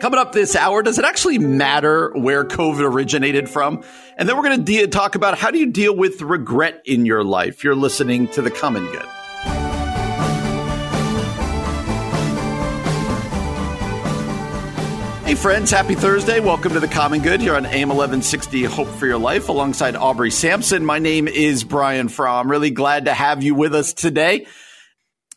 Coming 0.00 0.20
up 0.20 0.30
this 0.30 0.54
hour, 0.54 0.80
does 0.84 1.00
it 1.00 1.04
actually 1.04 1.38
matter 1.38 2.12
where 2.14 2.44
COVID 2.44 2.88
originated 2.88 3.48
from? 3.48 3.82
And 4.16 4.28
then 4.28 4.36
we're 4.36 4.44
going 4.44 4.64
to 4.64 4.64
de- 4.64 4.86
talk 4.86 5.16
about 5.16 5.36
how 5.36 5.50
do 5.50 5.58
you 5.58 5.66
deal 5.66 5.94
with 5.94 6.22
regret 6.22 6.82
in 6.84 7.04
your 7.04 7.24
life. 7.24 7.64
You're 7.64 7.74
listening 7.74 8.28
to 8.28 8.42
The 8.42 8.50
Common 8.50 8.86
Good. 8.86 9.06
Hey, 15.26 15.34
friends, 15.34 15.72
happy 15.72 15.96
Thursday. 15.96 16.38
Welcome 16.38 16.74
to 16.74 16.80
The 16.80 16.86
Common 16.86 17.20
Good 17.20 17.40
here 17.40 17.56
on 17.56 17.66
AM 17.66 17.88
1160 17.88 18.64
Hope 18.64 18.86
for 18.86 19.06
Your 19.06 19.18
Life 19.18 19.48
alongside 19.48 19.96
Aubrey 19.96 20.30
Sampson. 20.30 20.84
My 20.84 21.00
name 21.00 21.26
is 21.26 21.64
Brian 21.64 22.08
Fromm. 22.08 22.48
Really 22.48 22.70
glad 22.70 23.06
to 23.06 23.14
have 23.14 23.42
you 23.42 23.56
with 23.56 23.74
us 23.74 23.94
today. 23.94 24.46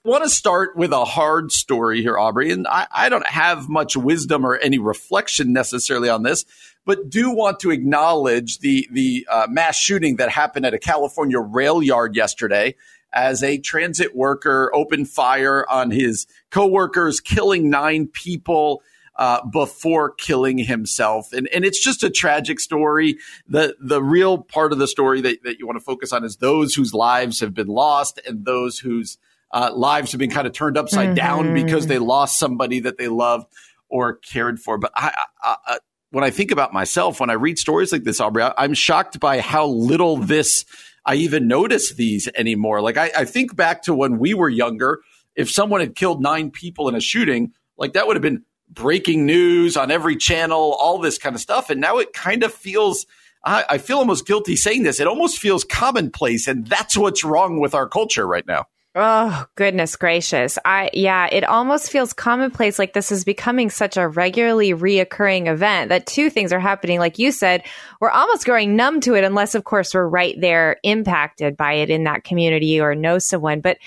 Want 0.03 0.23
to 0.23 0.31
start 0.31 0.75
with 0.75 0.93
a 0.93 1.05
hard 1.05 1.51
story 1.51 2.01
here, 2.01 2.17
Aubrey. 2.17 2.49
And 2.49 2.65
I, 2.67 2.87
I 2.91 3.09
don't 3.09 3.27
have 3.27 3.69
much 3.69 3.95
wisdom 3.95 4.43
or 4.43 4.57
any 4.57 4.79
reflection 4.79 5.53
necessarily 5.53 6.09
on 6.09 6.23
this, 6.23 6.43
but 6.87 7.07
do 7.07 7.29
want 7.29 7.59
to 7.59 7.69
acknowledge 7.69 8.57
the, 8.59 8.87
the 8.91 9.27
uh, 9.29 9.45
mass 9.47 9.77
shooting 9.77 10.15
that 10.15 10.29
happened 10.29 10.65
at 10.65 10.73
a 10.73 10.79
California 10.79 11.39
rail 11.39 11.83
yard 11.83 12.15
yesterday 12.15 12.73
as 13.13 13.43
a 13.43 13.59
transit 13.59 14.15
worker 14.15 14.71
opened 14.73 15.07
fire 15.07 15.67
on 15.69 15.91
his 15.91 16.25
coworkers, 16.49 17.19
killing 17.19 17.69
nine 17.69 18.07
people 18.07 18.81
uh, 19.17 19.45
before 19.45 20.09
killing 20.15 20.57
himself. 20.57 21.31
And, 21.31 21.47
and 21.49 21.63
it's 21.63 21.79
just 21.79 22.03
a 22.03 22.09
tragic 22.09 22.59
story. 22.59 23.19
The, 23.47 23.75
the 23.79 24.01
real 24.01 24.39
part 24.39 24.73
of 24.73 24.79
the 24.79 24.87
story 24.87 25.21
that, 25.21 25.43
that 25.43 25.59
you 25.59 25.67
want 25.67 25.77
to 25.77 25.85
focus 25.85 26.11
on 26.11 26.23
is 26.23 26.37
those 26.37 26.73
whose 26.73 26.91
lives 26.91 27.39
have 27.39 27.53
been 27.53 27.67
lost 27.67 28.19
and 28.25 28.45
those 28.45 28.79
whose 28.79 29.19
uh, 29.53 29.71
lives 29.73 30.11
have 30.11 30.19
been 30.19 30.31
kind 30.31 30.47
of 30.47 30.53
turned 30.53 30.77
upside 30.77 31.09
mm-hmm. 31.09 31.15
down 31.15 31.53
because 31.53 31.87
they 31.87 31.99
lost 31.99 32.39
somebody 32.39 32.79
that 32.81 32.97
they 32.97 33.07
loved 33.07 33.47
or 33.89 34.15
cared 34.15 34.59
for. 34.59 34.77
But 34.77 34.91
I, 34.95 35.13
I, 35.43 35.55
I, 35.65 35.79
when 36.11 36.23
I 36.23 36.29
think 36.29 36.51
about 36.51 36.73
myself, 36.73 37.19
when 37.19 37.29
I 37.29 37.33
read 37.33 37.57
stories 37.59 37.91
like 37.91 38.03
this, 38.03 38.19
Aubrey, 38.19 38.43
I'm 38.57 38.73
shocked 38.73 39.19
by 39.19 39.39
how 39.39 39.67
little 39.67 40.17
this 40.17 40.65
I 41.05 41.15
even 41.15 41.47
notice 41.47 41.93
these 41.93 42.29
anymore. 42.35 42.81
Like 42.81 42.97
I, 42.97 43.11
I 43.17 43.25
think 43.25 43.55
back 43.55 43.83
to 43.83 43.93
when 43.93 44.19
we 44.19 44.33
were 44.33 44.49
younger, 44.49 45.01
if 45.35 45.49
someone 45.49 45.79
had 45.79 45.95
killed 45.95 46.21
nine 46.21 46.51
people 46.51 46.89
in 46.89 46.95
a 46.95 47.01
shooting, 47.01 47.53
like 47.77 47.93
that 47.93 48.07
would 48.07 48.15
have 48.15 48.21
been 48.21 48.43
breaking 48.69 49.25
news 49.25 49.75
on 49.75 49.91
every 49.91 50.15
channel, 50.15 50.75
all 50.79 50.99
this 50.99 51.17
kind 51.17 51.35
of 51.35 51.41
stuff. 51.41 51.69
And 51.69 51.81
now 51.81 51.97
it 51.97 52.13
kind 52.13 52.43
of 52.43 52.53
feels, 52.53 53.05
I, 53.43 53.65
I 53.69 53.77
feel 53.79 53.97
almost 53.97 54.27
guilty 54.27 54.55
saying 54.55 54.83
this. 54.83 54.99
It 54.99 55.07
almost 55.07 55.39
feels 55.39 55.63
commonplace. 55.63 56.47
And 56.47 56.67
that's 56.67 56.97
what's 56.97 57.23
wrong 57.23 57.59
with 57.59 57.73
our 57.73 57.87
culture 57.87 58.27
right 58.27 58.45
now. 58.45 58.65
Oh, 58.93 59.45
goodness 59.55 59.95
gracious. 59.95 60.59
I, 60.65 60.89
yeah, 60.91 61.29
it 61.31 61.45
almost 61.45 61.89
feels 61.89 62.11
commonplace 62.11 62.77
like 62.77 62.91
this 62.91 63.09
is 63.09 63.23
becoming 63.23 63.69
such 63.69 63.95
a 63.95 64.09
regularly 64.09 64.73
reoccurring 64.73 65.47
event 65.47 65.89
that 65.89 66.05
two 66.05 66.29
things 66.29 66.51
are 66.51 66.59
happening. 66.59 66.99
Like 66.99 67.17
you 67.17 67.31
said, 67.31 67.63
we're 68.01 68.09
almost 68.09 68.43
growing 68.43 68.75
numb 68.75 68.99
to 69.01 69.13
it 69.13 69.23
unless, 69.23 69.55
of 69.55 69.63
course, 69.63 69.93
we're 69.93 70.05
right 70.05 70.35
there 70.37 70.75
impacted 70.83 71.55
by 71.55 71.75
it 71.75 71.89
in 71.89 72.03
that 72.03 72.25
community 72.25 72.81
or 72.81 72.93
know 72.93 73.17
someone. 73.17 73.61
But 73.61 73.77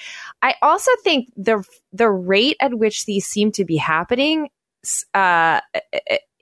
I 0.41 0.55
also 0.63 0.91
think 1.03 1.31
the, 1.37 1.63
the 1.93 2.09
rate 2.09 2.57
at 2.59 2.73
which 2.73 3.05
these 3.05 3.27
seem 3.27 3.53
to 3.53 3.67
be 3.67 3.77
happening 3.77 4.49
uh, 5.13 5.61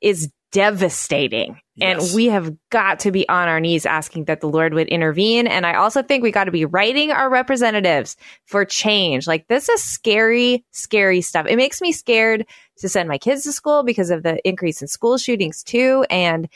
is 0.01 0.31
devastating. 0.53 1.59
Yes. 1.75 2.09
And 2.09 2.15
we 2.15 2.27
have 2.27 2.55
got 2.71 3.01
to 3.01 3.11
be 3.11 3.29
on 3.29 3.49
our 3.49 3.59
knees 3.59 3.87
asking 3.87 4.27
that 4.27 4.41
the 4.41 4.49
Lord 4.49 4.75
would 4.75 4.89
intervene. 4.89 5.47
And 5.47 5.67
I 5.67 5.75
also 5.75 6.03
think 6.03 6.23
we 6.23 6.31
got 6.31 6.45
to 6.45 6.53
be 6.53 6.67
writing 6.67 7.11
our 7.11 7.31
representatives 7.31 8.17
for 8.45 8.65
change. 8.65 9.27
Like 9.27 9.49
this 9.49 9.69
is 9.71 9.83
scary, 9.83 10.65
scary 10.71 11.23
stuff. 11.23 11.47
It 11.49 11.57
makes 11.57 11.81
me 11.81 11.91
scared 11.91 12.47
to 12.79 12.89
send 12.89 13.09
my 13.09 13.19
kids 13.19 13.45
to 13.45 13.53
school 13.53 13.83
because 13.83 14.11
of 14.11 14.23
the 14.23 14.47
increase 14.47 14.83
in 14.83 14.89
school 14.89 15.17
shootings 15.17 15.63
too. 15.63 16.05
And 16.11 16.49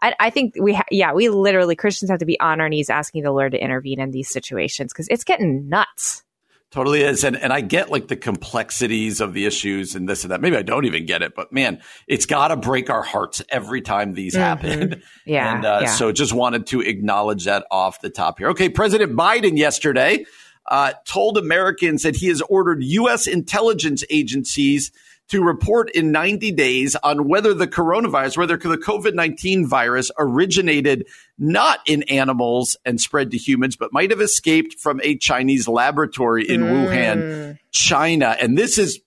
I, 0.00 0.14
I 0.20 0.30
think 0.30 0.54
we, 0.58 0.74
ha- 0.74 0.84
yeah, 0.90 1.12
we 1.12 1.28
literally 1.28 1.76
Christians 1.76 2.10
have 2.10 2.20
to 2.20 2.26
be 2.26 2.38
on 2.38 2.60
our 2.60 2.68
knees 2.68 2.88
asking 2.88 3.24
the 3.24 3.32
Lord 3.32 3.52
to 3.52 3.62
intervene 3.62 4.00
in 4.00 4.12
these 4.12 4.30
situations 4.30 4.92
because 4.92 5.08
it's 5.10 5.24
getting 5.24 5.68
nuts. 5.68 6.22
Totally 6.70 7.02
is. 7.02 7.24
And, 7.24 7.36
and 7.36 7.52
I 7.52 7.62
get 7.62 7.90
like 7.90 8.06
the 8.06 8.16
complexities 8.16 9.20
of 9.20 9.32
the 9.32 9.44
issues 9.44 9.96
and 9.96 10.08
this 10.08 10.22
and 10.22 10.30
that. 10.30 10.40
Maybe 10.40 10.56
I 10.56 10.62
don't 10.62 10.84
even 10.84 11.04
get 11.04 11.20
it, 11.20 11.34
but 11.34 11.52
man, 11.52 11.80
it's 12.06 12.26
got 12.26 12.48
to 12.48 12.56
break 12.56 12.88
our 12.90 13.02
hearts 13.02 13.42
every 13.48 13.80
time 13.82 14.14
these 14.14 14.34
mm-hmm. 14.34 14.42
happen. 14.42 15.02
Yeah. 15.26 15.54
And 15.54 15.64
uh, 15.64 15.78
yeah. 15.82 15.88
so 15.88 16.12
just 16.12 16.32
wanted 16.32 16.66
to 16.68 16.80
acknowledge 16.80 17.44
that 17.44 17.66
off 17.70 18.00
the 18.00 18.10
top 18.10 18.38
here. 18.38 18.48
Okay. 18.50 18.68
President 18.68 19.16
Biden 19.16 19.56
yesterday 19.56 20.24
uh, 20.66 20.92
told 21.04 21.36
Americans 21.36 22.02
that 22.02 22.16
he 22.16 22.28
has 22.28 22.40
ordered 22.42 22.82
U.S. 22.82 23.26
intelligence 23.26 24.02
agencies 24.10 24.92
to 25.30 25.42
report 25.42 25.90
in 25.90 26.12
90 26.12 26.52
days 26.52 26.96
on 26.96 27.28
whether 27.28 27.54
the 27.54 27.66
coronavirus, 27.66 28.36
whether 28.36 28.56
the 28.56 28.76
COVID 28.76 29.14
19 29.14 29.66
virus 29.66 30.10
originated 30.18 31.06
not 31.38 31.80
in 31.86 32.02
animals 32.04 32.76
and 32.84 33.00
spread 33.00 33.30
to 33.30 33.38
humans, 33.38 33.76
but 33.76 33.92
might 33.92 34.10
have 34.10 34.20
escaped 34.20 34.74
from 34.78 35.00
a 35.02 35.16
Chinese 35.16 35.68
laboratory 35.68 36.48
in 36.48 36.62
mm. 36.62 36.70
Wuhan, 36.70 37.58
China. 37.70 38.36
And 38.40 38.58
this 38.58 38.76
is, 38.76 39.00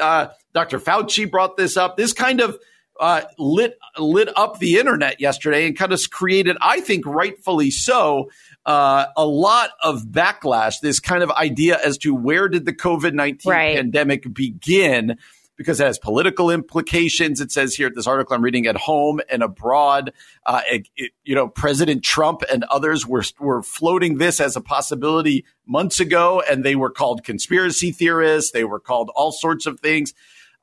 uh, 0.00 0.28
Dr. 0.52 0.78
Fauci 0.78 1.30
brought 1.30 1.56
this 1.56 1.76
up. 1.76 1.96
This 1.96 2.12
kind 2.12 2.40
of 2.40 2.58
uh, 3.00 3.22
lit 3.38 3.78
lit 3.98 4.28
up 4.36 4.58
the 4.58 4.76
internet 4.76 5.20
yesterday 5.20 5.66
and 5.66 5.76
kind 5.76 5.92
of 5.92 6.10
created, 6.10 6.58
I 6.60 6.80
think, 6.80 7.06
rightfully 7.06 7.70
so, 7.70 8.30
uh, 8.66 9.06
a 9.16 9.24
lot 9.24 9.70
of 9.82 10.02
backlash. 10.02 10.80
This 10.80 11.00
kind 11.00 11.22
of 11.22 11.30
idea 11.30 11.78
as 11.82 11.96
to 11.98 12.14
where 12.14 12.48
did 12.48 12.66
the 12.66 12.74
COVID 12.74 13.14
nineteen 13.14 13.50
right. 13.50 13.76
pandemic 13.76 14.32
begin? 14.34 15.16
Because 15.60 15.78
it 15.78 15.84
has 15.84 15.98
political 15.98 16.50
implications. 16.50 17.38
It 17.38 17.52
says 17.52 17.74
here 17.74 17.88
at 17.88 17.94
this 17.94 18.06
article 18.06 18.34
I'm 18.34 18.40
reading 18.40 18.66
at 18.66 18.78
home 18.78 19.20
and 19.28 19.42
abroad. 19.42 20.10
Uh, 20.46 20.62
it, 20.70 20.88
it, 20.96 21.12
you 21.22 21.34
know, 21.34 21.48
President 21.48 22.02
Trump 22.02 22.40
and 22.50 22.64
others 22.70 23.06
were 23.06 23.22
were 23.38 23.62
floating 23.62 24.16
this 24.16 24.40
as 24.40 24.56
a 24.56 24.62
possibility 24.62 25.44
months 25.66 26.00
ago, 26.00 26.42
and 26.50 26.64
they 26.64 26.76
were 26.76 26.88
called 26.88 27.24
conspiracy 27.24 27.92
theorists. 27.92 28.52
They 28.52 28.64
were 28.64 28.80
called 28.80 29.10
all 29.14 29.32
sorts 29.32 29.66
of 29.66 29.80
things. 29.80 30.14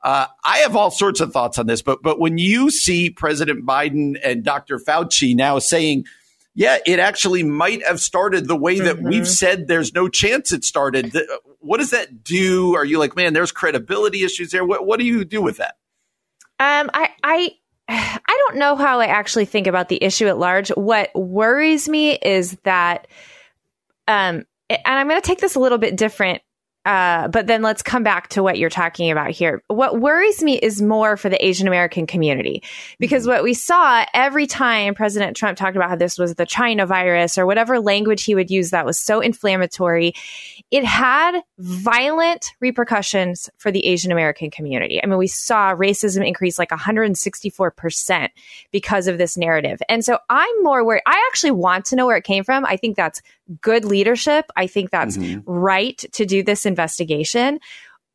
Uh, 0.02 0.25
I 0.44 0.57
have 0.59 0.75
all 0.75 0.90
sorts 0.90 1.19
of 1.19 1.31
thoughts 1.31 1.59
on 1.59 1.68
this, 1.68 1.84
but 1.84 2.02
but 2.02 2.19
when 2.19 2.40
you 2.40 2.72
see 2.72 3.12
President 3.12 3.68
Biden 3.68 4.19
and 4.24 4.44
Dr. 4.44 4.80
Fauci 4.80 5.36
now 5.36 5.59
saying 5.59 6.06
yeah, 6.56 6.80
it 6.88 6.97
actually 6.97 7.44
might 7.44 7.86
have 7.86 8.02
started 8.02 8.47
the 8.47 8.56
way 8.56 8.80
that 8.80 8.96
mm-hmm. 8.96 9.09
we've 9.09 9.28
said 9.28 9.68
there's 9.68 9.94
no 9.94 10.09
chance 10.09 10.52
it 10.52 10.63
started. 10.63 11.16
What 11.59 11.79
does 11.79 11.91
that 11.91 12.23
do? 12.23 12.75
Are 12.75 12.85
you 12.85 13.00
like, 13.00 13.16
man, 13.16 13.34
there's 13.34 13.51
credibility 13.51 14.23
issues 14.23 14.51
there? 14.51 14.63
What, 14.66 14.85
what 14.85 15.00
do 15.00 15.06
you 15.06 15.25
do 15.25 15.41
with 15.41 15.57
that? 15.57 15.75
Um, 16.59 16.90
I, 16.94 17.09
I, 17.23 17.51
I 17.90 18.45
don't 18.47 18.57
know 18.57 18.75
how 18.75 19.00
I 19.00 19.07
actually 19.07 19.45
think 19.45 19.68
about 19.68 19.90
the 19.90 20.03
issue 20.03 20.28
at 20.28 20.38
large. 20.38 20.69
What 20.69 21.09
worries 21.16 21.88
me 21.88 22.13
is 22.16 22.57
that, 22.63 23.07
um, 24.07 24.45
and 24.69 24.81
I'm 24.85 25.07
going 25.07 25.22
to 25.22 25.25
take 25.25 25.40
this 25.40 25.56
a 25.56 25.59
little 25.59 25.78
bit 25.78 25.95
different 25.95 26.41
uh, 26.88 27.28
but 27.28 27.48
then 27.48 27.62
let's 27.62 27.84
come 27.84 28.02
back 28.02 28.30
to 28.30 28.42
what 28.42 28.58
you're 28.58 28.70
talking 28.70 29.12
about 29.12 29.31
here. 29.31 29.62
What 29.68 30.00
worries 30.00 30.42
me 30.42 30.57
is 30.57 30.81
more 30.81 31.18
for 31.18 31.28
the 31.28 31.45
Asian 31.45 31.68
American 31.68 32.07
community 32.07 32.63
because 32.98 33.24
mm-hmm. 33.24 33.34
what 33.34 33.44
we 33.44 33.54
saw 33.54 34.06
every 34.13 34.48
time 34.48 34.95
President 34.95 35.36
Trump 35.36 35.57
talked 35.57 35.75
about 35.75 35.89
how 35.89 35.98
this 35.98 36.18
was 36.18 36.36
the 36.36 36.45
China 36.45 36.86
virus 36.86 37.38
or 37.38 37.45
whatever 37.45 37.81
language 37.81 38.24
he 38.24 38.36
would 38.36 38.50
use 38.50 38.69
that 38.69 38.86
was 38.86 38.98
so 38.98 39.19
inflammatory, 39.19 40.13
it 40.72 40.86
had 40.86 41.42
violent 41.60 42.54
repercussions 42.62 43.50
for 43.57 43.69
the 43.69 43.86
Asian 43.86 44.13
American 44.13 44.50
community. 44.50 45.04
I 45.04 45.07
mean, 45.07 45.18
we 45.18 45.28
saw 45.28 45.75
racism 45.75 46.25
increase 46.25 46.57
like 46.57 46.69
164% 46.69 48.30
because 48.72 49.07
of 49.07 49.18
this 49.18 49.36
narrative. 49.36 49.81
And 49.89 50.06
so 50.06 50.19
I'm 50.30 50.63
more 50.63 50.86
worried. 50.86 51.04
I 51.06 51.22
actually 51.30 51.51
want 51.51 51.84
to 51.88 51.98
know 51.98 52.06
where 52.06 52.16
it 52.16 52.24
came 52.24 52.45
from. 52.45 52.66
I 52.66 52.78
think 52.78 52.95
that's 52.95 53.22
good 53.62 53.86
leadership. 53.86 54.46
I 54.56 54.68
think 54.68 54.92
that's 54.92 55.18
mm-hmm. 55.18 55.50
right 55.50 55.98
to 56.14 56.26
do 56.26 56.44
this 56.44 56.66
investigation. 56.66 57.60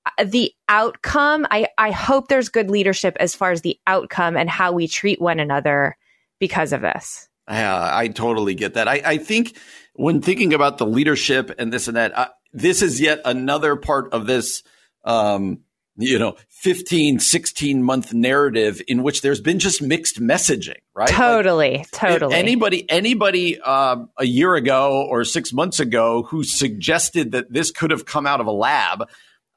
Uh, 0.04 0.24
the 0.24 0.52
outcome, 0.68 1.46
I, 1.50 1.68
I 1.78 1.90
hope 1.90 2.28
there's 2.28 2.48
good 2.48 2.70
leadership 2.70 3.16
as 3.20 3.34
far 3.34 3.52
as 3.52 3.62
the 3.62 3.78
outcome 3.86 4.36
and 4.36 4.50
how 4.50 4.72
we 4.72 4.88
treat 4.88 5.20
one 5.20 5.40
another 5.40 5.96
because 6.40 6.72
of 6.72 6.80
this. 6.80 7.28
Yeah, 7.48 7.90
I 7.92 8.08
totally 8.08 8.54
get 8.54 8.74
that. 8.74 8.88
I, 8.88 9.02
I 9.04 9.18
think 9.18 9.56
when 9.94 10.22
thinking 10.22 10.54
about 10.54 10.78
the 10.78 10.86
leadership 10.86 11.54
and 11.58 11.72
this 11.72 11.88
and 11.88 11.96
that, 11.96 12.16
uh, 12.16 12.28
this 12.52 12.82
is 12.82 13.00
yet 13.00 13.20
another 13.24 13.76
part 13.76 14.12
of 14.12 14.26
this 14.26 14.62
um, 15.04 15.60
you 15.96 16.18
know 16.18 16.36
15 16.48 17.18
16 17.18 17.82
month 17.82 18.14
narrative 18.14 18.80
in 18.88 19.02
which 19.02 19.22
there's 19.22 19.40
been 19.40 19.58
just 19.58 19.82
mixed 19.82 20.20
messaging 20.20 20.78
right? 20.94 21.08
Totally 21.08 21.78
like, 21.78 21.90
totally. 21.90 22.34
anybody 22.34 22.88
anybody 22.90 23.60
um, 23.60 24.10
a 24.18 24.24
year 24.24 24.54
ago 24.54 25.06
or 25.08 25.24
six 25.24 25.52
months 25.52 25.80
ago 25.80 26.22
who 26.24 26.44
suggested 26.44 27.32
that 27.32 27.52
this 27.52 27.70
could 27.70 27.90
have 27.90 28.04
come 28.04 28.26
out 28.26 28.40
of 28.40 28.46
a 28.46 28.52
lab 28.52 29.08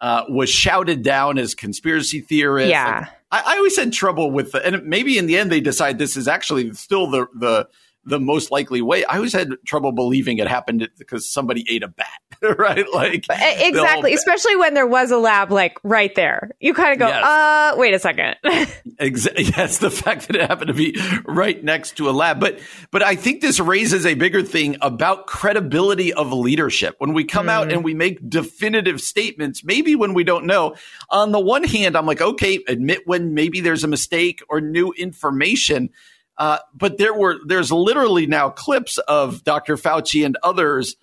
uh, 0.01 0.23
was 0.29 0.49
shouted 0.49 1.03
down 1.03 1.37
as 1.37 1.55
conspiracy 1.55 2.19
theorists. 2.19 2.69
Yeah. 2.69 3.07
Like, 3.31 3.45
I, 3.45 3.53
I, 3.53 3.57
always 3.57 3.77
had 3.77 3.93
trouble 3.93 4.29
with 4.29 4.51
the, 4.51 4.65
and 4.65 4.85
maybe 4.85 5.17
in 5.17 5.25
the 5.25 5.37
end 5.37 5.51
they 5.51 5.61
decide 5.61 5.97
this 5.97 6.17
is 6.17 6.27
actually 6.27 6.73
still 6.73 7.09
the 7.09 7.27
the 7.33 7.67
the 8.05 8.19
most 8.19 8.51
likely 8.51 8.81
way. 8.81 9.03
I 9.05 9.15
always 9.15 9.33
had 9.33 9.53
trouble 9.65 9.91
believing 9.91 10.37
it 10.37 10.47
happened 10.47 10.87
because 10.97 11.27
somebody 11.27 11.65
ate 11.67 11.83
a 11.83 11.87
bat, 11.87 12.07
right? 12.57 12.85
Like 12.93 13.25
exactly, 13.29 14.13
especially 14.13 14.55
when 14.55 14.73
there 14.73 14.87
was 14.87 15.11
a 15.11 15.17
lab 15.17 15.51
like 15.51 15.77
right 15.83 16.13
there. 16.15 16.51
You 16.59 16.73
kind 16.73 16.93
of 16.93 16.99
go, 16.99 17.07
yes. 17.07 17.23
uh, 17.23 17.73
wait 17.77 17.93
a 17.93 17.99
second. 17.99 18.35
Exactly. 18.97 19.45
Yes, 19.55 19.77
the 19.79 19.91
fact 19.91 20.27
that 20.27 20.35
it 20.35 20.49
happened 20.49 20.67
to 20.69 20.73
be 20.73 20.97
right 21.25 21.61
next 21.63 21.97
to 21.97 22.09
a 22.09 22.11
lab, 22.11 22.39
but 22.39 22.59
but 22.91 23.03
I 23.03 23.15
think 23.15 23.41
this 23.41 23.59
raises 23.59 24.05
a 24.05 24.13
bigger 24.13 24.41
thing 24.41 24.77
about 24.81 25.27
credibility 25.27 26.13
of 26.13 26.31
leadership. 26.31 26.95
When 26.99 27.13
we 27.13 27.23
come 27.23 27.47
mm. 27.47 27.51
out 27.51 27.71
and 27.71 27.83
we 27.83 27.93
make 27.93 28.27
definitive 28.29 29.01
statements, 29.01 29.63
maybe 29.63 29.95
when 29.95 30.13
we 30.13 30.23
don't 30.23 30.45
know. 30.45 30.75
On 31.09 31.31
the 31.31 31.39
one 31.39 31.63
hand, 31.63 31.97
I'm 31.97 32.05
like, 32.05 32.21
okay, 32.21 32.63
admit 32.67 33.05
when 33.05 33.33
maybe 33.33 33.61
there's 33.61 33.83
a 33.83 33.87
mistake 33.87 34.41
or 34.49 34.61
new 34.61 34.91
information. 34.93 35.89
Uh, 36.37 36.57
but 36.73 36.97
there 36.97 37.13
were 37.13 37.37
there's 37.45 37.71
literally 37.71 38.27
now 38.27 38.49
clips 38.49 38.97
of 38.97 39.43
Dr. 39.43 39.77
Fauci 39.77 40.25
and 40.25 40.37
others 40.43 40.95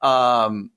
um, 0.00 0.70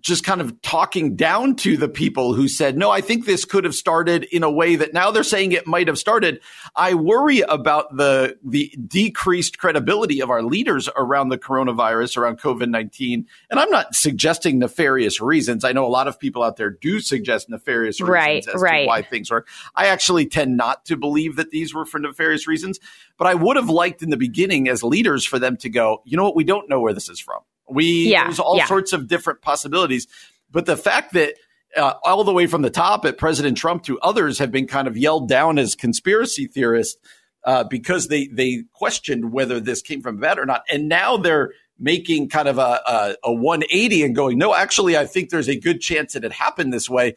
just 0.00 0.24
kind 0.24 0.40
of 0.40 0.60
talking 0.60 1.14
down 1.14 1.54
to 1.54 1.76
the 1.76 1.88
people 1.88 2.34
who 2.34 2.48
said, 2.48 2.76
no, 2.76 2.90
I 2.90 3.00
think 3.00 3.26
this 3.26 3.44
could 3.44 3.62
have 3.62 3.76
started 3.76 4.24
in 4.24 4.42
a 4.42 4.50
way 4.50 4.74
that 4.74 4.92
now 4.92 5.12
they're 5.12 5.22
saying 5.22 5.52
it 5.52 5.68
might 5.68 5.86
have 5.86 5.98
started. 5.98 6.40
I 6.74 6.94
worry 6.94 7.40
about 7.40 7.96
the, 7.96 8.36
the 8.44 8.74
decreased 8.88 9.58
credibility 9.58 10.20
of 10.20 10.30
our 10.30 10.42
leaders 10.42 10.88
around 10.96 11.28
the 11.28 11.38
coronavirus, 11.38 12.16
around 12.16 12.40
COVID 12.40 12.70
19. 12.70 13.26
And 13.50 13.60
I'm 13.60 13.70
not 13.70 13.94
suggesting 13.94 14.58
nefarious 14.58 15.20
reasons. 15.20 15.64
I 15.64 15.72
know 15.72 15.86
a 15.86 15.88
lot 15.88 16.08
of 16.08 16.18
people 16.18 16.42
out 16.42 16.56
there 16.56 16.70
do 16.70 17.00
suggest 17.00 17.48
nefarious 17.48 18.00
reasons 18.00 18.08
right, 18.08 18.48
as 18.48 18.60
right. 18.60 18.82
to 18.82 18.88
why 18.88 19.02
things 19.02 19.30
work. 19.30 19.48
I 19.76 19.86
actually 19.86 20.26
tend 20.26 20.56
not 20.56 20.84
to 20.86 20.96
believe 20.96 21.36
that 21.36 21.50
these 21.50 21.72
were 21.72 21.84
for 21.84 22.00
nefarious 22.00 22.48
reasons, 22.48 22.80
but 23.16 23.28
I 23.28 23.34
would 23.34 23.56
have 23.56 23.68
liked 23.68 24.02
in 24.02 24.10
the 24.10 24.16
beginning 24.16 24.68
as 24.68 24.82
leaders 24.82 25.24
for 25.24 25.38
them 25.38 25.56
to 25.58 25.68
go, 25.68 26.02
you 26.04 26.16
know 26.16 26.24
what? 26.24 26.34
We 26.34 26.44
don't 26.44 26.68
know 26.68 26.80
where 26.80 26.92
this 26.92 27.08
is 27.08 27.20
from. 27.20 27.42
We 27.72 28.10
yeah, 28.10 28.24
there's 28.24 28.38
all 28.38 28.56
yeah. 28.56 28.66
sorts 28.66 28.92
of 28.92 29.08
different 29.08 29.42
possibilities, 29.42 30.06
but 30.50 30.66
the 30.66 30.76
fact 30.76 31.12
that 31.14 31.34
uh, 31.76 31.94
all 32.04 32.24
the 32.24 32.32
way 32.32 32.46
from 32.46 32.62
the 32.62 32.70
top 32.70 33.04
at 33.04 33.18
President 33.18 33.56
Trump 33.56 33.84
to 33.84 33.98
others 34.00 34.38
have 34.38 34.50
been 34.50 34.66
kind 34.66 34.86
of 34.86 34.96
yelled 34.96 35.28
down 35.28 35.58
as 35.58 35.74
conspiracy 35.74 36.46
theorists 36.46 37.00
uh, 37.44 37.64
because 37.64 38.08
they 38.08 38.26
they 38.26 38.64
questioned 38.72 39.32
whether 39.32 39.60
this 39.60 39.82
came 39.82 40.02
from 40.02 40.20
vet 40.20 40.38
or 40.38 40.46
not, 40.46 40.64
and 40.70 40.88
now 40.88 41.16
they're 41.16 41.52
making 41.78 42.28
kind 42.28 42.46
of 42.48 42.58
a, 42.58 42.80
a, 42.86 43.16
a 43.24 43.32
180 43.32 44.04
and 44.04 44.14
going, 44.14 44.38
no, 44.38 44.54
actually, 44.54 44.96
I 44.96 45.04
think 45.04 45.30
there's 45.30 45.48
a 45.48 45.58
good 45.58 45.80
chance 45.80 46.12
that 46.12 46.24
it 46.24 46.30
happened 46.30 46.72
this 46.72 46.88
way. 46.88 47.16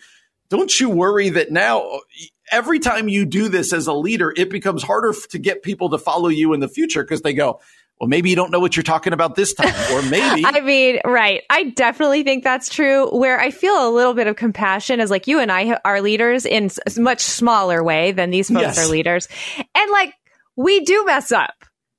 Don't 0.50 0.80
you 0.80 0.90
worry 0.90 1.30
that 1.30 1.52
now 1.52 2.00
every 2.52 2.80
time 2.80 3.08
you 3.08 3.26
do 3.26 3.48
this 3.48 3.74
as 3.74 3.86
a 3.88 3.94
leader, 3.94 4.34
it 4.36 4.50
becomes 4.50 4.82
harder 4.82 5.14
to 5.30 5.38
get 5.38 5.62
people 5.62 5.90
to 5.90 5.98
follow 5.98 6.30
you 6.30 6.54
in 6.54 6.60
the 6.60 6.68
future 6.68 7.04
because 7.04 7.22
they 7.22 7.34
go, 7.34 7.60
well, 8.00 8.10
maybe 8.10 8.30
you 8.30 8.36
don't 8.36 8.52
know 8.52 8.60
what 8.60 8.76
you're 8.76 8.84
talking 8.84 9.14
about 9.14 9.36
this 9.36 9.54
time, 9.54 9.74
or 9.94 10.02
maybe. 10.10 10.46
I 10.46 10.60
mean, 10.62 11.00
right. 11.06 11.44
I 11.50 11.64
definitely 11.64 12.24
think 12.24 12.44
that's 12.44 12.68
true. 12.68 13.10
Where 13.10 13.40
I 13.40 13.52
feel 13.52 13.88
a 13.88 13.92
little 13.92 14.14
bit 14.14 14.28
of 14.28 14.36
compassion 14.36 15.00
is 15.00 15.10
like 15.10 15.28
you 15.28 15.40
and 15.40 15.52
I 15.52 15.80
are 15.86 16.02
leaders 16.02 16.46
in 16.46 16.70
a 16.86 17.00
much 17.00 17.22
smaller 17.22 17.84
way 17.84 18.12
than 18.12 18.32
these 18.32 18.50
folks 18.50 18.62
yes. 18.62 18.78
are 18.86 18.92
leaders. 18.92 19.28
And 19.58 19.92
like, 19.92 20.14
we 20.58 20.82
do 20.82 21.06
mess 21.06 21.32
up 21.32 21.54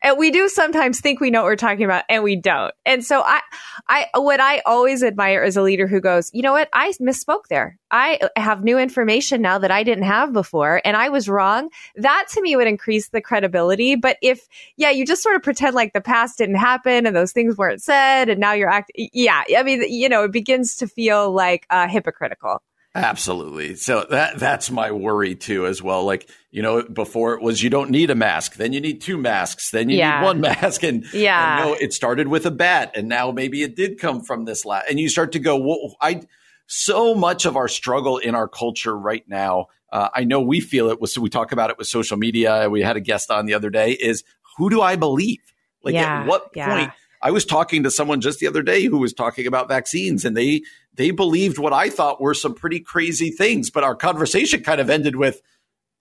and 0.06 0.16
we 0.18 0.30
do 0.30 0.48
sometimes 0.48 1.00
think 1.00 1.18
we 1.18 1.30
know 1.32 1.42
what 1.42 1.46
we're 1.46 1.56
talking 1.56 1.84
about 1.84 2.04
and 2.08 2.22
we 2.22 2.36
don't. 2.36 2.72
And 2.84 3.04
so 3.04 3.22
I, 3.22 3.40
I, 3.88 4.06
what 4.14 4.38
I 4.38 4.60
always 4.60 5.02
admire 5.02 5.42
is 5.42 5.56
a 5.56 5.62
leader 5.62 5.88
who 5.88 6.00
goes, 6.00 6.30
you 6.32 6.42
know 6.42 6.52
what? 6.52 6.68
I 6.72 6.92
misspoke 7.00 7.48
there. 7.50 7.76
I 7.90 8.20
have 8.36 8.62
new 8.62 8.78
information 8.78 9.42
now 9.42 9.58
that 9.58 9.72
I 9.72 9.82
didn't 9.82 10.04
have 10.04 10.32
before 10.32 10.80
and 10.84 10.96
I 10.96 11.08
was 11.08 11.28
wrong. 11.28 11.70
That 11.96 12.26
to 12.34 12.40
me 12.40 12.54
would 12.54 12.68
increase 12.68 13.08
the 13.08 13.20
credibility. 13.20 13.96
But 13.96 14.16
if, 14.22 14.46
yeah, 14.76 14.90
you 14.90 15.04
just 15.04 15.24
sort 15.24 15.34
of 15.34 15.42
pretend 15.42 15.74
like 15.74 15.92
the 15.92 16.00
past 16.00 16.38
didn't 16.38 16.54
happen 16.54 17.04
and 17.04 17.16
those 17.16 17.32
things 17.32 17.56
weren't 17.56 17.82
said 17.82 18.28
and 18.28 18.38
now 18.38 18.52
you're 18.52 18.70
acting, 18.70 19.08
yeah, 19.12 19.42
I 19.58 19.64
mean, 19.64 19.82
you 19.92 20.08
know, 20.08 20.22
it 20.22 20.30
begins 20.30 20.76
to 20.76 20.86
feel 20.86 21.32
like 21.32 21.66
uh, 21.68 21.88
hypocritical. 21.88 22.62
Absolutely. 22.96 23.76
So 23.76 24.06
that 24.10 24.38
that's 24.38 24.70
my 24.70 24.90
worry 24.90 25.34
too 25.34 25.66
as 25.66 25.82
well. 25.82 26.04
Like, 26.04 26.28
you 26.50 26.62
know, 26.62 26.82
before 26.82 27.34
it 27.34 27.42
was 27.42 27.62
you 27.62 27.70
don't 27.70 27.90
need 27.90 28.10
a 28.10 28.14
mask, 28.14 28.56
then 28.56 28.72
you 28.72 28.80
need 28.80 29.00
two 29.00 29.18
masks, 29.18 29.70
then 29.70 29.88
you 29.88 29.98
yeah. 29.98 30.20
need 30.20 30.24
one 30.24 30.40
mask 30.40 30.82
and 30.82 31.04
yeah. 31.12 31.60
And, 31.60 31.70
no, 31.70 31.74
it 31.74 31.92
started 31.92 32.28
with 32.28 32.46
a 32.46 32.50
bat 32.50 32.92
and 32.94 33.08
now 33.08 33.30
maybe 33.30 33.62
it 33.62 33.76
did 33.76 33.98
come 33.98 34.22
from 34.22 34.44
this 34.44 34.64
lab. 34.64 34.84
And 34.88 34.98
you 34.98 35.08
start 35.08 35.32
to 35.32 35.38
go, 35.38 35.56
well, 35.56 35.96
I 36.00 36.22
so 36.66 37.14
much 37.14 37.46
of 37.46 37.56
our 37.56 37.68
struggle 37.68 38.18
in 38.18 38.34
our 38.34 38.48
culture 38.48 38.96
right 38.96 39.24
now, 39.28 39.66
uh, 39.92 40.08
I 40.14 40.24
know 40.24 40.40
we 40.40 40.60
feel 40.60 40.90
it 40.90 41.00
was 41.00 41.12
so 41.12 41.20
we 41.20 41.28
talk 41.28 41.52
about 41.52 41.70
it 41.70 41.78
with 41.78 41.86
social 41.86 42.16
media. 42.16 42.68
We 42.68 42.82
had 42.82 42.96
a 42.96 43.00
guest 43.00 43.30
on 43.30 43.46
the 43.46 43.54
other 43.54 43.70
day 43.70 43.92
is 43.92 44.24
who 44.56 44.70
do 44.70 44.80
I 44.80 44.96
believe? 44.96 45.40
Like 45.82 45.94
yeah. 45.94 46.20
at 46.20 46.26
what 46.26 46.50
yeah. 46.54 46.90
I 47.26 47.32
was 47.32 47.44
talking 47.44 47.82
to 47.82 47.90
someone 47.90 48.20
just 48.20 48.38
the 48.38 48.46
other 48.46 48.62
day 48.62 48.84
who 48.84 48.98
was 48.98 49.12
talking 49.12 49.48
about 49.48 49.66
vaccines 49.66 50.24
and 50.24 50.36
they 50.36 50.62
they 50.94 51.10
believed 51.10 51.58
what 51.58 51.72
I 51.72 51.90
thought 51.90 52.20
were 52.20 52.34
some 52.34 52.54
pretty 52.54 52.78
crazy 52.78 53.30
things, 53.30 53.68
but 53.68 53.82
our 53.82 53.96
conversation 53.96 54.62
kind 54.62 54.80
of 54.80 54.88
ended 54.88 55.16
with 55.16 55.42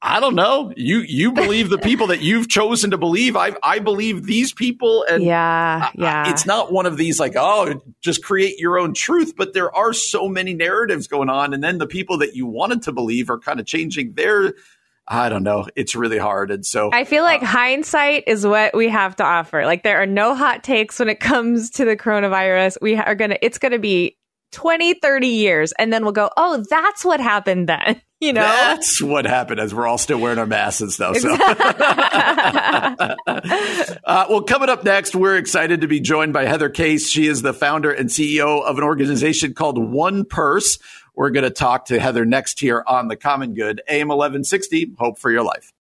I 0.04 0.20
don't 0.20 0.36
know. 0.36 0.72
You 0.78 1.00
you 1.00 1.32
believe 1.32 1.72
the 1.72 1.80
people 1.80 2.08
that 2.08 2.22
you've 2.22 2.48
chosen 2.48 2.92
to 2.92 2.98
believe. 3.00 3.36
I 3.36 3.56
I 3.64 3.80
believe 3.80 4.28
these 4.28 4.54
people, 4.54 5.04
and 5.10 5.24
yeah, 5.24 5.90
yeah. 5.96 6.26
I, 6.28 6.30
it's 6.30 6.46
not 6.46 6.72
one 6.72 6.86
of 6.86 6.96
these 6.96 7.20
like 7.20 7.34
oh, 7.36 7.82
just 8.02 8.24
create 8.24 8.60
your 8.60 8.78
own 8.78 8.94
truth. 8.94 9.34
But 9.36 9.56
there 9.56 9.76
are 9.76 9.94
so 9.94 10.28
many 10.28 10.54
narratives 10.54 11.08
going 11.08 11.30
on, 11.30 11.56
and 11.56 11.64
then 11.64 11.80
the 11.80 11.88
people 11.88 12.20
that 12.20 12.36
you 12.36 12.46
wanted 12.46 12.84
to 12.84 12.92
believe 12.92 13.32
are 13.32 13.40
kind 13.40 13.60
of 13.60 13.66
changing 13.66 14.14
their 14.14 14.54
I 15.08 15.30
don't 15.30 15.44
know. 15.44 15.68
It's 15.76 15.96
really 15.96 16.18
hard. 16.18 16.52
And 16.52 16.66
so 16.66 16.90
I 16.92 17.04
feel 17.04 17.24
like 17.24 17.44
uh, 17.44 17.48
hindsight 17.48 18.24
is 18.28 18.46
what 18.46 18.76
we 18.76 18.90
have 18.90 19.16
to 19.18 19.24
offer. 19.24 19.66
Like 19.66 19.84
there 19.84 20.02
are 20.02 20.08
no 20.08 20.34
hot 20.34 20.64
takes 20.64 21.00
when 21.00 21.10
it 21.10 21.20
comes 21.20 21.70
to 21.72 21.86
the 21.86 21.96
coronavirus. 21.96 22.78
We 22.82 22.96
are 22.96 23.16
going 23.16 23.32
to, 23.32 23.46
it's 23.46 23.58
going 23.58 23.74
to 23.74 23.80
be 23.80 24.18
20, 24.52 24.96
30 24.96 25.28
years. 25.28 25.74
And 25.78 25.92
then 25.92 26.04
we'll 26.04 26.14
go, 26.14 26.30
oh, 26.38 26.64
that's 26.70 27.04
what 27.06 27.20
happened 27.20 27.70
then. 27.70 28.02
You 28.22 28.32
know, 28.32 28.42
that's 28.42 29.02
what 29.02 29.26
happened 29.26 29.60
as 29.60 29.76
we're 29.76 29.86
all 29.86 29.98
still 29.98 30.18
wearing 30.18 30.40
our 30.40 30.46
masks 30.46 30.80
and 30.80 30.92
stuff. 30.92 31.18
So, 31.18 31.36
uh, 31.38 33.16
well, 34.30 34.42
coming 34.42 34.70
up 34.70 34.86
next, 34.86 35.18
we're 35.18 35.36
excited 35.36 35.82
to 35.82 35.88
be 35.88 36.00
joined 36.00 36.32
by 36.32 36.46
Heather 36.46 36.70
Case. 36.70 37.10
She 37.10 37.28
is 37.28 37.42
the 37.42 37.54
founder 37.54 37.92
and 37.92 38.10
CEO 38.10 38.64
of 38.64 38.78
an 38.78 38.86
organization 38.86 39.54
called 39.54 39.78
One 39.78 40.24
Purse. 40.24 40.80
We're 41.16 41.30
going 41.30 41.46
to 41.46 41.50
talk 41.50 41.86
to 41.86 42.00
Heather 42.00 42.26
next 42.26 42.60
here 42.60 42.84
on 42.86 43.08
The 43.08 43.16
Common 43.16 43.54
Good, 43.54 43.82
AM 43.88 44.10
1160. 44.10 44.96
Hope 45.00 45.18
for 45.18 45.32
your 45.32 45.44
life. 45.44 45.72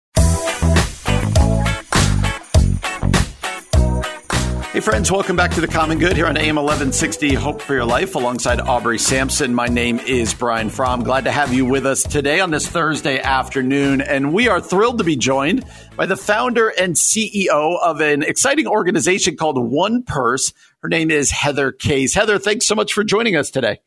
Hey, 4.72 4.80
friends, 4.80 5.10
welcome 5.10 5.36
back 5.36 5.52
to 5.52 5.60
the 5.60 5.68
Common 5.68 5.98
Good 5.98 6.16
here 6.16 6.26
on 6.26 6.36
AM 6.36 6.56
1160 6.56 7.34
Hope 7.34 7.62
for 7.62 7.74
Your 7.74 7.84
Life 7.84 8.16
alongside 8.16 8.60
Aubrey 8.60 8.98
Sampson. 8.98 9.54
My 9.54 9.66
name 9.66 10.00
is 10.00 10.34
Brian 10.34 10.68
Fromm. 10.68 11.04
Glad 11.04 11.24
to 11.24 11.30
have 11.30 11.52
you 11.52 11.64
with 11.64 11.86
us 11.86 12.02
today 12.02 12.40
on 12.40 12.50
this 12.50 12.66
Thursday 12.66 13.20
afternoon. 13.20 14.00
And 14.00 14.32
we 14.32 14.48
are 14.48 14.60
thrilled 14.60 14.98
to 14.98 15.04
be 15.04 15.14
joined 15.14 15.64
by 15.96 16.06
the 16.06 16.16
founder 16.16 16.68
and 16.68 16.96
CEO 16.96 17.78
of 17.80 18.00
an 18.00 18.24
exciting 18.24 18.66
organization 18.66 19.36
called 19.36 19.58
One 19.58 20.02
Purse. 20.02 20.52
Her 20.80 20.88
name 20.88 21.10
is 21.12 21.30
Heather 21.30 21.70
Case. 21.70 22.14
Heather, 22.14 22.40
thanks 22.40 22.66
so 22.66 22.74
much 22.74 22.92
for 22.92 23.04
joining 23.04 23.36
us 23.36 23.50
today. 23.50 23.78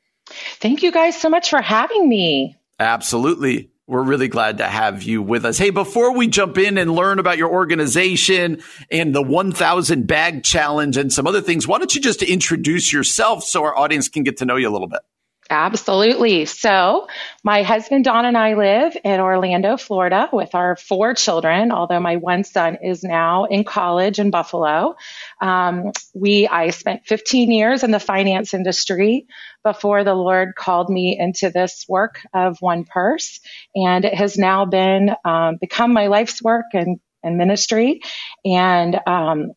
Thank 0.59 0.83
you 0.83 0.91
guys 0.91 1.19
so 1.19 1.29
much 1.29 1.49
for 1.49 1.61
having 1.61 2.07
me. 2.07 2.55
Absolutely. 2.79 3.69
We're 3.87 4.03
really 4.03 4.27
glad 4.27 4.57
to 4.57 4.65
have 4.65 5.03
you 5.03 5.21
with 5.21 5.45
us. 5.45 5.57
Hey, 5.57 5.69
before 5.69 6.13
we 6.13 6.27
jump 6.27 6.57
in 6.57 6.77
and 6.77 6.93
learn 6.93 7.19
about 7.19 7.37
your 7.37 7.49
organization 7.49 8.61
and 8.91 9.15
the 9.15 9.21
1000 9.21 10.05
bag 10.05 10.43
challenge 10.43 10.97
and 10.97 11.11
some 11.11 11.25
other 11.25 11.39
things, 11.39 11.65
why 11.67 11.77
don't 11.77 11.95
you 11.95 12.01
just 12.01 12.21
introduce 12.21 12.91
yourself 12.91 13.45
so 13.45 13.63
our 13.63 13.77
audience 13.77 14.09
can 14.09 14.23
get 14.23 14.37
to 14.37 14.45
know 14.45 14.57
you 14.57 14.67
a 14.67 14.71
little 14.71 14.89
bit? 14.89 14.99
Absolutely. 15.49 16.45
So, 16.45 17.07
my 17.41 17.63
husband 17.63 18.03
Don 18.03 18.25
and 18.25 18.37
I 18.37 18.55
live 18.55 18.97
in 19.03 19.21
Orlando, 19.21 19.77
Florida 19.77 20.29
with 20.33 20.53
our 20.53 20.75
four 20.75 21.13
children, 21.13 21.71
although 21.71 22.01
my 22.01 22.17
one 22.17 22.43
son 22.43 22.77
is 22.83 23.01
now 23.01 23.45
in 23.45 23.63
college 23.63 24.19
in 24.19 24.29
Buffalo. 24.29 24.95
Um, 25.41 25.91
we, 26.13 26.47
I 26.47 26.71
spent 26.71 27.05
15 27.05 27.49
years 27.51 27.83
in 27.83 27.91
the 27.91 27.99
finance 27.99 28.53
industry 28.53 29.27
before 29.63 30.03
the 30.03 30.15
Lord 30.15 30.53
called 30.55 30.89
me 30.89 31.17
into 31.17 31.49
this 31.49 31.85
work 31.87 32.19
of 32.33 32.57
One 32.59 32.83
Purse. 32.83 33.39
And 33.73 34.03
it 34.03 34.15
has 34.15 34.37
now 34.37 34.65
been, 34.65 35.11
um, 35.23 35.57
become 35.61 35.93
my 35.93 36.07
life's 36.07 36.41
work 36.43 36.65
and, 36.73 36.99
and 37.23 37.37
ministry. 37.37 38.01
And, 38.43 38.99
um, 39.07 39.51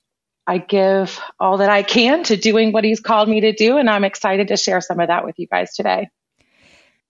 I 0.51 0.59
give 0.59 1.21
all 1.39 1.59
that 1.59 1.71
I 1.71 1.85
can 1.85 2.25
to 2.25 2.37
doing 2.37 2.73
what 2.73 2.83
he's 2.83 2.99
called 2.99 3.29
me 3.29 3.43
to 3.43 3.53
do. 3.53 3.77
And 3.77 3.89
I'm 3.89 4.03
excited 4.03 4.49
to 4.49 4.57
share 4.57 4.81
some 4.81 4.99
of 4.99 5.07
that 5.07 5.25
with 5.25 5.39
you 5.39 5.47
guys 5.47 5.75
today. 5.75 6.09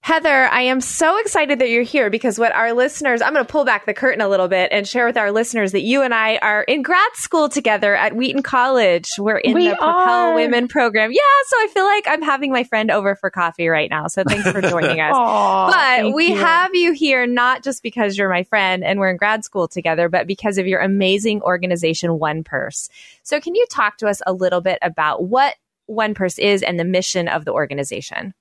Heather, 0.02 0.46
I 0.46 0.62
am 0.62 0.80
so 0.80 1.18
excited 1.18 1.58
that 1.58 1.68
you're 1.68 1.82
here 1.82 2.08
because 2.08 2.38
what 2.38 2.52
our 2.52 2.72
listeners, 2.72 3.20
I'm 3.20 3.34
going 3.34 3.44
to 3.44 3.52
pull 3.52 3.66
back 3.66 3.84
the 3.84 3.92
curtain 3.92 4.22
a 4.22 4.28
little 4.28 4.48
bit 4.48 4.72
and 4.72 4.88
share 4.88 5.04
with 5.04 5.18
our 5.18 5.30
listeners 5.30 5.72
that 5.72 5.82
you 5.82 6.00
and 6.00 6.14
I 6.14 6.38
are 6.38 6.62
in 6.62 6.80
grad 6.80 7.10
school 7.14 7.50
together 7.50 7.94
at 7.94 8.16
Wheaton 8.16 8.42
College. 8.42 9.10
We're 9.18 9.36
in 9.36 9.52
we 9.52 9.68
the 9.68 9.76
Propel. 9.76 10.34
Women 10.34 10.68
program. 10.68 11.12
Yeah, 11.12 11.20
so 11.46 11.56
I 11.58 11.68
feel 11.74 11.84
like 11.84 12.04
I'm 12.08 12.22
having 12.22 12.50
my 12.50 12.64
friend 12.64 12.90
over 12.90 13.14
for 13.14 13.28
coffee 13.28 13.68
right 13.68 13.90
now. 13.90 14.06
So 14.06 14.24
thanks 14.26 14.50
for 14.50 14.62
joining 14.62 15.00
us. 15.00 15.12
Aw, 15.14 15.70
but 15.70 16.14
we 16.14 16.28
you. 16.28 16.36
have 16.36 16.74
you 16.74 16.92
here 16.92 17.26
not 17.26 17.62
just 17.62 17.82
because 17.82 18.16
you're 18.16 18.30
my 18.30 18.42
friend 18.44 18.82
and 18.82 19.00
we're 19.00 19.10
in 19.10 19.18
grad 19.18 19.44
school 19.44 19.68
together, 19.68 20.08
but 20.08 20.26
because 20.26 20.56
of 20.56 20.66
your 20.66 20.80
amazing 20.80 21.42
organization, 21.42 22.18
One 22.18 22.42
Purse. 22.42 22.88
So 23.22 23.38
can 23.38 23.54
you 23.54 23.66
talk 23.70 23.98
to 23.98 24.08
us 24.08 24.22
a 24.26 24.32
little 24.32 24.62
bit 24.62 24.78
about 24.80 25.24
what 25.24 25.56
One 25.84 26.14
Purse 26.14 26.38
is 26.38 26.62
and 26.62 26.80
the 26.80 26.84
mission 26.84 27.28
of 27.28 27.44
the 27.44 27.52
organization? 27.52 28.32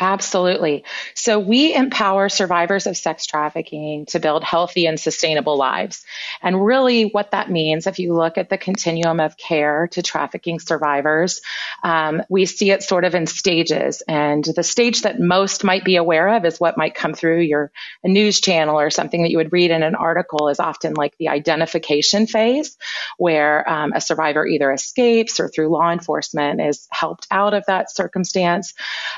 Absolutely. 0.00 0.84
So 1.14 1.40
we 1.40 1.74
empower 1.74 2.28
survivors 2.28 2.86
of 2.86 2.96
sex 2.96 3.26
trafficking 3.26 4.06
to 4.06 4.20
build 4.20 4.44
healthy 4.44 4.86
and 4.86 4.98
sustainable 4.98 5.56
lives. 5.56 6.04
And 6.40 6.64
really 6.64 7.06
what 7.06 7.32
that 7.32 7.50
means, 7.50 7.88
if 7.88 7.98
you 7.98 8.14
look 8.14 8.38
at 8.38 8.48
the 8.48 8.58
continuum 8.58 9.18
of 9.18 9.36
care 9.36 9.88
to 9.88 10.02
trafficking 10.02 10.60
survivors, 10.60 11.40
um, 11.82 12.22
we 12.28 12.46
see 12.46 12.70
it 12.70 12.84
sort 12.84 13.04
of 13.04 13.16
in 13.16 13.26
stages. 13.26 14.02
And 14.06 14.44
the 14.44 14.62
stage 14.62 15.02
that 15.02 15.18
most 15.18 15.64
might 15.64 15.84
be 15.84 15.96
aware 15.96 16.36
of 16.36 16.44
is 16.44 16.60
what 16.60 16.78
might 16.78 16.94
come 16.94 17.14
through 17.14 17.40
your 17.40 17.72
news 18.04 18.40
channel 18.40 18.78
or 18.78 18.90
something 18.90 19.22
that 19.24 19.30
you 19.30 19.38
would 19.38 19.52
read 19.52 19.72
in 19.72 19.82
an 19.82 19.96
article 19.96 20.48
is 20.48 20.60
often 20.60 20.94
like 20.94 21.16
the 21.18 21.28
identification 21.28 22.28
phase, 22.28 22.76
where 23.16 23.68
um, 23.68 23.92
a 23.92 24.00
survivor 24.00 24.46
either 24.46 24.70
escapes 24.70 25.40
or 25.40 25.48
through 25.48 25.70
law 25.70 25.90
enforcement 25.90 26.60
is 26.60 26.86
helped 26.90 27.26
out 27.32 27.52
of 27.52 27.66
that 27.66 27.90
circumstance. 27.90 28.74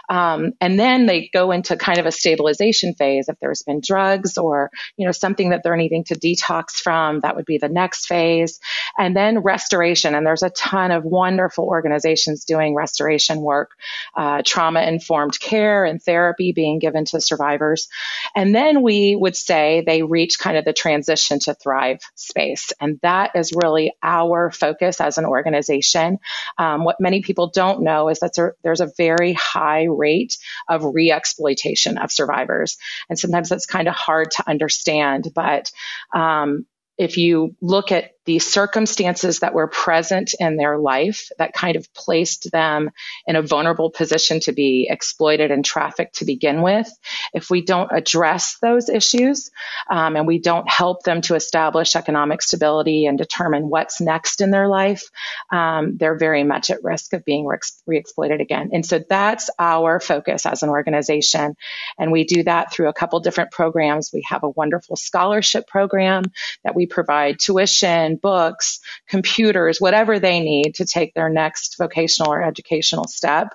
Um, 0.09 0.53
and 0.59 0.70
then 0.79 1.07
they 1.07 1.31
go 1.33 1.51
into 1.51 1.77
kind 1.77 1.99
of 1.99 2.07
a 2.07 2.13
stabilization 2.13 2.95
phase. 2.95 3.29
If 3.29 3.39
there's 3.41 3.63
been 3.63 3.81
drugs 3.85 4.39
or, 4.39 4.71
you 4.97 5.07
know, 5.07 5.13
something 5.13 5.51
that 5.51 5.63
they're 5.63 5.77
needing 5.77 6.05
to 6.05 6.15
detox 6.15 6.73
from, 6.73 7.21
that 7.21 7.37
would 7.37 7.45
be 7.47 7.59
the 7.59 7.69
next 7.69 8.07
phase. 8.07 8.61
And 8.99 9.17
then 9.17 9.41
restoration. 9.41 10.15
And 10.15 10.27
there's 10.27 10.43
a 10.43 10.51
ton 10.51 10.91
of 10.91 11.05
wonderful 11.05 11.65
organizations 11.65 12.45
doing 12.45 12.75
restoration 12.75 13.41
work, 13.41 13.71
uh, 14.17 14.43
trauma 14.45 14.83
informed 14.83 15.39
care 15.39 15.85
and 15.85 16.03
therapy 16.03 16.53
being 16.53 16.79
given 16.79 17.05
to 17.07 17.21
survivors. 17.21 17.89
And 18.35 18.55
then 18.55 18.83
we 18.83 19.17
would 19.17 19.37
say 19.37 19.83
they 19.87 20.03
reach 20.03 20.39
kind 20.39 20.57
of 20.57 20.65
the 20.65 20.73
transition 20.73 21.39
to 21.41 21.55
thrive 21.55 22.01
space. 22.15 22.73
And 22.81 22.99
that 23.03 23.33
is 23.35 23.53
really 23.55 23.93
our 24.03 24.51
focus 24.51 25.01
as 25.01 25.19
an 25.19 25.25
organization. 25.25 26.19
Um, 26.59 26.85
what 26.85 27.01
many 27.01 27.23
people 27.23 27.51
don't 27.51 27.83
know 27.83 28.09
is 28.09 28.21
that 28.21 28.35
there- 28.35 28.57
there's 28.63 28.81
a 28.81 28.91
very 28.97 29.33
high 29.33 29.85
rate 29.85 30.37
of 30.69 30.85
re-exploitation 30.85 31.99
of 31.99 32.13
survivors. 32.13 32.77
And 33.09 33.19
sometimes 33.19 33.49
that's 33.49 33.67
kind 33.67 33.89
of 33.89 33.95
hard 33.95 34.31
to 34.33 34.49
understand, 34.49 35.29
but 35.35 35.71
um, 36.15 36.67
if 36.99 37.17
you 37.17 37.57
look 37.63 37.93
at 37.93 38.11
the 38.27 38.39
circumstances 38.39 39.41
that 39.41 39.55
were 39.55 39.69
present 39.69 40.35
in 40.39 40.57
their 40.57 40.79
life 40.79 41.29
that 41.39 41.53
kind 41.53 41.77
of 41.77 41.93
placed 41.95 42.51
them 42.53 42.91
in 43.27 43.37
a 43.37 43.43
vulnerable 43.43 43.91
position 43.91 44.41
to 44.41 44.53
be 44.53 44.87
exploited 44.91 45.51
and 45.51 45.65
trafficked 45.65 46.17
to 46.17 46.25
begin 46.25 46.63
with, 46.63 46.91
if 47.33 47.51
we 47.51 47.65
don't 47.65 47.91
address 47.93 48.57
those 48.61 48.89
issues 48.89 49.51
um, 49.91 50.17
and 50.17 50.27
we 50.27 50.39
don't 50.39 50.69
help 50.69 51.03
them 51.03 51.21
to 51.23 51.35
establish 51.35 51.97
economic 51.97 52.43
stability 52.43 53.07
and 53.07 53.17
determine 53.19 53.69
what's 53.69 54.01
next 54.01 54.41
in 54.41 54.51
their 54.51 54.69
life, 54.69 55.05
um, 55.51 55.97
they're 55.97 56.19
very 56.19 56.45
much 56.45 56.71
at 56.71 56.85
risk 56.85 57.13
of 57.13 57.25
being 57.25 57.47
re 57.47 57.99
exploited 57.99 58.41
again. 58.41 58.71
And 58.73 58.85
so 58.85 59.01
that's 59.09 59.51
our 59.59 60.01
focus 60.01 60.47
as 60.47 60.63
an 60.63 60.69
organization. 60.69 61.55
And 61.99 62.13
we 62.13 62.25
do 62.25 62.43
that 62.45 62.73
through 62.73 62.89
a 62.89 62.93
couple 62.93 63.21
different 63.21 63.51
programs. 63.51 64.11
We 64.13 64.25
have 64.29 64.43
a 64.43 64.51
wonderful 64.51 64.97
scholarship 64.97 65.67
program 65.67 66.25
that 66.65 66.75
we 66.75 66.87
provide 66.87 67.39
tuition, 67.39 68.10
books, 68.17 68.81
computers, 69.09 69.81
whatever 69.81 70.19
they 70.19 70.41
need 70.41 70.75
to 70.77 70.85
take 70.85 71.15
their 71.15 71.29
next 71.29 71.77
vocational 71.79 72.33
or 72.33 72.43
educational 72.43 73.05
step. 73.05 73.49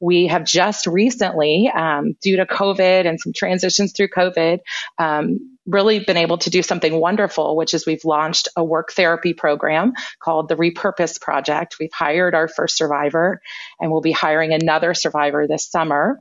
We 0.00 0.28
have 0.28 0.44
just 0.44 0.86
recently, 0.86 1.70
um, 1.74 2.16
due 2.22 2.36
to 2.36 2.46
COVID 2.46 3.06
and 3.06 3.20
some 3.20 3.32
transitions 3.32 3.92
through 3.92 4.08
COVID, 4.08 4.58
um, 4.98 5.56
really 5.66 5.98
been 5.98 6.16
able 6.16 6.38
to 6.38 6.50
do 6.50 6.62
something 6.62 6.98
wonderful, 6.98 7.56
which 7.56 7.74
is 7.74 7.86
we've 7.86 8.04
launched 8.04 8.48
a 8.56 8.64
work 8.64 8.92
therapy 8.92 9.34
program 9.34 9.92
called 10.20 10.48
the 10.48 10.56
Repurpose 10.56 11.20
Project. 11.20 11.76
We've 11.80 11.92
hired 11.92 12.34
our 12.34 12.48
first 12.48 12.76
survivor 12.76 13.40
and 13.80 13.90
we'll 13.90 14.00
be 14.00 14.12
hiring 14.12 14.52
another 14.52 14.94
survivor 14.94 15.46
this 15.46 15.68
summer. 15.68 16.20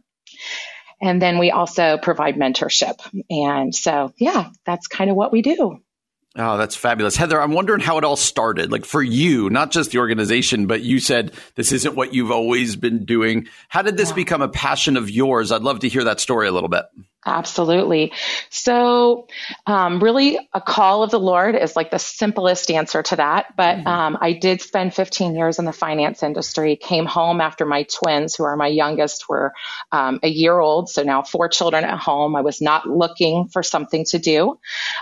And 1.02 1.22
then 1.22 1.38
we 1.38 1.52
also 1.52 1.98
provide 1.98 2.36
mentorship. 2.36 2.96
And 3.30 3.76
so, 3.76 4.14
yeah, 4.18 4.50
that's 4.66 4.88
kind 4.88 5.10
of 5.10 5.16
what 5.16 5.32
we 5.32 5.42
do. 5.42 5.80
Oh, 6.38 6.58
that's 6.58 6.76
fabulous. 6.76 7.16
Heather, 7.16 7.42
I'm 7.42 7.54
wondering 7.54 7.80
how 7.80 7.98
it 7.98 8.04
all 8.04 8.18
started. 8.18 8.70
Like 8.70 8.84
for 8.84 9.02
you, 9.02 9.50
not 9.50 9.72
just 9.72 9.92
the 9.92 10.00
organization, 10.00 10.68
but 10.68 10.82
you 10.82 11.00
said 11.00 11.32
this 11.56 11.72
isn't 11.72 11.96
what 11.96 12.14
you've 12.14 12.32
always 12.32 12.76
been 12.76 13.06
doing. 13.06 13.48
How 13.70 13.82
did 13.82 13.96
this 13.96 14.12
become 14.12 14.42
a 14.42 14.50
passion 14.50 14.98
of 14.98 15.10
yours? 15.10 15.54
I'd 15.54 15.62
love 15.62 15.80
to 15.80 15.90
hear 15.90 16.04
that 16.04 16.20
story 16.20 16.50
a 16.50 16.52
little 16.52 16.68
bit. 16.68 16.86
Absolutely. 17.28 18.14
So, 18.52 19.28
um, 19.66 20.00
really, 20.00 20.38
a 20.54 20.62
call 20.62 21.02
of 21.02 21.10
the 21.10 21.20
Lord 21.20 21.56
is 21.56 21.76
like 21.76 21.90
the 21.90 21.98
simplest 21.98 22.70
answer 22.70 23.02
to 23.02 23.16
that. 23.16 23.56
But 23.58 23.86
um, 23.88 24.18
I 24.22 24.34
did 24.34 24.62
spend 24.62 24.94
15 24.94 25.36
years 25.36 25.58
in 25.58 25.66
the 25.66 25.74
finance 25.74 26.22
industry, 26.22 26.76
came 26.76 27.08
home 27.08 27.42
after 27.42 27.66
my 27.66 27.84
twins, 27.84 28.36
who 28.36 28.44
are 28.44 28.56
my 28.56 28.68
youngest, 28.68 29.28
were 29.28 29.54
um, 29.92 30.20
a 30.22 30.28
year 30.28 30.60
old. 30.60 30.90
So 30.90 31.02
now 31.02 31.24
four 31.24 31.50
children 31.50 31.84
at 31.84 31.98
home. 31.98 32.36
I 32.36 32.42
was 32.42 32.62
not 32.62 32.88
looking 32.88 33.48
for 33.48 33.64
something 33.64 34.06
to 34.06 34.20
do. 34.20 34.60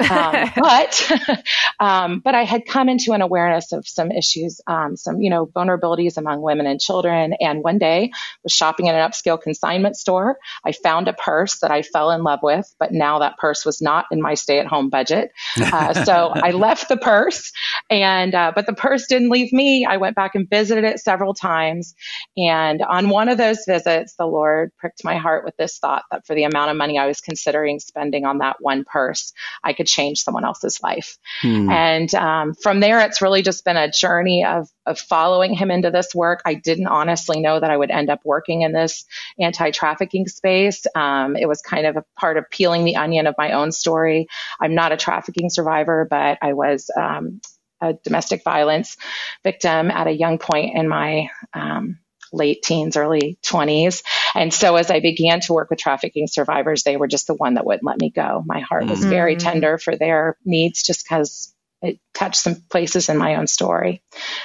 Um, 0.09 0.51
but, 0.55 1.11
um, 1.81 2.19
but 2.19 2.35
I 2.35 2.43
had 2.43 2.65
come 2.65 2.87
into 2.87 3.11
an 3.11 3.21
awareness 3.21 3.73
of 3.73 3.85
some 3.85 4.11
issues, 4.11 4.61
um, 4.65 4.95
some, 4.95 5.21
you 5.21 5.29
know, 5.29 5.45
vulnerabilities 5.45 6.17
among 6.17 6.41
women 6.41 6.67
and 6.67 6.79
children. 6.79 7.33
And 7.41 7.63
one 7.65 7.79
day 7.79 8.11
was 8.43 8.53
shopping 8.53 8.87
in 8.87 8.95
an 8.95 9.09
upscale 9.09 9.41
consignment 9.41 9.97
store. 9.97 10.37
I 10.63 10.71
found 10.71 11.09
a 11.09 11.13
purse 11.13 11.59
that 11.59 11.71
I 11.71 11.81
fell 11.81 12.12
in 12.13 12.23
love 12.23 12.39
with, 12.41 12.73
but 12.79 12.91
now 12.91 13.19
that 13.19 13.37
purse 13.37 13.65
was 13.65 13.81
not 13.81 14.05
in 14.11 14.21
my 14.21 14.33
stay 14.35 14.59
at 14.59 14.67
home 14.67 14.89
budget. 14.89 15.31
Uh, 15.57 15.93
so 16.05 16.31
I 16.33 16.51
left 16.51 16.89
the 16.89 16.97
purse 16.97 17.51
and, 17.89 18.33
uh, 18.33 18.51
but 18.55 18.65
the 18.65 18.73
purse 18.73 19.07
didn't 19.07 19.29
leave 19.29 19.51
me. 19.51 19.85
I 19.85 19.97
went 19.97 20.15
back 20.15 20.35
and 20.35 20.49
visited 20.49 20.83
it 20.83 20.99
several 20.99 21.33
times. 21.33 21.95
And 22.37 22.81
on 22.81 23.09
one 23.09 23.29
of 23.29 23.37
those 23.37 23.65
visits, 23.67 24.15
the 24.15 24.25
Lord 24.25 24.71
pricked 24.77 25.03
my 25.03 25.17
heart 25.17 25.43
with 25.43 25.57
this 25.57 25.77
thought 25.77 26.03
that 26.11 26.25
for 26.25 26.35
the 26.35 26.43
amount 26.43 26.71
of 26.71 26.77
money 26.77 26.97
I 26.97 27.07
was 27.07 27.21
considering 27.21 27.79
spending 27.79 28.25
on 28.25 28.39
that 28.39 28.57
one 28.59 28.83
purse, 28.85 29.33
I 29.63 29.73
could 29.73 29.87
change 29.87 30.19
someone 30.19 30.45
else's 30.45 30.81
life. 30.81 31.17
Hmm. 31.41 31.69
And 31.69 32.15
um, 32.15 32.53
from 32.53 32.79
there, 32.79 33.01
it's 33.01 33.21
really 33.21 33.41
just 33.41 33.65
been 33.65 33.77
a 33.77 33.91
journey 33.91 34.45
of, 34.45 34.69
of 34.85 34.99
following 34.99 35.53
him 35.53 35.71
into 35.71 35.91
this 35.91 36.13
work. 36.13 36.41
I 36.45 36.55
didn't 36.55 36.87
honestly 36.87 37.39
know 37.39 37.59
that 37.59 37.69
I 37.69 37.77
would 37.77 37.91
end 37.91 38.09
up 38.09 38.21
working 38.23 38.61
in 38.61 38.73
this 38.73 39.05
anti 39.39 39.71
trafficking 39.71 40.27
space. 40.27 40.85
Um, 40.95 41.35
it 41.35 41.47
was 41.47 41.61
kind 41.61 41.85
of 41.85 41.97
a 41.97 42.05
part 42.19 42.37
of 42.37 42.49
peeling 42.49 42.85
the 42.85 42.97
onion 42.97 43.27
of 43.27 43.35
my 43.37 43.53
own 43.53 43.71
story. 43.71 44.27
I'm 44.59 44.75
not 44.75 44.91
a 44.91 44.97
trafficking 44.97 45.49
survivor, 45.49 46.07
but 46.09 46.37
I 46.41 46.53
was 46.53 46.89
um, 46.95 47.41
a 47.81 47.93
domestic 47.93 48.43
violence 48.43 48.97
victim 49.43 49.91
at 49.91 50.07
a 50.07 50.11
young 50.11 50.37
point 50.37 50.75
in 50.75 50.87
my 50.87 51.29
um, 51.53 51.99
late 52.33 52.63
teens, 52.63 52.97
early 52.97 53.37
20s. 53.43 54.03
And 54.33 54.53
so 54.53 54.75
as 54.75 54.89
I 54.89 54.99
began 54.99 55.39
to 55.41 55.53
work 55.53 55.69
with 55.69 55.79
trafficking 55.79 56.27
survivors, 56.27 56.83
they 56.83 56.97
were 56.97 57.07
just 57.07 57.27
the 57.27 57.35
one 57.35 57.53
that 57.53 57.65
wouldn't 57.65 57.85
let 57.85 57.99
me 57.99 58.09
go. 58.09 58.43
My 58.45 58.59
heart 58.61 58.87
was 58.87 59.05
very 59.05 59.35
tender 59.35 59.77
for 59.77 59.95
their 59.95 60.37
needs 60.43 60.81
just 60.83 61.05
because 61.05 61.52
it 61.83 61.99
touched 62.15 62.37
some 62.37 62.55
places 62.71 63.09
in 63.09 63.17
my 63.17 63.35
own 63.35 63.47
story. 63.47 64.01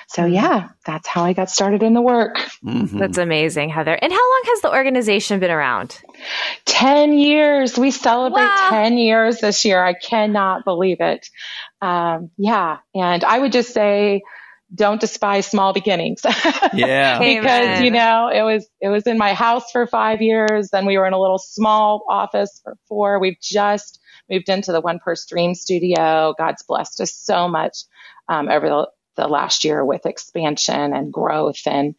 So 0.08 0.26
yeah, 0.26 0.68
that's 0.84 1.08
how 1.08 1.24
I 1.24 1.32
got 1.32 1.50
started 1.50 1.82
in 1.82 1.94
the 1.94 2.02
work. 2.02 2.36
Mhm. 2.64 2.98
That's 2.98 3.18
amazing, 3.18 3.70
Heather. 3.70 3.94
And 3.94 4.12
how 4.12 4.18
long 4.32 4.42
has 4.46 4.60
the 4.62 4.72
organization 4.72 5.40
been 5.40 5.50
around? 5.52 5.98
10 6.66 7.14
years. 7.16 7.78
We 7.78 7.90
celebrate 7.92 8.42
Wow. 8.42 8.66
10 8.70 8.98
years 8.98 9.40
this 9.40 9.64
year. 9.64 9.82
I 9.82 9.94
cannot 9.94 10.64
believe 10.64 10.98
it. 11.00 11.26
Um, 11.80 12.30
yeah. 12.36 12.78
And 12.94 13.24
I 13.24 13.38
would 13.38 13.52
just 13.52 13.72
say, 13.72 14.22
don't 14.74 15.00
despise 15.00 15.46
small 15.46 15.72
beginnings. 15.72 16.20
Yeah. 16.74 17.20
Amen. 17.22 17.42
because 17.42 17.80
you 17.82 17.90
know 17.90 18.28
it 18.32 18.42
was 18.42 18.68
it 18.80 18.88
was 18.90 19.06
in 19.06 19.16
my 19.16 19.32
house 19.32 19.70
for 19.72 19.86
five 19.86 20.20
years 20.20 20.68
then 20.70 20.84
we 20.84 20.98
were 20.98 21.06
in 21.06 21.14
a 21.14 21.20
little 21.20 21.38
small 21.38 22.04
office 22.10 22.60
for 22.62 22.76
four 22.88 23.18
we've 23.18 23.40
just 23.40 23.98
moved 24.30 24.48
into 24.48 24.72
the 24.72 24.80
one 24.80 24.98
purse 24.98 25.26
dream 25.26 25.54
studio 25.54 26.34
god's 26.38 26.62
blessed 26.62 27.00
us 27.00 27.14
so 27.14 27.48
much 27.48 27.84
um, 28.28 28.48
over 28.48 28.68
the, 28.68 28.88
the 29.16 29.28
last 29.28 29.64
year 29.64 29.84
with 29.84 30.06
expansion 30.06 30.92
and 30.92 31.12
growth 31.12 31.60
and 31.66 31.94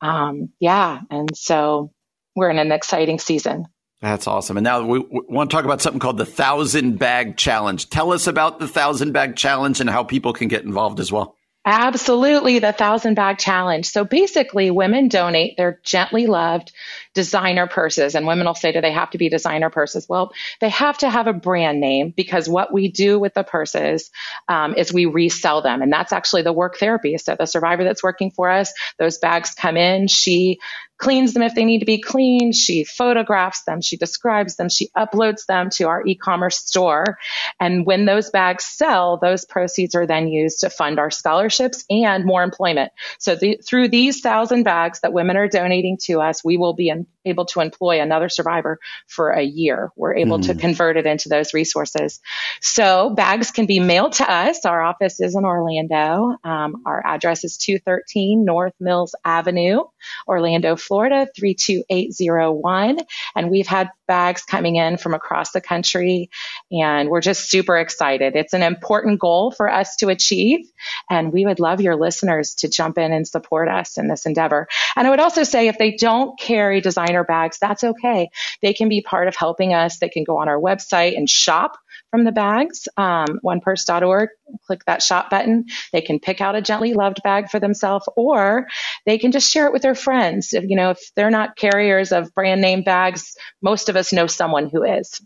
um, 0.00 0.50
yeah 0.60 1.00
and 1.10 1.36
so 1.36 1.92
we're 2.34 2.50
in 2.50 2.58
an 2.58 2.72
exciting 2.72 3.18
season 3.18 3.66
That's 4.00 4.26
awesome. 4.26 4.56
And 4.56 4.64
now 4.64 4.82
we, 4.82 4.98
we 4.98 5.20
want 5.28 5.48
to 5.48 5.54
talk 5.54 5.64
about 5.64 5.80
something 5.80 6.00
called 6.00 6.18
the 6.18 6.26
Thousand 6.26 6.98
Bag 6.98 7.36
Challenge. 7.36 7.88
Tell 7.88 8.12
us 8.12 8.26
about 8.26 8.58
the 8.58 8.66
Thousand 8.66 9.12
Bag 9.12 9.36
Challenge 9.36 9.80
and 9.80 9.88
how 9.88 10.02
people 10.02 10.32
can 10.32 10.48
get 10.48 10.64
involved 10.64 10.98
as 10.98 11.12
well. 11.12 11.36
Absolutely, 11.64 12.58
the 12.58 12.72
thousand 12.72 13.14
bag 13.14 13.38
challenge. 13.38 13.86
So 13.86 14.04
basically, 14.04 14.72
women 14.72 15.06
donate 15.06 15.56
their 15.56 15.80
gently 15.84 16.26
loved 16.26 16.72
designer 17.14 17.66
purses. 17.66 18.14
And 18.14 18.26
women 18.26 18.46
will 18.46 18.54
say, 18.54 18.72
do 18.72 18.80
they 18.80 18.92
have 18.92 19.10
to 19.10 19.18
be 19.18 19.28
designer 19.28 19.70
purses? 19.70 20.08
Well, 20.08 20.32
they 20.60 20.70
have 20.70 20.98
to 20.98 21.10
have 21.10 21.26
a 21.26 21.32
brand 21.32 21.80
name 21.80 22.12
because 22.16 22.48
what 22.48 22.72
we 22.72 22.88
do 22.88 23.18
with 23.18 23.34
the 23.34 23.44
purses 23.44 24.10
um, 24.48 24.74
is 24.74 24.92
we 24.92 25.06
resell 25.06 25.62
them. 25.62 25.82
And 25.82 25.92
that's 25.92 26.12
actually 26.12 26.42
the 26.42 26.52
work 26.52 26.78
therapy. 26.78 27.18
So 27.18 27.36
the 27.38 27.46
survivor 27.46 27.84
that's 27.84 28.02
working 28.02 28.30
for 28.30 28.50
us, 28.50 28.72
those 28.98 29.18
bags 29.18 29.54
come 29.54 29.76
in. 29.76 30.08
She 30.08 30.58
cleans 30.98 31.34
them 31.34 31.42
if 31.42 31.54
they 31.56 31.64
need 31.64 31.80
to 31.80 31.84
be 31.84 32.00
cleaned. 32.00 32.54
She 32.54 32.84
photographs 32.84 33.64
them. 33.64 33.80
She 33.80 33.96
describes 33.96 34.54
them. 34.54 34.68
She 34.68 34.88
uploads 34.96 35.46
them 35.46 35.68
to 35.70 35.88
our 35.88 36.06
e-commerce 36.06 36.58
store. 36.58 37.18
And 37.58 37.84
when 37.84 38.04
those 38.04 38.30
bags 38.30 38.64
sell, 38.64 39.16
those 39.16 39.44
proceeds 39.44 39.96
are 39.96 40.06
then 40.06 40.28
used 40.28 40.60
to 40.60 40.70
fund 40.70 41.00
our 41.00 41.10
scholarships 41.10 41.84
and 41.90 42.24
more 42.24 42.44
employment. 42.44 42.92
So 43.18 43.34
the, 43.34 43.58
through 43.66 43.88
these 43.88 44.20
thousand 44.20 44.62
bags 44.62 45.00
that 45.00 45.12
women 45.12 45.36
are 45.36 45.48
donating 45.48 45.98
to 46.04 46.20
us, 46.20 46.44
we 46.44 46.56
will 46.56 46.74
be 46.74 46.88
in, 46.88 47.01
able 47.24 47.46
to 47.46 47.60
employ 47.60 48.00
another 48.00 48.28
survivor 48.28 48.78
for 49.06 49.30
a 49.30 49.42
year. 49.42 49.90
We're 49.96 50.16
able 50.16 50.38
mm. 50.38 50.46
to 50.46 50.54
hmm. 50.54 50.58
convert 50.58 50.96
it 50.96 51.06
into 51.06 51.28
those 51.28 51.54
resources. 51.54 52.20
So 52.60 53.10
bags 53.10 53.50
can 53.50 53.66
be 53.66 53.80
mailed 53.80 54.14
to 54.14 54.30
us. 54.30 54.64
Our 54.64 54.82
office 54.82 55.20
is 55.20 55.36
in 55.36 55.44
Orlando. 55.44 56.36
Um, 56.42 56.82
our 56.86 57.02
address 57.04 57.44
is 57.44 57.56
213 57.58 58.44
North 58.44 58.74
Mills 58.80 59.14
Avenue, 59.24 59.82
Orlando, 60.26 60.76
Florida 60.76 61.26
32801. 61.36 62.98
And 63.34 63.50
we've 63.50 63.66
had 63.66 63.90
bags 64.06 64.42
coming 64.42 64.76
in 64.76 64.96
from 64.98 65.14
across 65.14 65.52
the 65.52 65.60
country 65.60 66.30
and 66.70 67.08
we're 67.08 67.20
just 67.20 67.50
super 67.50 67.78
excited. 67.78 68.36
It's 68.36 68.52
an 68.52 68.62
important 68.62 69.20
goal 69.20 69.50
for 69.50 69.70
us 69.70 69.96
to 69.96 70.08
achieve. 70.08 70.66
And 71.08 71.32
we 71.32 71.46
would 71.46 71.60
love 71.60 71.80
your 71.80 71.96
listeners 71.96 72.54
to 72.56 72.68
jump 72.68 72.98
in 72.98 73.12
and 73.12 73.26
support 73.26 73.68
us 73.68 73.98
in 73.98 74.08
this 74.08 74.26
endeavor. 74.26 74.68
And 74.96 75.06
I 75.06 75.10
would 75.10 75.20
also 75.20 75.44
say 75.44 75.68
if 75.68 75.78
they 75.78 75.92
don't 75.92 76.38
carry 76.38 76.80
designer 76.80 77.24
bags, 77.24 77.58
that's 77.58 77.84
okay. 77.84 78.30
They 78.60 78.74
can 78.74 78.88
be 78.88 79.00
part 79.00 79.28
of 79.28 79.36
helping 79.36 79.72
us. 79.74 79.98
They 79.98 80.08
can 80.08 80.24
go 80.24 80.38
on 80.38 80.48
our 80.48 80.60
website 80.60 81.16
and 81.16 81.28
shop 81.28 81.78
from 82.12 82.24
the 82.24 82.30
bags, 82.30 82.86
um, 82.98 83.40
onepurse.org, 83.42 84.28
click 84.66 84.84
that 84.84 85.02
shop 85.02 85.30
button. 85.30 85.64
They 85.92 86.02
can 86.02 86.20
pick 86.20 86.42
out 86.42 86.54
a 86.54 86.60
gently 86.60 86.92
loved 86.92 87.22
bag 87.24 87.48
for 87.50 87.58
themselves 87.58 88.06
or 88.16 88.68
they 89.06 89.16
can 89.16 89.32
just 89.32 89.50
share 89.50 89.66
it 89.66 89.72
with 89.72 89.80
their 89.80 89.94
friends. 89.94 90.52
If, 90.52 90.64
you 90.68 90.76
know, 90.76 90.90
if 90.90 91.00
they're 91.16 91.30
not 91.30 91.56
carriers 91.56 92.12
of 92.12 92.34
brand 92.34 92.60
name 92.60 92.82
bags, 92.82 93.34
most 93.62 93.88
of 93.88 93.96
us 93.96 94.12
know 94.12 94.26
someone 94.26 94.68
who 94.68 94.84
is. 94.84 95.20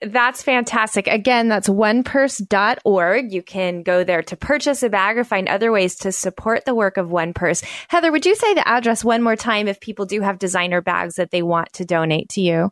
That's 0.00 0.44
fantastic. 0.44 1.08
Again, 1.08 1.48
that's 1.48 1.68
onepurse.org. 1.68 3.32
You 3.32 3.42
can 3.42 3.82
go 3.82 4.04
there 4.04 4.22
to 4.22 4.36
purchase 4.36 4.84
a 4.84 4.88
bag 4.88 5.18
or 5.18 5.24
find 5.24 5.48
other 5.48 5.72
ways 5.72 5.96
to 5.96 6.12
support 6.12 6.64
the 6.64 6.74
work 6.74 6.98
of 6.98 7.10
One 7.10 7.34
Purse. 7.34 7.62
Heather, 7.88 8.12
would 8.12 8.24
you 8.24 8.36
say 8.36 8.54
the 8.54 8.66
address 8.68 9.04
one 9.04 9.24
more 9.24 9.34
time 9.34 9.66
if 9.66 9.80
people 9.80 10.06
do 10.06 10.20
have 10.20 10.38
designer 10.38 10.80
bags 10.80 11.16
that 11.16 11.32
they 11.32 11.42
want 11.42 11.72
to 11.74 11.84
donate 11.84 12.28
to 12.30 12.40
you? 12.40 12.70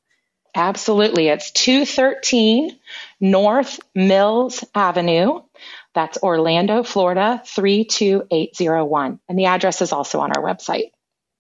Absolutely. 0.57 1.29
It's 1.29 1.51
213 1.51 2.79
North 3.21 3.79
Mills 3.95 4.65
Avenue. 4.75 5.43
That's 5.95 6.17
Orlando, 6.23 6.83
Florida 6.83 7.43
32801. 7.45 9.21
And 9.29 9.39
the 9.39 9.45
address 9.45 9.83
is 9.83 9.93
also 9.93 10.21
on 10.21 10.33
our 10.33 10.43
website. 10.43 10.93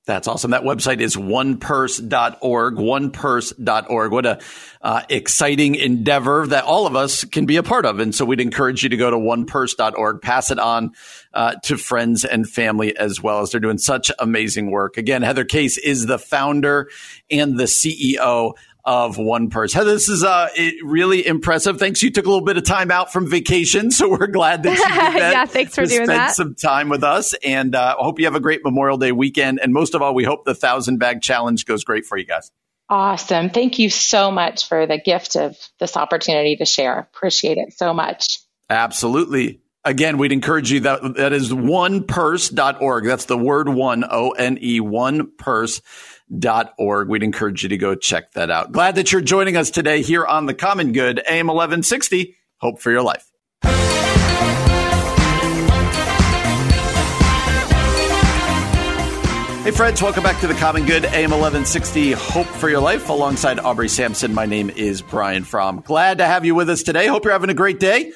That's 0.07 0.29
awesome. 0.29 0.53
That 0.53 0.63
website 0.63 1.01
is 1.01 1.17
onepurse.org, 1.17 2.75
onepurse.org. 2.77 4.13
What 4.13 4.27
a 4.27 4.41
uh, 4.81 5.03
exciting 5.09 5.75
endeavor 5.75 6.47
that 6.47 6.63
all 6.63 6.87
of 6.87 6.95
us 6.95 7.25
can 7.25 7.45
be 7.45 7.57
a 7.57 7.65
part 7.65 7.85
of. 7.85 7.99
And 7.99 8.15
so 8.15 8.25
we'd 8.25 8.41
encourage 8.41 8.85
you 8.85 8.91
to 8.91 8.97
go 8.97 9.11
to 9.11 9.17
onepurse.org, 9.17 10.23
pass 10.23 10.53
it 10.53 10.61
on 10.61 10.93
uh, 11.35 11.57
to 11.65 11.77
friends 11.77 12.25
and 12.25 12.49
family 12.49 12.97
as 12.97 13.21
well 13.21 13.41
as 13.41 13.51
they're 13.51 13.61
doing 13.61 13.79
such 13.79 14.13
amazing 14.21 14.71
work. 14.71 14.97
Again, 14.97 15.23
Heather 15.23 15.45
Case 15.45 15.77
is 15.77 16.07
the 16.07 16.21
founder 16.21 16.89
and 17.29 17.59
the 17.59 17.65
CEO 17.65 18.55
of 18.87 19.19
One 19.19 19.51
Purse. 19.51 19.75
This 19.75 20.09
is 20.09 20.23
uh, 20.23 20.49
really 20.83 21.27
impressive. 21.27 21.79
Thanks. 21.79 22.03
You 22.03 22.11
took 22.11 22.25
a 22.25 22.29
little 22.29 22.45
bit 22.45 22.57
of 22.57 22.65
time 22.65 22.91
out 22.93 23.13
from 23.13 23.29
vacation, 23.29 23.91
so 23.91 24.09
we're 24.09 24.29
glad 24.29 24.63
that 24.63 24.79
you 24.79 24.85
did 24.85 24.87
that. 25.23 25.33
yeah, 25.33 25.45
thanks 25.45 25.75
for 25.75 25.85
doing 25.85 26.05
spend 26.07 26.09
that. 26.09 26.35
some 26.37 26.55
time 26.55 26.89
with 26.89 27.03
us, 27.03 27.35
and 27.45 27.75
uh, 27.75 27.97
hope 27.99 28.19
you 28.21 28.25
have 28.27 28.37
a 28.37 28.41
great 28.41 28.65
Memorial 28.65 28.97
Day 28.97 29.13
weekend. 29.13 29.59
And 29.61 29.73
most 29.73 29.95
of 29.95 30.03
all, 30.03 30.15
we 30.15 30.25
hope 30.25 30.45
the 30.45 30.55
thousand 30.55 30.99
bag 30.99 31.21
challenge 31.21 31.67
goes 31.67 31.85
great 31.85 32.07
for 32.07 32.17
you 32.17 32.25
guys. 32.25 32.53
Awesome. 32.89 33.51
Thank 33.51 33.81
you 33.81 33.91
so 33.91 34.31
much 34.31 34.69
for 34.69 34.87
the 34.87 34.99
gift 34.99 35.35
of 35.37 35.57
this 35.81 35.97
opportunity 35.97 36.55
to 36.57 36.65
share. 36.65 37.01
Appreciate 37.01 37.59
it 37.59 37.73
so 37.73 37.93
much. 37.93 38.39
Absolutely. 38.71 39.61
Again, 39.85 40.19
we'd 40.19 40.33
encourage 40.33 40.71
you 40.71 40.81
that 40.81 41.15
that 41.17 41.33
is 41.33 41.53
onepurse.org. 41.53 43.05
That's 43.05 43.25
the 43.25 43.39
word 43.39 43.69
one, 43.69 44.05
O 44.09 44.31
N 44.31 44.59
E, 44.61 44.81
one 44.81 45.31
purse 45.37 45.81
org. 46.79 47.09
We'd 47.09 47.23
encourage 47.23 47.63
you 47.63 47.69
to 47.69 47.77
go 47.77 47.95
check 47.95 48.33
that 48.33 48.51
out. 48.51 48.73
Glad 48.73 48.97
that 48.97 49.13
you're 49.13 49.21
joining 49.21 49.57
us 49.57 49.71
today 49.71 50.03
here 50.03 50.25
on 50.25 50.47
the 50.47 50.55
Common 50.55 50.93
Good 50.93 51.21
AM 51.27 51.47
1160. 51.47 52.37
Hope 52.59 52.81
for 52.81 52.91
your 52.91 53.03
life. 53.03 53.31
Hey, 59.67 59.73
friends, 59.73 60.01
welcome 60.01 60.23
back 60.23 60.41
to 60.43 60.47
the 60.47 60.55
Common 60.55 60.87
Good 60.87 61.05
AM 61.07 61.33
1160 61.33 62.13
Hope 62.13 62.47
for 62.47 62.69
Your 62.69 62.79
Life 62.79 63.09
alongside 63.09 63.59
Aubrey 63.59 63.89
Sampson. 63.89 64.33
My 64.33 64.47
name 64.47 64.71
is 64.71 65.03
Brian 65.03 65.43
Fromm. 65.43 65.81
Glad 65.81 66.19
to 66.19 66.25
have 66.25 66.45
you 66.45 66.55
with 66.55 66.71
us 66.71 66.85
today. 66.85 67.09
Hope 67.09 67.25
you're 67.25 67.33
having 67.33 67.51
a 67.51 67.55
great 67.55 67.81
day. 67.81 68.13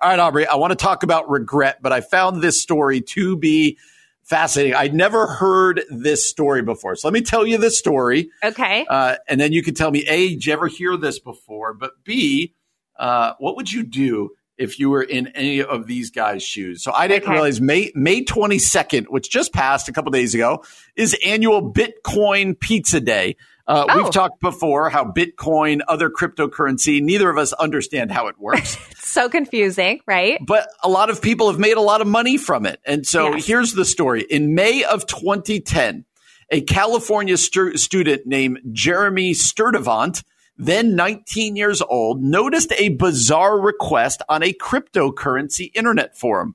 All 0.00 0.08
right, 0.08 0.18
Aubrey, 0.18 0.46
I 0.46 0.54
want 0.54 0.70
to 0.70 0.74
talk 0.74 1.02
about 1.02 1.28
regret, 1.28 1.80
but 1.82 1.92
I 1.92 2.00
found 2.00 2.40
this 2.40 2.62
story 2.62 3.02
to 3.02 3.36
be 3.36 3.76
fascinating. 4.26 4.74
I'd 4.74 4.94
never 4.94 5.26
heard 5.26 5.82
this 5.88 6.28
story 6.28 6.62
before. 6.62 6.96
So 6.96 7.08
let 7.08 7.14
me 7.14 7.22
tell 7.22 7.46
you 7.46 7.58
this 7.58 7.78
story. 7.78 8.30
Okay. 8.44 8.84
Uh, 8.88 9.16
and 9.28 9.40
then 9.40 9.52
you 9.52 9.62
can 9.62 9.74
tell 9.74 9.90
me, 9.90 10.04
A, 10.06 10.30
did 10.30 10.46
you 10.46 10.52
ever 10.52 10.66
hear 10.66 10.96
this 10.96 11.18
before? 11.18 11.72
But 11.74 11.92
B, 12.04 12.54
uh, 12.98 13.34
what 13.38 13.56
would 13.56 13.72
you 13.72 13.84
do 13.84 14.30
if 14.58 14.78
you 14.80 14.90
were 14.90 15.02
in 15.02 15.28
any 15.28 15.62
of 15.62 15.86
these 15.86 16.10
guys' 16.10 16.42
shoes? 16.42 16.82
So 16.82 16.92
I 16.92 17.06
didn't 17.06 17.24
okay. 17.24 17.32
realize 17.32 17.60
May, 17.60 17.92
May 17.94 18.24
22nd, 18.24 19.06
which 19.08 19.30
just 19.30 19.52
passed 19.52 19.88
a 19.88 19.92
couple 19.92 20.10
days 20.10 20.34
ago, 20.34 20.64
is 20.96 21.16
annual 21.24 21.72
Bitcoin 21.72 22.58
Pizza 22.58 23.00
Day. 23.00 23.36
Uh, 23.66 23.84
oh. 23.88 24.02
We've 24.02 24.12
talked 24.12 24.40
before 24.40 24.90
how 24.90 25.04
Bitcoin, 25.04 25.80
other 25.88 26.08
cryptocurrency, 26.08 27.02
neither 27.02 27.28
of 27.28 27.36
us 27.36 27.52
understand 27.52 28.12
how 28.12 28.28
it 28.28 28.38
works. 28.38 28.76
so 28.96 29.28
confusing, 29.28 30.00
right? 30.06 30.38
But 30.46 30.68
a 30.82 30.88
lot 30.88 31.10
of 31.10 31.20
people 31.20 31.50
have 31.50 31.58
made 31.58 31.76
a 31.76 31.80
lot 31.80 32.00
of 32.00 32.06
money 32.06 32.36
from 32.36 32.64
it. 32.64 32.80
And 32.84 33.06
so 33.06 33.34
yes. 33.34 33.46
here's 33.46 33.72
the 33.72 33.84
story. 33.84 34.22
In 34.22 34.54
May 34.54 34.84
of 34.84 35.06
2010, 35.06 36.04
a 36.50 36.60
California 36.60 37.36
stu- 37.36 37.76
student 37.76 38.26
named 38.26 38.60
Jeremy 38.70 39.32
Sturdivant, 39.32 40.22
then 40.56 40.94
19 40.94 41.56
years 41.56 41.82
old, 41.82 42.22
noticed 42.22 42.72
a 42.78 42.90
bizarre 42.90 43.60
request 43.60 44.22
on 44.28 44.44
a 44.44 44.52
cryptocurrency 44.52 45.72
internet 45.74 46.16
forum. 46.16 46.54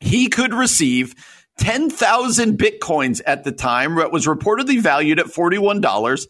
He 0.00 0.28
could 0.28 0.54
receive 0.54 1.14
10,000 1.60 2.58
bitcoins 2.58 3.20
at 3.26 3.44
the 3.44 3.52
time 3.52 3.94
that 3.96 4.10
was 4.10 4.26
reportedly 4.26 4.80
valued 4.80 5.18
at 5.18 5.26
$41 5.26 6.26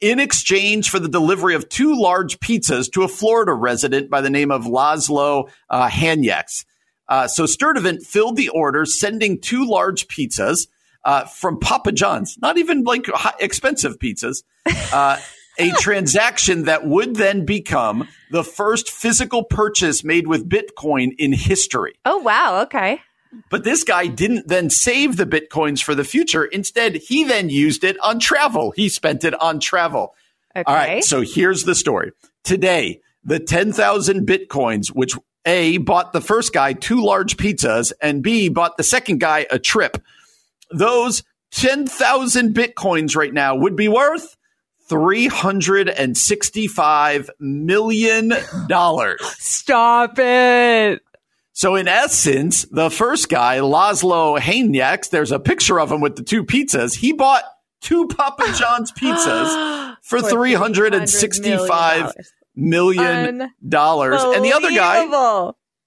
in 0.00 0.18
exchange 0.18 0.88
for 0.88 0.98
the 0.98 1.08
delivery 1.08 1.54
of 1.54 1.68
two 1.68 1.94
large 2.00 2.40
pizzas 2.40 2.90
to 2.92 3.02
a 3.02 3.08
Florida 3.08 3.52
resident 3.52 4.10
by 4.10 4.22
the 4.22 4.30
name 4.30 4.50
of 4.50 4.64
Laszlo 4.64 5.50
uh. 5.68 5.90
Uh, 7.08 7.28
so 7.28 7.44
Sturdivant 7.44 8.06
filled 8.06 8.36
the 8.36 8.48
order, 8.48 8.86
sending 8.86 9.40
two 9.40 9.66
large 9.66 10.08
pizzas 10.08 10.68
uh, 11.04 11.24
from 11.26 11.58
Papa 11.58 11.92
John's, 11.92 12.38
not 12.40 12.56
even 12.56 12.84
like 12.84 13.06
expensive 13.38 13.98
pizzas. 13.98 14.42
Uh, 14.92 15.18
a 15.58 15.70
transaction 15.80 16.64
that 16.64 16.86
would 16.86 17.16
then 17.16 17.44
become 17.44 18.08
the 18.30 18.44
first 18.44 18.90
physical 18.90 19.44
purchase 19.44 20.04
made 20.04 20.26
with 20.26 20.48
Bitcoin 20.48 21.14
in 21.18 21.32
history. 21.32 21.94
Oh, 22.06 22.18
wow. 22.18 22.62
Okay. 22.62 23.00
But 23.48 23.64
this 23.64 23.84
guy 23.84 24.06
didn't 24.06 24.48
then 24.48 24.70
save 24.70 25.16
the 25.16 25.26
bitcoins 25.26 25.82
for 25.82 25.94
the 25.94 26.04
future. 26.04 26.44
Instead, 26.44 26.96
he 26.96 27.24
then 27.24 27.48
used 27.48 27.84
it 27.84 27.96
on 28.02 28.18
travel. 28.18 28.72
He 28.72 28.88
spent 28.88 29.24
it 29.24 29.40
on 29.40 29.60
travel. 29.60 30.14
Okay. 30.56 30.64
All 30.66 30.74
right. 30.74 31.04
So 31.04 31.20
here's 31.20 31.64
the 31.64 31.74
story. 31.74 32.12
Today, 32.42 33.00
the 33.24 33.38
10,000 33.38 34.26
bitcoins, 34.26 34.88
which 34.88 35.14
A, 35.46 35.78
bought 35.78 36.12
the 36.12 36.20
first 36.20 36.52
guy 36.52 36.72
two 36.72 37.04
large 37.04 37.36
pizzas, 37.36 37.92
and 38.02 38.22
B, 38.22 38.48
bought 38.48 38.76
the 38.76 38.82
second 38.82 39.20
guy 39.20 39.46
a 39.50 39.58
trip. 39.58 40.02
Those 40.70 41.22
10,000 41.52 42.54
bitcoins 42.54 43.16
right 43.16 43.32
now 43.32 43.56
would 43.56 43.76
be 43.76 43.88
worth 43.88 44.36
$365 44.88 47.30
million. 47.38 48.32
Stop 49.20 50.18
it. 50.18 51.02
So 51.60 51.74
in 51.74 51.88
essence, 51.88 52.64
the 52.70 52.88
first 52.88 53.28
guy, 53.28 53.58
Laszlo 53.58 54.38
Hanyeks, 54.38 55.10
there's 55.10 55.30
a 55.30 55.38
picture 55.38 55.78
of 55.78 55.92
him 55.92 56.00
with 56.00 56.16
the 56.16 56.22
two 56.22 56.42
pizzas. 56.42 56.96
He 56.96 57.12
bought 57.12 57.44
two 57.82 58.06
Papa 58.06 58.50
John's 58.56 58.90
pizzas 58.92 59.94
for, 60.02 60.20
for 60.20 60.30
$365 60.30 62.14
million. 62.56 63.04
And 64.32 64.42
the 64.42 64.54
other 64.54 64.70
guy, 64.70 65.04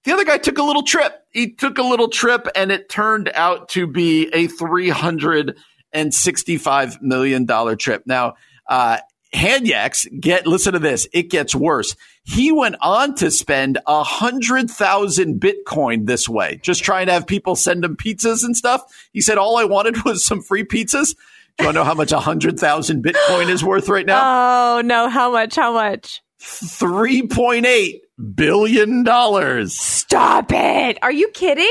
the 0.04 0.12
other 0.12 0.24
guy 0.24 0.38
took 0.38 0.58
a 0.58 0.62
little 0.62 0.84
trip. 0.84 1.12
He 1.32 1.54
took 1.54 1.78
a 1.78 1.82
little 1.82 2.08
trip 2.08 2.46
and 2.54 2.70
it 2.70 2.88
turned 2.88 3.32
out 3.34 3.70
to 3.70 3.88
be 3.88 4.28
a 4.28 4.46
$365 4.46 7.02
million 7.02 7.48
trip. 7.78 8.04
Now, 8.06 8.34
Uh, 8.68 8.98
Hanyaks, 9.34 10.06
get 10.20 10.46
listen 10.46 10.74
to 10.74 10.78
this. 10.78 11.08
It 11.12 11.30
gets 11.30 11.56
worse. 11.56 11.96
He 12.24 12.50
went 12.50 12.76
on 12.80 13.14
to 13.16 13.30
spend 13.30 13.78
a 13.86 14.02
hundred 14.02 14.70
thousand 14.70 15.40
Bitcoin 15.40 16.06
this 16.06 16.28
way, 16.28 16.58
just 16.62 16.82
trying 16.82 17.06
to 17.06 17.12
have 17.12 17.26
people 17.26 17.54
send 17.54 17.84
him 17.84 17.96
pizzas 17.96 18.42
and 18.42 18.56
stuff. 18.56 18.82
He 19.12 19.20
said 19.20 19.36
all 19.36 19.58
I 19.58 19.64
wanted 19.64 20.02
was 20.04 20.24
some 20.24 20.40
free 20.40 20.64
pizzas. 20.64 21.14
Do 21.56 21.64
you 21.64 21.66
want 21.66 21.74
to 21.76 21.80
know 21.80 21.84
how 21.84 21.94
much 21.94 22.12
a 22.12 22.18
hundred 22.18 22.58
thousand 22.58 23.04
Bitcoin 23.04 23.48
is 23.50 23.62
worth 23.62 23.88
right 23.88 24.06
now? 24.06 24.78
Oh 24.78 24.80
no, 24.80 25.08
how 25.08 25.30
much? 25.30 25.54
How 25.54 25.72
much? 25.72 26.22
Three 26.38 27.26
point 27.26 27.66
eight 27.66 28.02
billion 28.34 29.04
dollars. 29.04 29.78
Stop 29.78 30.50
it! 30.52 30.98
Are 31.02 31.12
you 31.12 31.28
kidding? 31.28 31.70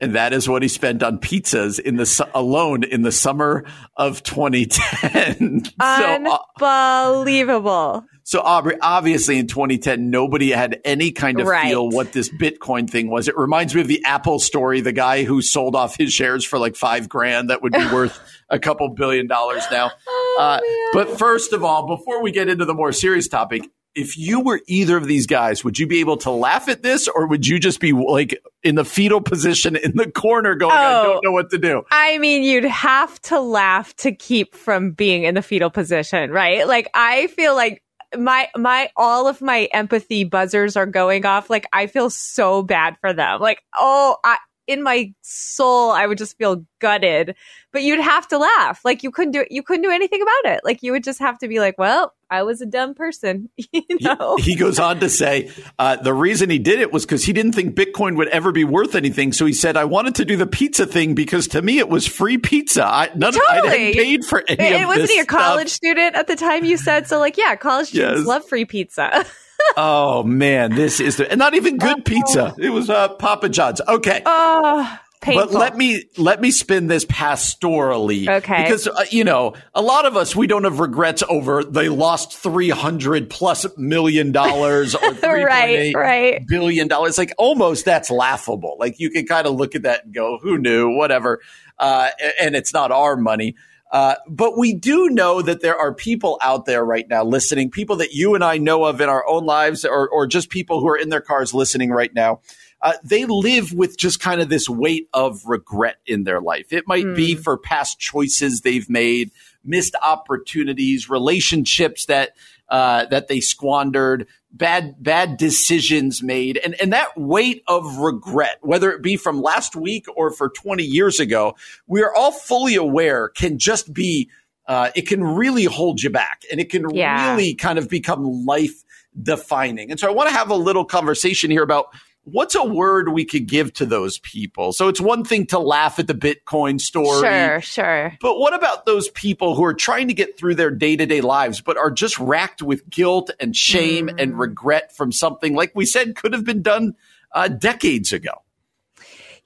And 0.00 0.14
that 0.14 0.32
is 0.32 0.48
what 0.48 0.62
he 0.62 0.68
spent 0.68 1.02
on 1.02 1.18
pizzas 1.18 1.78
in 1.78 1.96
the 1.96 2.06
su- 2.06 2.24
alone 2.34 2.84
in 2.84 3.02
the 3.02 3.12
summer 3.12 3.64
of 3.96 4.22
2010. 4.22 5.64
so, 5.64 5.70
uh, 5.80 6.38
Unbelievable. 6.60 8.04
so 8.22 8.40
Aubrey, 8.40 8.76
obviously 8.80 9.38
in 9.38 9.46
2010, 9.46 10.10
nobody 10.10 10.50
had 10.50 10.80
any 10.84 11.10
kind 11.12 11.40
of 11.40 11.46
Right. 11.46 11.68
feel 11.68 11.88
what 11.88 12.12
this 12.12 12.28
Bitcoin 12.28 12.88
thing 12.88 13.08
was. 13.10 13.28
It 13.28 13.36
reminds 13.36 13.74
me 13.74 13.80
of 13.80 13.88
the 13.88 14.02
Apple 14.04 14.38
story, 14.38 14.80
the 14.80 14.92
guy 14.92 15.24
who 15.24 15.40
sold 15.42 15.74
off 15.76 15.96
his 15.96 16.12
shares 16.12 16.44
for 16.44 16.58
like 16.58 16.76
five 16.76 17.08
grand 17.08 17.50
that 17.50 17.62
would 17.62 17.72
be 17.72 17.86
worth 17.92 18.18
a 18.50 18.58
couple 18.58 18.88
billion 18.90 19.26
dollars 19.26 19.62
now. 19.70 19.90
Oh, 20.36 20.36
Uh, 20.40 20.60
but 20.92 21.16
first 21.16 21.52
of 21.52 21.62
all, 21.62 21.86
before 21.86 22.20
we 22.20 22.32
get 22.32 22.48
into 22.48 22.64
the 22.64 22.74
more 22.74 22.90
serious 22.90 23.28
topic, 23.28 23.68
if 23.94 24.18
you 24.18 24.40
were 24.40 24.60
either 24.66 24.96
of 24.96 25.06
these 25.06 25.28
guys, 25.28 25.62
would 25.62 25.78
you 25.78 25.86
be 25.86 26.00
able 26.00 26.16
to 26.18 26.30
laugh 26.32 26.68
at 26.68 26.82
this 26.82 27.06
or 27.06 27.28
would 27.28 27.46
you 27.46 27.60
just 27.60 27.78
be 27.78 27.92
like 27.92 28.42
in 28.64 28.74
the 28.76 28.84
fetal 28.84 29.20
position 29.20 29.76
in 29.76 29.92
the 29.94 30.10
corner 30.10 30.54
going, 30.54 30.72
I 30.72 30.94
Oh. 31.00 31.04
don't 31.04 31.24
know 31.24 31.32
what 31.32 31.50
to 31.50 31.58
do? 31.58 31.82
I 31.90 32.18
mean, 32.18 32.42
you'd 32.42 32.64
have 32.64 33.20
to 33.22 33.38
laugh 33.40 33.94
to 33.96 34.10
keep 34.12 34.54
from 34.54 34.90
being 34.92 35.24
in 35.24 35.34
the 35.34 35.42
fetal 35.42 35.70
position, 35.70 36.30
right? 36.30 36.66
Like, 36.66 36.88
I 36.94 37.26
feel 37.28 37.54
like 37.54 37.82
my 38.16 38.48
my 38.56 38.90
all 38.96 39.26
of 39.26 39.40
my 39.42 39.64
empathy 39.72 40.24
buzzers 40.24 40.76
are 40.76 40.86
going 40.86 41.26
off. 41.26 41.50
Like, 41.50 41.66
I 41.72 41.86
feel 41.86 42.10
so 42.10 42.62
bad 42.62 42.96
for 43.00 43.12
them. 43.12 43.40
Like, 43.40 43.60
oh, 43.78 44.16
I 44.24 44.38
in 44.66 44.82
my 44.82 45.12
soul, 45.22 45.90
I 45.90 46.06
would 46.06 46.18
just 46.18 46.36
feel 46.38 46.64
gutted. 46.80 47.34
But 47.72 47.82
you'd 47.82 48.00
have 48.00 48.28
to 48.28 48.38
laugh. 48.38 48.80
Like, 48.84 49.02
you 49.02 49.10
couldn't 49.10 49.32
do 49.32 49.44
you 49.50 49.62
couldn't 49.62 49.82
do 49.82 49.90
anything 49.90 50.22
about 50.22 50.52
it. 50.54 50.60
Like, 50.64 50.82
you 50.82 50.92
would 50.92 51.02
just 51.04 51.18
have 51.18 51.38
to 51.38 51.48
be 51.48 51.58
like, 51.58 51.76
well, 51.76 52.12
I 52.30 52.42
was 52.44 52.60
a 52.60 52.66
dumb 52.66 52.94
person, 52.94 53.48
you 53.72 53.82
know. 54.00 54.36
He 54.38 54.54
goes 54.54 54.78
on 54.78 55.00
to 55.00 55.08
say 55.10 55.50
uh, 55.78 55.96
the 55.96 56.14
reason 56.14 56.50
he 56.50 56.58
did 56.60 56.78
it 56.78 56.92
was 56.92 57.04
because 57.04 57.24
he 57.24 57.32
didn't 57.32 57.52
think 57.52 57.74
Bitcoin 57.74 58.16
would 58.16 58.28
ever 58.28 58.52
be 58.52 58.62
worth 58.64 58.94
anything. 58.94 59.32
So 59.32 59.44
he 59.44 59.52
said, 59.52 59.76
"I 59.76 59.84
wanted 59.86 60.14
to 60.16 60.24
do 60.24 60.36
the 60.36 60.46
pizza 60.46 60.86
thing 60.86 61.14
because 61.16 61.48
to 61.48 61.62
me 61.62 61.78
it 61.78 61.88
was 61.88 62.06
free 62.06 62.38
pizza. 62.38 62.84
I, 62.86 63.10
none, 63.16 63.34
I 63.34 63.56
Totally. 63.60 63.78
hadn't 63.86 63.94
paid 64.04 64.24
for 64.24 64.44
any 64.46 64.64
And 64.74 64.82
of 64.84 64.86
wasn't 64.86 65.08
this 65.08 65.14
he 65.16 65.20
a 65.20 65.26
college 65.26 65.68
stuff. 65.68 65.76
student 65.76 66.14
at 66.16 66.26
the 66.28 66.36
time 66.36 66.64
you 66.64 66.76
said? 66.76 67.08
So, 67.08 67.18
like, 67.18 67.36
yeah, 67.36 67.56
college 67.56 67.88
students 67.88 68.20
Yes. 68.20 68.26
love 68.26 68.46
free 68.48 68.64
pizza. 68.66 69.24
Oh 69.76 70.22
man, 70.22 70.74
this 70.74 71.00
is 71.00 71.16
the, 71.16 71.34
not 71.36 71.54
even 71.54 71.78
good 71.78 72.04
pizza. 72.04 72.54
It 72.58 72.70
was 72.70 72.88
uh, 72.90 73.08
Papa 73.08 73.48
John's. 73.48 73.80
Okay, 73.86 74.22
oh, 74.24 74.98
painful. 75.20 75.46
But 75.46 75.54
let 75.58 75.76
me 75.76 76.04
let 76.16 76.40
me 76.40 76.50
spin 76.50 76.86
this 76.86 77.04
pastorally, 77.04 78.28
Okay. 78.28 78.62
Because 78.62 78.86
uh, 78.86 79.04
you 79.10 79.24
know, 79.24 79.54
a 79.74 79.82
lot 79.82 80.04
of 80.06 80.16
us 80.16 80.36
we 80.36 80.46
don't 80.46 80.64
have 80.64 80.80
regrets 80.80 81.22
over 81.28 81.64
they 81.64 81.88
lost 81.88 82.36
three 82.36 82.70
hundred 82.70 83.30
plus 83.30 83.66
million 83.76 84.32
dollars 84.32 84.94
or 84.94 85.14
three 85.14 85.44
Right, 85.44 85.94
right. 85.94 86.46
billion 86.46 86.86
dollars. 86.88 87.18
Like 87.18 87.32
almost 87.38 87.84
that's 87.84 88.10
laughable. 88.10 88.76
Like 88.78 89.00
you 89.00 89.10
can 89.10 89.26
kind 89.26 89.46
of 89.46 89.54
look 89.54 89.74
at 89.74 89.82
that 89.82 90.04
and 90.04 90.14
go, 90.14 90.38
"Who 90.42 90.58
knew?" 90.58 90.94
Whatever. 90.94 91.40
Uh, 91.78 92.10
and 92.40 92.54
it's 92.54 92.72
not 92.72 92.92
our 92.92 93.16
money. 93.16 93.56
Uh, 93.94 94.16
but 94.26 94.58
we 94.58 94.74
do 94.74 95.08
know 95.08 95.40
that 95.40 95.60
there 95.60 95.78
are 95.78 95.94
people 95.94 96.36
out 96.42 96.66
there 96.66 96.84
right 96.84 97.08
now 97.08 97.22
listening, 97.22 97.70
people 97.70 97.94
that 97.94 98.12
you 98.12 98.34
and 98.34 98.42
I 98.42 98.58
know 98.58 98.82
of 98.86 99.00
in 99.00 99.08
our 99.08 99.24
own 99.28 99.44
lives, 99.44 99.84
or, 99.84 100.08
or 100.08 100.26
just 100.26 100.50
people 100.50 100.80
who 100.80 100.88
are 100.88 100.96
in 100.96 101.10
their 101.10 101.20
cars 101.20 101.54
listening 101.54 101.90
right 101.90 102.12
now. 102.12 102.40
Uh, 102.82 102.94
they 103.04 103.24
live 103.24 103.72
with 103.72 103.96
just 103.96 104.18
kind 104.18 104.40
of 104.40 104.48
this 104.48 104.68
weight 104.68 105.08
of 105.14 105.42
regret 105.46 105.98
in 106.06 106.24
their 106.24 106.40
life. 106.40 106.72
It 106.72 106.88
might 106.88 107.14
be 107.14 107.36
for 107.36 107.56
past 107.56 108.00
choices 108.00 108.62
they've 108.62 108.90
made, 108.90 109.30
missed 109.64 109.94
opportunities, 110.02 111.08
relationships 111.08 112.06
that 112.06 112.32
uh, 112.68 113.04
that 113.06 113.28
they 113.28 113.38
squandered, 113.38 114.26
bad 114.56 114.94
bad 115.02 115.36
decisions 115.36 116.22
made, 116.22 116.58
and 116.64 116.74
and 116.80 116.92
that 116.92 117.08
weight 117.16 117.62
of 117.66 117.98
regret, 117.98 118.58
whether 118.62 118.90
it 118.92 119.02
be 119.02 119.16
from 119.16 119.42
last 119.42 119.74
week 119.76 120.06
or 120.16 120.30
for 120.30 120.48
twenty 120.48 120.84
years 120.84 121.20
ago, 121.20 121.56
we 121.86 122.02
are 122.02 122.14
all 122.14 122.32
fully 122.32 122.76
aware 122.76 123.28
can 123.28 123.58
just 123.58 123.92
be. 123.92 124.30
Uh, 124.66 124.90
it 124.94 125.02
can 125.06 125.22
really 125.22 125.64
hold 125.64 126.02
you 126.02 126.08
back, 126.08 126.40
and 126.50 126.58
it 126.58 126.70
can 126.70 126.88
Yeah. 126.88 127.32
really 127.32 127.54
kind 127.54 127.78
of 127.78 127.86
become 127.90 128.46
life 128.46 128.82
defining. 129.22 129.90
And 129.90 130.00
so, 130.00 130.08
I 130.08 130.12
want 130.12 130.30
to 130.30 130.34
have 130.34 130.48
a 130.48 130.54
little 130.56 130.86
conversation 130.86 131.50
here 131.50 131.62
about 131.62 131.88
what's 132.24 132.54
a 132.54 132.64
word 132.64 133.10
we 133.10 133.24
could 133.24 133.46
give 133.46 133.72
to 133.74 133.86
those 133.86 134.18
people. 134.18 134.72
So, 134.72 134.88
it's 134.88 135.00
one 135.00 135.24
thing 135.24 135.46
to 135.46 135.58
laugh 135.58 135.98
at 135.98 136.06
the 136.06 136.14
Bitcoin 136.14 136.80
story, 136.80 137.20
Sure, 137.20 137.60
sure. 137.60 138.18
but 138.20 138.38
what 138.38 138.54
about 138.54 138.86
those 138.86 139.08
people 139.10 139.54
who 139.54 139.64
are 139.64 139.74
trying 139.74 140.08
to 140.08 140.14
get 140.14 140.36
through 140.38 140.54
their 140.56 140.70
day 140.70 140.96
to 140.96 141.06
day 141.06 141.20
lives, 141.20 141.60
but 141.60 141.76
are 141.76 141.90
just 141.90 142.18
racked 142.18 142.62
with 142.62 142.88
guilt 142.88 143.30
and 143.40 143.54
shame 143.54 144.08
Mm. 144.08 144.20
and 144.20 144.38
regret 144.38 144.96
from 144.96 145.12
something, 145.12 145.54
like 145.54 145.72
we 145.74 145.86
said, 145.86 146.16
could 146.16 146.32
have 146.32 146.44
been 146.44 146.62
done 146.62 146.94
uh, 147.34 147.48
decades 147.48 148.12
ago? 148.12 148.32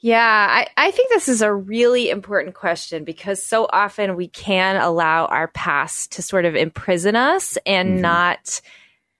Yeah, 0.01 0.47
I, 0.49 0.69
I 0.77 0.93
think 0.93 1.09
this 1.09 1.29
is 1.29 1.43
a 1.43 1.53
really 1.53 2.09
important 2.09 2.55
question 2.55 3.03
because 3.03 3.43
so 3.43 3.67
often 3.69 4.15
we 4.15 4.29
can 4.29 4.77
allow 4.77 5.27
our 5.27 5.49
past 5.49 6.13
to 6.13 6.23
sort 6.23 6.45
of 6.45 6.55
imprison 6.55 7.17
us 7.17 7.59
and 7.67 8.01
not 8.01 8.61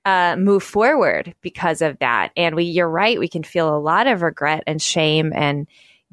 uh, 0.09 0.37
move 0.37 0.63
forward 0.63 1.35
because 1.43 1.83
of 1.83 1.99
that. 1.99 2.33
And 2.35 2.57
we, 2.57 2.65
you're 2.65 2.89
right, 2.89 3.19
we 3.19 3.29
can 3.29 3.43
feel 3.43 3.77
a 3.77 3.79
lot 3.79 4.07
of 4.07 4.23
regret 4.23 4.65
and 4.67 4.81
shame 4.81 5.33
and 5.35 5.67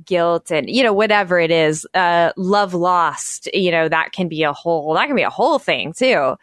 guilt 0.03 0.51
and 0.51 0.69
you 0.69 0.83
know 0.83 0.91
whatever 0.91 1.39
it 1.39 1.51
is 1.51 1.87
uh 1.93 2.33
love 2.35 2.73
lost 2.73 3.47
you 3.53 3.71
know 3.71 3.87
that 3.87 4.11
can 4.11 4.27
be 4.27 4.43
a 4.43 4.51
whole 4.51 4.93
that 4.93 5.07
can 5.07 5.15
be 5.15 5.21
a 5.21 5.29
whole 5.29 5.57
thing 5.57 5.93
too. 5.93 6.35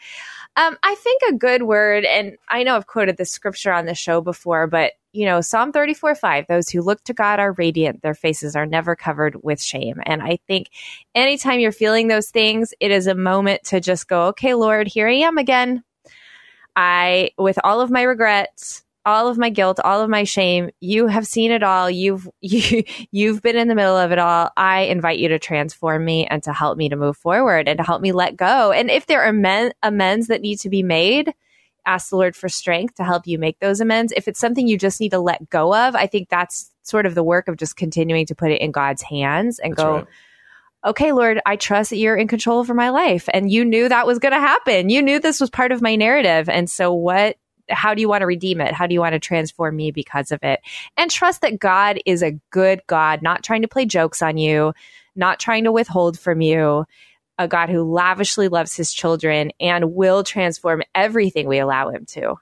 Um 0.56 0.78
i 0.82 0.94
think 0.94 1.20
a 1.28 1.34
good 1.34 1.64
word 1.64 2.06
and 2.06 2.38
i 2.48 2.62
know 2.62 2.76
i've 2.76 2.86
quoted 2.86 3.18
this 3.18 3.30
scripture 3.30 3.70
on 3.70 3.84
the 3.84 3.94
show 3.94 4.22
before 4.22 4.66
but 4.66 4.92
you 5.12 5.26
know 5.26 5.42
psalm 5.42 5.70
34 5.70 6.14
5 6.14 6.46
those 6.48 6.70
who 6.70 6.80
look 6.80 7.04
to 7.04 7.12
god 7.12 7.40
are 7.40 7.52
radiant 7.52 8.00
their 8.00 8.14
faces 8.14 8.56
are 8.56 8.64
never 8.64 8.96
covered 8.96 9.36
with 9.42 9.60
shame. 9.60 10.00
And 10.06 10.22
i 10.22 10.38
think 10.48 10.70
anytime 11.14 11.60
you're 11.60 11.72
feeling 11.72 12.08
those 12.08 12.30
things 12.30 12.72
it 12.80 12.90
is 12.90 13.06
a 13.06 13.14
moment 13.14 13.64
to 13.64 13.80
just 13.80 14.08
go 14.08 14.28
okay 14.28 14.54
lord 14.54 14.86
here 14.86 15.08
i 15.08 15.16
am 15.16 15.36
again 15.36 15.84
I, 16.76 17.30
with 17.38 17.58
all 17.64 17.80
of 17.80 17.90
my 17.90 18.02
regrets, 18.02 18.84
all 19.04 19.28
of 19.28 19.36
my 19.36 19.50
guilt, 19.50 19.80
all 19.82 20.00
of 20.00 20.08
my 20.08 20.24
shame, 20.24 20.70
you 20.80 21.08
have 21.08 21.26
seen 21.26 21.50
it 21.50 21.62
all. 21.62 21.90
You've 21.90 22.28
you, 22.40 22.84
you've 23.10 23.42
been 23.42 23.56
in 23.56 23.68
the 23.68 23.74
middle 23.74 23.96
of 23.96 24.12
it 24.12 24.18
all. 24.18 24.50
I 24.56 24.82
invite 24.82 25.18
you 25.18 25.28
to 25.28 25.38
transform 25.38 26.04
me 26.04 26.26
and 26.26 26.42
to 26.44 26.52
help 26.52 26.78
me 26.78 26.88
to 26.88 26.96
move 26.96 27.16
forward 27.16 27.68
and 27.68 27.78
to 27.78 27.84
help 27.84 28.00
me 28.00 28.12
let 28.12 28.36
go. 28.36 28.72
And 28.72 28.90
if 28.90 29.06
there 29.06 29.22
are 29.22 29.32
men, 29.32 29.72
amends 29.82 30.28
that 30.28 30.40
need 30.40 30.60
to 30.60 30.70
be 30.70 30.82
made, 30.82 31.34
ask 31.84 32.10
the 32.10 32.16
Lord 32.16 32.36
for 32.36 32.48
strength 32.48 32.94
to 32.96 33.04
help 33.04 33.26
you 33.26 33.38
make 33.38 33.58
those 33.58 33.80
amends. 33.80 34.12
If 34.16 34.28
it's 34.28 34.40
something 34.40 34.68
you 34.68 34.78
just 34.78 35.00
need 35.00 35.10
to 35.10 35.18
let 35.18 35.50
go 35.50 35.74
of, 35.74 35.96
I 35.96 36.06
think 36.06 36.28
that's 36.28 36.70
sort 36.82 37.06
of 37.06 37.14
the 37.14 37.24
work 37.24 37.48
of 37.48 37.56
just 37.56 37.76
continuing 37.76 38.26
to 38.26 38.34
put 38.34 38.50
it 38.50 38.60
in 38.60 38.70
God's 38.70 39.02
hands 39.02 39.58
and 39.58 39.72
That's 39.72 39.82
go, 39.82 39.94
right. 39.96 40.06
Okay, 40.84 41.12
Lord, 41.12 41.40
I 41.46 41.56
trust 41.56 41.90
that 41.90 41.96
you're 41.96 42.16
in 42.16 42.28
control 42.28 42.58
over 42.58 42.74
my 42.74 42.90
life. 42.90 43.28
And 43.32 43.50
you 43.50 43.64
knew 43.64 43.88
that 43.88 44.06
was 44.06 44.18
going 44.18 44.32
to 44.32 44.40
happen. 44.40 44.90
You 44.90 45.02
knew 45.02 45.18
this 45.20 45.40
was 45.40 45.50
part 45.50 45.72
of 45.72 45.82
my 45.82 45.96
narrative. 45.96 46.48
And 46.48 46.70
so 46.70 46.92
what, 46.92 47.36
how 47.68 47.94
do 47.94 48.00
you 48.00 48.08
want 48.08 48.22
to 48.22 48.26
redeem 48.26 48.60
it? 48.60 48.74
How 48.74 48.86
do 48.86 48.94
you 48.94 49.00
want 49.00 49.12
to 49.12 49.20
transform 49.20 49.76
me 49.76 49.90
because 49.90 50.32
of 50.32 50.40
it? 50.42 50.60
And 50.96 51.10
trust 51.10 51.42
that 51.42 51.58
God 51.58 52.00
is 52.04 52.22
a 52.22 52.38
good 52.50 52.82
God, 52.86 53.22
not 53.22 53.44
trying 53.44 53.62
to 53.62 53.68
play 53.68 53.84
jokes 53.84 54.22
on 54.22 54.36
you, 54.36 54.72
not 55.14 55.38
trying 55.38 55.64
to 55.64 55.72
withhold 55.72 56.18
from 56.18 56.40
you, 56.40 56.84
a 57.38 57.48
God 57.48 57.68
who 57.68 57.82
lavishly 57.82 58.48
loves 58.48 58.76
his 58.76 58.92
children 58.92 59.52
and 59.60 59.94
will 59.94 60.22
transform 60.24 60.82
everything 60.94 61.46
we 61.46 61.58
allow 61.58 61.90
him 61.90 62.04
to. 62.06 62.36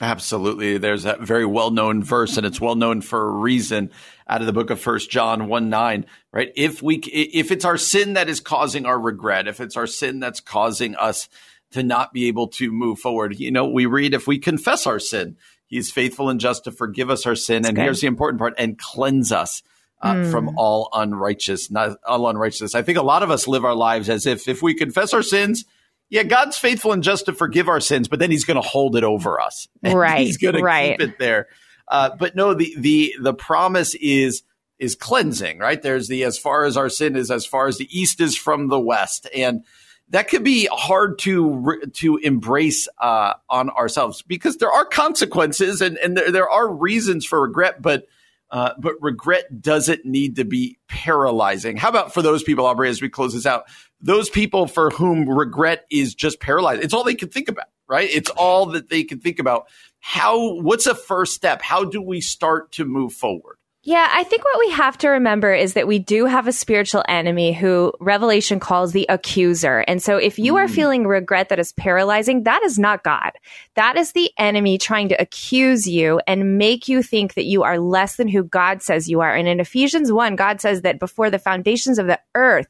Absolutely. 0.00 0.76
There's 0.76 1.04
that 1.04 1.20
very 1.20 1.46
well 1.46 1.70
known 1.70 2.02
verse, 2.02 2.36
and 2.36 2.44
it's 2.44 2.60
well 2.60 2.74
known 2.74 3.00
for 3.00 3.28
a 3.28 3.30
reason 3.30 3.90
out 4.28 4.40
of 4.40 4.46
the 4.46 4.52
book 4.52 4.68
of 4.70 4.78
First 4.78 5.10
John 5.10 5.48
1 5.48 5.70
9, 5.70 6.06
right? 6.32 6.52
If 6.54 6.82
we, 6.82 6.96
if 6.96 7.50
it's 7.50 7.64
our 7.64 7.78
sin 7.78 8.14
that 8.14 8.28
is 8.28 8.40
causing 8.40 8.84
our 8.84 8.98
regret, 8.98 9.48
if 9.48 9.60
it's 9.60 9.76
our 9.76 9.86
sin 9.86 10.20
that's 10.20 10.40
causing 10.40 10.96
us 10.96 11.28
to 11.70 11.82
not 11.82 12.12
be 12.12 12.28
able 12.28 12.48
to 12.48 12.70
move 12.70 12.98
forward, 12.98 13.38
you 13.38 13.50
know, 13.50 13.66
we 13.66 13.86
read, 13.86 14.12
if 14.12 14.26
we 14.26 14.38
confess 14.38 14.86
our 14.86 14.98
sin, 14.98 15.36
he's 15.66 15.90
faithful 15.90 16.28
and 16.28 16.40
just 16.40 16.64
to 16.64 16.72
forgive 16.72 17.08
us 17.08 17.24
our 17.24 17.34
sin. 17.34 17.64
and 17.64 17.74
good. 17.74 17.82
here's 17.82 18.02
the 18.02 18.06
important 18.06 18.38
part 18.38 18.54
and 18.58 18.78
cleanse 18.78 19.32
us. 19.32 19.62
Uh, 20.02 20.30
From 20.30 20.58
all 20.58 20.90
unrighteous, 20.92 21.70
not 21.70 21.96
all 22.06 22.28
unrighteousness. 22.28 22.74
I 22.74 22.82
think 22.82 22.98
a 22.98 23.02
lot 23.02 23.22
of 23.22 23.30
us 23.30 23.48
live 23.48 23.64
our 23.64 23.74
lives 23.74 24.10
as 24.10 24.26
if 24.26 24.46
if 24.46 24.60
we 24.60 24.74
confess 24.74 25.14
our 25.14 25.22
sins, 25.22 25.64
yeah, 26.08 26.22
God's 26.22 26.56
faithful 26.56 26.92
and 26.92 27.02
just 27.02 27.26
to 27.26 27.32
forgive 27.32 27.68
our 27.68 27.80
sins, 27.80 28.08
but 28.08 28.18
then 28.18 28.30
He's 28.30 28.44
going 28.44 28.60
to 28.60 28.66
hold 28.66 28.96
it 28.96 29.04
over 29.04 29.40
us. 29.40 29.68
Right, 29.82 30.26
He's 30.26 30.36
going 30.36 30.54
to 30.54 30.62
right. 30.62 30.98
keep 30.98 31.08
it 31.08 31.18
there. 31.18 31.48
Uh, 31.88 32.10
but 32.16 32.34
no, 32.34 32.54
the 32.54 32.74
the 32.78 33.14
the 33.20 33.34
promise 33.34 33.94
is 33.94 34.42
is 34.78 34.94
cleansing. 34.94 35.58
Right 35.58 35.80
there's 35.80 36.08
the 36.08 36.24
as 36.24 36.38
far 36.38 36.64
as 36.64 36.76
our 36.76 36.88
sin 36.88 37.16
is 37.16 37.30
as 37.30 37.46
far 37.46 37.66
as 37.66 37.78
the 37.78 37.88
east 37.90 38.20
is 38.20 38.36
from 38.36 38.68
the 38.68 38.80
west, 38.80 39.28
and 39.34 39.64
that 40.10 40.28
could 40.28 40.44
be 40.44 40.68
hard 40.70 41.18
to 41.20 41.82
to 41.94 42.16
embrace 42.18 42.88
uh, 43.00 43.34
on 43.48 43.70
ourselves 43.70 44.22
because 44.22 44.56
there 44.58 44.70
are 44.70 44.84
consequences 44.84 45.80
and, 45.80 45.96
and 45.98 46.16
there, 46.16 46.30
there 46.30 46.50
are 46.50 46.72
reasons 46.72 47.24
for 47.24 47.42
regret, 47.42 47.82
but 47.82 48.06
uh, 48.50 48.72
but 48.78 48.94
regret 49.00 49.60
doesn't 49.60 50.04
need 50.04 50.36
to 50.36 50.44
be 50.44 50.78
paralyzing. 50.86 51.76
How 51.76 51.88
about 51.88 52.14
for 52.14 52.22
those 52.22 52.44
people, 52.44 52.64
Aubrey, 52.64 52.88
as 52.88 53.02
we 53.02 53.08
close 53.08 53.34
this 53.34 53.46
out, 53.46 53.64
those 54.00 54.30
people 54.30 54.66
for 54.66 54.90
whom 54.90 55.28
regret 55.28 55.86
is 55.90 56.14
just 56.14 56.40
paralyzed? 56.40 56.82
It's 56.82 56.94
all 56.94 57.04
they 57.04 57.14
can 57.14 57.28
think 57.28 57.48
about, 57.48 57.66
right? 57.88 58.08
It's 58.10 58.30
all 58.30 58.66
that 58.66 58.88
they 58.88 59.04
can 59.04 59.20
think 59.20 59.38
about. 59.38 59.66
How? 60.00 60.60
What's 60.60 60.86
a 60.86 60.94
first 60.94 61.34
step? 61.34 61.62
How 61.62 61.84
do 61.84 62.00
we 62.00 62.20
start 62.20 62.72
to 62.72 62.84
move 62.84 63.12
forward? 63.12 63.56
Yeah, 63.86 64.08
I 64.10 64.24
think 64.24 64.44
what 64.44 64.58
we 64.58 64.70
have 64.72 64.98
to 64.98 65.08
remember 65.10 65.54
is 65.54 65.74
that 65.74 65.86
we 65.86 66.00
do 66.00 66.24
have 66.24 66.48
a 66.48 66.52
spiritual 66.52 67.04
enemy 67.08 67.52
who 67.52 67.92
Revelation 68.00 68.58
calls 68.58 68.90
the 68.90 69.06
accuser. 69.08 69.84
And 69.86 70.02
so 70.02 70.16
if 70.16 70.40
you 70.40 70.56
are 70.56 70.66
mm. 70.66 70.74
feeling 70.74 71.06
regret 71.06 71.50
that 71.50 71.60
is 71.60 71.70
paralyzing, 71.70 72.42
that 72.42 72.64
is 72.64 72.80
not 72.80 73.04
God. 73.04 73.30
That 73.76 73.96
is 73.96 74.10
the 74.10 74.32
enemy 74.38 74.76
trying 74.76 75.10
to 75.10 75.22
accuse 75.22 75.86
you 75.86 76.20
and 76.26 76.58
make 76.58 76.88
you 76.88 77.00
think 77.00 77.34
that 77.34 77.44
you 77.44 77.62
are 77.62 77.78
less 77.78 78.16
than 78.16 78.26
who 78.26 78.42
God 78.42 78.82
says 78.82 79.08
you 79.08 79.20
are. 79.20 79.32
And 79.32 79.46
in 79.46 79.60
Ephesians 79.60 80.10
1, 80.10 80.34
God 80.34 80.60
says 80.60 80.82
that 80.82 80.98
before 80.98 81.30
the 81.30 81.38
foundations 81.38 82.00
of 82.00 82.08
the 82.08 82.18
earth, 82.34 82.66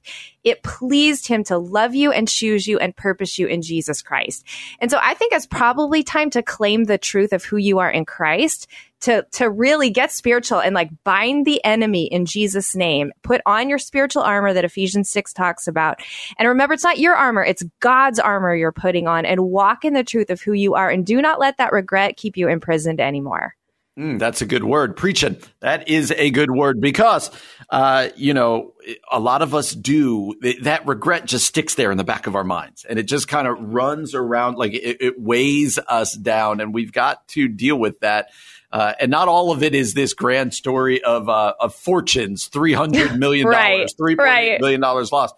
it 0.46 0.62
pleased 0.62 1.26
him 1.26 1.42
to 1.42 1.58
love 1.58 1.96
you 1.96 2.12
and 2.12 2.28
choose 2.28 2.68
you 2.68 2.78
and 2.78 2.96
purpose 2.96 3.36
you 3.36 3.48
in 3.48 3.62
Jesus 3.62 4.00
Christ. 4.00 4.46
And 4.78 4.92
so 4.92 4.98
I 5.02 5.12
think 5.14 5.32
it's 5.32 5.44
probably 5.44 6.04
time 6.04 6.30
to 6.30 6.42
claim 6.42 6.84
the 6.84 6.98
truth 6.98 7.32
of 7.32 7.44
who 7.44 7.56
you 7.56 7.80
are 7.80 7.90
in 7.90 8.04
Christ 8.04 8.68
to 9.00 9.26
to 9.32 9.50
really 9.50 9.90
get 9.90 10.12
spiritual 10.12 10.60
and 10.60 10.72
like 10.72 10.90
bind 11.02 11.46
the 11.46 11.62
enemy 11.64 12.04
in 12.06 12.26
Jesus 12.26 12.76
name. 12.76 13.12
Put 13.22 13.40
on 13.44 13.68
your 13.68 13.78
spiritual 13.78 14.22
armor 14.22 14.52
that 14.52 14.64
Ephesians 14.64 15.10
6 15.10 15.32
talks 15.32 15.66
about. 15.66 16.00
And 16.38 16.48
remember 16.48 16.74
it's 16.74 16.84
not 16.84 17.00
your 17.00 17.16
armor, 17.16 17.44
it's 17.44 17.64
God's 17.80 18.20
armor 18.20 18.54
you're 18.54 18.70
putting 18.70 19.08
on 19.08 19.26
and 19.26 19.40
walk 19.40 19.84
in 19.84 19.94
the 19.94 20.04
truth 20.04 20.30
of 20.30 20.40
who 20.40 20.52
you 20.52 20.74
are 20.76 20.88
and 20.88 21.04
do 21.04 21.20
not 21.20 21.40
let 21.40 21.58
that 21.58 21.72
regret 21.72 22.16
keep 22.16 22.36
you 22.36 22.48
imprisoned 22.48 23.00
anymore. 23.00 23.56
Mm, 23.98 24.18
that's 24.18 24.42
a 24.42 24.46
good 24.46 24.64
word. 24.64 24.94
Preaching. 24.94 25.38
That 25.60 25.88
is 25.88 26.12
a 26.12 26.30
good 26.30 26.50
word 26.50 26.82
because, 26.82 27.30
uh, 27.70 28.08
you 28.14 28.34
know, 28.34 28.74
a 29.10 29.18
lot 29.18 29.40
of 29.40 29.54
us 29.54 29.72
do 29.72 30.34
that 30.60 30.86
regret 30.86 31.24
just 31.24 31.46
sticks 31.46 31.76
there 31.76 31.90
in 31.90 31.96
the 31.96 32.04
back 32.04 32.26
of 32.26 32.34
our 32.36 32.44
minds 32.44 32.84
and 32.84 32.98
it 32.98 33.04
just 33.04 33.26
kind 33.26 33.48
of 33.48 33.58
runs 33.58 34.14
around 34.14 34.58
like 34.58 34.74
it, 34.74 34.98
it 35.00 35.20
weighs 35.20 35.78
us 35.88 36.12
down 36.12 36.60
and 36.60 36.74
we've 36.74 36.92
got 36.92 37.26
to 37.28 37.48
deal 37.48 37.78
with 37.78 37.98
that. 38.00 38.28
Uh, 38.70 38.92
and 39.00 39.10
not 39.10 39.28
all 39.28 39.50
of 39.50 39.62
it 39.62 39.74
is 39.74 39.94
this 39.94 40.12
grand 40.12 40.52
story 40.52 41.02
of 41.02 41.30
uh, 41.30 41.54
of 41.58 41.74
fortunes, 41.74 42.46
three 42.52 42.74
hundred 42.74 43.18
million 43.18 43.46
dollars, 43.46 43.78
right, 43.78 43.90
three 43.96 44.16
point 44.16 44.28
eight 44.28 44.60
million 44.60 44.80
dollars 44.80 45.10
lost. 45.10 45.34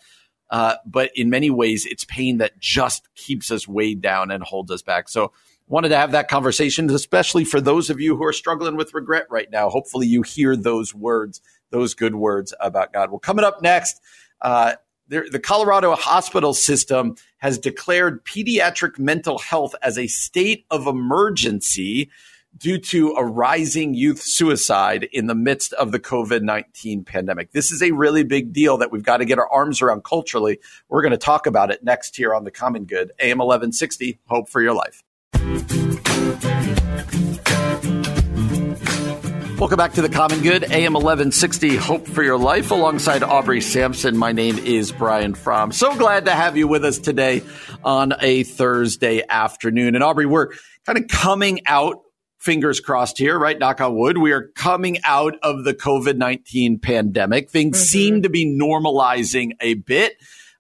Uh, 0.51 0.77
but 0.87 1.11
in 1.15 1.31
many 1.31 1.51
ways, 1.51 1.87
it's 1.87 2.05
pain 2.05 2.39
that 2.39 2.59
just 2.59 3.07
keeps 3.15 3.51
us 3.51 3.69
weighed 3.69 4.01
down 4.01 4.31
and 4.31 4.43
holds 4.43 4.71
us 4.71 4.83
back. 4.83 5.09
So, 5.09 5.33
wanted 5.69 5.91
to 5.91 5.97
have 5.97 6.13
that 6.13 6.29
conversation, 6.29 6.91
especially 6.91 7.45
for 7.45 7.61
those 7.61 7.91
of 7.91 8.01
you 8.01 8.17
who 8.17 8.25
are 8.25 8.33
struggling 8.33 8.77
with 8.77 8.95
regret 8.95 9.27
right 9.31 9.51
now. 9.51 9.69
Hopefully, 9.69 10.07
you 10.07 10.23
hear 10.23 10.57
those 10.57 10.95
words, 10.95 11.41
those 11.71 11.95
good 11.95 12.15
words 12.15 12.55
about 12.61 12.93
God. 12.93 13.11
Well, 13.11 13.21
coming 13.21 13.45
up 13.45 13.63
next. 13.63 14.01
Uh, 14.41 14.75
the 15.09 15.41
Colorado 15.43 15.95
hospital 15.95 16.53
system 16.53 17.17
has 17.39 17.57
declared 17.57 18.25
pediatric 18.27 18.99
mental 18.99 19.39
health 19.39 19.75
as 19.83 19.97
a 19.97 20.07
state 20.07 20.67
of 20.71 20.87
emergency 20.87 22.11
due 22.57 22.79
to 22.79 23.13
a 23.13 23.25
rising 23.25 23.95
youth 23.95 24.21
suicide 24.21 25.09
in 25.13 25.27
the 25.27 25.35
midst 25.35 25.73
of 25.75 25.93
the 25.93 25.99
COVID 25.99 26.43
19 26.43 27.05
pandemic. 27.05 27.53
This 27.53 27.71
is 27.71 27.83
a 27.83 27.93
really 27.93 28.25
big 28.25 28.53
deal 28.53 28.77
that 28.79 28.91
we've 28.91 29.03
got 29.03 29.19
to 29.19 29.25
get 29.25 29.39
our 29.39 29.51
arms 29.51 29.81
around 29.81 30.05
culturally. 30.05 30.59
We're 30.89 31.03
going 31.03 31.13
to 31.13 31.19
talk 31.19 31.47
about 31.47 31.71
it 31.71 31.85
next 31.85 32.17
here 32.17 32.35
on 32.35 32.45
The 32.45 32.51
Common 32.51 32.85
Good, 32.85 33.13
AM 33.21 33.39
1160, 33.39 34.19
Hope 34.27 34.49
for 34.49 34.61
Your 34.61 34.75
Life. 34.75 35.03
Welcome 39.59 39.77
back 39.77 39.95
to 39.95 40.03
the 40.03 40.09
Common 40.09 40.41
Good, 40.41 40.65
AM 40.65 40.93
1160, 40.93 41.77
Hope 41.77 42.07
for 42.07 42.23
Your 42.23 42.39
Life, 42.39 42.71
alongside 42.71 43.23
Aubrey 43.23 43.61
Sampson. 43.61 44.17
My 44.17 44.31
name 44.31 44.57
is 44.59 44.93
Brian 44.93 45.35
Fromm. 45.35 45.73
So 45.73 45.97
glad 45.97 46.27
to 46.27 46.31
have 46.31 46.57
you 46.57 46.69
with 46.69 46.85
us 46.85 46.99
today 46.99 47.43
on 47.83 48.15
a 48.21 48.45
Thursday 48.45 49.25
afternoon. 49.29 49.97
And 49.97 50.05
Aubrey, 50.05 50.27
we're 50.27 50.53
kind 50.87 50.97
of 50.97 51.09
coming 51.09 51.61
out 51.67 52.03
fingers 52.39 52.81
crossed 52.81 53.19
here, 53.19 53.39
right? 53.39 53.59
Knock 53.59 53.81
on 53.81 53.97
wood. 53.97 54.19
We 54.19 54.33
are 54.33 54.49
coming 54.55 54.99
out 55.05 55.35
of 55.43 55.65
the 55.65 55.75
COVID 55.75 56.17
19 56.17 56.79
pandemic. 56.79 57.51
Things 57.51 57.79
mm-hmm. 57.79 57.85
seem 57.85 58.23
to 58.23 58.29
be 58.29 58.47
normalizing 58.47 59.53
a 59.61 59.75
bit. 59.75 60.15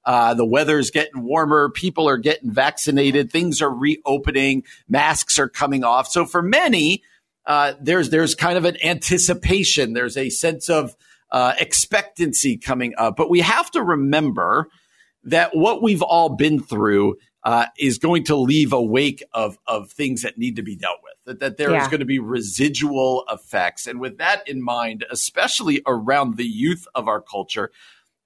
Uh, 0.08 0.32
the 0.32 0.46
weather's 0.46 0.90
getting 0.90 1.22
warmer. 1.22 1.68
People 1.68 2.08
are 2.08 2.16
getting 2.16 2.50
vaccinated. 2.50 3.30
Things 3.30 3.60
are 3.60 3.70
reopening. 3.70 4.64
Masks 4.88 5.38
are 5.38 5.50
coming 5.50 5.84
off. 5.84 6.08
So 6.08 6.24
for 6.24 6.40
many, 6.40 7.02
uh, 7.44 7.74
there's 7.78 8.08
there's 8.08 8.34
kind 8.34 8.56
of 8.56 8.64
an 8.64 8.78
anticipation. 8.82 9.92
There's 9.92 10.16
a 10.16 10.30
sense 10.30 10.70
of 10.70 10.96
uh, 11.30 11.52
expectancy 11.60 12.56
coming 12.56 12.94
up. 12.96 13.16
But 13.16 13.28
we 13.28 13.40
have 13.40 13.70
to 13.72 13.82
remember 13.82 14.70
that 15.24 15.54
what 15.54 15.82
we've 15.82 16.00
all 16.00 16.30
been 16.30 16.58
through 16.58 17.18
uh, 17.44 17.66
is 17.78 17.98
going 17.98 18.24
to 18.24 18.36
leave 18.36 18.72
a 18.72 18.82
wake 18.82 19.22
of 19.34 19.58
of 19.66 19.90
things 19.90 20.22
that 20.22 20.38
need 20.38 20.56
to 20.56 20.62
be 20.62 20.74
dealt 20.74 21.00
with. 21.02 21.16
That 21.26 21.40
that 21.40 21.56
there 21.58 21.72
yeah. 21.72 21.82
is 21.82 21.88
going 21.88 22.00
to 22.00 22.06
be 22.06 22.18
residual 22.18 23.24
effects, 23.30 23.86
and 23.86 24.00
with 24.00 24.16
that 24.16 24.48
in 24.48 24.62
mind, 24.62 25.04
especially 25.10 25.82
around 25.86 26.38
the 26.38 26.46
youth 26.46 26.86
of 26.94 27.08
our 27.08 27.20
culture, 27.20 27.70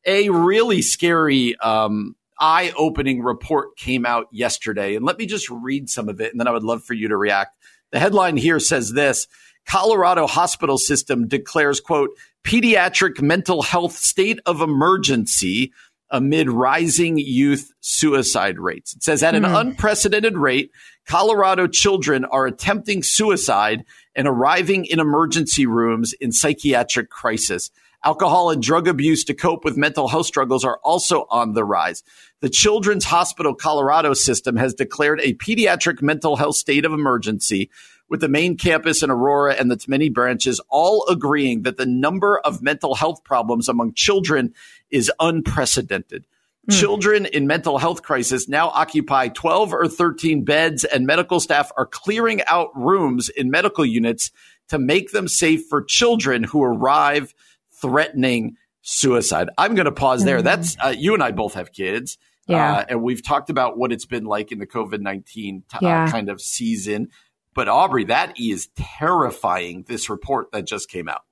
a 0.06 0.30
really 0.30 0.82
scary. 0.82 1.56
Um, 1.56 2.16
Eye 2.40 2.72
opening 2.76 3.22
report 3.22 3.76
came 3.76 4.04
out 4.04 4.26
yesterday. 4.32 4.96
And 4.96 5.04
let 5.04 5.16
me 5.16 5.26
just 5.26 5.48
read 5.48 5.88
some 5.88 6.08
of 6.08 6.20
it, 6.20 6.32
and 6.32 6.40
then 6.40 6.48
I 6.48 6.50
would 6.50 6.64
love 6.64 6.82
for 6.82 6.92
you 6.92 7.06
to 7.06 7.16
react. 7.16 7.56
The 7.92 8.00
headline 8.00 8.36
here 8.36 8.58
says 8.58 8.92
this 8.92 9.28
Colorado 9.64 10.26
hospital 10.26 10.76
system 10.76 11.28
declares, 11.28 11.78
quote, 11.78 12.10
pediatric 12.42 13.22
mental 13.22 13.62
health 13.62 13.92
state 13.92 14.40
of 14.44 14.60
emergency 14.60 15.72
amid 16.10 16.50
rising 16.50 17.16
youth 17.16 17.70
suicide 17.80 18.58
rates. 18.58 18.94
It 18.94 19.04
says 19.04 19.22
at 19.22 19.36
an 19.36 19.44
mm. 19.44 19.60
unprecedented 19.60 20.36
rate, 20.36 20.72
Colorado 21.06 21.66
children 21.66 22.24
are 22.24 22.46
attempting 22.46 23.02
suicide 23.02 23.84
and 24.14 24.26
arriving 24.26 24.84
in 24.84 25.00
emergency 25.00 25.64
rooms 25.64 26.12
in 26.14 26.32
psychiatric 26.32 27.08
crisis. 27.08 27.70
Alcohol 28.04 28.50
and 28.50 28.60
drug 28.60 28.88
abuse 28.88 29.22
to 29.24 29.34
cope 29.34 29.64
with 29.64 29.76
mental 29.76 30.08
health 30.08 30.26
struggles 30.26 30.64
are 30.64 30.80
also 30.82 31.24
on 31.30 31.52
the 31.52 31.64
rise. 31.64 32.02
The 32.40 32.48
Children's 32.48 33.04
Hospital 33.04 33.54
Colorado 33.54 34.12
system 34.12 34.56
has 34.56 34.74
declared 34.74 35.20
a 35.20 35.34
pediatric 35.34 36.02
mental 36.02 36.34
health 36.34 36.56
state 36.56 36.84
of 36.84 36.92
emergency 36.92 37.70
with 38.08 38.20
the 38.20 38.28
main 38.28 38.56
campus 38.56 39.04
in 39.04 39.10
Aurora 39.10 39.54
and 39.54 39.70
its 39.70 39.86
many 39.86 40.10
branches 40.10 40.60
all 40.68 41.06
agreeing 41.08 41.62
that 41.62 41.76
the 41.76 41.86
number 41.86 42.40
of 42.40 42.60
mental 42.60 42.96
health 42.96 43.22
problems 43.22 43.68
among 43.68 43.94
children 43.94 44.52
is 44.90 45.10
unprecedented. 45.20 46.26
Mm. 46.68 46.80
Children 46.80 47.26
in 47.26 47.46
mental 47.46 47.78
health 47.78 48.02
crisis 48.02 48.48
now 48.48 48.68
occupy 48.68 49.28
12 49.28 49.72
or 49.72 49.88
13 49.88 50.44
beds, 50.44 50.84
and 50.84 51.06
medical 51.06 51.40
staff 51.40 51.70
are 51.76 51.86
clearing 51.86 52.42
out 52.46 52.70
rooms 52.76 53.28
in 53.28 53.50
medical 53.50 53.86
units 53.86 54.32
to 54.68 54.78
make 54.78 55.12
them 55.12 55.28
safe 55.28 55.66
for 55.68 55.82
children 55.82 56.42
who 56.44 56.62
arrive 56.62 57.34
threatening 57.82 58.56
suicide. 58.80 59.50
I'm 59.58 59.74
going 59.74 59.84
to 59.84 59.92
pause 59.92 60.24
there. 60.24 60.40
Mm. 60.40 60.44
That's 60.44 60.76
uh, 60.82 60.94
you 60.96 61.14
and 61.14 61.22
I 61.22 61.32
both 61.32 61.54
have 61.54 61.72
kids. 61.72 62.16
Yeah. 62.46 62.78
Uh, 62.78 62.84
and 62.88 63.02
we've 63.02 63.22
talked 63.22 63.50
about 63.50 63.78
what 63.78 63.92
it's 63.92 64.06
been 64.06 64.24
like 64.24 64.50
in 64.50 64.58
the 64.58 64.66
COVID 64.66 65.00
19 65.00 65.62
t- 65.68 65.76
uh, 65.76 65.78
yeah. 65.80 66.04
uh, 66.04 66.10
kind 66.10 66.28
of 66.28 66.40
season. 66.40 67.08
But 67.54 67.68
Aubrey, 67.68 68.04
that 68.06 68.38
is 68.40 68.68
terrifying, 68.76 69.84
this 69.86 70.08
report 70.08 70.50
that 70.52 70.66
just 70.66 70.88
came 70.88 71.08
out. 71.08 71.22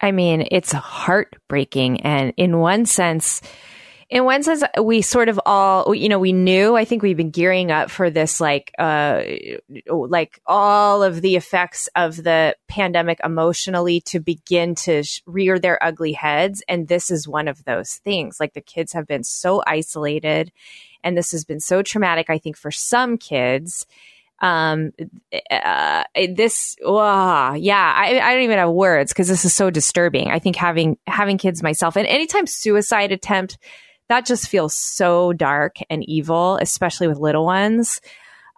I 0.00 0.12
mean, 0.12 0.46
it's 0.50 0.72
heartbreaking. 0.72 2.02
And 2.02 2.32
in 2.36 2.58
one 2.58 2.86
sense, 2.86 3.40
in 4.10 4.24
one 4.24 4.42
sense, 4.42 4.62
we 4.82 5.02
sort 5.02 5.28
of 5.28 5.38
all, 5.44 5.94
you 5.94 6.08
know, 6.08 6.18
we 6.18 6.32
knew, 6.32 6.74
I 6.76 6.86
think 6.86 7.02
we've 7.02 7.16
been 7.16 7.30
gearing 7.30 7.70
up 7.70 7.90
for 7.90 8.08
this, 8.08 8.40
like, 8.40 8.72
uh, 8.78 9.22
like 9.86 10.40
all 10.46 11.02
of 11.02 11.20
the 11.20 11.36
effects 11.36 11.90
of 11.94 12.16
the 12.16 12.56
pandemic 12.68 13.20
emotionally 13.22 14.00
to 14.02 14.18
begin 14.18 14.74
to 14.76 15.04
rear 15.26 15.58
their 15.58 15.82
ugly 15.84 16.12
heads. 16.12 16.62
And 16.68 16.88
this 16.88 17.10
is 17.10 17.28
one 17.28 17.48
of 17.48 17.64
those 17.64 17.96
things. 17.96 18.40
Like 18.40 18.54
the 18.54 18.62
kids 18.62 18.94
have 18.94 19.06
been 19.06 19.24
so 19.24 19.62
isolated 19.66 20.52
and 21.04 21.16
this 21.16 21.32
has 21.32 21.44
been 21.44 21.60
so 21.60 21.82
traumatic, 21.82 22.30
I 22.30 22.38
think, 22.38 22.56
for 22.56 22.70
some 22.70 23.18
kids 23.18 23.86
um 24.40 24.92
uh, 25.50 26.04
this 26.14 26.76
oh, 26.84 27.54
yeah 27.54 27.92
I, 27.96 28.20
I 28.20 28.34
don't 28.34 28.44
even 28.44 28.58
have 28.58 28.70
words 28.70 29.12
because 29.12 29.26
this 29.26 29.44
is 29.44 29.52
so 29.52 29.68
disturbing 29.68 30.30
i 30.30 30.38
think 30.38 30.54
having 30.54 30.96
having 31.08 31.38
kids 31.38 31.60
myself 31.60 31.96
and 31.96 32.06
anytime 32.06 32.46
suicide 32.46 33.10
attempt 33.10 33.58
that 34.08 34.26
just 34.26 34.48
feels 34.48 34.74
so 34.74 35.32
dark 35.32 35.76
and 35.90 36.08
evil 36.08 36.58
especially 36.60 37.08
with 37.08 37.18
little 37.18 37.44
ones 37.44 38.00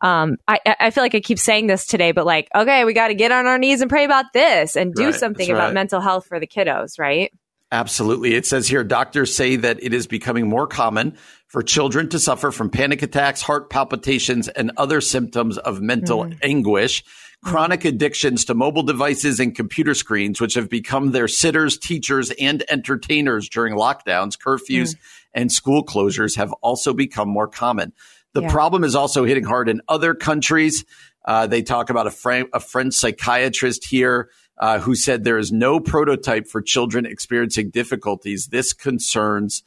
um 0.03 0.37
i 0.49 0.59
i 0.81 0.91
feel 0.91 1.05
like 1.05 1.15
i 1.15 1.21
keep 1.21 1.39
saying 1.39 1.67
this 1.67 1.87
today 1.87 2.13
but 2.13 2.27
like 2.27 2.49
okay 2.55 2.85
we 2.85 2.93
got 2.93 3.09
to 3.09 3.15
get 3.15 3.33
on 3.33 3.47
our 3.47 3.59
knees 3.59 3.81
and 3.81 3.91
pray 3.91 4.05
about 4.05 4.27
this 4.33 4.77
and 4.77 4.95
do 4.95 5.07
right, 5.07 5.15
something 5.15 5.51
about 5.51 5.67
right. 5.67 5.75
mental 5.75 6.01
health 6.01 6.27
for 6.27 6.41
the 6.41 6.47
kiddos 6.47 6.99
right 6.99 7.33
Absolutely. 7.73 8.35
It 8.35 8.47
says 8.47 8.67
here 8.67 8.83
doctors 8.83 9.33
say 9.33 9.55
that 9.57 9.81
it 9.81 9.95
is 9.95 10.09
becoming 10.09 10.49
more 10.49 10.67
common 10.67 11.17
for 11.51 11.63
children 11.63 12.09
to 12.09 12.19
suffer 12.21 12.53
from 12.53 12.71
panic 12.71 13.03
attacks, 13.03 13.43
heart 13.43 13.71
palpitations, 13.71 14.47
and 14.47 14.71
other 14.77 15.01
symptoms 15.01 15.59
of 15.59 15.83
mental 15.83 16.25
mm. 16.25 16.39
anguish. 16.43 17.05
Chronic 17.43 17.85
addictions 17.85 18.45
to 18.45 18.55
mobile 18.55 18.85
devices 18.85 19.41
and 19.41 19.55
computer 19.55 19.95
screens, 19.95 20.41
which 20.41 20.55
have 20.55 20.69
become 20.69 21.11
their 21.11 21.27
sitters, 21.27 21.77
teachers, 21.77 22.31
and 22.39 22.63
entertainers 22.71 23.49
during 23.49 23.75
lockdowns, 23.75 24.39
curfews, 24.39 24.95
mm. 24.95 24.97
and 25.35 25.51
school 25.51 25.85
closures, 25.85 26.37
have 26.37 26.53
also 26.63 26.95
become 26.95 27.29
more 27.29 27.49
common. 27.49 27.93
The 28.33 28.43
yeah. 28.43 28.53
problem 28.53 28.85
is 28.85 28.95
also 28.95 29.25
hitting 29.25 29.45
hard 29.45 29.69
in 29.69 29.81
other 29.89 30.15
countries. 30.15 30.85
Uh, 31.25 31.49
they 31.49 31.63
talk 31.63 31.91
about 31.91 32.07
a, 32.07 32.47
a 32.55 32.61
French 32.61 32.95
psychiatrist 32.95 33.87
here 33.87 34.31
uh, 34.59 34.79
who 34.79 34.95
said 34.95 35.25
there 35.25 35.39
is 35.39 35.51
no 35.51 35.81
prototype 35.81 36.47
for 36.47 36.63
children 36.63 37.07
experiencing 37.07 37.71
difficulties. 37.71 38.47
This 38.53 38.73
concerns 38.73 39.65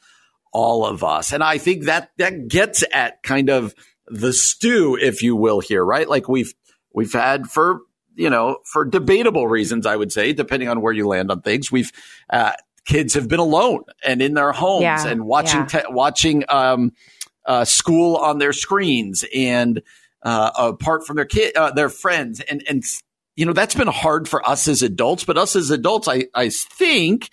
all 0.54 0.86
of 0.86 1.04
us. 1.04 1.34
And 1.34 1.44
I 1.44 1.58
think 1.58 1.86
that 1.86 2.12
that 2.18 2.48
gets 2.48 2.84
at 2.94 3.22
kind 3.24 3.50
of 3.50 3.74
the 4.08 4.32
stew, 4.32 4.98
if 5.00 5.22
you 5.22 5.36
will, 5.36 5.60
here, 5.60 5.84
right? 5.84 6.08
Like 6.08 6.30
we've 6.30 6.54
we've 6.94 7.12
had 7.12 7.48
for 7.48 7.82
you 8.16 8.30
know 8.30 8.58
for 8.64 8.86
debatable 8.86 9.48
reasons, 9.48 9.86
I 9.86 9.96
would 9.96 10.12
say, 10.12 10.34
depending 10.34 10.70
on 10.70 10.82
where 10.82 10.94
you 10.94 11.08
land 11.08 11.32
on 11.32 11.42
things. 11.42 11.72
We've 11.72 11.92
uh, 12.30 12.54
kids 12.86 13.16
have 13.16 13.28
been 13.28 13.40
alone 13.40 13.84
and 14.06 14.22
in 14.22 14.34
their 14.36 14.52
homes 14.52 14.84
yeah, 14.84 15.08
and 15.08 15.26
watching 15.26 15.62
yeah. 15.62 15.66
te- 15.66 15.90
watching 15.90 16.44
um, 16.50 16.92
uh, 17.46 17.66
school 17.66 18.16
on 18.16 18.38
their 18.38 18.54
screens 18.54 19.26
and 19.36 19.82
uh, 20.22 20.52
apart 20.56 21.06
from 21.06 21.16
their 21.16 21.26
kid 21.26 21.56
uh, 21.58 21.72
their 21.72 21.90
friends 21.90 22.40
and 22.40 22.64
and 22.70 22.84
you 23.36 23.46
know, 23.46 23.54
that's 23.54 23.76
been 23.76 23.88
hard 23.88 24.28
for 24.28 24.48
us 24.48 24.68
as 24.68 24.82
adults, 24.82 25.24
but 25.24 25.38
us 25.38 25.56
as 25.56 25.72
adults, 25.72 26.08
I, 26.08 26.26
I 26.34 26.50
think 26.50 27.30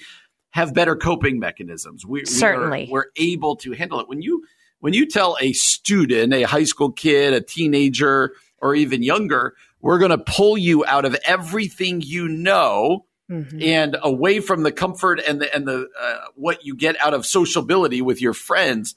have 0.50 0.74
better 0.74 0.96
coping 0.96 1.38
mechanisms. 1.38 2.04
We, 2.04 2.24
Certainly. 2.24 2.78
We 2.78 2.84
are, 2.86 2.90
we're 2.90 3.04
able 3.16 3.56
to 3.56 3.72
handle 3.72 4.00
it. 4.00 4.08
When 4.08 4.22
you, 4.22 4.44
when 4.80 4.94
you 4.94 5.06
tell 5.06 5.36
a 5.40 5.52
student, 5.52 6.34
a 6.34 6.42
high 6.42 6.64
school 6.64 6.90
kid, 6.90 7.32
a 7.32 7.40
teenager, 7.40 8.34
or 8.58 8.74
even 8.74 9.02
younger, 9.02 9.54
we're 9.80 9.98
going 9.98 10.10
to 10.10 10.18
pull 10.18 10.58
you 10.58 10.84
out 10.84 11.04
of 11.04 11.16
everything 11.24 12.02
you 12.02 12.28
know 12.28 13.06
mm-hmm. 13.30 13.62
and 13.62 13.96
away 14.02 14.40
from 14.40 14.62
the 14.62 14.72
comfort 14.72 15.20
and 15.26 15.40
the, 15.40 15.54
and 15.54 15.66
the, 15.66 15.88
uh, 15.98 16.18
what 16.34 16.64
you 16.64 16.74
get 16.74 17.00
out 17.00 17.14
of 17.14 17.24
sociability 17.24 18.02
with 18.02 18.20
your 18.20 18.34
friends. 18.34 18.94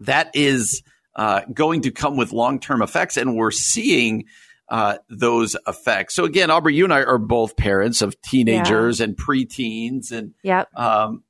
That 0.00 0.30
is, 0.34 0.82
uh, 1.16 1.42
going 1.52 1.82
to 1.82 1.90
come 1.90 2.16
with 2.16 2.32
long 2.32 2.60
term 2.60 2.82
effects. 2.82 3.16
And 3.16 3.36
we're 3.36 3.50
seeing, 3.50 4.26
uh, 4.70 4.98
those 5.08 5.56
effects. 5.66 6.14
So 6.14 6.24
again, 6.24 6.50
Aubrey, 6.50 6.74
you 6.74 6.84
and 6.84 6.94
I 6.94 7.02
are 7.02 7.18
both 7.18 7.56
parents 7.56 8.02
of 8.02 8.20
teenagers 8.22 9.00
yeah. 9.00 9.04
and 9.04 9.16
preteens, 9.16 10.12
and 10.12 10.34
yep. 10.42 10.68
um, 10.76 11.24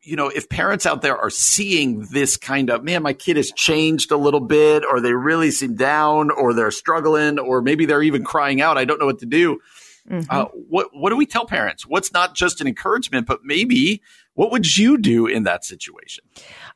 you 0.00 0.16
know, 0.16 0.28
if 0.28 0.48
parents 0.48 0.86
out 0.86 1.02
there 1.02 1.16
are 1.16 1.30
seeing 1.30 2.06
this 2.10 2.36
kind 2.36 2.70
of 2.70 2.82
man, 2.82 3.02
my 3.02 3.12
kid 3.12 3.36
has 3.36 3.52
changed 3.52 4.10
a 4.10 4.16
little 4.16 4.40
bit, 4.40 4.84
or 4.90 5.00
they 5.00 5.12
really 5.12 5.50
seem 5.50 5.76
down, 5.76 6.30
or 6.30 6.54
they're 6.54 6.70
struggling, 6.70 7.38
or 7.38 7.60
maybe 7.60 7.84
they're 7.84 8.02
even 8.02 8.24
crying 8.24 8.60
out, 8.60 8.78
I 8.78 8.84
don't 8.86 8.98
know 8.98 9.06
what 9.06 9.20
to 9.20 9.26
do. 9.26 9.60
Mm-hmm. 10.10 10.26
Uh, 10.28 10.46
what 10.68 10.88
what 10.92 11.10
do 11.10 11.16
we 11.16 11.26
tell 11.26 11.46
parents? 11.46 11.86
What's 11.86 12.12
not 12.12 12.34
just 12.34 12.60
an 12.60 12.66
encouragement, 12.66 13.26
but 13.26 13.40
maybe 13.44 14.02
what 14.34 14.50
would 14.50 14.76
you 14.76 14.98
do 14.98 15.26
in 15.26 15.44
that 15.44 15.64
situation? 15.64 16.24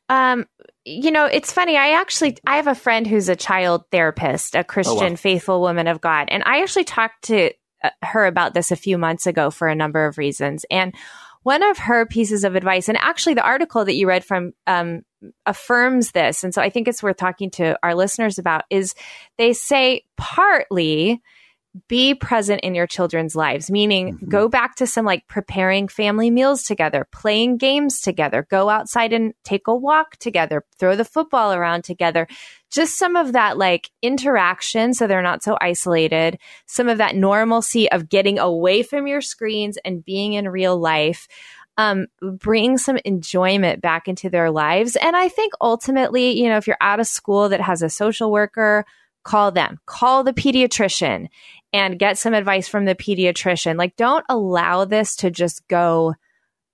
Um, 0.08 0.46
you 0.86 1.10
know, 1.10 1.24
it's 1.24 1.52
funny. 1.52 1.76
I 1.76 2.00
actually 2.00 2.38
I 2.46 2.56
have 2.56 2.68
a 2.68 2.74
friend 2.74 3.06
who's 3.06 3.28
a 3.28 3.34
child 3.34 3.82
therapist, 3.90 4.54
a 4.54 4.62
Christian 4.62 4.96
oh, 4.98 5.10
wow. 5.10 5.16
faithful 5.16 5.60
woman 5.60 5.88
of 5.88 6.00
God, 6.00 6.28
and 6.30 6.44
I 6.46 6.62
actually 6.62 6.84
talked 6.84 7.24
to 7.24 7.50
uh, 7.82 7.90
her 8.02 8.24
about 8.24 8.54
this 8.54 8.70
a 8.70 8.76
few 8.76 8.96
months 8.96 9.26
ago 9.26 9.50
for 9.50 9.66
a 9.66 9.74
number 9.74 10.06
of 10.06 10.16
reasons. 10.16 10.64
And 10.70 10.94
one 11.42 11.64
of 11.64 11.78
her 11.78 12.06
pieces 12.06 12.44
of 12.44 12.54
advice, 12.54 12.88
and 12.88 12.96
actually 12.98 13.34
the 13.34 13.42
article 13.42 13.84
that 13.84 13.96
you 13.96 14.06
read 14.06 14.24
from 14.24 14.52
um, 14.68 15.02
affirms 15.44 16.12
this, 16.12 16.44
and 16.44 16.54
so 16.54 16.62
I 16.62 16.70
think 16.70 16.86
it's 16.86 17.02
worth 17.02 17.16
talking 17.16 17.50
to 17.52 17.76
our 17.82 17.96
listeners 17.96 18.38
about. 18.38 18.62
Is 18.70 18.94
they 19.38 19.54
say 19.54 20.04
partly 20.16 21.20
be 21.88 22.14
present 22.14 22.60
in 22.62 22.74
your 22.74 22.86
children's 22.86 23.34
lives, 23.34 23.70
meaning 23.70 24.14
mm-hmm. 24.14 24.28
go 24.28 24.48
back 24.48 24.76
to 24.76 24.86
some 24.86 25.04
like 25.04 25.26
preparing 25.28 25.88
family 25.88 26.30
meals 26.30 26.62
together, 26.62 27.06
playing 27.12 27.56
games 27.56 28.00
together, 28.00 28.46
go 28.50 28.68
outside 28.68 29.12
and 29.12 29.34
take 29.44 29.66
a 29.66 29.74
walk 29.74 30.16
together, 30.16 30.64
throw 30.78 30.96
the 30.96 31.04
football 31.04 31.52
around 31.52 31.84
together. 31.84 32.26
Just 32.70 32.98
some 32.98 33.16
of 33.16 33.32
that 33.32 33.58
like 33.58 33.90
interaction 34.02 34.94
so 34.94 35.06
they're 35.06 35.22
not 35.22 35.42
so 35.42 35.56
isolated, 35.60 36.38
some 36.66 36.88
of 36.88 36.98
that 36.98 37.16
normalcy 37.16 37.90
of 37.90 38.08
getting 38.08 38.38
away 38.38 38.82
from 38.82 39.06
your 39.06 39.20
screens 39.20 39.78
and 39.84 40.04
being 40.04 40.34
in 40.34 40.48
real 40.48 40.78
life. 40.78 41.28
Um, 41.78 42.06
bring 42.22 42.78
some 42.78 42.96
enjoyment 43.04 43.82
back 43.82 44.08
into 44.08 44.30
their 44.30 44.50
lives. 44.50 44.96
And 44.96 45.14
I 45.14 45.28
think 45.28 45.52
ultimately, 45.60 46.40
you 46.40 46.48
know, 46.48 46.56
if 46.56 46.66
you're 46.66 46.78
at 46.80 47.00
a 47.00 47.04
school 47.04 47.50
that 47.50 47.60
has 47.60 47.82
a 47.82 47.90
social 47.90 48.32
worker, 48.32 48.86
call 49.26 49.50
them, 49.50 49.78
call 49.86 50.22
the 50.24 50.32
pediatrician 50.32 51.28
and 51.72 51.98
get 51.98 52.18
some 52.18 52.34
advice 52.34 52.68
from 52.68 52.84
the 52.84 52.94
pediatrician. 52.94 53.76
Like, 53.76 53.96
don't 53.96 54.24
allow 54.28 54.84
this 54.84 55.16
to 55.16 55.30
just 55.30 55.66
go 55.68 56.14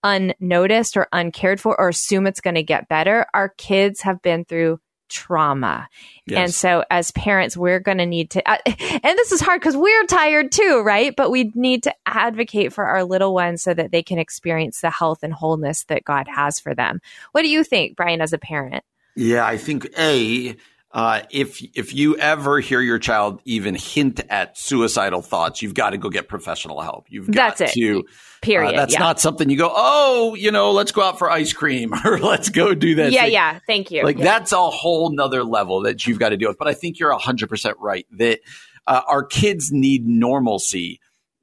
unnoticed 0.03 0.97
or 0.97 1.09
uncared 1.13 1.61
for 1.61 1.79
or 1.79 1.89
assume 1.89 2.27
it's 2.27 2.41
going 2.41 2.57
to 2.57 2.63
get 2.63 2.89
better. 2.89 3.27
Our 3.33 3.51
kids 3.51 4.01
have 4.03 4.21
been 4.23 4.45
through 4.45 4.81
trauma. 5.09 5.89
Yes. 6.27 6.39
And 6.39 6.55
so 6.55 6.85
as 6.91 7.11
parents, 7.13 7.57
we're 7.57 7.81
going 7.81 7.99
to 7.99 8.07
need 8.07 8.31
to, 8.31 8.51
uh, 8.51 8.57
and 8.67 9.19
this 9.19 9.31
is 9.31 9.41
hard 9.41 9.61
because 9.61 9.77
we're 9.77 10.07
tired 10.07 10.51
too, 10.51 10.83
right? 10.85 11.15
But 11.15 11.31
we 11.31 11.53
need 11.55 11.83
to 11.83 11.95
advocate 12.07 12.73
for 12.73 12.85
our 12.87 13.05
little 13.05 13.35
ones 13.35 13.63
so 13.63 13.75
that 13.75 13.93
they 13.93 14.03
can 14.03 14.19
experience 14.19 14.81
the 14.81 14.91
health 14.91 15.23
and 15.23 15.33
wholeness 15.33 15.85
that 15.85 16.05
God 16.05 16.27
has 16.29 16.59
for 16.59 16.75
them. 16.75 17.01
What 17.33 17.43
do 17.43 17.49
you 17.49 17.63
think, 17.63 17.97
Brian, 17.97 18.23
as 18.23 18.33
a 18.33 18.39
parent? 18.39 18.85
Yeah, 19.15 19.45
I 19.45 19.59
think 19.59 19.87
A, 19.99 20.57
uh, 20.93 21.23
if 21.31 21.63
if 21.75 21.95
you 21.95 22.17
ever 22.19 22.61
hear 22.61 22.81
your 22.81 22.99
child 22.99 23.41
even 23.45 23.75
hint 23.75 24.21
at 24.29 24.59
suicidal 24.59 25.23
thoughts, 25.23 25.63
you've 25.63 25.75
got 25.75 25.91
to 25.91 25.99
go 25.99 26.11
get 26.11 26.29
professional 26.29 26.83
help. 26.83 27.07
You've 27.09 27.31
got 27.31 27.57
that's 27.57 27.73
to. 27.75 28.01
It. 28.01 28.07
Period. 28.43 28.75
Uh, 28.75 28.77
that's 28.77 28.95
yeah. 28.95 28.99
not 28.99 29.21
something 29.21 29.49
you 29.49 29.57
go, 29.57 29.73
oh, 29.73 30.35
you 30.35 30.51
know, 30.51 30.73
let's 30.73 30.91
go 30.91 31.01
out 31.03 31.17
for 31.17 31.31
ice 31.31 31.53
cream 31.53 31.95
or 32.05 32.19
let's 32.19 32.49
go 32.49 32.75
do 32.75 32.95
this. 32.97 33.15
Yeah, 33.15 33.27
yeah. 33.27 33.61
Thank 33.69 33.93
you. 33.93 34.03
Like 34.03 34.19
yeah. 34.19 34.25
that's 34.25 34.53
a 34.53 34.69
whole 34.69 35.11
nother 35.11 35.45
level 35.45 35.83
that 35.83 36.07
you've 36.07 36.19
got 36.19 36.31
to 36.31 36.37
deal 36.37 36.51
with. 36.51 36.59
But 36.59 36.69
I 36.69 36.75
think 36.75 36.99
you're 36.99 37.17
hundred 37.17 37.49
percent 37.49 37.79
right 37.81 38.07
that 38.13 38.41
uh, 38.87 39.01
our 39.07 39.25
kids 39.25 39.71
need 39.73 40.07
normalcy. 40.07 41.01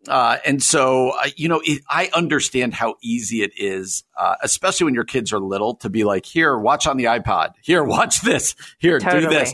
Uh, 0.07 0.37
and 0.45 0.63
so, 0.63 1.09
uh, 1.09 1.27
you 1.35 1.49
know, 1.49 1.61
it, 1.63 1.83
I 1.89 2.09
understand 2.13 2.73
how 2.73 2.95
easy 3.01 3.43
it 3.43 3.51
is, 3.57 4.03
uh, 4.17 4.35
especially 4.41 4.85
when 4.85 4.93
your 4.93 5.03
kids 5.03 5.33
are 5.33 5.39
little, 5.39 5.75
to 5.75 5.89
be 5.89 6.03
like, 6.05 6.25
here, 6.25 6.57
watch 6.57 6.87
on 6.87 6.97
the 6.97 7.05
iPod. 7.05 7.53
Here, 7.61 7.83
watch 7.83 8.21
this. 8.21 8.55
Here, 8.79 8.99
totally. 8.99 9.23
do 9.23 9.29
this 9.29 9.53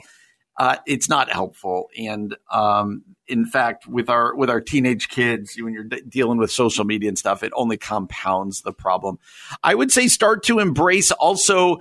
uh, 0.57 0.77
it's 0.85 1.09
not 1.09 1.31
helpful. 1.31 1.89
And 1.97 2.35
um, 2.51 3.03
in 3.27 3.45
fact, 3.45 3.87
with 3.87 4.09
our 4.09 4.35
with 4.35 4.49
our 4.49 4.61
teenage 4.61 5.09
kids, 5.09 5.55
when 5.59 5.73
you're 5.73 5.83
de- 5.83 6.01
dealing 6.01 6.37
with 6.37 6.51
social 6.51 6.85
media 6.85 7.09
and 7.09 7.17
stuff, 7.17 7.43
it 7.43 7.51
only 7.55 7.77
compounds 7.77 8.61
the 8.61 8.71
problem. 8.71 9.19
I 9.63 9.75
would 9.75 9.91
say 9.91 10.07
start 10.07 10.43
to 10.43 10.59
embrace 10.59 11.11
also. 11.11 11.77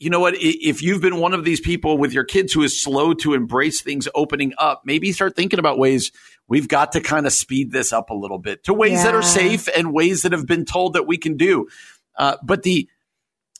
You 0.00 0.08
know 0.08 0.18
what? 0.18 0.34
If 0.36 0.82
you've 0.82 1.02
been 1.02 1.18
one 1.18 1.34
of 1.34 1.44
these 1.44 1.60
people 1.60 1.98
with 1.98 2.12
your 2.12 2.24
kids 2.24 2.54
who 2.54 2.62
is 2.62 2.82
slow 2.82 3.12
to 3.14 3.34
embrace 3.34 3.82
things 3.82 4.08
opening 4.14 4.54
up, 4.56 4.82
maybe 4.84 5.12
start 5.12 5.36
thinking 5.36 5.58
about 5.58 5.78
ways 5.78 6.10
we've 6.48 6.68
got 6.68 6.92
to 6.92 7.02
kind 7.02 7.26
of 7.26 7.34
speed 7.34 7.70
this 7.70 7.92
up 7.92 8.08
a 8.08 8.14
little 8.14 8.38
bit 8.38 8.64
to 8.64 8.74
ways 8.74 8.92
yeah. 8.92 9.04
that 9.04 9.14
are 9.14 9.22
safe 9.22 9.68
and 9.76 9.92
ways 9.92 10.22
that 10.22 10.32
have 10.32 10.46
been 10.46 10.64
told 10.64 10.94
that 10.94 11.06
we 11.06 11.18
can 11.18 11.36
do. 11.36 11.68
Uh, 12.16 12.36
but 12.42 12.62
the 12.62 12.88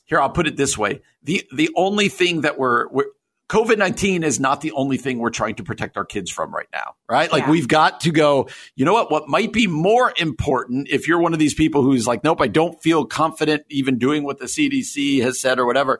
here, 0.05 0.19
I'll 0.19 0.31
put 0.31 0.47
it 0.47 0.57
this 0.57 0.75
way: 0.75 1.01
the 1.21 1.47
the 1.53 1.69
only 1.75 2.09
thing 2.09 2.41
that 2.41 2.57
we're, 2.57 2.89
we're 2.89 3.05
COVID 3.51 3.77
19 3.77 4.23
is 4.23 4.39
not 4.39 4.61
the 4.61 4.71
only 4.71 4.95
thing 4.95 5.19
we're 5.19 5.29
trying 5.29 5.55
to 5.55 5.63
protect 5.63 5.97
our 5.97 6.05
kids 6.05 6.31
from 6.31 6.55
right 6.55 6.69
now, 6.71 6.95
right? 7.09 7.29
Like 7.29 7.43
yeah. 7.43 7.51
we've 7.51 7.67
got 7.67 7.99
to 8.01 8.11
go, 8.11 8.47
you 8.77 8.85
know 8.85 8.93
what? 8.93 9.11
What 9.11 9.27
might 9.27 9.51
be 9.51 9.67
more 9.67 10.13
important 10.15 10.87
if 10.89 11.05
you're 11.05 11.19
one 11.19 11.33
of 11.33 11.39
these 11.39 11.53
people 11.53 11.81
who's 11.81 12.07
like, 12.07 12.23
nope, 12.23 12.39
I 12.39 12.47
don't 12.47 12.81
feel 12.81 13.03
confident 13.03 13.63
even 13.69 13.97
doing 13.97 14.23
what 14.23 14.39
the 14.39 14.45
CDC 14.45 15.21
has 15.21 15.41
said 15.41 15.59
or 15.59 15.65
whatever. 15.65 15.99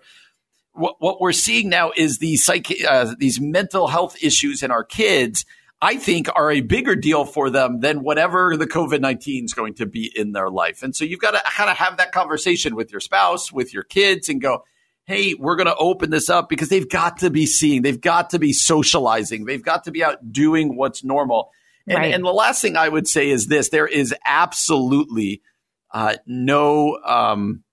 What, 0.73 0.95
what 0.99 1.19
we're 1.19 1.33
seeing 1.33 1.69
now 1.69 1.91
is 1.95 2.19
these 2.19 2.45
psych, 2.45 2.71
uh, 2.87 3.13
these 3.17 3.39
mental 3.39 3.87
health 3.87 4.15
issues 4.21 4.63
in 4.63 4.71
our 4.71 4.83
kids. 4.83 5.45
I 5.83 5.95
think 5.95 6.29
are 6.35 6.51
a 6.51 6.61
bigger 6.61 6.95
deal 6.95 7.25
for 7.25 7.49
them 7.49 7.79
than 7.79 8.03
whatever 8.03 8.55
the 8.55 8.67
COVID 8.67 9.01
19 9.01 9.45
is 9.45 9.53
going 9.53 9.73
to 9.75 9.87
be 9.87 10.11
in 10.15 10.31
their 10.31 10.49
life. 10.49 10.83
And 10.83 10.95
so 10.95 11.05
you've 11.05 11.19
got 11.19 11.31
to 11.31 11.41
kind 11.43 11.71
of 11.71 11.77
have 11.77 11.97
that 11.97 12.11
conversation 12.11 12.75
with 12.75 12.91
your 12.91 12.99
spouse, 12.99 13.51
with 13.51 13.73
your 13.73 13.81
kids 13.81 14.29
and 14.29 14.39
go, 14.39 14.63
hey, 15.05 15.33
we're 15.33 15.55
going 15.55 15.67
to 15.67 15.75
open 15.75 16.11
this 16.11 16.29
up 16.29 16.49
because 16.49 16.69
they've 16.69 16.87
got 16.87 17.17
to 17.17 17.29
be 17.29 17.45
seeing, 17.47 17.81
they've 17.81 17.99
got 17.99 18.29
to 18.29 18.39
be 18.39 18.53
socializing, 18.53 19.45
they've 19.45 19.63
got 19.63 19.85
to 19.85 19.91
be 19.91 20.03
out 20.03 20.31
doing 20.31 20.75
what's 20.75 21.03
normal. 21.03 21.51
And, 21.87 21.97
right. 21.97 22.13
and 22.13 22.23
the 22.23 22.31
last 22.31 22.61
thing 22.61 22.77
I 22.77 22.87
would 22.87 23.07
say 23.07 23.29
is 23.29 23.47
this 23.47 23.69
there 23.69 23.87
is 23.87 24.13
absolutely 24.23 25.41
uh, 25.91 26.15
no 26.25 26.99
um, 27.03 27.63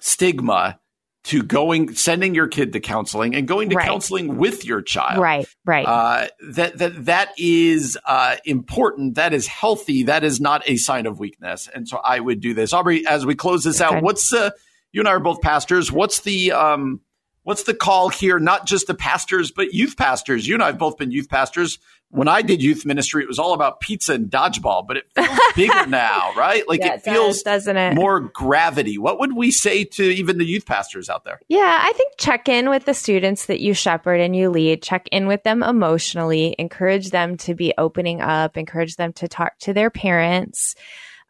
stigma 0.00 0.78
to 1.24 1.42
going 1.42 1.94
sending 1.94 2.34
your 2.34 2.48
kid 2.48 2.72
to 2.72 2.80
counseling 2.80 3.34
and 3.34 3.46
going 3.46 3.70
to 3.70 3.76
Right. 3.76 3.86
counseling 3.86 4.38
with 4.38 4.64
your 4.64 4.82
child 4.82 5.20
Right, 5.20 5.46
right. 5.64 5.86
uh, 5.86 6.26
that 6.50 6.78
that 6.78 7.04
that 7.04 7.28
is 7.38 7.96
uh, 8.04 8.36
important. 8.44 9.14
That 9.14 9.32
is 9.32 9.46
healthy. 9.46 10.02
That 10.04 10.24
is 10.24 10.40
not 10.40 10.68
a 10.68 10.76
sign 10.76 11.06
of 11.06 11.20
weakness. 11.20 11.68
And 11.72 11.86
so 11.86 11.98
I 11.98 12.18
would 12.18 12.40
do 12.40 12.54
this. 12.54 12.72
Aubrey, 12.72 13.06
as 13.06 13.24
we 13.24 13.34
close 13.36 13.62
this 13.62 13.80
out, 13.80 14.02
what's 14.02 14.30
the? 14.30 14.54
You 14.90 15.00
and 15.00 15.08
I 15.08 15.12
are 15.12 15.20
both 15.20 15.40
pastors. 15.40 15.90
What's 15.92 16.20
the 16.20 16.52
um, 16.52 17.00
what's 17.44 17.62
the 17.62 17.74
call 17.74 18.08
here? 18.08 18.38
Not 18.38 18.66
just 18.66 18.88
the 18.88 18.94
pastors, 18.94 19.50
but 19.50 19.72
youth 19.72 19.96
pastors. 19.96 20.46
You 20.46 20.54
and 20.54 20.62
I 20.62 20.66
have 20.66 20.78
both 20.78 20.98
been 20.98 21.12
youth 21.12 21.28
pastors. 21.28 21.78
When 22.12 22.28
I 22.28 22.42
did 22.42 22.62
youth 22.62 22.84
ministry, 22.84 23.22
it 23.22 23.26
was 23.28 23.38
all 23.38 23.54
about 23.54 23.80
pizza 23.80 24.12
and 24.12 24.30
dodgeball, 24.30 24.86
but 24.86 24.98
it 24.98 25.04
feels 25.14 25.38
bigger 25.56 25.86
now, 25.86 26.32
right? 26.36 26.62
Like 26.68 26.80
Yeah, 26.80 26.94
it 26.94 27.02
feels 27.02 27.42
does, 27.42 27.64
doesn't 27.64 27.76
it? 27.78 27.94
more 27.94 28.20
gravity. 28.20 28.98
What 28.98 29.18
would 29.18 29.34
we 29.34 29.50
say 29.50 29.84
to 29.84 30.02
even 30.04 30.36
the 30.36 30.44
youth 30.44 30.66
pastors 30.66 31.08
out 31.08 31.24
there? 31.24 31.40
Yeah, 31.48 31.80
I 31.82 31.90
think 31.96 32.12
check 32.18 32.50
in 32.50 32.68
with 32.68 32.84
the 32.84 32.92
students 32.92 33.46
that 33.46 33.60
you 33.60 33.72
shepherd 33.72 34.20
and 34.20 34.36
you 34.36 34.50
lead. 34.50 34.82
Check 34.82 35.08
in 35.10 35.26
with 35.26 35.42
them 35.42 35.62
emotionally. 35.62 36.54
Encourage 36.58 37.10
them 37.10 37.38
to 37.38 37.54
be 37.54 37.72
opening 37.78 38.20
up. 38.20 38.58
Encourage 38.58 38.96
them 38.96 39.14
to 39.14 39.26
talk 39.26 39.58
to 39.60 39.72
their 39.72 39.88
parents, 39.88 40.74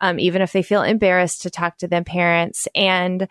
um, 0.00 0.18
even 0.18 0.42
if 0.42 0.50
they 0.52 0.62
feel 0.62 0.82
embarrassed 0.82 1.42
to 1.42 1.50
talk 1.50 1.78
to 1.78 1.86
them 1.86 2.02
parents. 2.02 2.66
And 2.74 3.28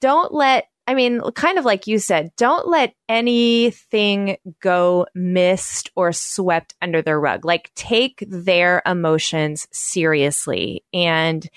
don't 0.00 0.32
let, 0.32 0.68
I 0.86 0.94
mean, 0.94 1.20
kind 1.34 1.58
of 1.58 1.64
like 1.64 1.86
you 1.86 1.98
said, 1.98 2.30
don't 2.36 2.68
let 2.68 2.94
anything 3.08 4.36
go 4.60 5.06
missed 5.14 5.90
or 5.96 6.12
swept 6.12 6.74
under 6.80 7.02
the 7.02 7.16
rug. 7.16 7.44
Like 7.44 7.72
take 7.74 8.24
their 8.28 8.82
emotions 8.86 9.66
seriously 9.72 10.84
and 10.92 11.48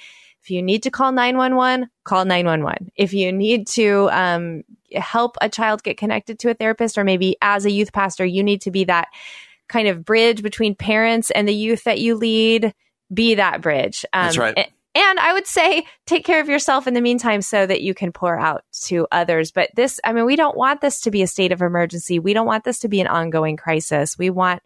if 0.49 0.49
you 0.49 0.63
need 0.63 0.81
to 0.83 0.89
call 0.89 1.11
911, 1.11 1.89
call 2.05 2.25
911. 2.25 2.91
If 2.95 3.13
you 3.13 3.31
need 3.31 3.67
to 3.67 4.09
um, 4.11 4.63
help 4.95 5.37
a 5.41 5.47
child 5.47 5.83
get 5.83 5.97
connected 5.97 6.39
to 6.39 6.49
a 6.49 6.55
therapist, 6.55 6.97
or 6.97 7.03
maybe 7.03 7.37
as 7.39 7.65
a 7.65 7.71
youth 7.71 7.93
pastor, 7.93 8.25
you 8.25 8.43
need 8.43 8.61
to 8.61 8.71
be 8.71 8.85
that 8.85 9.09
kind 9.67 9.87
of 9.87 10.03
bridge 10.03 10.41
between 10.41 10.73
parents 10.73 11.29
and 11.29 11.47
the 11.47 11.53
youth 11.53 11.83
that 11.83 11.99
you 11.99 12.15
lead, 12.15 12.73
be 13.13 13.35
that 13.35 13.61
bridge. 13.61 14.05
Um, 14.11 14.23
That's 14.23 14.37
right. 14.39 14.57
a- 14.57 14.71
And 15.01 15.17
I 15.19 15.31
would 15.31 15.47
say 15.47 15.85
take 16.05 16.25
care 16.25 16.41
of 16.41 16.49
yourself 16.49 16.85
in 16.85 16.93
the 16.93 16.99
meantime 16.99 17.41
so 17.41 17.65
that 17.65 17.81
you 17.81 17.93
can 17.93 18.11
pour 18.11 18.37
out 18.37 18.63
to 18.85 19.07
others. 19.13 19.49
But 19.51 19.69
this, 19.75 19.97
I 20.03 20.11
mean, 20.11 20.25
we 20.25 20.35
don't 20.35 20.57
want 20.57 20.81
this 20.81 20.99
to 21.01 21.11
be 21.11 21.21
a 21.21 21.27
state 21.27 21.53
of 21.53 21.61
emergency. 21.61 22.19
We 22.19 22.33
don't 22.33 22.45
want 22.47 22.65
this 22.65 22.79
to 22.79 22.89
be 22.89 22.99
an 22.99 23.07
ongoing 23.07 23.55
crisis. 23.55 24.17
We 24.17 24.29
want 24.29 24.61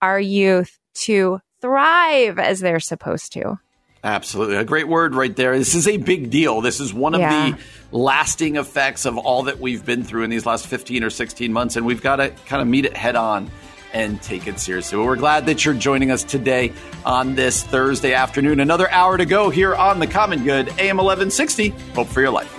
our 0.00 0.18
youth 0.18 0.78
to 0.94 1.40
thrive 1.60 2.38
as 2.38 2.60
they're 2.60 2.80
supposed 2.80 3.32
to. 3.34 3.58
Absolutely. 4.02 4.56
A 4.56 4.64
great 4.64 4.88
word 4.88 5.14
right 5.14 5.34
there. 5.34 5.58
This 5.58 5.74
is 5.74 5.86
a 5.88 5.96
big 5.96 6.30
deal. 6.30 6.60
This 6.60 6.80
is 6.80 6.92
one 6.94 7.14
of 7.14 7.20
Yeah. 7.20 7.50
the 7.52 7.58
lasting 7.96 8.56
effects 8.56 9.04
of 9.06 9.18
all 9.18 9.44
that 9.44 9.60
we've 9.60 9.84
been 9.84 10.02
through 10.04 10.24
in 10.24 10.30
these 10.30 10.46
last 10.46 10.66
15 10.66 11.02
or 11.04 11.10
16 11.10 11.52
months. 11.52 11.76
And 11.76 11.84
we've 11.86 12.02
got 12.02 12.16
to 12.16 12.30
kind 12.46 12.60
of 12.62 12.68
meet 12.68 12.84
it 12.84 12.96
head 12.96 13.16
on 13.16 13.50
and 13.94 14.20
take 14.20 14.46
it 14.46 14.58
seriously. 14.58 14.98
Well, 14.98 15.06
we're 15.06 15.16
glad 15.16 15.46
that 15.46 15.64
you're 15.64 15.72
joining 15.72 16.10
us 16.10 16.22
today 16.24 16.72
on 17.06 17.34
this 17.34 17.62
Thursday 17.62 18.12
afternoon. 18.12 18.60
Another 18.60 18.90
hour 18.90 19.16
to 19.16 19.24
go 19.24 19.48
here 19.48 19.74
on 19.74 20.00
The 20.00 20.06
Common 20.06 20.44
Good, 20.44 20.68
AM 20.78 20.98
1160. 20.98 21.68
Hope 21.94 22.08
for 22.08 22.20
your 22.20 22.30
life. 22.30 22.52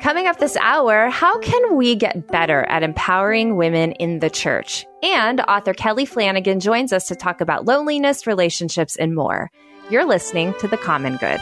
Coming 0.00 0.26
up 0.26 0.38
this 0.38 0.56
hour, 0.58 1.08
how 1.08 1.38
can 1.38 1.76
we 1.76 1.94
get 1.94 2.28
better 2.28 2.64
at 2.64 2.82
empowering 2.82 3.56
women 3.56 3.92
in 3.92 4.18
the 4.18 4.28
church? 4.28 4.84
And 5.02 5.40
author 5.40 5.72
Kelly 5.72 6.04
Flanagan 6.04 6.60
joins 6.60 6.92
us 6.92 7.08
to 7.08 7.16
talk 7.16 7.40
about 7.40 7.64
loneliness, 7.64 8.26
relationships, 8.26 8.96
and 8.96 9.14
more. 9.14 9.50
You're 9.90 10.04
listening 10.04 10.54
to 10.60 10.68
The 10.68 10.76
Common 10.76 11.16
Good. 11.16 11.40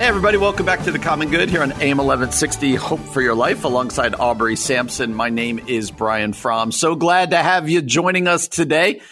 Hey, 0.00 0.06
everybody, 0.06 0.38
welcome 0.38 0.64
back 0.64 0.82
to 0.84 0.92
The 0.92 0.98
Common 0.98 1.28
Good 1.28 1.50
here 1.50 1.60
on 1.60 1.72
AM 1.72 1.98
1160 1.98 2.74
Hope 2.74 3.00
for 3.00 3.20
Your 3.20 3.34
Life 3.34 3.64
alongside 3.64 4.14
Aubrey 4.14 4.56
Sampson. 4.56 5.12
My 5.12 5.28
name 5.28 5.58
is 5.66 5.90
Brian 5.90 6.32
Fromm. 6.32 6.72
So 6.72 6.94
glad 6.94 7.32
to 7.32 7.36
have 7.36 7.68
you 7.68 7.82
joining 7.82 8.26
us 8.26 8.48
today. 8.48 9.02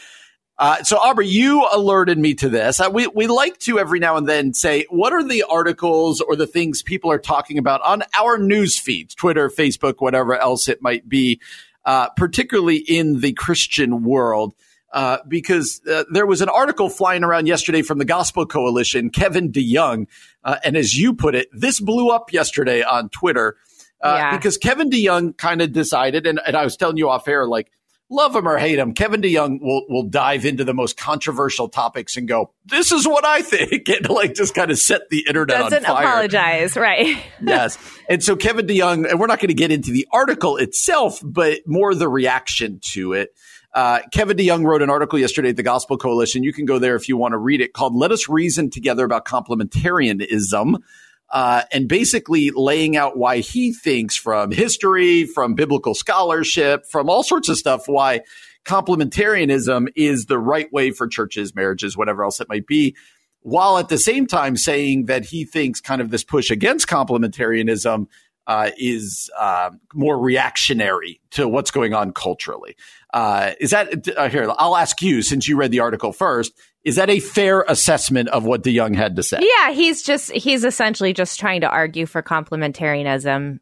Uh, 0.56 0.82
so, 0.84 0.96
Aubrey, 0.96 1.28
you 1.28 1.68
alerted 1.70 2.16
me 2.16 2.32
to 2.36 2.48
this. 2.48 2.80
Uh, 2.80 2.88
we, 2.90 3.06
we 3.08 3.26
like 3.26 3.58
to 3.58 3.78
every 3.78 3.98
now 3.98 4.16
and 4.16 4.26
then 4.26 4.54
say, 4.54 4.86
what 4.88 5.12
are 5.12 5.22
the 5.22 5.42
articles 5.42 6.22
or 6.22 6.36
the 6.36 6.46
things 6.46 6.82
people 6.82 7.12
are 7.12 7.18
talking 7.18 7.58
about 7.58 7.82
on 7.82 8.02
our 8.18 8.38
news 8.38 8.78
feeds, 8.78 9.14
Twitter, 9.14 9.50
Facebook, 9.50 9.96
whatever 9.98 10.36
else 10.36 10.68
it 10.68 10.80
might 10.80 11.06
be, 11.06 11.38
uh, 11.84 12.08
particularly 12.16 12.78
in 12.78 13.20
the 13.20 13.34
Christian 13.34 14.04
world? 14.04 14.54
Uh, 14.92 15.18
because 15.28 15.82
uh, 15.90 16.04
there 16.10 16.24
was 16.26 16.40
an 16.40 16.48
article 16.48 16.88
flying 16.88 17.22
around 17.22 17.46
yesterday 17.46 17.82
from 17.82 17.98
the 17.98 18.06
Gospel 18.06 18.46
Coalition, 18.46 19.10
Kevin 19.10 19.52
DeYoung. 19.52 20.06
Uh, 20.42 20.56
and 20.64 20.76
as 20.78 20.96
you 20.96 21.12
put 21.14 21.34
it, 21.34 21.48
this 21.52 21.78
blew 21.78 22.08
up 22.08 22.32
yesterday 22.32 22.82
on 22.82 23.10
Twitter 23.10 23.56
uh, 24.02 24.14
Yeah. 24.16 24.36
because 24.36 24.56
Kevin 24.56 24.88
DeYoung 24.88 25.36
kind 25.36 25.60
of 25.60 25.72
decided, 25.72 26.26
and, 26.26 26.40
and 26.46 26.56
I 26.56 26.64
was 26.64 26.76
telling 26.76 26.96
you 26.96 27.10
off 27.10 27.28
air, 27.28 27.46
like, 27.46 27.70
love 28.10 28.34
him 28.34 28.48
or 28.48 28.56
hate 28.56 28.78
him, 28.78 28.94
Kevin 28.94 29.20
DeYoung 29.20 29.60
will 29.60 29.84
will 29.90 30.04
dive 30.04 30.46
into 30.46 30.64
the 30.64 30.72
most 30.72 30.96
controversial 30.96 31.68
topics 31.68 32.16
and 32.16 32.26
go, 32.26 32.52
"This 32.64 32.90
is 32.90 33.06
what 33.06 33.26
I 33.26 33.42
think," 33.42 33.86
and 33.90 34.08
like 34.08 34.34
just 34.34 34.54
kind 34.54 34.70
of 34.70 34.78
set 34.78 35.10
the 35.10 35.26
internet 35.28 35.58
Doesn't 35.58 35.84
on 35.84 35.96
fire. 35.96 36.06
apologize, 36.06 36.74
right? 36.76 37.22
yes, 37.42 37.76
and 38.08 38.22
so 38.22 38.36
Kevin 38.36 38.66
DeYoung, 38.66 39.10
and 39.10 39.20
we're 39.20 39.26
not 39.26 39.40
going 39.40 39.48
to 39.48 39.54
get 39.54 39.70
into 39.70 39.90
the 39.90 40.08
article 40.10 40.56
itself, 40.56 41.20
but 41.22 41.58
more 41.66 41.94
the 41.94 42.08
reaction 42.08 42.80
to 42.92 43.12
it. 43.12 43.34
Uh, 43.78 44.00
Kevin 44.12 44.36
DeYoung 44.36 44.64
wrote 44.64 44.82
an 44.82 44.90
article 44.90 45.20
yesterday 45.20 45.50
at 45.50 45.56
the 45.56 45.62
Gospel 45.62 45.96
Coalition. 45.96 46.42
You 46.42 46.52
can 46.52 46.64
go 46.64 46.80
there 46.80 46.96
if 46.96 47.08
you 47.08 47.16
want 47.16 47.30
to 47.30 47.38
read 47.38 47.60
it, 47.60 47.74
called 47.74 47.94
"Let 47.94 48.10
Us 48.10 48.28
Reason 48.28 48.70
Together 48.70 49.04
About 49.04 49.24
Complementarianism." 49.24 50.82
uh, 51.30 51.62
and 51.72 51.88
basically 51.88 52.50
laying 52.50 52.96
out 52.96 53.16
why 53.16 53.38
he 53.38 53.72
thinks 53.72 54.16
from 54.16 54.50
history, 54.50 55.26
from 55.26 55.54
biblical 55.54 55.94
scholarship, 55.94 56.86
from 56.90 57.10
all 57.10 57.22
sorts 57.22 57.48
of 57.48 57.56
stuff, 57.56 57.82
why 57.86 58.20
complementarianism 58.64 59.88
is 59.94 60.26
the 60.26 60.38
right 60.38 60.72
way 60.72 60.90
for 60.90 61.06
churches, 61.06 61.54
marriages, 61.54 61.96
whatever 61.96 62.24
else 62.24 62.40
it 62.40 62.48
might 62.48 62.66
be, 62.66 62.96
while 63.40 63.78
at 63.78 63.88
the 63.88 63.98
same 63.98 64.26
time 64.26 64.56
saying 64.56 65.04
that 65.06 65.24
he 65.24 65.44
thinks 65.44 65.80
kind 65.80 66.00
of 66.00 66.10
this 66.10 66.24
push 66.24 66.50
against 66.50 66.88
complementarianism 66.88 68.06
uh, 68.46 68.70
is 68.78 69.30
uh, 69.38 69.70
more 69.92 70.18
reactionary 70.18 71.20
to 71.30 71.46
what's 71.46 71.70
going 71.70 71.92
on 71.92 72.12
culturally. 72.12 72.74
Uh, 73.12 73.52
is 73.60 73.70
that 73.70 74.08
uh, 74.16 74.28
here? 74.28 74.50
I'll 74.58 74.76
ask 74.76 75.00
you 75.02 75.22
since 75.22 75.48
you 75.48 75.56
read 75.56 75.70
the 75.70 75.80
article 75.80 76.12
first. 76.12 76.52
Is 76.84 76.96
that 76.96 77.10
a 77.10 77.20
fair 77.20 77.64
assessment 77.68 78.28
of 78.28 78.44
what 78.44 78.62
DeYoung 78.62 78.96
had 78.96 79.16
to 79.16 79.22
say? 79.22 79.38
Yeah, 79.40 79.72
he's 79.72 80.02
just 80.02 80.30
he's 80.32 80.64
essentially 80.64 81.12
just 81.12 81.38
trying 81.38 81.62
to 81.62 81.68
argue 81.68 82.06
for 82.06 82.22
complementarianism 82.22 83.58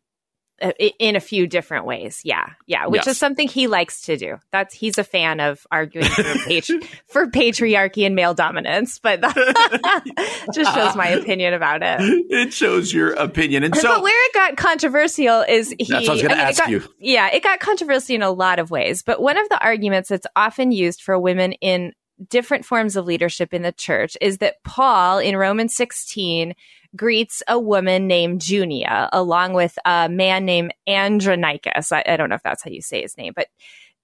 Uh, 0.63 0.73
in 0.99 1.17
a 1.17 1.21
few 1.21 1.47
different 1.47 1.85
ways. 1.85 2.23
Yeah, 2.25 2.47
yeah, 2.67 2.87
which 2.87 3.01
Yes. 3.01 3.09
is 3.09 3.19
something 3.19 3.47
he 3.47 3.67
likes 3.67 4.01
to 4.07 4.17
do. 4.17 4.37
That's 4.53 4.73
he's 4.75 4.97
a 4.97 5.05
fan 5.05 5.39
of 5.39 5.67
arguing 5.71 6.09
for 6.09 6.23
patri- 6.47 6.81
for 7.09 7.27
patriarchy 7.27 8.07
and 8.07 8.15
male 8.15 8.33
dominance, 8.33 8.99
but 8.99 9.21
that 9.21 10.47
just 10.55 10.75
shows 10.75 10.97
my 10.97 11.09
opinion 11.09 11.53
about 11.53 11.83
it. 11.83 12.01
it 12.31 12.55
shows 12.55 12.91
your 12.91 13.13
opinion. 13.13 13.65
And 13.65 13.77
so, 13.77 13.87
but 13.89 14.03
where 14.03 14.27
it 14.29 14.33
got 14.33 14.57
controversial 14.57 15.43
is 15.43 15.75
he. 15.79 15.85
That's 15.91 16.09
what 16.09 16.09
I 16.09 16.13
was 16.15 16.23
gonna 16.23 16.35
mean, 16.37 16.41
it 16.47 16.49
ask 16.49 16.59
got- 16.61 16.71
you. 16.71 16.83
Yeah, 17.01 17.29
it 17.35 17.43
got 17.43 17.61
controversial 17.61 18.15
in 18.15 18.23
a 18.23 18.31
lot 18.31 18.59
of 18.59 18.71
ways. 18.71 19.03
But 19.03 19.21
one 19.21 19.37
of 19.37 19.47
the 19.51 19.63
arguments 19.63 20.09
that's 20.09 20.27
often 20.37 20.73
used 20.73 21.03
for 21.03 21.19
women 21.19 21.53
in 21.53 21.93
different 22.29 22.65
forms 22.65 22.97
of 22.97 23.05
leadership 23.05 23.53
in 23.53 23.63
the 23.63 23.73
church 23.73 24.17
is 24.21 24.39
that 24.39 24.63
Paul 24.65 25.19
in 25.19 25.37
Romans 25.37 25.75
16 25.75 26.55
greets 26.95 27.43
a 27.47 27.59
woman 27.59 28.07
named 28.07 28.43
Junia 28.43 29.09
along 29.13 29.53
with 29.53 29.79
a 29.85 30.09
man 30.09 30.45
named 30.45 30.73
Andronicus. 30.87 31.93
I, 31.93 32.03
I 32.07 32.17
don't 32.17 32.29
know 32.29 32.37
if 32.37 32.43
that's 32.43 32.63
how 32.63 32.71
you 32.71 32.81
say 32.81 33.03
his 33.03 33.17
name, 33.17 33.33
but 33.37 33.49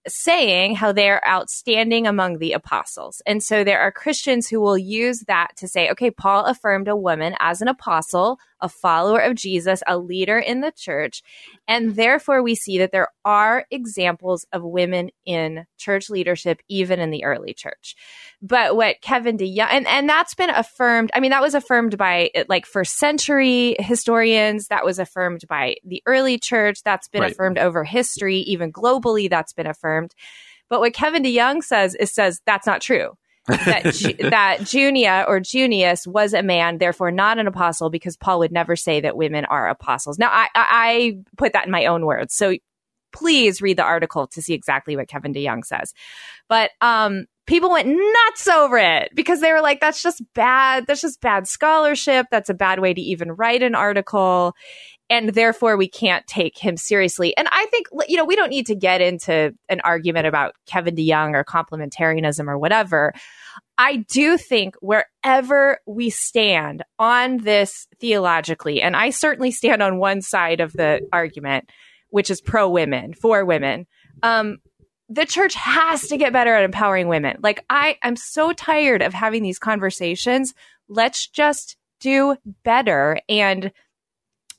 saying 0.09 0.75
how 0.75 0.93
they're 0.93 1.27
outstanding 1.27 2.07
among 2.07 2.39
the 2.39 2.53
apostles. 2.53 3.23
And 3.27 3.43
so 3.43 3.63
there 3.63 3.81
are 3.81 3.93
Christians 3.93 4.49
who 4.49 4.61
will 4.61 4.79
use 4.79 5.21
that 5.29 5.57
to 5.59 5.69
say, 5.69 5.91
okay, 5.91 6.11
Paul 6.11 6.45
affirmed 6.45 6.89
a 6.89 6.97
woman 6.97 7.35
as 7.39 7.63
an 7.63 7.69
apostle, 7.69 8.39
a 8.63 8.69
follower 8.69 9.19
of 9.19 9.35
Jesus, 9.35 9.83
a 9.87 9.99
leader 9.99 10.39
in 10.39 10.61
the 10.61 10.73
church. 10.75 11.23
And 11.69 11.97
therefore, 11.97 12.43
we 12.43 12.55
see 12.55 12.79
that 12.79 12.93
there 12.93 13.09
are 13.25 13.67
examples 13.71 14.47
of 14.53 14.63
women 14.63 15.11
in 15.27 15.67
church 15.77 16.09
leadership, 16.09 16.63
even 16.69 17.01
in 17.01 17.11
the 17.11 17.25
early 17.25 17.53
church. 17.53 17.97
But 18.41 18.77
what 18.77 19.03
Kevin 19.03 19.37
DeYoung, 19.37 19.69
and, 19.71 19.87
and 19.87 20.09
that's 20.09 20.35
been 20.35 20.51
affirmed, 20.51 21.11
I 21.13 21.21
mean, 21.21 21.33
that 21.33 21.43
was 21.43 21.55
affirmed 21.55 21.99
by 21.99 22.31
like 22.49 22.65
first 22.65 22.97
century 22.99 23.77
historians, 23.79 24.69
that 24.69 24.85
was 24.85 24.99
affirmed 24.99 25.45
by 25.49 25.77
the 25.85 26.03
early 26.07 26.39
church, 26.39 26.83
that's 26.85 27.09
been 27.09 27.23
Right. 27.23 27.33
affirmed 27.33 27.59
over 27.59 27.85
history, 27.85 28.39
even 28.39 28.73
globally, 28.73 29.29
that's 29.29 29.53
been 29.53 29.67
affirmed. 29.67 30.15
But 30.69 30.81
what 30.81 30.95
Kevin 30.95 31.23
DeYoung 31.23 31.63
says 31.63 31.95
is 31.97 32.13
says 32.15 32.41
that's 32.47 32.67
not 32.67 32.81
true. 32.81 33.17
That 33.49 33.95
Ju- 33.95 34.15
that 34.31 34.65
Junia 34.65 35.25
or 35.27 35.41
Junius 35.41 36.07
was 36.07 36.33
a 36.35 36.43
man, 36.43 36.79
therefore 36.79 37.11
not 37.11 37.39
an 37.39 37.47
apostle, 37.47 37.91
because 37.91 38.17
Paul 38.17 38.41
would 38.41 38.53
never 38.53 38.77
say 38.77 39.01
that 39.01 39.17
women 39.17 39.45
are 39.45 39.69
apostles. 39.69 40.19
Now, 40.19 40.31
I, 40.31 40.49
I, 40.55 40.67
I 40.71 41.19
put 41.37 41.53
that 41.53 41.67
in 41.67 41.73
my 41.73 41.87
own 41.87 42.07
words, 42.07 42.35
so 42.35 42.55
please 43.13 43.61
read 43.61 43.77
the 43.77 43.85
article 43.85 44.27
to 44.29 44.43
see 44.43 44.55
exactly 44.55 44.97
what 44.97 45.09
Kevin 45.09 45.35
DeYoung 45.35 45.65
says. 45.65 45.93
But 46.49 46.71
um, 46.81 47.27
people 47.47 47.71
went 47.71 47.89
nuts 47.89 48.49
over 48.49 48.79
it 48.79 49.11
because 49.15 49.41
they 49.41 49.53
were 49.53 49.61
like, 49.61 49.81
that's 49.81 50.03
just 50.03 50.23
bad. 50.35 50.87
That's 50.87 51.01
just 51.01 51.21
bad 51.21 51.47
scholarship. 51.47 52.27
That's 52.31 52.49
a 52.49 52.55
bad 52.55 52.81
way 52.81 52.95
to 52.95 53.01
even 53.01 53.33
write 53.33 53.63
an 53.63 53.75
article. 53.75 54.55
And 55.13 55.29
therefore, 55.29 55.77
we 55.77 55.89
can't 55.89 56.27
take 56.27 56.57
him 56.57 56.79
seriously. 56.79 57.37
And 57.37 57.47
I 57.53 57.67
think, 57.67 57.89
you 58.09 58.17
know, 58.17 58.25
we 58.25 58.35
don't 58.35 58.49
need 58.49 58.65
to 58.69 58.75
get 58.75 59.03
into 59.03 59.55
an 59.69 59.83
argument 59.85 60.27
about 60.27 60.55
Kevin 60.65 60.97
DeYoung 60.97 61.35
or 61.35 61.45
complementarianism 61.45 62.49
or 62.49 62.59
whatever. 62.59 63.13
I 63.77 63.97
do 63.97 64.39
think 64.39 64.75
wherever 64.81 65.81
we 65.87 66.09
stand 66.09 66.83
on 66.99 67.37
this 67.39 67.87
theologically, 68.01 68.81
and 68.81 68.97
I 68.97 69.11
certainly 69.11 69.51
stand 69.51 69.83
on 69.83 69.99
one 69.99 70.23
side 70.23 70.61
of 70.61 70.73
the 70.73 71.07
argument, 71.13 71.69
which 72.09 72.31
is 72.31 72.41
pro 72.41 72.71
women, 72.71 73.13
for 73.13 73.45
women. 73.45 73.87
Um, 74.23 74.61
the 75.11 75.27
church 75.27 75.55
has 75.57 76.09
to 76.09 76.17
get 76.17 76.33
better 76.33 76.55
at 76.55 76.65
empowering 76.65 77.09
women. 77.09 77.37
Like 77.43 77.67
I, 77.69 77.99
I'm 78.03 78.17
so 78.17 78.55
tired 78.55 79.03
of 79.03 79.13
having 79.13 79.43
these 79.43 79.59
conversations. 79.59 80.55
Let's 80.89 81.27
just 81.27 81.77
do 82.01 82.37
better. 82.65 83.21
And 83.29 83.73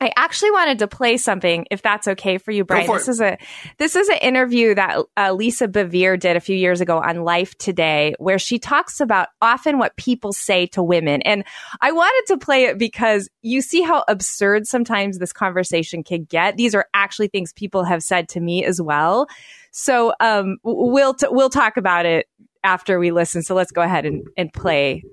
I 0.03 0.11
actually 0.17 0.51
wanted 0.51 0.79
to 0.79 0.87
play 0.87 1.15
something, 1.15 1.65
if 1.71 1.81
that's 1.81 2.09
okay 2.09 2.37
for 2.37 2.51
you, 2.51 2.65
Brian. 2.65 2.85
For 2.85 2.97
this 2.97 3.07
it. 3.07 3.11
is 3.11 3.21
a 3.21 3.37
this 3.77 3.95
is 3.95 4.09
an 4.09 4.17
interview 4.17 4.75
that 4.75 4.99
uh, 5.15 5.31
Lisa 5.31 5.69
Bevere 5.69 6.19
did 6.19 6.35
a 6.35 6.41
few 6.41 6.57
years 6.57 6.81
ago 6.81 6.99
on 6.99 7.23
Life 7.23 7.57
Today, 7.57 8.13
where 8.19 8.37
she 8.37 8.59
talks 8.59 8.99
about 8.99 9.29
often 9.41 9.77
what 9.77 9.95
people 9.95 10.33
say 10.33 10.65
to 10.67 10.83
women. 10.83 11.21
And 11.21 11.45
I 11.79 11.93
wanted 11.93 12.33
to 12.33 12.37
play 12.37 12.65
it 12.65 12.77
because 12.77 13.29
you 13.41 13.61
see 13.61 13.81
how 13.81 14.03
absurd 14.09 14.67
sometimes 14.67 15.19
this 15.19 15.31
conversation 15.31 16.03
can 16.03 16.25
get. 16.25 16.57
These 16.57 16.75
are 16.75 16.85
actually 16.93 17.29
things 17.29 17.53
people 17.53 17.85
have 17.85 18.03
said 18.03 18.27
to 18.29 18.41
me 18.41 18.65
as 18.65 18.81
well. 18.81 19.27
So 19.71 20.13
um, 20.19 20.57
we'll 20.63 21.13
t- 21.13 21.27
we'll 21.29 21.49
talk 21.49 21.77
about 21.77 22.05
it 22.05 22.27
after 22.65 22.99
we 22.99 23.11
listen. 23.11 23.41
So 23.41 23.55
let's 23.55 23.71
go 23.71 23.81
ahead 23.81 24.05
and, 24.05 24.27
and 24.35 24.51
play 24.51 25.03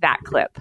that 0.00 0.20
clip. 0.24 0.58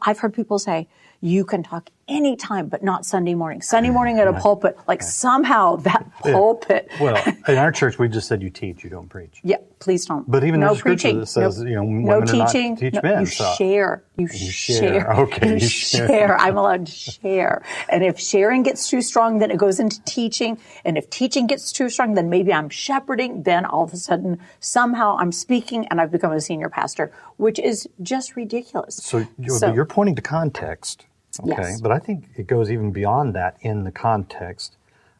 I've 0.00 0.20
heard 0.20 0.32
people 0.32 0.60
say 0.60 0.88
you 1.20 1.44
can 1.44 1.64
talk 1.64 1.90
anytime, 2.08 2.68
but 2.68 2.82
not 2.82 3.04
Sunday 3.04 3.34
morning. 3.34 3.62
Sunday 3.62 3.90
morning 3.90 4.18
at 4.18 4.28
a 4.28 4.32
pulpit, 4.32 4.76
like 4.86 5.02
somehow 5.02 5.76
that 5.76 6.10
pulpit. 6.20 6.88
Yeah. 6.92 7.02
Well, 7.02 7.34
in 7.48 7.56
our 7.56 7.72
church, 7.72 7.98
we 7.98 8.08
just 8.08 8.28
said 8.28 8.42
you 8.42 8.50
teach, 8.50 8.84
you 8.84 8.90
don't 8.90 9.08
preach. 9.08 9.40
Yeah, 9.42 9.56
please 9.80 10.06
don't. 10.06 10.28
But 10.30 10.44
even 10.44 10.60
no 10.60 10.68
there's 10.68 10.82
preaching. 10.82 11.18
that 11.20 11.26
says, 11.26 11.60
no, 11.60 11.68
you 11.68 11.74
know, 11.74 11.82
no 11.82 12.20
teaching. 12.24 12.76
teach 12.76 12.94
no, 12.94 13.00
men. 13.02 13.20
You 13.20 13.26
so. 13.26 13.54
share. 13.56 14.04
You, 14.16 14.28
you 14.32 14.50
share. 14.50 14.76
share. 14.76 15.12
Okay. 15.26 15.48
You, 15.48 15.54
you 15.54 15.68
share. 15.68 16.08
share. 16.08 16.38
I'm 16.38 16.56
allowed 16.56 16.86
to 16.86 16.92
share. 16.92 17.62
And 17.88 18.04
if 18.04 18.20
sharing 18.20 18.62
gets 18.62 18.88
too 18.88 19.02
strong, 19.02 19.38
then 19.38 19.50
it 19.50 19.56
goes 19.56 19.80
into 19.80 20.02
teaching. 20.04 20.58
And 20.84 20.96
if 20.96 21.10
teaching 21.10 21.46
gets 21.46 21.72
too 21.72 21.88
strong, 21.88 22.14
then 22.14 22.30
maybe 22.30 22.52
I'm 22.52 22.68
shepherding. 22.68 23.42
Then 23.42 23.64
all 23.64 23.84
of 23.84 23.92
a 23.92 23.96
sudden, 23.96 24.40
somehow 24.60 25.16
I'm 25.18 25.32
speaking 25.32 25.86
and 25.88 26.00
I've 26.00 26.12
become 26.12 26.32
a 26.32 26.40
senior 26.40 26.68
pastor, 26.68 27.12
which 27.36 27.58
is 27.58 27.88
just 28.02 28.36
ridiculous. 28.36 28.96
So, 28.96 29.26
so 29.48 29.72
you're 29.72 29.84
pointing 29.84 30.14
to 30.16 30.22
context 30.22 31.06
Okay, 31.40 31.54
yes. 31.56 31.80
but 31.80 31.92
I 31.92 31.98
think 31.98 32.28
it 32.36 32.46
goes 32.46 32.70
even 32.70 32.92
beyond 32.92 33.34
that 33.34 33.56
in 33.60 33.84
the 33.84 33.92
context 33.92 34.76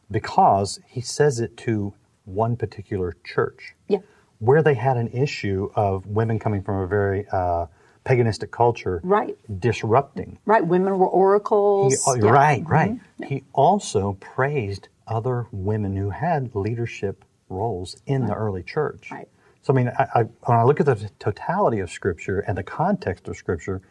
because 0.09 0.79
he 0.87 1.01
says 1.01 1.39
it 1.39 1.57
to 1.57 1.93
one 2.25 2.55
particular 2.55 3.15
church. 3.23 3.75
Yeah. 3.87 3.99
Where 4.39 4.61
they 4.61 4.75
had 4.75 4.97
an 4.97 5.07
issue 5.09 5.71
of 5.75 6.05
women 6.05 6.39
coming 6.39 6.61
from 6.61 6.81
a 6.81 6.87
very 6.87 7.25
uh, 7.31 7.65
paganistic 8.05 8.51
culture. 8.51 9.01
Right. 9.03 9.37
Disrupting. 9.59 10.39
Right. 10.45 10.65
Women 10.65 10.97
were 10.99 11.07
oracles. 11.07 11.93
He, 11.93 12.21
yeah. 12.21 12.29
Right, 12.29 12.63
right. 12.67 12.91
Mm-hmm. 12.91 13.23
He 13.23 13.43
also 13.53 14.13
praised 14.19 14.89
other 15.07 15.47
women 15.51 15.95
who 15.95 16.09
had 16.09 16.53
leadership 16.55 17.25
roles 17.49 17.97
in 18.05 18.21
right. 18.21 18.27
the 18.29 18.35
early 18.35 18.63
church. 18.63 19.11
Right. 19.11 19.27
So, 19.61 19.73
I 19.73 19.75
mean, 19.75 19.91
I, 19.99 20.07
I, 20.15 20.21
when 20.23 20.57
I 20.57 20.63
look 20.63 20.79
at 20.79 20.85
the 20.85 21.09
totality 21.19 21.79
of 21.79 21.89
Scripture 21.91 22.39
and 22.41 22.57
the 22.57 22.63
context 22.63 23.27
of 23.27 23.35
Scripture, 23.35 23.81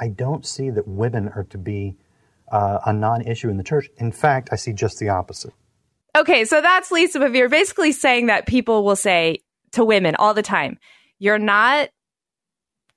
I 0.00 0.08
don't 0.08 0.44
see 0.46 0.70
that 0.70 0.86
women 0.88 1.28
are 1.28 1.44
to 1.44 1.58
be 1.58 1.96
uh, 2.50 2.80
a 2.86 2.92
non 2.92 3.22
issue 3.22 3.48
in 3.48 3.56
the 3.56 3.64
church. 3.64 3.88
In 3.96 4.12
fact, 4.12 4.48
I 4.52 4.56
see 4.56 4.72
just 4.72 4.98
the 4.98 5.08
opposite. 5.08 5.52
Okay, 6.16 6.44
so 6.44 6.60
that's 6.60 6.92
Lisa 6.92 7.18
Bevere 7.18 7.50
basically 7.50 7.92
saying 7.92 8.26
that 8.26 8.46
people 8.46 8.84
will 8.84 8.96
say 8.96 9.38
to 9.72 9.84
women 9.84 10.14
all 10.16 10.34
the 10.34 10.42
time, 10.42 10.78
you're 11.18 11.38
not 11.38 11.88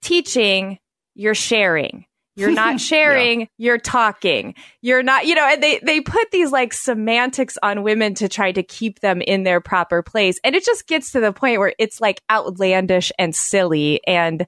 teaching, 0.01 0.77
you're 1.15 1.35
sharing. 1.35 2.05
You're 2.35 2.51
not 2.51 2.79
sharing, 2.81 3.41
yeah. 3.41 3.47
you're 3.57 3.79
talking. 3.79 4.53
You're 4.81 5.01
not, 5.01 5.25
you 5.25 5.33
know, 5.33 5.47
and 5.47 5.63
they, 5.63 5.79
they 5.79 6.01
put 6.01 6.29
these 6.29 6.51
like 6.51 6.71
semantics 6.71 7.57
on 7.63 7.81
women 7.81 8.13
to 8.15 8.29
try 8.29 8.51
to 8.51 8.61
keep 8.61 8.99
them 8.99 9.21
in 9.21 9.41
their 9.43 9.59
proper 9.59 10.03
place. 10.03 10.39
And 10.43 10.55
it 10.55 10.63
just 10.63 10.85
gets 10.85 11.13
to 11.13 11.19
the 11.19 11.33
point 11.33 11.59
where 11.59 11.73
it's 11.79 11.99
like 11.99 12.21
outlandish 12.29 13.11
and 13.17 13.35
silly. 13.35 14.05
And 14.05 14.45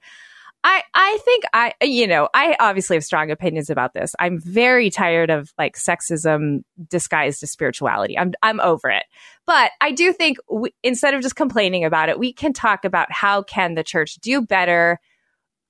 I, 0.64 0.84
I 0.94 1.20
think 1.24 1.44
I, 1.54 1.74
you 1.82 2.06
know, 2.06 2.28
I 2.34 2.56
obviously 2.60 2.98
have 2.98 3.06
strong 3.06 3.32
opinions 3.32 3.70
about 3.70 3.94
this. 3.94 4.14
I'm 4.20 4.40
very 4.40 4.90
tired 4.90 5.30
of 5.30 5.54
like 5.58 5.78
sexism 5.78 6.64
disguised 6.90 7.42
as 7.44 7.52
spirituality. 7.52 8.18
I'm, 8.18 8.34
I'm 8.44 8.60
over 8.60 8.90
it. 8.90 9.04
But 9.46 9.72
I 9.80 9.92
do 9.92 10.12
think 10.12 10.38
we, 10.52 10.74
instead 10.84 11.14
of 11.14 11.22
just 11.22 11.38
complaining 11.38 11.86
about 11.86 12.10
it, 12.10 12.20
we 12.20 12.34
can 12.34 12.52
talk 12.52 12.84
about 12.84 13.12
how 13.12 13.42
can 13.42 13.76
the 13.76 13.84
church 13.84 14.16
do 14.16 14.42
better 14.42 15.00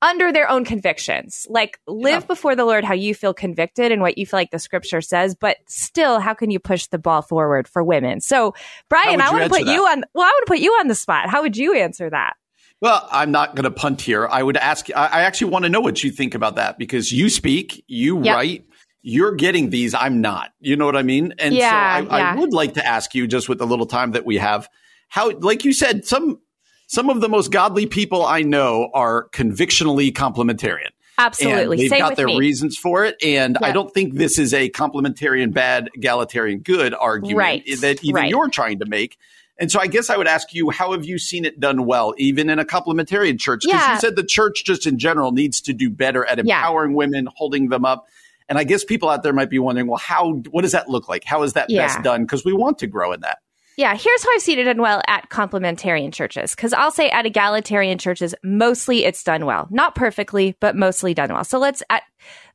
under 0.02 0.32
their 0.32 0.50
own 0.50 0.66
convictions. 0.66 1.46
Like 1.50 1.80
live 1.86 2.22
yeah. 2.24 2.28
before 2.28 2.56
the 2.56 2.66
Lord 2.66 2.84
how 2.84 2.94
you 2.94 3.14
feel 3.14 3.34
convicted 3.34 3.92
and 3.92 4.02
what 4.02 4.18
you 4.18 4.26
feel 4.26 4.40
like 4.40 4.52
the 4.52 4.60
scripture 4.60 5.02
says, 5.02 5.36
but 5.36 5.58
still 5.68 6.20
how 6.20 6.34
can 6.34 6.52
you 6.52 6.60
push 6.60 6.88
the 6.88 6.98
ball 6.98 7.22
forward 7.22 7.68
for 7.68 7.84
women? 7.84 8.22
So 8.22 8.56
Brian, 8.90 9.22
I 9.22 9.32
want 9.32 9.44
to 9.44 9.50
put 9.50 9.66
that? 9.66 9.74
you 9.74 9.86
on 9.86 10.04
well, 10.14 10.26
I 10.26 10.30
want 10.30 10.48
to 10.48 10.52
put 10.52 10.60
you 10.60 10.72
on 10.80 10.88
the 10.88 10.96
spot. 10.96 11.30
How 11.30 11.42
would 11.42 11.58
you 11.58 11.76
answer 11.76 12.10
that? 12.10 12.34
Well, 12.82 13.08
I'm 13.12 13.32
not 13.32 13.56
going 13.56 13.66
to 13.66 13.72
punt 13.72 14.02
here. 14.02 14.28
I 14.28 14.42
would 14.42 14.56
ask, 14.56 14.88
I 14.96 15.22
actually 15.24 15.52
want 15.52 15.64
to 15.64 15.70
know 15.70 15.82
what 15.82 16.04
you 16.04 16.12
think 16.12 16.34
about 16.34 16.56
that 16.56 16.78
because 16.78 17.12
you 17.12 17.30
speak, 17.30 17.84
you 17.88 18.24
yep. 18.24 18.36
write, 18.36 18.66
you're 19.02 19.36
getting 19.36 19.70
these. 19.70 19.94
I'm 19.94 20.22
not. 20.22 20.52
You 20.62 20.78
know 20.78 20.86
what 20.86 20.96
I 20.96 21.04
mean? 21.04 21.34
And 21.40 21.54
yeah, 21.54 22.00
so 22.00 22.08
I, 22.10 22.18
yeah. 22.18 22.32
I 22.32 22.36
would 22.36 22.54
like 22.54 22.76
to 22.76 22.86
ask 22.86 23.14
you, 23.14 23.28
just 23.28 23.50
with 23.50 23.58
the 23.58 23.68
little 23.68 23.86
time 23.86 24.12
that 24.12 24.26
we 24.26 24.38
have, 24.38 24.70
how, 25.10 25.32
like 25.40 25.66
you 25.66 25.74
said, 25.74 26.06
some, 26.06 26.40
some 26.88 27.10
of 27.10 27.20
the 27.20 27.28
most 27.28 27.52
godly 27.52 27.86
people 27.86 28.26
I 28.26 28.44
know 28.44 28.90
are 28.94 29.24
convictionally 29.30 30.12
complementarian. 30.12 30.92
Absolutely. 31.18 31.62
And 31.64 31.72
they've 31.82 31.90
Same 31.90 32.00
got 32.00 32.16
their 32.16 32.28
me. 32.28 32.38
reasons 32.38 32.78
for 32.78 33.04
it. 33.04 33.18
And 33.22 33.58
I 33.62 33.74
don't 33.74 33.94
think 33.94 34.14
this 34.14 34.40
is 34.40 34.54
a 34.54 34.70
complementarian 34.70 35.54
bad, 35.54 35.90
egalitarian 35.94 36.60
good 36.60 36.94
argument 36.94 37.38
right. 37.38 37.64
that 37.82 38.02
even 38.06 38.16
right. 38.16 38.30
you're 38.30 38.48
trying 38.48 38.80
to 38.80 38.86
make. 38.86 39.18
And 39.60 39.70
so 39.70 39.80
I 39.80 39.88
guess 39.88 40.10
I 40.10 40.16
would 40.16 40.28
ask 40.28 40.54
you, 40.54 40.70
how 40.70 40.94
have 40.94 41.04
you 41.04 41.20
seen 41.20 41.44
it 41.44 41.60
done 41.60 41.86
well, 41.86 42.14
even 42.18 42.50
in 42.50 42.60
a 42.60 42.66
complementarian 42.66 43.38
church? 43.38 43.64
Because 43.66 43.82
yeah. 43.82 43.94
you 43.94 44.00
said 44.00 44.16
the 44.16 44.24
church 44.24 44.64
just 44.64 44.88
in 44.88 44.98
general 44.98 45.34
needs 45.34 45.60
to 45.62 45.74
do 45.74 45.90
better 45.90 46.26
at 46.26 46.40
empowering 46.40 46.92
yeah. 46.92 46.98
women, 46.98 47.28
holding 47.36 47.68
them 47.68 47.84
up. 47.84 48.08
And 48.48 48.58
I 48.58 48.64
guess 48.64 48.86
people 48.86 49.10
out 49.10 49.22
there 49.22 49.34
might 49.34 49.50
be 49.50 49.60
wondering, 49.60 49.88
well, 49.88 49.98
how, 49.98 50.36
what 50.50 50.62
does 50.62 50.72
that 50.72 50.90
look 50.90 51.10
like? 51.10 51.26
How 51.26 51.44
is 51.44 51.54
that 51.54 51.70
yeah. 51.70 51.88
best 51.88 52.02
done? 52.04 52.24
Because 52.24 52.46
we 52.46 52.54
want 52.54 52.80
to 52.80 52.88
grow 52.88 53.12
in 53.12 53.20
that. 53.20 53.40
Yeah, 53.76 53.96
here's 53.96 54.24
how 54.24 54.30
I've 54.34 54.42
seen 54.42 54.60
it 54.60 54.64
done 54.64 54.82
well 54.82 55.02
at 55.08 55.30
complementarian 55.30 56.14
churches. 56.14 56.56
Because 56.56 56.74
I'll 56.74 56.92
say 56.92 57.10
at 57.10 57.26
egalitarian 57.26 57.98
churches, 57.98 58.34
mostly 58.44 59.06
it's 59.06 59.24
done 59.24 59.46
well. 59.46 59.68
Not 59.72 59.94
perfectly, 59.94 60.56
but 60.60 60.76
mostly 60.76 61.14
done 61.14 61.32
well. 61.34 61.44
So 61.44 61.60
let's, 61.60 61.84
at, 61.90 62.04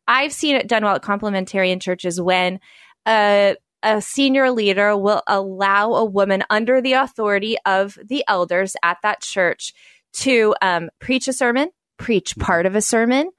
I've 0.08 0.32
seen 0.32 0.56
it 0.56 0.68
done 0.68 0.84
well 0.84 0.96
at 0.96 1.02
complementarian 1.02 1.80
churches 1.80 2.20
when, 2.20 2.60
uh, 3.06 3.54
a 3.84 4.00
senior 4.00 4.50
leader 4.50 4.96
will 4.96 5.22
allow 5.26 5.92
a 5.92 6.04
woman 6.04 6.42
under 6.50 6.80
the 6.80 6.94
authority 6.94 7.56
of 7.66 7.98
the 8.04 8.24
elders 8.26 8.74
at 8.82 8.98
that 9.02 9.20
church 9.20 9.74
to 10.14 10.54
um, 10.62 10.90
preach 10.98 11.28
a 11.28 11.32
sermon, 11.32 11.68
preach 11.98 12.36
part 12.38 12.66
of 12.66 12.74
a 12.74 12.80
sermon, 12.80 13.30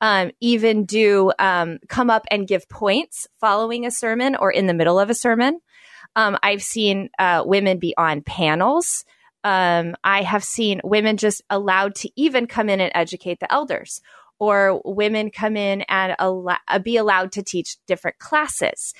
um, 0.00 0.32
even 0.40 0.84
do 0.84 1.32
um, 1.38 1.78
come 1.88 2.10
up 2.10 2.26
and 2.30 2.48
give 2.48 2.68
points 2.68 3.28
following 3.40 3.86
a 3.86 3.90
sermon 3.90 4.34
or 4.34 4.50
in 4.50 4.66
the 4.66 4.74
middle 4.74 4.98
of 4.98 5.08
a 5.08 5.14
sermon. 5.14 5.60
Um, 6.16 6.36
I've 6.42 6.62
seen 6.62 7.08
uh, 7.18 7.44
women 7.46 7.78
be 7.78 7.94
on 7.96 8.22
panels. 8.22 9.04
Um, 9.44 9.94
I 10.02 10.22
have 10.22 10.44
seen 10.44 10.80
women 10.82 11.16
just 11.16 11.42
allowed 11.48 11.94
to 11.96 12.10
even 12.16 12.46
come 12.46 12.68
in 12.68 12.80
and 12.80 12.92
educate 12.94 13.40
the 13.40 13.52
elders 13.52 14.00
or 14.42 14.82
women 14.84 15.30
come 15.30 15.56
in 15.56 15.82
and 15.82 16.16
al- 16.18 16.58
be 16.82 16.96
allowed 16.96 17.30
to 17.30 17.44
teach 17.44 17.76
different 17.86 18.18
classes. 18.18 18.92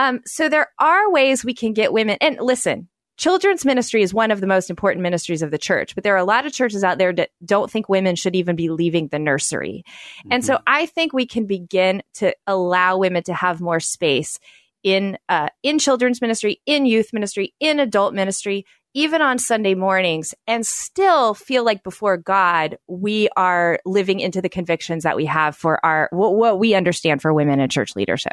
Um, 0.00 0.22
so 0.24 0.48
there 0.48 0.68
are 0.78 1.10
ways 1.10 1.44
we 1.44 1.52
can 1.52 1.74
get 1.74 1.92
women. 1.92 2.16
And 2.22 2.38
listen, 2.40 2.88
children's 3.18 3.66
ministry 3.66 4.00
is 4.00 4.14
one 4.14 4.30
of 4.30 4.40
the 4.40 4.46
most 4.46 4.70
important 4.70 5.02
ministries 5.02 5.42
of 5.42 5.50
the 5.50 5.58
church, 5.58 5.94
but 5.94 6.04
there 6.04 6.14
are 6.14 6.18
a 6.18 6.24
lot 6.24 6.46
of 6.46 6.54
churches 6.54 6.82
out 6.82 6.96
there 6.96 7.12
that 7.12 7.28
don't 7.44 7.70
think 7.70 7.86
women 7.86 8.16
should 8.16 8.34
even 8.34 8.56
be 8.56 8.70
leaving 8.70 9.08
the 9.08 9.18
nursery. 9.18 9.84
Mm-hmm. 10.20 10.32
And 10.32 10.44
so 10.44 10.58
I 10.66 10.86
think 10.86 11.12
we 11.12 11.26
can 11.26 11.44
begin 11.44 12.02
to 12.14 12.34
allow 12.46 12.96
women 12.96 13.22
to 13.24 13.34
have 13.34 13.60
more 13.60 13.78
space 13.78 14.38
in 14.82 15.18
uh, 15.28 15.50
in 15.62 15.78
children's 15.78 16.22
ministry, 16.22 16.62
in 16.64 16.86
youth 16.86 17.12
ministry, 17.12 17.52
in 17.60 17.78
adult 17.78 18.14
ministry, 18.14 18.64
even 18.94 19.20
on 19.20 19.38
Sunday 19.38 19.74
mornings, 19.74 20.34
and 20.46 20.66
still 20.66 21.34
feel 21.34 21.62
like 21.62 21.82
before 21.82 22.16
God 22.16 22.78
we 22.88 23.28
are 23.36 23.78
living 23.84 24.20
into 24.20 24.40
the 24.40 24.48
convictions 24.48 25.02
that 25.02 25.16
we 25.16 25.26
have 25.26 25.54
for 25.54 25.84
our 25.84 26.08
what, 26.10 26.36
what 26.36 26.58
we 26.58 26.72
understand 26.72 27.20
for 27.20 27.34
women 27.34 27.60
in 27.60 27.68
church 27.68 27.94
leadership. 27.94 28.32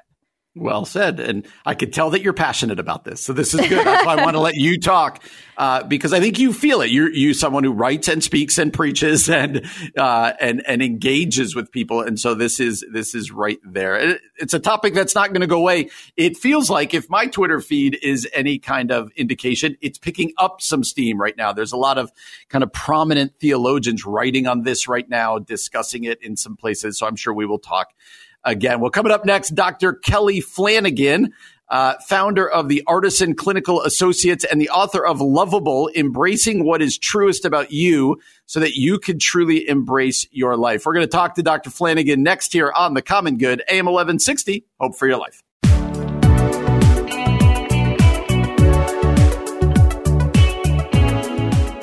Well 0.59 0.85
said. 0.85 1.19
And 1.19 1.45
I 1.65 1.73
could 1.73 1.93
tell 1.93 2.11
that 2.11 2.21
you're 2.21 2.33
passionate 2.33 2.79
about 2.79 3.03
this. 3.03 3.23
So 3.23 3.33
this 3.33 3.53
is 3.53 3.61
good. 3.67 3.85
That's 3.85 4.05
why 4.05 4.15
I 4.15 4.23
want 4.23 4.35
to 4.35 4.39
let 4.39 4.55
you 4.55 4.79
talk, 4.79 5.23
uh, 5.57 5.83
because 5.83 6.13
I 6.13 6.19
think 6.19 6.39
you 6.39 6.53
feel 6.53 6.81
it. 6.81 6.89
You're, 6.89 7.11
you 7.11 7.33
someone 7.33 7.63
who 7.63 7.71
writes 7.71 8.07
and 8.07 8.23
speaks 8.23 8.57
and 8.57 8.73
preaches 8.73 9.29
and, 9.29 9.65
uh, 9.97 10.33
and, 10.39 10.63
and 10.67 10.81
engages 10.81 11.55
with 11.55 11.71
people. 11.71 12.01
And 12.01 12.19
so 12.19 12.33
this 12.33 12.59
is, 12.59 12.85
this 12.91 13.15
is 13.15 13.31
right 13.31 13.59
there. 13.63 13.95
It, 13.95 14.21
it's 14.37 14.53
a 14.53 14.59
topic 14.59 14.93
that's 14.93 15.15
not 15.15 15.29
going 15.29 15.41
to 15.41 15.47
go 15.47 15.57
away. 15.57 15.89
It 16.15 16.37
feels 16.37 16.69
like 16.69 16.93
if 16.93 17.09
my 17.09 17.27
Twitter 17.27 17.59
feed 17.59 17.97
is 18.01 18.27
any 18.33 18.59
kind 18.59 18.91
of 18.91 19.11
indication, 19.15 19.77
it's 19.81 19.97
picking 19.97 20.33
up 20.37 20.61
some 20.61 20.83
steam 20.83 21.19
right 21.19 21.35
now. 21.37 21.53
There's 21.53 21.73
a 21.73 21.77
lot 21.77 21.97
of 21.97 22.11
kind 22.49 22.63
of 22.63 22.71
prominent 22.71 23.39
theologians 23.39 24.05
writing 24.05 24.47
on 24.47 24.63
this 24.63 24.87
right 24.87 25.07
now, 25.07 25.39
discussing 25.39 26.03
it 26.03 26.21
in 26.21 26.37
some 26.37 26.55
places. 26.55 26.97
So 26.99 27.07
I'm 27.07 27.15
sure 27.15 27.33
we 27.33 27.45
will 27.45 27.59
talk 27.59 27.93
again. 28.47 28.79
Well, 28.79 28.89
coming 28.89 29.11
up 29.11 29.25
next, 29.25 29.53
Dr. 29.53 29.93
Kelly 29.93 30.41
Flanagan, 30.41 31.33
uh, 31.69 31.95
founder 32.07 32.49
of 32.49 32.69
the 32.69 32.81
Artisan 32.87 33.35
Clinical 33.35 33.81
Associates 33.83 34.45
and 34.45 34.59
the 34.59 34.69
author 34.69 35.05
of 35.05 35.19
Loveable, 35.19 35.93
Embracing 35.95 36.63
What 36.63 36.81
is 36.81 36.97
Truest 36.97 37.45
About 37.45 37.71
You 37.71 38.19
so 38.45 38.59
that 38.61 38.75
you 38.75 38.97
can 38.97 39.19
truly 39.19 39.67
embrace 39.67 40.25
your 40.31 40.55
life. 40.55 40.85
We're 40.85 40.93
going 40.93 41.05
to 41.05 41.11
talk 41.11 41.35
to 41.35 41.43
Dr. 41.43 41.69
Flanagan 41.69 42.23
next 42.23 42.53
here 42.53 42.71
on 42.75 42.93
The 42.93 43.01
Common 43.01 43.37
Good, 43.37 43.61
AM 43.69 43.85
1160. 43.85 44.65
Hope 44.79 44.95
for 44.95 45.07
your 45.07 45.17
life. 45.17 45.43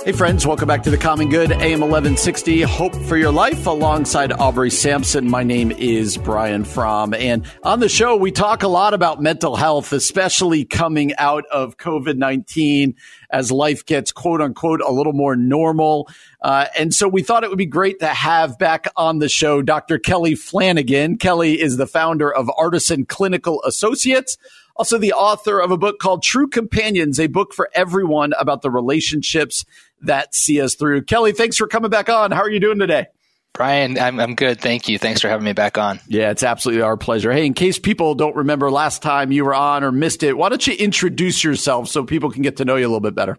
Hey, 0.04 0.12
friends, 0.12 0.46
welcome 0.46 0.68
back 0.68 0.82
to 0.82 0.90
the 0.90 0.98
Common 0.98 1.30
Good, 1.30 1.50
AM 1.50 1.80
1160, 1.80 2.60
Hope 2.60 2.94
for 2.94 3.16
Your 3.16 3.32
Life, 3.32 3.64
alongside 3.64 4.34
Aubrey 4.34 4.68
Sampson. 4.68 5.30
My 5.30 5.42
name 5.42 5.70
is 5.72 6.18
Brian 6.18 6.64
Fromm. 6.64 7.14
And 7.14 7.46
on 7.62 7.80
the 7.80 7.88
show, 7.88 8.14
we 8.14 8.30
talk 8.30 8.62
a 8.62 8.68
lot 8.68 8.92
about 8.92 9.22
mental 9.22 9.56
health, 9.56 9.94
especially 9.94 10.66
coming 10.66 11.14
out 11.16 11.46
of 11.46 11.78
COVID 11.78 12.18
19 12.18 12.94
as 13.30 13.50
life 13.50 13.86
gets 13.86 14.12
quote 14.12 14.42
unquote 14.42 14.82
a 14.82 14.92
little 14.92 15.14
more 15.14 15.36
normal. 15.36 16.10
Uh, 16.42 16.66
and 16.78 16.92
so 16.92 17.08
we 17.08 17.22
thought 17.22 17.42
it 17.42 17.48
would 17.48 17.56
be 17.56 17.64
great 17.64 18.00
to 18.00 18.08
have 18.08 18.58
back 18.58 18.88
on 18.96 19.20
the 19.20 19.28
show 19.30 19.62
Dr. 19.62 19.98
Kelly 19.98 20.34
Flanagan. 20.34 21.16
Kelly 21.16 21.58
is 21.58 21.78
the 21.78 21.86
founder 21.86 22.30
of 22.30 22.50
Artisan 22.58 23.06
Clinical 23.06 23.62
Associates 23.62 24.36
also 24.76 24.98
the 24.98 25.12
author 25.12 25.60
of 25.60 25.70
a 25.70 25.76
book 25.76 25.98
called 25.98 26.22
True 26.22 26.48
Companions, 26.48 27.20
a 27.20 27.26
book 27.26 27.52
for 27.54 27.68
everyone 27.74 28.32
about 28.38 28.62
the 28.62 28.70
relationships 28.70 29.64
that 30.02 30.34
see 30.34 30.60
us 30.60 30.74
through. 30.74 31.02
Kelly, 31.02 31.32
thanks 31.32 31.56
for 31.56 31.66
coming 31.66 31.90
back 31.90 32.08
on. 32.08 32.30
How 32.30 32.42
are 32.42 32.50
you 32.50 32.60
doing 32.60 32.78
today? 32.78 33.06
Brian, 33.54 33.96
I'm, 34.00 34.18
I'm 34.18 34.34
good. 34.34 34.60
Thank 34.60 34.88
you. 34.88 34.98
Thanks 34.98 35.20
for 35.20 35.28
having 35.28 35.44
me 35.44 35.52
back 35.52 35.78
on. 35.78 36.00
Yeah, 36.08 36.30
it's 36.30 36.42
absolutely 36.42 36.82
our 36.82 36.96
pleasure. 36.96 37.32
Hey, 37.32 37.46
in 37.46 37.54
case 37.54 37.78
people 37.78 38.16
don't 38.16 38.34
remember 38.34 38.68
last 38.68 39.00
time 39.00 39.30
you 39.30 39.44
were 39.44 39.54
on 39.54 39.84
or 39.84 39.92
missed 39.92 40.24
it, 40.24 40.36
why 40.36 40.48
don't 40.48 40.66
you 40.66 40.74
introduce 40.74 41.44
yourself 41.44 41.88
so 41.88 42.04
people 42.04 42.32
can 42.32 42.42
get 42.42 42.56
to 42.56 42.64
know 42.64 42.74
you 42.74 42.84
a 42.84 42.88
little 42.88 42.98
bit 42.98 43.14
better? 43.14 43.38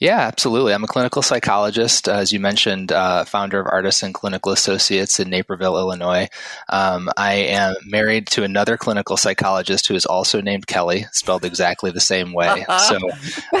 Yeah, 0.00 0.20
absolutely. 0.20 0.72
I'm 0.74 0.84
a 0.84 0.88
clinical 0.88 1.22
psychologist, 1.22 2.08
as 2.08 2.32
you 2.32 2.38
mentioned, 2.38 2.92
uh, 2.92 3.24
founder 3.24 3.58
of 3.58 3.66
Artisan 3.66 4.12
Clinical 4.12 4.52
Associates 4.52 5.18
in 5.18 5.28
Naperville, 5.28 5.76
Illinois. 5.76 6.28
Um, 6.68 7.10
I 7.16 7.34
am 7.34 7.74
married 7.84 8.28
to 8.28 8.44
another 8.44 8.76
clinical 8.76 9.16
psychologist 9.16 9.88
who 9.88 9.94
is 9.94 10.06
also 10.06 10.40
named 10.40 10.68
Kelly, 10.68 11.06
spelled 11.10 11.44
exactly 11.44 11.90
the 11.90 12.00
same 12.00 12.32
way. 12.32 12.64
so 12.88 12.98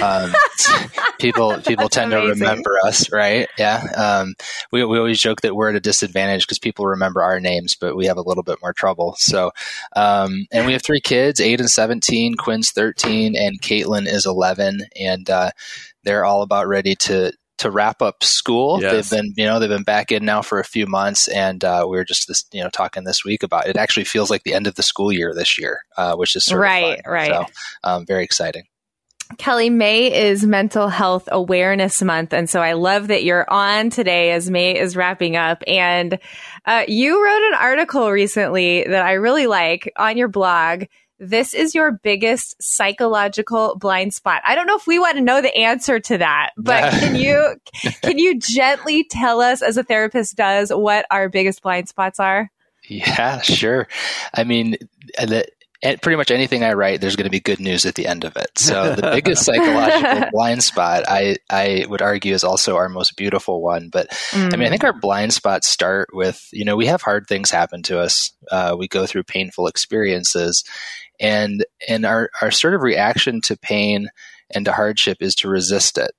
um, 0.00 0.32
people 1.18 1.60
people 1.62 1.88
tend 1.88 2.12
amazing. 2.12 2.38
to 2.38 2.44
remember 2.44 2.78
us, 2.84 3.10
right? 3.10 3.48
Yeah. 3.58 3.82
Um, 3.96 4.34
we 4.70 4.84
we 4.84 4.98
always 4.98 5.20
joke 5.20 5.40
that 5.40 5.56
we're 5.56 5.70
at 5.70 5.74
a 5.74 5.80
disadvantage 5.80 6.46
because 6.46 6.58
people 6.58 6.86
remember 6.86 7.22
our 7.22 7.40
names, 7.40 7.74
but 7.74 7.96
we 7.96 8.06
have 8.06 8.16
a 8.16 8.22
little 8.22 8.44
bit 8.44 8.58
more 8.62 8.72
trouble. 8.72 9.16
So, 9.18 9.50
um, 9.96 10.46
and 10.52 10.66
we 10.66 10.72
have 10.72 10.82
three 10.82 11.00
kids: 11.00 11.40
eight 11.40 11.60
and 11.60 11.70
seventeen. 11.70 12.36
Quinn's 12.36 12.70
thirteen, 12.70 13.36
and 13.36 13.60
Caitlin 13.60 14.06
is 14.06 14.24
eleven, 14.24 14.82
and 14.98 15.28
uh, 15.28 15.50
they're 16.04 16.24
all 16.24 16.42
about 16.42 16.66
ready 16.66 16.94
to 16.96 17.32
to 17.58 17.70
wrap 17.70 18.00
up 18.00 18.22
school. 18.22 18.80
Yes. 18.80 19.10
They've 19.10 19.18
been, 19.20 19.34
you 19.36 19.44
know, 19.44 19.58
they've 19.58 19.68
been 19.68 19.82
back 19.82 20.12
in 20.12 20.24
now 20.24 20.42
for 20.42 20.60
a 20.60 20.64
few 20.64 20.86
months, 20.86 21.28
and 21.28 21.62
uh, 21.64 21.86
we 21.88 21.96
were 21.96 22.04
just, 22.04 22.28
this, 22.28 22.44
you 22.52 22.62
know, 22.62 22.70
talking 22.70 23.04
this 23.04 23.24
week 23.24 23.42
about 23.42 23.66
it. 23.66 23.76
Actually, 23.76 24.04
feels 24.04 24.30
like 24.30 24.44
the 24.44 24.54
end 24.54 24.68
of 24.68 24.76
the 24.76 24.82
school 24.82 25.12
year 25.12 25.34
this 25.34 25.58
year, 25.58 25.80
uh, 25.96 26.14
which 26.14 26.36
is 26.36 26.52
right, 26.52 27.00
right. 27.04 27.30
So, 27.30 27.46
um, 27.82 28.06
very 28.06 28.22
exciting. 28.24 28.64
Kelly, 29.36 29.68
May 29.68 30.30
is 30.30 30.46
Mental 30.46 30.88
Health 30.88 31.28
Awareness 31.30 32.00
Month. 32.00 32.32
And 32.32 32.48
so 32.48 32.62
I 32.62 32.72
love 32.72 33.08
that 33.08 33.24
you're 33.24 33.48
on 33.50 33.90
today 33.90 34.30
as 34.30 34.50
May 34.50 34.78
is 34.78 34.96
wrapping 34.96 35.36
up. 35.36 35.62
And 35.66 36.18
uh, 36.64 36.84
you 36.88 37.22
wrote 37.22 37.42
an 37.48 37.54
article 37.54 38.10
recently 38.10 38.84
that 38.84 39.04
I 39.04 39.12
really 39.12 39.46
like 39.46 39.92
on 39.96 40.16
your 40.16 40.28
blog 40.28 40.84
this 41.18 41.54
is 41.54 41.74
your 41.74 41.92
biggest 41.92 42.62
psychological 42.62 43.76
blind 43.76 44.14
spot. 44.14 44.42
I 44.46 44.54
don't 44.54 44.66
know 44.66 44.76
if 44.76 44.86
we 44.86 44.98
want 44.98 45.16
to 45.16 45.22
know 45.22 45.40
the 45.40 45.56
answer 45.56 45.98
to 45.98 46.18
that, 46.18 46.50
but 46.56 46.92
can 46.92 47.16
you 47.16 47.56
can 48.02 48.18
you 48.18 48.38
gently 48.38 49.04
tell 49.04 49.40
us 49.40 49.62
as 49.62 49.76
a 49.76 49.84
therapist 49.84 50.36
does 50.36 50.70
what 50.70 51.06
our 51.10 51.28
biggest 51.28 51.62
blind 51.62 51.88
spots 51.88 52.20
are? 52.20 52.50
Yeah, 52.88 53.40
sure. 53.42 53.86
I 54.32 54.44
mean, 54.44 54.76
the, 55.18 55.46
pretty 55.82 56.16
much 56.16 56.30
anything 56.30 56.64
I 56.64 56.72
write, 56.72 57.00
there's 57.00 57.16
going 57.16 57.26
to 57.26 57.30
be 57.30 57.40
good 57.40 57.60
news 57.60 57.86
at 57.86 57.94
the 57.94 58.06
end 58.06 58.24
of 58.24 58.36
it. 58.36 58.58
So 58.58 58.94
the 58.94 59.10
biggest 59.12 59.44
psychological 59.44 60.30
blind 60.32 60.64
spot, 60.64 61.04
I, 61.06 61.36
I 61.50 61.84
would 61.88 62.02
argue, 62.02 62.34
is 62.34 62.44
also 62.44 62.76
our 62.76 62.88
most 62.88 63.16
beautiful 63.16 63.62
one. 63.62 63.88
But 63.90 64.08
mm. 64.30 64.52
I 64.52 64.56
mean, 64.56 64.66
I 64.66 64.70
think 64.70 64.84
our 64.84 64.98
blind 64.98 65.32
spots 65.32 65.68
start 65.68 66.08
with, 66.12 66.48
you 66.52 66.64
know, 66.64 66.76
we 66.76 66.86
have 66.86 67.02
hard 67.02 67.26
things 67.26 67.50
happen 67.50 67.82
to 67.84 68.00
us. 68.00 68.32
Uh, 68.50 68.74
we 68.78 68.88
go 68.88 69.06
through 69.06 69.24
painful 69.24 69.66
experiences 69.66 70.64
and 71.20 71.64
and 71.88 72.04
our 72.04 72.30
our 72.42 72.50
sort 72.50 72.74
of 72.74 72.82
reaction 72.82 73.40
to 73.42 73.56
pain 73.56 74.08
and 74.54 74.64
to 74.64 74.72
hardship 74.72 75.18
is 75.20 75.34
to 75.36 75.48
resist 75.48 75.98
it. 75.98 76.12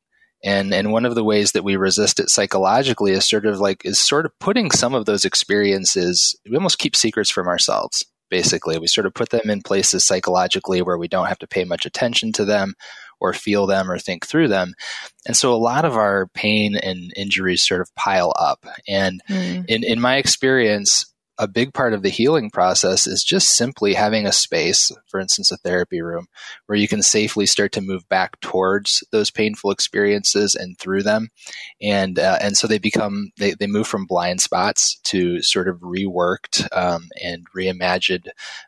And 0.44 0.74
and 0.74 0.92
one 0.92 1.06
of 1.06 1.16
the 1.16 1.24
ways 1.24 1.52
that 1.54 1.64
we 1.64 1.76
resist 1.76 2.20
it 2.20 2.30
psychologically 2.30 3.12
is 3.12 3.28
sort 3.28 3.46
of 3.46 3.60
like 3.60 3.84
is 3.86 4.00
sort 4.00 4.26
of 4.26 4.38
putting 4.40 4.72
some 4.72 4.94
of 4.94 5.06
those 5.06 5.26
experiences 5.26 6.36
we 6.50 6.56
almost 6.56 6.80
keep 6.80 6.96
secrets 6.96 7.30
from 7.30 7.48
ourselves 7.48 8.06
basically. 8.30 8.78
We 8.78 8.88
sort 8.88 9.08
of 9.08 9.14
put 9.14 9.32
them 9.32 9.50
in 9.50 9.62
places 9.62 10.06
psychologically 10.06 10.82
where 10.82 10.98
we 10.98 11.08
don't 11.08 11.28
have 11.28 11.40
to 11.40 11.48
pay 11.48 11.64
much 11.64 11.86
attention 11.86 12.32
to 12.34 12.46
them 12.46 12.76
or 13.20 13.34
feel 13.34 13.66
them 13.66 13.92
or 13.92 13.98
think 13.98 14.26
through 14.26 14.48
them. 14.48 14.74
And 15.26 15.36
so 15.36 15.54
a 15.54 15.58
lot 15.58 15.84
of 15.84 15.98
our 15.98 16.28
pain 16.28 16.76
and 16.76 17.12
injuries 17.18 17.68
sort 17.68 17.82
of 17.82 17.94
pile 17.96 18.34
up. 18.40 18.66
And 18.88 19.22
mm. 19.30 19.66
in 19.68 19.84
in 19.84 20.00
my 20.00 20.18
experience 20.18 21.09
a 21.40 21.48
big 21.48 21.74
part 21.74 21.94
of 21.94 22.04
the 22.04 22.10
healing 22.10 22.50
process 22.52 23.08
is 23.08 23.24
just 23.24 23.56
simply 23.56 23.94
having 23.94 24.26
a 24.26 24.32
space, 24.32 24.92
for 25.08 25.20
instance, 25.22 25.52
a 25.52 25.58
therapy 25.58 26.02
room, 26.02 26.28
where 26.66 26.78
you 26.78 26.88
can 26.88 27.02
safely 27.02 27.46
start 27.46 27.72
to 27.72 27.82
move 27.82 28.08
back 28.10 28.40
towards 28.42 29.04
those 29.12 29.32
painful 29.32 29.72
experiences 29.72 30.54
and 30.54 30.78
through 30.78 31.02
them. 31.02 31.30
And, 31.82 32.20
uh, 32.20 32.38
and 32.42 32.58
so 32.58 32.68
they 32.68 32.78
become, 32.78 33.32
they, 33.38 33.54
they 33.54 33.68
move 33.68 33.88
from 33.88 34.06
blind 34.06 34.42
spots 34.42 35.00
to 35.06 35.42
sort 35.42 35.70
of 35.70 35.78
reworked 35.78 36.68
um, 36.76 37.08
and 37.24 37.46
reimagined 37.56 38.28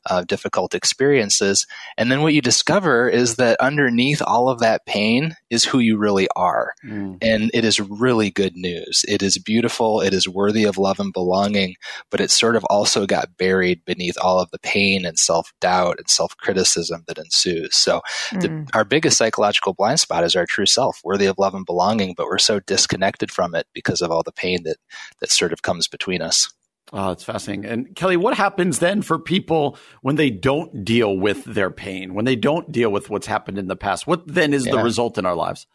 uh, 0.09 0.24
difficult 0.24 0.74
experiences. 0.74 1.67
And 1.97 2.09
then 2.09 2.22
what 2.22 2.34
you 2.34 2.41
discover 2.41 3.09
is 3.09 3.36
that 3.36 3.59
underneath 3.59 4.22
all 4.26 4.47
of 4.47 4.59
that 4.59 4.86
pain 4.86 5.36
is 5.49 5.65
who 5.65 5.80
you 5.80 5.97
really 5.97 6.30
are. 6.38 6.74
Mm. 6.86 7.17
And 7.22 7.51
it 7.53 7.65
is 7.65 7.82
really 7.82 8.32
good 8.32 8.55
news. 8.55 9.03
It 9.09 9.22
is 9.22 9.38
beautiful. 9.38 9.99
It 9.99 10.13
is 10.13 10.28
worthy 10.28 10.63
of 10.63 10.78
love 10.78 11.01
and 11.01 11.11
belonging, 11.11 11.76
but 12.09 12.22
it's 12.22 12.39
sort 12.39 12.55
of 12.55 12.61
of 12.62 12.68
also 12.70 13.05
got 13.05 13.38
buried 13.38 13.84
beneath 13.86 14.18
all 14.22 14.39
of 14.39 14.51
the 14.51 14.59
pain 14.59 15.05
and 15.05 15.18
self 15.18 15.51
doubt 15.59 15.97
and 15.97 16.09
self 16.09 16.36
criticism 16.38 17.03
that 17.07 17.18
ensues. 17.18 17.76
So, 17.76 18.01
mm. 18.30 18.41
the, 18.41 18.68
our 18.74 18.86
biggest 18.86 19.18
psychological 19.18 19.74
blind 19.74 19.99
spot 19.99 20.24
is 20.24 20.36
our 20.36 20.45
true 20.45 20.66
self, 20.66 21.01
worthy 21.03 21.26
of 21.26 21.38
love 21.38 21.55
and 21.55 21.66
belonging, 21.66 22.14
but 22.16 22.28
we're 22.28 22.38
so 22.38 22.59
disconnected 22.59 23.32
from 23.32 23.55
it 23.55 23.68
because 23.74 24.01
of 24.01 24.12
all 24.12 24.24
the 24.24 24.32
pain 24.32 24.64
that 24.64 24.78
that 25.20 25.32
sort 25.32 25.53
of 25.53 25.62
comes 25.62 25.88
between 25.88 26.22
us. 26.22 26.51
Oh, 26.93 27.12
it's 27.12 27.24
fascinating. 27.24 27.66
And 27.66 27.95
Kelly, 27.95 28.18
what 28.18 28.36
happens 28.36 28.80
then 28.80 29.01
for 29.01 29.18
people 29.18 29.78
when 30.01 30.18
they 30.18 30.30
don't 30.30 30.84
deal 30.84 31.18
with 31.18 31.45
their 31.45 31.72
pain, 31.72 32.14
when 32.14 32.26
they 32.26 32.36
don't 32.36 32.70
deal 32.72 32.91
with 32.91 33.09
what's 33.09 33.28
happened 33.28 33.57
in 33.57 33.68
the 33.68 33.78
past? 33.78 34.07
What 34.07 34.28
then 34.28 34.53
is 34.53 34.66
yeah. 34.66 34.74
the 34.74 34.84
result 34.84 35.18
in 35.18 35.26
our 35.26 35.36
lives? 35.36 35.68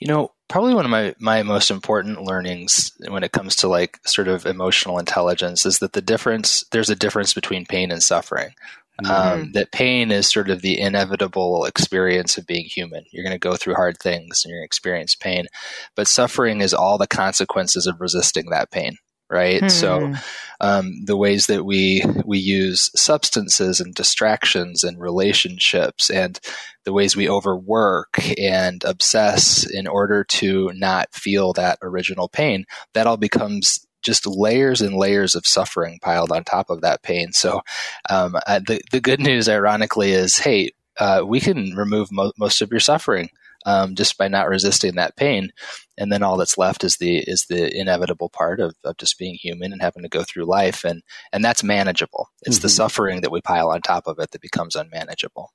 You 0.00 0.08
know, 0.08 0.32
probably 0.48 0.74
one 0.74 0.84
of 0.84 0.90
my, 0.90 1.14
my 1.18 1.42
most 1.42 1.70
important 1.70 2.22
learnings 2.22 2.92
when 3.08 3.24
it 3.24 3.32
comes 3.32 3.56
to 3.56 3.68
like 3.68 3.98
sort 4.06 4.28
of 4.28 4.46
emotional 4.46 4.98
intelligence 4.98 5.66
is 5.66 5.78
that 5.80 5.92
the 5.92 6.02
difference, 6.02 6.64
there's 6.72 6.90
a 6.90 6.96
difference 6.96 7.34
between 7.34 7.66
pain 7.66 7.90
and 7.90 8.02
suffering. 8.02 8.50
Um, 8.98 9.04
mm-hmm. 9.04 9.40
Um, 9.40 9.52
that 9.52 9.72
pain 9.72 10.10
is 10.10 10.26
sort 10.26 10.48
of 10.48 10.62
the 10.62 10.80
inevitable 10.80 11.66
experience 11.66 12.38
of 12.38 12.46
being 12.46 12.64
human. 12.64 13.04
You're 13.10 13.24
going 13.24 13.34
to 13.34 13.38
go 13.38 13.56
through 13.56 13.74
hard 13.74 13.98
things 13.98 14.42
and 14.42 14.50
you're 14.50 14.60
going 14.60 14.64
to 14.64 14.68
experience 14.68 15.14
pain, 15.14 15.46
but 15.94 16.06
suffering 16.06 16.60
is 16.62 16.72
all 16.72 16.96
the 16.96 17.06
consequences 17.06 17.86
of 17.86 18.00
resisting 18.00 18.50
that 18.50 18.70
pain 18.70 18.96
right? 19.30 19.60
Hmm. 19.60 19.68
So 19.68 20.14
um, 20.60 21.04
the 21.04 21.16
ways 21.16 21.46
that 21.46 21.64
we 21.64 22.02
we 22.24 22.38
use 22.38 22.90
substances 22.94 23.80
and 23.80 23.94
distractions 23.94 24.84
and 24.84 25.00
relationships 25.00 26.10
and 26.10 26.38
the 26.84 26.92
ways 26.92 27.16
we 27.16 27.28
overwork 27.28 28.18
and 28.38 28.84
obsess 28.84 29.68
in 29.68 29.86
order 29.86 30.24
to 30.24 30.70
not 30.74 31.12
feel 31.12 31.52
that 31.54 31.78
original 31.82 32.28
pain, 32.28 32.64
that 32.94 33.06
all 33.06 33.16
becomes 33.16 33.86
just 34.02 34.26
layers 34.26 34.80
and 34.80 34.94
layers 34.94 35.34
of 35.34 35.46
suffering 35.46 35.98
piled 36.00 36.30
on 36.30 36.44
top 36.44 36.70
of 36.70 36.80
that 36.82 37.02
pain. 37.02 37.32
So 37.32 37.62
um, 38.08 38.36
uh, 38.46 38.60
the 38.60 38.80
the 38.92 39.00
good 39.00 39.20
news, 39.20 39.48
ironically, 39.48 40.12
is 40.12 40.38
hey, 40.38 40.70
uh, 40.98 41.22
we 41.26 41.40
can 41.40 41.74
remove 41.74 42.12
mo- 42.12 42.32
most 42.38 42.62
of 42.62 42.70
your 42.70 42.80
suffering 42.80 43.30
um, 43.66 43.94
just 43.94 44.16
by 44.16 44.28
not 44.28 44.48
resisting 44.48 44.94
that 44.94 45.16
pain, 45.16 45.50
and 45.98 46.10
then 46.10 46.22
all 46.22 46.38
that's 46.38 46.56
left 46.56 46.84
is 46.84 46.96
the 46.96 47.18
is 47.18 47.44
the 47.50 47.78
inevitable 47.78 48.30
part 48.30 48.60
of, 48.60 48.74
of 48.84 48.96
just 48.96 49.18
being 49.18 49.34
human 49.34 49.72
and 49.72 49.82
having 49.82 50.02
to 50.04 50.08
go 50.08 50.24
through 50.24 50.44
life, 50.46 50.84
and 50.84 51.02
and 51.32 51.44
that's 51.44 51.62
manageable. 51.62 52.30
It's 52.42 52.56
mm-hmm. 52.56 52.62
the 52.62 52.68
suffering 52.70 53.20
that 53.20 53.32
we 53.32 53.42
pile 53.42 53.70
on 53.70 53.82
top 53.82 54.06
of 54.06 54.18
it 54.18 54.30
that 54.30 54.40
becomes 54.40 54.74
unmanageable. 54.74 55.52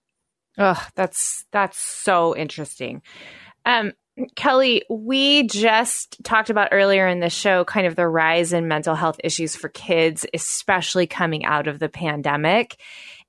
Oh, 0.59 0.87
that's 0.95 1.45
that's 1.51 1.79
so 1.79 2.35
interesting. 2.35 3.01
Um, 3.65 3.93
Kelly, 4.35 4.83
we 4.89 5.43
just 5.43 6.21
talked 6.23 6.49
about 6.49 6.69
earlier 6.71 7.07
in 7.07 7.21
the 7.21 7.29
show 7.29 7.63
kind 7.63 7.87
of 7.87 7.95
the 7.95 8.07
rise 8.07 8.51
in 8.51 8.67
mental 8.67 8.93
health 8.93 9.19
issues 9.23 9.55
for 9.55 9.69
kids, 9.69 10.25
especially 10.33 11.07
coming 11.07 11.45
out 11.45 11.67
of 11.67 11.79
the 11.79 11.89
pandemic. 11.89 12.77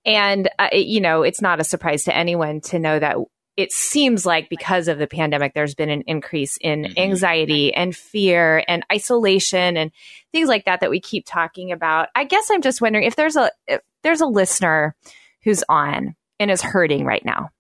And, 0.05 0.49
uh, 0.59 0.69
it, 0.73 0.87
you 0.87 1.01
know, 1.01 1.23
it's 1.23 1.41
not 1.41 1.61
a 1.61 1.65
surprise 1.65 2.05
to 2.05 2.17
anyone 2.17 2.61
to 2.63 2.81
know 2.81 2.99
that 2.99 3.19
it 3.57 3.73
seems 3.73 4.25
like 4.25 4.49
because 4.49 4.89
of 4.89 4.99
the 4.99 5.07
pandemic, 5.07 5.53
there's 5.55 5.75
been 5.75 5.91
an 5.91 6.03
increase 6.07 6.57
in 6.61 6.83
mm-hmm. 6.83 6.99
anxiety 6.99 7.75
and 7.75 7.95
fear 7.95 8.65
and 8.67 8.85
isolation 8.91 9.77
and 9.77 9.91
things 10.33 10.49
like 10.49 10.65
that 10.65 10.81
that 10.81 10.91
we 10.91 11.01
keep 11.01 11.27
talking 11.27 11.73
about. 11.73 12.09
I 12.15 12.25
guess 12.25 12.49
I'm 12.51 12.63
just 12.63 12.81
wondering 12.81 13.05
if 13.05 13.17
there's 13.17 13.37
a 13.37 13.51
if 13.67 13.81
there's 14.03 14.21
a 14.21 14.27
listener 14.27 14.97
who's 15.45 15.65
on 15.69 16.15
and 16.41 16.51
is 16.51 16.63
hurting 16.63 17.05
right 17.05 17.25
now 17.25 17.51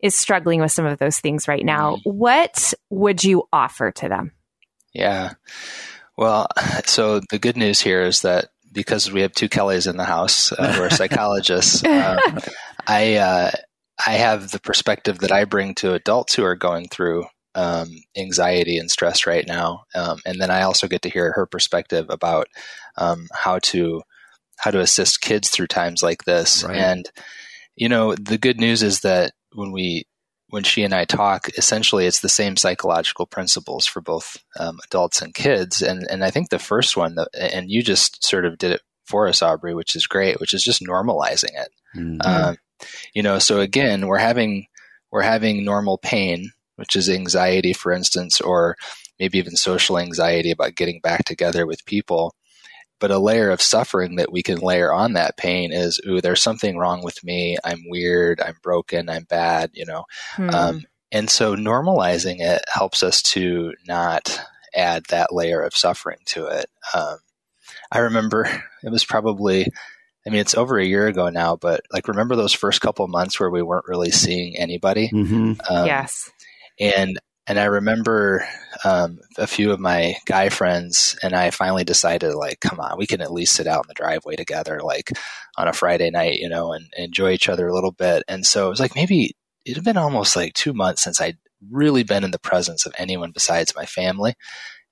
is 0.00 0.14
struggling 0.14 0.60
with 0.60 0.72
some 0.72 0.86
of 0.86 0.98
those 0.98 1.20
things 1.20 1.48
right 1.48 1.64
now, 1.64 1.96
mm-hmm. 1.96 2.10
what 2.10 2.74
would 2.90 3.24
you 3.24 3.44
offer 3.52 3.90
to 3.92 4.08
them? 4.08 4.32
Yeah. 4.92 5.34
Well, 6.16 6.48
so 6.84 7.20
the 7.30 7.38
good 7.38 7.56
news 7.56 7.80
here 7.80 8.02
is 8.02 8.22
that 8.22 8.48
because 8.72 9.10
we 9.10 9.22
have 9.22 9.32
two 9.32 9.48
Kellys 9.48 9.86
in 9.86 9.96
the 9.96 10.04
house 10.04 10.52
uh, 10.52 10.72
who 10.72 10.82
are 10.82 10.90
psychologists, 10.90 11.84
uh, 11.84 12.18
I 12.86 13.16
uh, 13.16 13.50
I 14.04 14.12
have 14.12 14.50
the 14.50 14.60
perspective 14.60 15.20
that 15.20 15.32
I 15.32 15.44
bring 15.44 15.74
to 15.76 15.94
adults 15.94 16.34
who 16.34 16.44
are 16.44 16.56
going 16.56 16.88
through 16.88 17.26
um, 17.54 17.88
anxiety 18.16 18.76
and 18.78 18.90
stress 18.90 19.26
right 19.26 19.46
now, 19.46 19.84
um, 19.94 20.18
and 20.26 20.40
then 20.40 20.50
I 20.50 20.62
also 20.62 20.88
get 20.88 21.02
to 21.02 21.10
hear 21.10 21.32
her 21.32 21.46
perspective 21.46 22.06
about 22.10 22.48
um, 22.98 23.28
how 23.32 23.58
to 23.60 24.02
how 24.58 24.70
to 24.70 24.80
assist 24.80 25.20
kids 25.20 25.48
through 25.50 25.68
times 25.68 26.02
like 26.02 26.24
this. 26.24 26.64
Right. 26.64 26.76
And 26.76 27.10
you 27.76 27.88
know, 27.88 28.14
the 28.14 28.38
good 28.38 28.58
news 28.58 28.82
is 28.82 29.00
that 29.00 29.32
when 29.52 29.72
we 29.72 30.06
when 30.48 30.62
she 30.62 30.82
and 30.84 30.94
I 30.94 31.04
talk, 31.04 31.48
essentially 31.58 32.06
it's 32.06 32.20
the 32.20 32.28
same 32.28 32.56
psychological 32.56 33.26
principles 33.26 33.86
for 33.86 34.00
both 34.00 34.36
um, 34.58 34.78
adults 34.84 35.20
and 35.20 35.34
kids. 35.34 35.82
And 35.82 36.06
and 36.10 36.24
I 36.24 36.30
think 36.30 36.50
the 36.50 36.58
first 36.58 36.96
one, 36.96 37.16
and 37.34 37.70
you 37.70 37.82
just 37.82 38.24
sort 38.24 38.44
of 38.44 38.58
did 38.58 38.72
it 38.72 38.82
for 39.04 39.28
us, 39.28 39.42
Aubrey, 39.42 39.74
which 39.74 39.96
is 39.96 40.06
great, 40.06 40.40
which 40.40 40.54
is 40.54 40.62
just 40.62 40.82
normalizing 40.82 41.52
it. 41.54 41.68
Mm-hmm. 41.96 42.20
Um, 42.24 42.56
you 43.14 43.22
know, 43.22 43.38
so 43.38 43.60
again, 43.60 44.06
we're 44.06 44.18
having 44.18 44.66
we're 45.10 45.22
having 45.22 45.64
normal 45.64 45.98
pain, 45.98 46.50
which 46.76 46.96
is 46.96 47.08
anxiety, 47.08 47.72
for 47.72 47.92
instance, 47.92 48.40
or 48.40 48.76
maybe 49.18 49.38
even 49.38 49.56
social 49.56 49.98
anxiety 49.98 50.50
about 50.50 50.74
getting 50.74 51.00
back 51.00 51.24
together 51.24 51.66
with 51.66 51.86
people. 51.86 52.34
But 52.98 53.10
a 53.10 53.18
layer 53.18 53.50
of 53.50 53.60
suffering 53.60 54.16
that 54.16 54.32
we 54.32 54.42
can 54.42 54.58
layer 54.58 54.92
on 54.92 55.12
that 55.12 55.36
pain 55.36 55.70
is, 55.70 56.00
ooh, 56.06 56.22
there's 56.22 56.42
something 56.42 56.78
wrong 56.78 57.02
with 57.04 57.22
me. 57.22 57.58
I'm 57.62 57.82
weird. 57.88 58.40
I'm 58.40 58.56
broken. 58.62 59.10
I'm 59.10 59.24
bad. 59.24 59.70
You 59.74 59.84
know, 59.84 60.04
hmm. 60.34 60.50
um, 60.50 60.82
and 61.12 61.30
so 61.30 61.54
normalizing 61.54 62.40
it 62.40 62.62
helps 62.72 63.02
us 63.02 63.22
to 63.22 63.74
not 63.86 64.40
add 64.74 65.04
that 65.08 65.32
layer 65.32 65.62
of 65.62 65.74
suffering 65.74 66.18
to 66.26 66.46
it. 66.46 66.66
Um, 66.94 67.18
I 67.90 67.98
remember 67.98 68.44
it 68.82 68.90
was 68.90 69.04
probably, 69.04 69.68
I 70.26 70.30
mean, 70.30 70.40
it's 70.40 70.56
over 70.56 70.78
a 70.78 70.84
year 70.84 71.06
ago 71.06 71.28
now, 71.28 71.56
but 71.56 71.82
like, 71.92 72.08
remember 72.08 72.34
those 72.34 72.52
first 72.52 72.80
couple 72.80 73.06
months 73.06 73.38
where 73.38 73.50
we 73.50 73.62
weren't 73.62 73.86
really 73.86 74.10
seeing 74.10 74.56
anybody? 74.56 75.08
Mm-hmm. 75.08 75.52
Um, 75.70 75.86
yes. 75.86 76.30
And 76.80 77.18
and 77.46 77.60
I 77.60 77.66
remember 77.66 78.44
um, 78.84 79.20
a 79.38 79.46
few 79.46 79.70
of 79.70 79.78
my 79.78 80.16
guy 80.26 80.48
friends 80.48 81.16
and 81.22 81.32
I 81.32 81.50
finally 81.50 81.84
decided, 81.84 82.34
like, 82.34 82.58
come 82.58 82.80
on, 82.80 82.98
we 82.98 83.06
can 83.06 83.20
at 83.20 83.32
least 83.32 83.54
sit 83.54 83.68
out 83.68 83.84
in 83.84 83.88
the 83.88 83.94
driveway 83.94 84.34
together, 84.34 84.80
like 84.82 85.12
on 85.56 85.68
a 85.68 85.72
Friday 85.72 86.10
night, 86.10 86.40
you 86.40 86.48
know, 86.48 86.72
and, 86.72 86.86
and 86.96 87.04
enjoy 87.04 87.30
each 87.30 87.48
other 87.48 87.68
a 87.68 87.74
little 87.74 87.92
bit. 87.92 88.24
And 88.26 88.44
so 88.44 88.66
it 88.66 88.70
was 88.70 88.80
like 88.80 88.96
maybe 88.96 89.36
it 89.64 89.76
had 89.76 89.84
been 89.84 89.96
almost 89.96 90.34
like 90.34 90.54
two 90.54 90.72
months 90.72 91.02
since 91.02 91.20
I'd 91.20 91.38
really 91.70 92.02
been 92.02 92.24
in 92.24 92.32
the 92.32 92.38
presence 92.38 92.84
of 92.84 92.94
anyone 92.98 93.30
besides 93.30 93.76
my 93.76 93.86
family. 93.86 94.34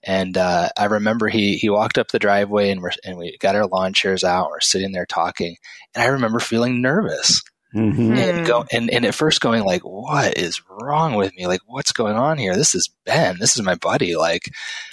And 0.07 0.37
uh, 0.37 0.69
I 0.77 0.85
remember 0.87 1.29
he 1.29 1.57
he 1.57 1.71
walked 1.71 1.99
up 1.99 2.09
the 2.09 2.19
driveway 2.19 2.71
and 2.71 2.83
we 2.83 2.91
and 3.05 3.17
we 3.17 3.37
got 3.39 3.57
our 3.57 3.67
lawn 3.67 3.93
chairs 3.93 4.23
out. 4.23 4.45
And 4.45 4.51
we're 4.51 4.61
sitting 4.61 4.93
there 4.93 5.07
talking, 5.07 5.57
and 5.95 6.03
I 6.03 6.09
remember 6.09 6.41
feeling 6.41 6.83
nervous 6.83 7.43
Mm-hmm. 7.75 8.13
And 8.13 8.47
go 8.47 8.65
and, 8.71 8.89
and 8.89 9.05
at 9.05 9.15
first 9.15 9.41
going 9.41 9.65
like, 9.65 9.83
what 9.83 10.39
is 10.39 10.63
wrong 10.71 11.15
with 11.15 11.35
me? 11.35 11.47
Like, 11.47 11.61
what's 11.67 11.91
going 11.91 12.15
on 12.15 12.39
here? 12.39 12.55
This 12.55 12.75
is 12.75 12.89
Ben. 13.05 13.39
This 13.41 13.57
is 13.57 13.63
my 13.63 13.75
buddy. 13.75 14.15
Like, 14.15 14.49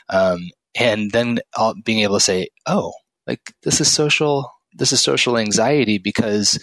um, 0.09 0.49
and 0.73 1.11
then 1.11 1.39
I'll, 1.55 1.75
being 1.75 1.99
able 1.99 2.15
to 2.15 2.21
say, 2.21 2.47
oh, 2.65 2.93
like 3.27 3.53
this 3.61 3.81
is 3.81 3.91
social. 3.91 4.51
This 4.73 4.91
is 4.91 5.01
social 5.01 5.37
anxiety 5.37 5.99
because 5.99 6.57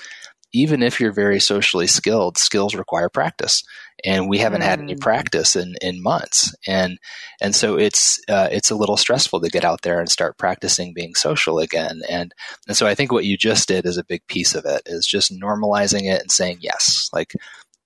even 0.52 0.82
if 0.82 0.98
you're 0.98 1.12
very 1.12 1.38
socially 1.38 1.86
skilled, 1.86 2.36
skills 2.36 2.74
require 2.74 3.08
practice, 3.08 3.62
and 4.04 4.28
we 4.28 4.38
haven't 4.38 4.60
mm. 4.60 4.66
had 4.66 4.80
any 4.80 4.94
mm. 4.94 5.00
practice 5.00 5.56
in, 5.56 5.74
in 5.80 6.02
months, 6.02 6.54
and 6.66 6.98
and 7.40 7.54
so 7.54 7.76
it's 7.76 8.20
uh, 8.28 8.48
it's 8.50 8.70
a 8.70 8.76
little 8.76 8.96
stressful 8.96 9.40
to 9.40 9.50
get 9.50 9.64
out 9.64 9.82
there 9.82 10.00
and 10.00 10.10
start 10.10 10.38
practicing 10.38 10.92
being 10.94 11.14
social 11.14 11.58
again, 11.58 12.00
and 12.08 12.32
and 12.66 12.76
so 12.76 12.86
I 12.86 12.94
think 12.94 13.12
what 13.12 13.24
you 13.24 13.36
just 13.36 13.68
did 13.68 13.86
is 13.86 13.96
a 13.96 14.04
big 14.04 14.26
piece 14.26 14.54
of 14.54 14.64
it 14.64 14.82
is 14.86 15.06
just 15.06 15.32
normalizing 15.32 16.10
it 16.12 16.20
and 16.20 16.30
saying 16.30 16.58
yes, 16.60 17.08
like 17.12 17.34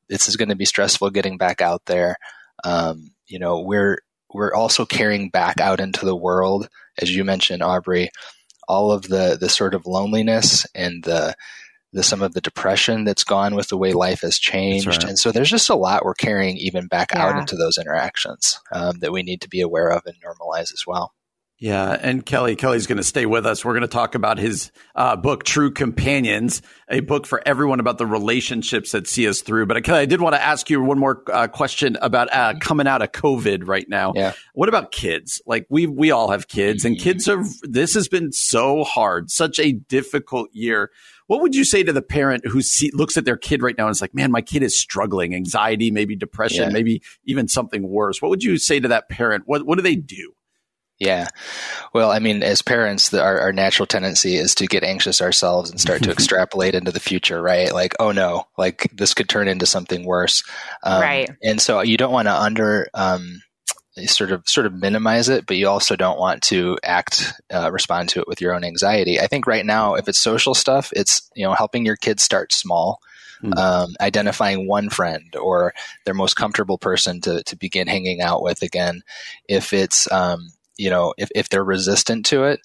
this 0.09 0.29
is 0.29 0.37
going 0.37 0.51
to 0.51 0.57
be 0.57 0.65
stressful 0.65 1.11
getting 1.11 1.39
back 1.39 1.61
out 1.61 1.87
there. 1.87 2.17
Um, 2.65 3.13
you 3.27 3.39
know, 3.39 3.61
we're 3.61 3.99
we're 4.33 4.55
also 4.55 4.85
carrying 4.85 5.31
back 5.31 5.61
out 5.61 5.81
into 5.81 6.05
the 6.05 6.17
world, 6.17 6.69
as 7.01 7.15
you 7.15 7.25
mentioned, 7.25 7.63
Aubrey, 7.63 8.11
all 8.69 8.93
of 8.93 9.09
the 9.09 9.37
the 9.41 9.49
sort 9.49 9.75
of 9.75 9.87
loneliness 9.87 10.67
and 10.75 11.03
the 11.05 11.35
the, 11.93 12.03
some 12.03 12.23
of 12.23 12.33
the 12.35 12.41
depression 12.41 13.05
that's 13.05 13.25
gone 13.25 13.55
with 13.55 13.69
the 13.69 13.77
way 13.77 13.93
life 13.93 14.21
has 14.23 14.39
changed. 14.39 14.87
Right. 14.87 15.05
And 15.05 15.19
so 15.19 15.33
there's 15.33 15.51
just 15.51 15.71
a 15.71 15.75
lot 15.75 16.05
we're 16.05 16.15
carrying 16.15 16.57
even 16.57 16.87
back 16.87 17.13
yeah. 17.13 17.27
out 17.27 17.39
into 17.39 17.57
those 17.57 17.79
interactions 17.79 18.61
um, 18.73 18.99
that 19.01 19.13
we 19.13 19.23
need 19.23 19.43
to 19.43 19.49
be 19.49 19.61
aware 19.61 19.91
of 19.91 20.03
and 20.07 20.17
normalize 20.23 20.73
as 20.73 20.85
well. 20.87 21.13
Yeah, 21.63 21.97
and 22.01 22.27
Kelly, 22.27 22.57
Kelly's 22.57 22.89
going 22.89 22.97
to 22.97 23.05
stay 23.05 23.25
with 23.25 23.47
us. 23.47 23.65
We're 23.65 23.75
going 23.75 23.83
to 23.83 23.87
talk 23.87 24.17
about 24.17 24.39
his 24.39 24.73
uh, 24.97 25.15
book, 25.15 25.45
True 25.45 25.71
Companions, 25.71 26.61
a 26.89 26.99
book 26.99 27.25
for 27.25 27.41
everyone 27.47 27.79
about 27.79 27.99
the 27.99 28.07
relationships 28.07 28.91
that 28.91 29.07
see 29.07 29.29
us 29.29 29.43
through. 29.43 29.67
But 29.67 29.85
Kelly, 29.85 30.01
I 30.01 30.07
did 30.07 30.21
want 30.21 30.35
to 30.35 30.43
ask 30.43 30.69
you 30.71 30.83
one 30.83 30.99
more 30.99 31.23
uh, 31.33 31.47
question 31.47 31.97
about 32.03 32.35
uh, 32.35 32.55
coming 32.59 32.89
out 32.89 33.01
of 33.01 33.13
COVID 33.13 33.69
right 33.69 33.89
now. 33.89 34.13
Yeah. 34.17 34.33
What 34.55 34.69
about 34.69 34.91
kids? 34.91 35.41
Like 35.47 35.67
we 35.71 35.87
we 35.87 36.11
all 36.11 36.33
have 36.33 36.49
kids, 36.49 36.85
and 36.85 36.99
kids 36.99 37.29
are. 37.29 37.45
This 37.63 37.95
has 37.95 38.09
been 38.09 38.33
so 38.33 38.83
hard, 38.83 39.31
such 39.31 39.61
a 39.61 39.71
difficult 39.71 40.49
year. 40.53 40.91
What 41.33 41.41
would 41.41 41.55
you 41.55 41.65
say 41.65 41.83
to 41.83 41.95
the 41.95 42.03
parent 42.03 42.47
who 42.47 42.61
see, 42.61 42.91
looks 42.93 43.17
at 43.17 43.25
their 43.25 43.39
kid 43.39 43.63
right 43.63 43.75
now 43.79 43.87
and 43.87 43.93
is 43.93 44.03
like, 44.03 44.15
man, 44.15 44.31
my 44.31 44.43
kid 44.43 44.63
is 44.63 44.79
struggling, 44.79 45.35
anxiety, 45.35 45.91
maybe 45.91 46.15
depression, 46.15 46.65
yeah. 46.65 46.69
maybe 46.69 47.01
even 47.25 47.49
something 47.49 47.89
worse? 47.89 48.21
What 48.21 48.29
would 48.29 48.45
you 48.45 48.59
say 48.59 48.81
to 48.81 48.89
that 48.89 49.09
parent? 49.09 49.45
What, 49.47 49.65
what 49.65 49.77
do 49.77 49.83
they 49.83 49.97
do? 49.97 50.35
Yeah. 50.99 51.29
Well, 51.95 52.11
I 52.11 52.19
mean, 52.19 52.43
as 52.43 52.61
parents, 52.61 53.09
the, 53.09 53.23
our, 53.23 53.41
our 53.41 53.53
natural 53.55 53.87
tendency 53.87 54.37
is 54.37 54.55
to 54.57 54.67
get 54.67 54.85
anxious 54.85 55.23
ourselves 55.23 55.71
and 55.71 55.81
start 55.81 56.03
to 56.03 56.11
extrapolate 56.13 56.75
into 56.75 56.93
the 56.93 57.01
future, 57.01 57.41
right? 57.41 57.73
Like, 57.73 57.95
oh 57.99 58.13
no, 58.13 58.45
like 58.59 58.91
this 58.93 59.15
could 59.15 59.31
turn 59.31 59.49
into 59.49 59.65
something 59.65 60.05
worse. 60.05 60.45
Um, 60.83 61.01
right. 61.01 61.31
And 61.43 61.63
so 61.63 61.81
you 61.81 61.97
don't 61.97 62.13
want 62.13 62.29
to 62.29 62.35
under, 62.35 62.89
um, 62.93 63.41
sort 64.07 64.33
of 64.33 64.49
sort 64.49 64.67
of 64.67 64.75
minimize 64.75 65.29
it, 65.29 65.47
but 65.47 65.57
you 65.57 65.69
also 65.69 65.97
don't 65.97 66.19
want 66.19 66.43
to 66.45 66.79
act 66.83 67.33
uh, 67.53 67.71
respond 67.71 68.09
to 68.11 68.21
it 68.21 68.29
with 68.29 68.41
your 68.41 68.55
own 68.55 68.65
anxiety. 68.65 69.21
I 69.21 69.27
think 69.27 69.47
right 69.47 69.67
now, 69.67 69.95
if 69.95 70.09
it's 70.09 70.19
social 70.19 70.55
stuff, 70.55 70.91
it's 70.95 71.31
you 71.35 71.45
know 71.45 71.53
helping 71.53 71.85
your 71.85 71.97
kids 71.97 72.23
start 72.23 72.53
small, 72.53 73.01
mm-hmm. 73.43 73.59
um, 73.59 73.95
identifying 74.01 74.67
one 74.67 74.89
friend 74.89 75.35
or 75.37 75.75
their 76.05 76.15
most 76.15 76.35
comfortable 76.35 76.79
person 76.79 77.21
to 77.23 77.43
to 77.45 77.57
begin 77.57 77.87
hanging 77.87 78.23
out 78.23 78.43
with 78.43 78.63
again. 78.63 79.03
If 79.49 79.73
it's 79.73 80.11
um, 80.11 80.53
you 80.77 80.89
know 80.89 81.13
if 81.19 81.31
if 81.35 81.49
they're 81.49 81.65
resistant 81.65 82.25
to 82.27 82.45
it, 82.45 82.61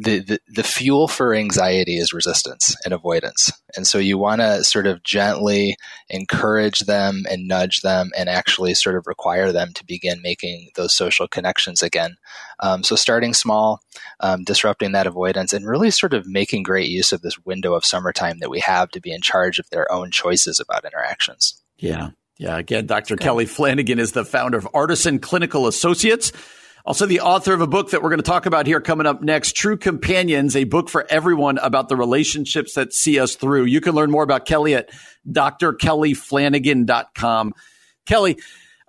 the, 0.00 0.38
the, 0.46 0.62
fuel 0.62 1.08
for 1.08 1.34
anxiety 1.34 1.96
is 1.96 2.12
resistance 2.12 2.76
and 2.84 2.94
avoidance. 2.94 3.50
And 3.76 3.84
so 3.84 3.98
you 3.98 4.16
want 4.16 4.40
to 4.40 4.62
sort 4.62 4.86
of 4.86 5.02
gently 5.02 5.76
encourage 6.08 6.80
them 6.80 7.24
and 7.28 7.48
nudge 7.48 7.80
them 7.80 8.12
and 8.16 8.28
actually 8.28 8.74
sort 8.74 8.94
of 8.94 9.08
require 9.08 9.50
them 9.50 9.72
to 9.74 9.84
begin 9.84 10.22
making 10.22 10.70
those 10.76 10.94
social 10.94 11.26
connections 11.26 11.82
again. 11.82 12.16
Um, 12.60 12.84
so 12.84 12.94
starting 12.94 13.34
small, 13.34 13.80
um, 14.20 14.44
disrupting 14.44 14.92
that 14.92 15.08
avoidance, 15.08 15.52
and 15.52 15.66
really 15.66 15.90
sort 15.90 16.14
of 16.14 16.28
making 16.28 16.62
great 16.62 16.88
use 16.88 17.10
of 17.10 17.22
this 17.22 17.38
window 17.44 17.74
of 17.74 17.84
summertime 17.84 18.38
that 18.38 18.50
we 18.50 18.60
have 18.60 18.90
to 18.90 19.00
be 19.00 19.12
in 19.12 19.20
charge 19.20 19.58
of 19.58 19.68
their 19.70 19.90
own 19.90 20.12
choices 20.12 20.60
about 20.60 20.84
interactions. 20.84 21.60
Yeah. 21.76 22.10
Yeah. 22.38 22.56
Again, 22.56 22.86
Dr. 22.86 23.16
Kelly 23.16 23.46
Flanagan 23.46 23.98
is 23.98 24.12
the 24.12 24.24
founder 24.24 24.58
of 24.58 24.68
Artisan 24.72 25.18
Clinical 25.18 25.66
Associates 25.66 26.30
Also, 26.88 27.04
the 27.04 27.20
author 27.20 27.52
of 27.52 27.60
a 27.60 27.66
book 27.66 27.90
that 27.90 28.02
we're 28.02 28.08
going 28.08 28.18
to 28.18 28.22
talk 28.22 28.46
about 28.46 28.66
here 28.66 28.80
coming 28.80 29.06
up 29.06 29.20
next, 29.20 29.54
True 29.54 29.76
Companions, 29.76 30.56
a 30.56 30.64
book 30.64 30.88
for 30.88 31.06
everyone 31.10 31.58
about 31.58 31.90
the 31.90 31.96
relationships 31.96 32.72
that 32.76 32.94
see 32.94 33.20
us 33.20 33.34
through. 33.34 33.64
You 33.64 33.82
can 33.82 33.94
learn 33.94 34.10
more 34.10 34.22
about 34.22 34.46
Kelly 34.46 34.74
at 34.74 34.88
drkellyflanagan.com. 35.30 37.52
Kelly, 38.06 38.38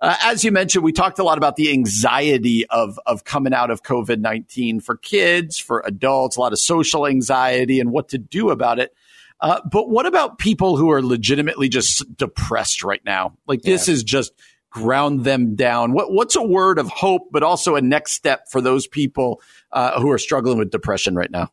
uh, 0.00 0.16
as 0.22 0.44
you 0.44 0.50
mentioned, 0.50 0.82
we 0.82 0.92
talked 0.92 1.18
a 1.18 1.22
lot 1.22 1.36
about 1.36 1.56
the 1.56 1.70
anxiety 1.72 2.64
of, 2.70 2.98
of 3.04 3.24
coming 3.24 3.52
out 3.52 3.70
of 3.70 3.82
COVID 3.82 4.18
19 4.18 4.80
for 4.80 4.96
kids, 4.96 5.58
for 5.58 5.82
adults, 5.84 6.38
a 6.38 6.40
lot 6.40 6.54
of 6.54 6.58
social 6.58 7.06
anxiety 7.06 7.80
and 7.80 7.92
what 7.92 8.08
to 8.08 8.16
do 8.16 8.48
about 8.48 8.78
it. 8.78 8.94
Uh, 9.42 9.60
but 9.70 9.90
what 9.90 10.06
about 10.06 10.38
people 10.38 10.78
who 10.78 10.90
are 10.90 11.02
legitimately 11.02 11.68
just 11.68 12.16
depressed 12.16 12.82
right 12.82 13.04
now? 13.04 13.34
Like 13.46 13.60
this 13.60 13.88
is 13.88 14.04
just 14.04 14.32
ground 14.70 15.24
them 15.24 15.54
down. 15.56 15.92
What, 15.92 16.12
what's 16.12 16.36
a 16.36 16.42
word 16.42 16.78
of 16.78 16.88
hope, 16.88 17.28
but 17.30 17.42
also 17.42 17.76
a 17.76 17.82
next 17.82 18.12
step 18.12 18.48
for 18.48 18.60
those 18.60 18.86
people 18.86 19.42
uh, 19.72 20.00
who 20.00 20.10
are 20.10 20.18
struggling 20.18 20.58
with 20.58 20.70
depression 20.70 21.14
right 21.14 21.30
now? 21.30 21.50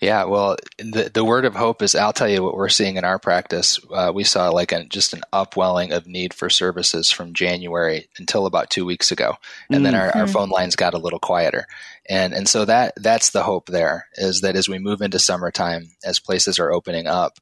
Yeah, 0.00 0.24
well, 0.24 0.56
the 0.78 1.10
the 1.12 1.24
word 1.24 1.44
of 1.44 1.54
hope 1.54 1.82
is 1.82 1.94
I'll 1.94 2.12
tell 2.12 2.28
you 2.28 2.42
what 2.42 2.56
we're 2.56 2.68
seeing 2.68 2.96
in 2.96 3.04
our 3.04 3.18
practice. 3.18 3.78
Uh, 3.92 4.10
we 4.14 4.24
saw 4.24 4.50
like 4.50 4.72
a, 4.72 4.84
just 4.84 5.12
an 5.12 5.22
upwelling 5.32 5.92
of 5.92 6.06
need 6.06 6.34
for 6.34 6.50
services 6.50 7.10
from 7.10 7.34
January 7.34 8.08
until 8.18 8.46
about 8.46 8.70
two 8.70 8.84
weeks 8.84 9.12
ago, 9.12 9.36
and 9.68 9.76
mm-hmm. 9.76 9.84
then 9.84 9.94
our, 9.94 10.06
our 10.06 10.24
mm-hmm. 10.24 10.32
phone 10.32 10.48
lines 10.48 10.76
got 10.76 10.94
a 10.94 10.98
little 10.98 11.18
quieter, 11.18 11.66
and 12.08 12.32
and 12.32 12.48
so 12.48 12.64
that 12.64 12.94
that's 12.96 13.30
the 13.30 13.42
hope. 13.42 13.66
There 13.66 14.06
is 14.14 14.40
that 14.40 14.56
as 14.56 14.68
we 14.68 14.78
move 14.78 15.02
into 15.02 15.18
summertime, 15.18 15.90
as 16.04 16.18
places 16.18 16.58
are 16.58 16.72
opening 16.72 17.06
up, 17.06 17.38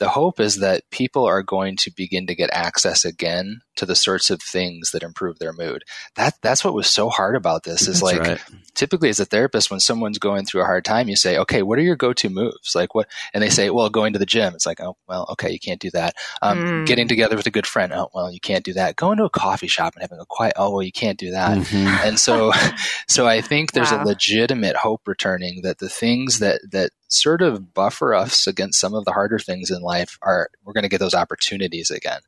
the 0.00 0.08
hope 0.08 0.40
is 0.40 0.56
that 0.56 0.82
people 0.90 1.26
are 1.26 1.42
going 1.42 1.76
to 1.76 1.92
begin 1.94 2.26
to 2.26 2.34
get 2.34 2.48
access 2.52 3.04
again 3.04 3.60
to 3.76 3.84
the 3.84 3.94
sorts 3.94 4.30
of 4.30 4.40
things 4.42 4.90
that 4.90 5.02
improve 5.02 5.38
their 5.38 5.52
mood. 5.52 5.84
That 6.16 6.34
that's 6.42 6.64
what 6.64 6.74
was 6.74 6.90
so 6.90 7.10
hard 7.10 7.36
about 7.36 7.64
this 7.64 7.82
is 7.82 8.00
that's 8.00 8.02
like 8.02 8.20
right. 8.20 8.40
typically 8.74 9.10
as 9.10 9.20
a 9.20 9.26
therapist 9.26 9.70
when 9.70 9.78
someone's 9.78 10.18
going 10.18 10.46
through 10.46 10.62
a 10.62 10.66
hard 10.66 10.86
time 10.86 11.08
you 11.08 11.16
say, 11.16 11.36
"Okay, 11.36 11.62
what 11.62 11.78
are 11.78 11.82
your 11.82 11.96
go-to 11.96 12.30
moves?" 12.30 12.74
Like 12.74 12.94
what 12.94 13.08
and 13.34 13.42
they 13.42 13.50
say, 13.50 13.68
"Well, 13.68 13.90
going 13.90 14.14
to 14.14 14.18
the 14.18 14.26
gym." 14.26 14.54
It's 14.54 14.64
like, 14.64 14.80
"Oh, 14.80 14.96
well, 15.06 15.26
okay, 15.32 15.50
you 15.50 15.60
can't 15.60 15.80
do 15.80 15.90
that." 15.90 16.14
Um, 16.40 16.58
mm. 16.58 16.86
getting 16.86 17.06
together 17.06 17.36
with 17.36 17.46
a 17.46 17.50
good 17.50 17.66
friend. 17.66 17.92
Oh, 17.92 18.08
well, 18.14 18.32
you 18.32 18.40
can't 18.40 18.64
do 18.64 18.72
that. 18.72 18.96
Going 18.96 19.18
to 19.18 19.24
a 19.24 19.30
coffee 19.30 19.68
shop 19.68 19.94
and 19.94 20.02
having 20.02 20.18
a 20.18 20.26
quiet. 20.26 20.54
Oh, 20.56 20.70
well, 20.70 20.82
you 20.82 20.92
can't 20.92 21.18
do 21.18 21.32
that. 21.32 21.58
Mm-hmm. 21.58 22.08
And 22.08 22.18
so 22.18 22.52
so 23.06 23.26
I 23.26 23.42
think 23.42 23.72
there's 23.72 23.92
wow. 23.92 24.02
a 24.02 24.06
legitimate 24.06 24.76
hope 24.76 25.06
returning 25.06 25.60
that 25.62 25.78
the 25.78 25.90
things 25.90 26.38
that 26.38 26.62
that 26.72 26.90
sort 27.10 27.42
of 27.42 27.74
buffer 27.74 28.14
us 28.14 28.46
against 28.46 28.80
some 28.80 28.94
of 28.94 29.04
the 29.04 29.12
harder 29.12 29.38
things 29.38 29.70
in 29.70 29.82
life 29.82 30.18
are 30.22 30.48
we're 30.64 30.72
going 30.72 30.82
to 30.82 30.88
get 30.88 31.00
those 31.00 31.14
opportunities 31.14 31.90
again. 31.90 32.20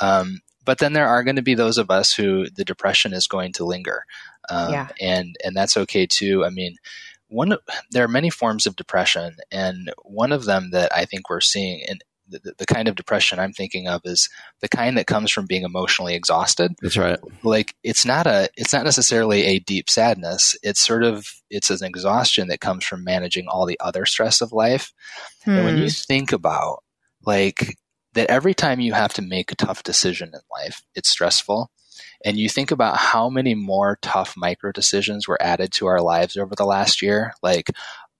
Um, 0.00 0.40
but 0.64 0.78
then 0.78 0.92
there 0.92 1.08
are 1.08 1.24
going 1.24 1.36
to 1.36 1.42
be 1.42 1.54
those 1.54 1.78
of 1.78 1.90
us 1.90 2.12
who 2.12 2.48
the 2.50 2.64
depression 2.64 3.12
is 3.12 3.26
going 3.26 3.52
to 3.54 3.64
linger. 3.64 4.04
Um, 4.48 4.72
yeah. 4.72 4.88
and 5.00 5.36
and 5.44 5.56
that's 5.56 5.76
okay 5.76 6.06
too. 6.06 6.44
I 6.44 6.50
mean 6.50 6.76
one 7.30 7.56
there 7.92 8.04
are 8.04 8.08
many 8.08 8.28
forms 8.28 8.66
of 8.66 8.76
depression 8.76 9.36
and 9.50 9.92
one 10.02 10.32
of 10.32 10.44
them 10.44 10.70
that 10.72 10.92
i 10.94 11.04
think 11.04 11.30
we're 11.30 11.40
seeing 11.40 11.80
and 11.88 12.02
the, 12.30 12.54
the, 12.58 12.66
kind 12.66 12.88
of 12.88 12.94
depression 12.94 13.38
I'm 13.38 13.52
thinking 13.52 13.88
of 13.88 14.02
is 14.04 14.28
the 14.60 14.68
kind 14.68 14.96
that 14.96 15.06
comes 15.06 15.30
from 15.30 15.46
being 15.46 15.64
emotionally 15.64 16.14
exhausted. 16.14 16.72
That's 16.80 16.96
right. 16.96 17.18
Like 17.42 17.74
it's 17.82 18.04
not 18.04 18.26
a 18.26 18.48
it's 18.56 18.72
not 18.72 18.84
necessarily 18.84 19.44
a 19.44 19.58
deep 19.58 19.90
sadness. 19.90 20.56
It's 20.62 20.80
sort 20.80 21.02
of 21.02 21.26
it's 21.50 21.70
an 21.70 21.84
exhaustion 21.84 22.48
that 22.48 22.60
comes 22.60 22.84
from 22.84 23.04
managing 23.04 23.46
all 23.48 23.66
the 23.66 23.80
other 23.80 24.06
stress 24.06 24.40
of 24.40 24.52
life. 24.52 24.92
Hmm. 25.44 25.50
And 25.50 25.64
when 25.64 25.76
you 25.78 25.84
hmm. 25.84 26.04
think 26.06 26.32
about 26.32 26.82
like 27.24 27.76
that 28.14 28.30
every 28.30 28.54
time 28.54 28.80
you 28.80 28.92
have 28.92 29.14
to 29.14 29.22
make 29.22 29.52
a 29.52 29.56
tough 29.56 29.82
decision 29.82 30.30
in 30.32 30.40
life, 30.50 30.82
it's 30.94 31.10
stressful. 31.10 31.70
And 32.24 32.36
you 32.36 32.48
think 32.48 32.70
about 32.70 32.96
how 32.96 33.30
many 33.30 33.54
more 33.54 33.98
tough 34.02 34.34
micro 34.36 34.72
decisions 34.72 35.26
were 35.26 35.40
added 35.40 35.72
to 35.72 35.86
our 35.86 36.00
lives 36.00 36.36
over 36.36 36.54
the 36.54 36.66
last 36.66 37.02
year, 37.02 37.32
like, 37.42 37.70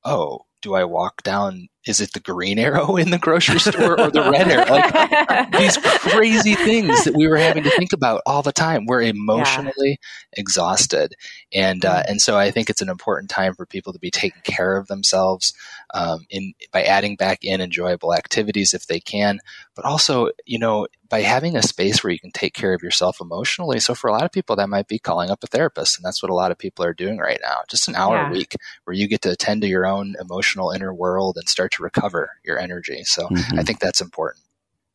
oh, 0.04 0.40
do 0.62 0.74
I 0.74 0.84
walk 0.84 1.22
down? 1.22 1.68
Is 1.86 2.00
it 2.00 2.12
the 2.12 2.20
green 2.20 2.58
arrow 2.58 2.96
in 2.98 3.10
the 3.10 3.18
grocery 3.18 3.58
store 3.58 3.98
or 3.98 4.10
the 4.10 4.30
red 4.30 4.48
arrow? 4.48 4.70
Like 4.70 5.52
these 5.58 5.76
crazy 5.76 6.54
things 6.54 7.04
that 7.04 7.14
we 7.14 7.26
were 7.26 7.38
having 7.38 7.64
to 7.64 7.70
think 7.70 7.92
about 7.92 8.22
all 8.26 8.42
the 8.42 8.52
time. 8.52 8.84
We're 8.86 9.02
emotionally 9.02 9.90
yeah. 9.90 9.96
exhausted, 10.36 11.14
and 11.52 11.84
uh, 11.84 12.02
and 12.08 12.20
so 12.20 12.36
I 12.36 12.50
think 12.50 12.68
it's 12.68 12.82
an 12.82 12.88
important 12.88 13.30
time 13.30 13.54
for 13.54 13.66
people 13.66 13.92
to 13.92 13.98
be 13.98 14.10
taking 14.10 14.42
care 14.42 14.76
of 14.76 14.88
themselves 14.88 15.54
um, 15.94 16.20
in 16.30 16.52
by 16.72 16.82
adding 16.82 17.16
back 17.16 17.38
in 17.42 17.60
enjoyable 17.60 18.14
activities 18.14 18.74
if 18.74 18.86
they 18.86 19.00
can, 19.00 19.40
but 19.74 19.84
also 19.84 20.30
you 20.44 20.58
know 20.58 20.86
by 21.10 21.22
having 21.22 21.56
a 21.56 21.62
space 21.62 22.02
where 22.02 22.12
you 22.12 22.20
can 22.20 22.30
take 22.30 22.54
care 22.54 22.72
of 22.72 22.82
yourself 22.82 23.20
emotionally. 23.20 23.80
So 23.80 23.94
for 23.94 24.08
a 24.08 24.12
lot 24.12 24.24
of 24.24 24.30
people, 24.30 24.54
that 24.56 24.68
might 24.68 24.86
be 24.86 25.00
calling 25.00 25.28
up 25.28 25.42
a 25.42 25.48
therapist, 25.48 25.98
and 25.98 26.04
that's 26.04 26.22
what 26.22 26.30
a 26.30 26.34
lot 26.34 26.52
of 26.52 26.58
people 26.58 26.84
are 26.84 26.94
doing 26.94 27.18
right 27.18 27.40
now. 27.42 27.58
Just 27.68 27.88
an 27.88 27.96
hour 27.96 28.14
yeah. 28.14 28.28
a 28.28 28.32
week 28.32 28.54
where 28.84 28.94
you 28.94 29.08
get 29.08 29.20
to 29.22 29.32
attend 29.32 29.62
to 29.62 29.68
your 29.68 29.86
own 29.86 30.14
emotional 30.20 30.49
inner 30.72 30.92
world 30.92 31.36
and 31.36 31.48
start 31.48 31.72
to 31.72 31.82
recover 31.82 32.30
your 32.44 32.58
energy. 32.58 33.04
So 33.04 33.26
mm-hmm. 33.26 33.58
I 33.58 33.62
think 33.62 33.78
that's 33.80 34.00
important. 34.00 34.44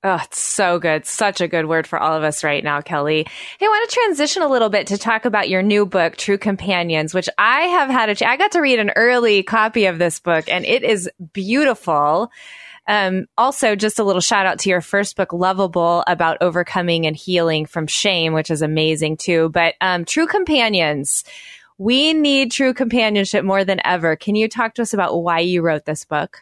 Oh, 0.03 0.19
it's 0.23 0.39
so 0.39 0.77
good. 0.77 1.07
Such 1.07 1.41
a 1.41 1.47
good 1.47 1.65
word 1.65 1.87
for 1.87 1.97
all 1.97 2.15
of 2.15 2.21
us 2.21 2.43
right 2.43 2.63
now, 2.63 2.79
Kelly. 2.79 3.25
Hey, 3.59 3.65
I 3.65 3.69
want 3.69 3.89
to 3.89 3.95
transition 3.95 4.43
a 4.43 4.47
little 4.47 4.69
bit 4.69 4.85
to 4.87 4.99
talk 4.99 5.25
about 5.25 5.49
your 5.49 5.63
new 5.63 5.83
book, 5.87 6.15
True 6.15 6.37
Companions, 6.37 7.15
which 7.15 7.27
I 7.39 7.61
have 7.61 7.89
had 7.89 8.09
a, 8.09 8.15
ch- 8.15 8.21
I 8.21 8.37
got 8.37 8.51
to 8.51 8.61
read 8.61 8.77
an 8.77 8.91
early 8.95 9.41
copy 9.41 9.87
of 9.87 9.97
this 9.97 10.19
book 10.19 10.47
and 10.47 10.63
it 10.63 10.83
is 10.83 11.09
beautiful. 11.33 12.29
Um, 12.87 13.25
also, 13.35 13.75
just 13.75 13.97
a 13.97 14.03
little 14.03 14.21
shout 14.21 14.45
out 14.45 14.59
to 14.59 14.69
your 14.69 14.81
first 14.81 15.15
book, 15.15 15.29
Loveable, 15.29 16.03
about 16.05 16.37
overcoming 16.39 17.07
and 17.07 17.15
healing 17.15 17.65
from 17.65 17.87
shame, 17.87 18.33
which 18.33 18.51
is 18.51 18.61
amazing 18.61 19.17
too. 19.17 19.49
But 19.49 19.73
um, 19.81 20.05
True 20.05 20.27
Companions, 20.27 21.23
we 21.77 22.13
need 22.13 22.51
true 22.51 22.73
companionship 22.73 23.43
more 23.43 23.65
than 23.65 23.81
ever. 23.83 24.15
Can 24.15 24.35
you 24.35 24.47
talk 24.47 24.75
to 24.75 24.81
us 24.81 24.93
about 24.93 25.21
why 25.21 25.39
you 25.39 25.61
wrote 25.61 25.85
this 25.85 26.05
book? 26.05 26.41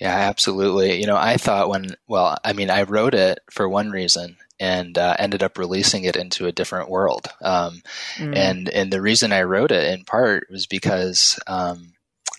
Yeah, 0.00 0.14
absolutely. 0.14 1.00
You 1.00 1.06
know, 1.06 1.16
I 1.16 1.36
thought 1.36 1.68
when, 1.68 1.94
well, 2.08 2.36
I 2.44 2.52
mean, 2.52 2.70
I 2.70 2.82
wrote 2.82 3.14
it 3.14 3.38
for 3.50 3.68
one 3.68 3.90
reason 3.90 4.36
and 4.58 4.98
uh, 4.98 5.16
ended 5.18 5.42
up 5.42 5.58
releasing 5.58 6.04
it 6.04 6.16
into 6.16 6.46
a 6.46 6.52
different 6.52 6.90
world. 6.90 7.28
Um, 7.40 7.82
mm. 8.16 8.36
And 8.36 8.68
and 8.68 8.92
the 8.92 9.00
reason 9.00 9.32
I 9.32 9.42
wrote 9.42 9.70
it 9.70 9.92
in 9.92 10.04
part 10.04 10.48
was 10.50 10.66
because 10.66 11.38
um, 11.46 11.92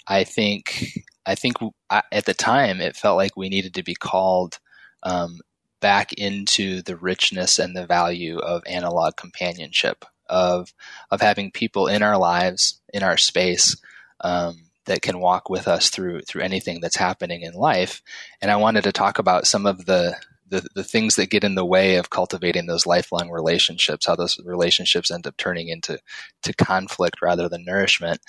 I 0.07 0.24
think 0.24 0.99
I 1.26 1.36
think 1.36 1.57
at 1.89 2.26
the 2.26 2.34
time 2.34 2.82
it 2.82 2.95
felt 2.95 3.17
like 3.17 3.38
we 3.38 3.49
needed 3.49 3.76
to 3.76 3.84
be 3.84 3.95
called 3.95 4.59
um, 5.03 5.39
back 5.80 6.13
into 6.13 6.82
the 6.82 6.95
richness 6.95 7.59
and 7.59 7.76
the 7.76 7.86
value 7.86 8.39
of 8.39 8.63
analog 8.67 9.15
companionship 9.15 10.05
of 10.30 10.74
of 11.11 11.21
having 11.21 11.51
people 11.51 11.88
in 11.88 12.03
our 12.03 12.17
lives 12.17 12.82
in 12.93 13.03
our 13.03 13.17
space 13.17 13.78
um, 14.21 14.69
that 14.86 15.01
can 15.01 15.19
walk 15.19 15.49
with 15.49 15.67
us 15.67 15.89
through 15.89 16.21
through 16.21 16.41
anything 16.41 16.80
that's 16.82 16.95
happening 16.97 17.41
in 17.41 17.53
life. 17.53 18.01
And 18.41 18.51
I 18.51 18.55
wanted 18.57 18.84
to 18.86 18.91
talk 18.91 19.19
about 19.19 19.47
some 19.47 19.65
of 19.65 19.86
the 19.86 20.17
the, 20.49 20.67
the 20.76 20.84
things 20.84 21.15
that 21.15 21.32
get 21.32 21.43
in 21.43 21.55
the 21.55 21.65
way 21.65 21.95
of 21.95 22.11
cultivating 22.11 22.67
those 22.67 22.86
lifelong 22.86 23.32
relationships, 23.32 24.05
how 24.05 24.15
those 24.15 24.38
relationships 24.45 25.09
end 25.09 25.26
up 25.26 25.36
turning 25.38 25.69
into 25.69 25.97
to 26.43 26.53
conflict 26.53 27.21
rather 27.24 27.49
than 27.49 27.65
nourishment. 27.65 28.21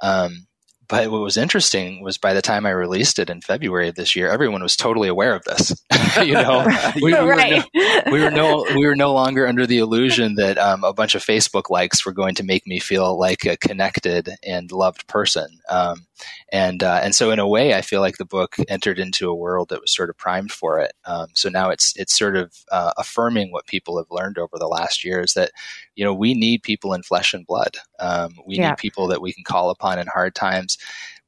Um, 0.00 0.46
but 0.92 1.10
what 1.10 1.22
was 1.22 1.38
interesting 1.38 2.02
was 2.02 2.18
by 2.18 2.34
the 2.34 2.42
time 2.42 2.66
I 2.66 2.70
released 2.70 3.18
it 3.18 3.30
in 3.30 3.40
February 3.40 3.88
of 3.88 3.94
this 3.94 4.14
year, 4.14 4.28
everyone 4.28 4.62
was 4.62 4.76
totally 4.76 5.08
aware 5.08 5.34
of 5.34 5.42
this. 5.44 5.74
you 6.22 6.34
know, 6.34 6.66
we, 6.96 7.14
we, 7.14 7.14
right. 7.14 7.64
were 7.64 7.80
no, 7.80 8.12
we, 8.12 8.20
were 8.20 8.30
no, 8.30 8.66
we 8.76 8.86
were 8.86 8.94
no 8.94 9.14
longer 9.14 9.46
under 9.46 9.66
the 9.66 9.78
illusion 9.78 10.34
that 10.34 10.58
um, 10.58 10.84
a 10.84 10.92
bunch 10.92 11.14
of 11.14 11.24
Facebook 11.24 11.70
likes 11.70 12.04
were 12.04 12.12
going 12.12 12.34
to 12.34 12.42
make 12.42 12.66
me 12.66 12.78
feel 12.78 13.18
like 13.18 13.46
a 13.46 13.56
connected 13.56 14.34
and 14.46 14.70
loved 14.70 15.06
person. 15.06 15.60
Um, 15.70 16.04
and 16.50 16.82
uh, 16.82 17.00
and 17.02 17.14
so 17.14 17.30
in 17.30 17.38
a 17.38 17.48
way, 17.48 17.74
I 17.74 17.82
feel 17.82 18.00
like 18.00 18.18
the 18.18 18.24
book 18.24 18.56
entered 18.68 18.98
into 18.98 19.28
a 19.28 19.34
world 19.34 19.70
that 19.70 19.80
was 19.80 19.94
sort 19.94 20.10
of 20.10 20.16
primed 20.16 20.52
for 20.52 20.80
it. 20.80 20.92
Um, 21.04 21.28
so 21.34 21.48
now 21.48 21.70
it's 21.70 21.94
it's 21.96 22.16
sort 22.16 22.36
of 22.36 22.52
uh, 22.70 22.92
affirming 22.96 23.52
what 23.52 23.66
people 23.66 23.96
have 23.98 24.10
learned 24.10 24.38
over 24.38 24.58
the 24.58 24.68
last 24.68 25.04
years 25.04 25.34
that 25.34 25.52
you 25.94 26.04
know 26.04 26.14
we 26.14 26.34
need 26.34 26.62
people 26.62 26.92
in 26.94 27.02
flesh 27.02 27.32
and 27.34 27.46
blood. 27.46 27.76
Um, 27.98 28.34
we 28.46 28.56
yeah. 28.56 28.70
need 28.70 28.78
people 28.78 29.08
that 29.08 29.22
we 29.22 29.32
can 29.32 29.44
call 29.44 29.70
upon 29.70 29.98
in 29.98 30.06
hard 30.06 30.34
times. 30.34 30.76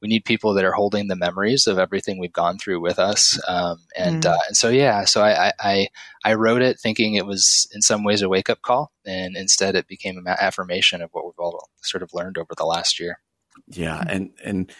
We 0.01 0.09
need 0.09 0.25
people 0.25 0.53
that 0.53 0.65
are 0.65 0.73
holding 0.73 1.07
the 1.07 1.15
memories 1.15 1.65
of 1.65 1.79
everything 1.79 2.19
we've 2.19 2.31
gone 2.31 2.59
through 2.59 2.81
with 2.81 2.99
us. 2.99 3.39
Um, 3.47 3.77
and, 3.97 4.23
mm. 4.23 4.29
uh, 4.29 4.37
and 4.47 4.55
so 4.55 4.69
yeah, 4.69 5.05
so 5.05 5.23
I, 5.23 5.51
I 5.59 5.87
I 6.23 6.33
wrote 6.35 6.61
it 6.61 6.79
thinking 6.79 7.15
it 7.15 7.25
was 7.25 7.67
in 7.73 7.81
some 7.81 8.03
ways 8.03 8.21
a 8.21 8.29
wake 8.29 8.49
up 8.49 8.61
call, 8.61 8.91
and 9.05 9.35
instead 9.35 9.75
it 9.75 9.87
became 9.87 10.17
an 10.17 10.25
affirmation 10.27 11.01
of 11.01 11.09
what 11.11 11.25
we've 11.25 11.39
all 11.39 11.69
sort 11.81 12.03
of 12.03 12.13
learned 12.13 12.37
over 12.37 12.53
the 12.55 12.65
last 12.65 12.99
year. 12.99 13.19
Yeah, 13.67 14.03
and 14.07 14.31
and 14.43 14.71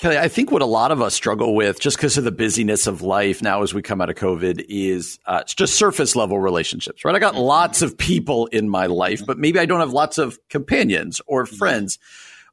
Kelly, 0.00 0.16
I 0.16 0.28
think 0.28 0.50
what 0.50 0.62
a 0.62 0.66
lot 0.66 0.92
of 0.92 1.02
us 1.02 1.14
struggle 1.14 1.54
with, 1.54 1.78
just 1.78 1.98
because 1.98 2.16
of 2.16 2.24
the 2.24 2.32
busyness 2.32 2.86
of 2.86 3.02
life 3.02 3.42
now 3.42 3.62
as 3.62 3.74
we 3.74 3.82
come 3.82 4.00
out 4.00 4.08
of 4.08 4.16
COVID, 4.16 4.64
is 4.66 5.18
uh, 5.26 5.40
it's 5.42 5.54
just 5.54 5.74
surface 5.74 6.16
level 6.16 6.38
relationships, 6.38 7.04
right? 7.04 7.14
I 7.14 7.18
got 7.18 7.34
lots 7.34 7.82
of 7.82 7.98
people 7.98 8.46
in 8.46 8.70
my 8.70 8.86
life, 8.86 9.20
but 9.26 9.36
maybe 9.36 9.58
I 9.58 9.66
don't 9.66 9.80
have 9.80 9.92
lots 9.92 10.16
of 10.16 10.38
companions 10.48 11.20
or 11.26 11.44
friends. 11.44 11.98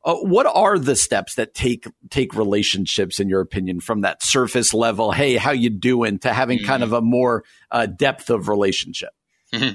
Uh, 0.03 0.15
what 0.15 0.45
are 0.45 0.77
the 0.77 0.95
steps 0.95 1.35
that 1.35 1.53
take 1.53 1.87
take 2.09 2.35
relationships, 2.35 3.17
in 3.17 3.29
your 3.29 3.39
opinion, 3.39 3.79
from 3.79 4.01
that 4.01 4.21
surface 4.23 4.73
level, 4.73 5.13
hey, 5.13 5.37
how 5.37 5.51
you 5.51 5.69
doing, 5.69 6.19
to 6.19 6.33
having 6.33 6.59
kind 6.59 6.83
of 6.83 6.91
a 6.91 7.01
more 7.01 7.45
uh, 7.71 7.85
depth 7.85 8.29
of 8.29 8.49
relationship? 8.49 9.11
Mm-hmm. 9.53 9.73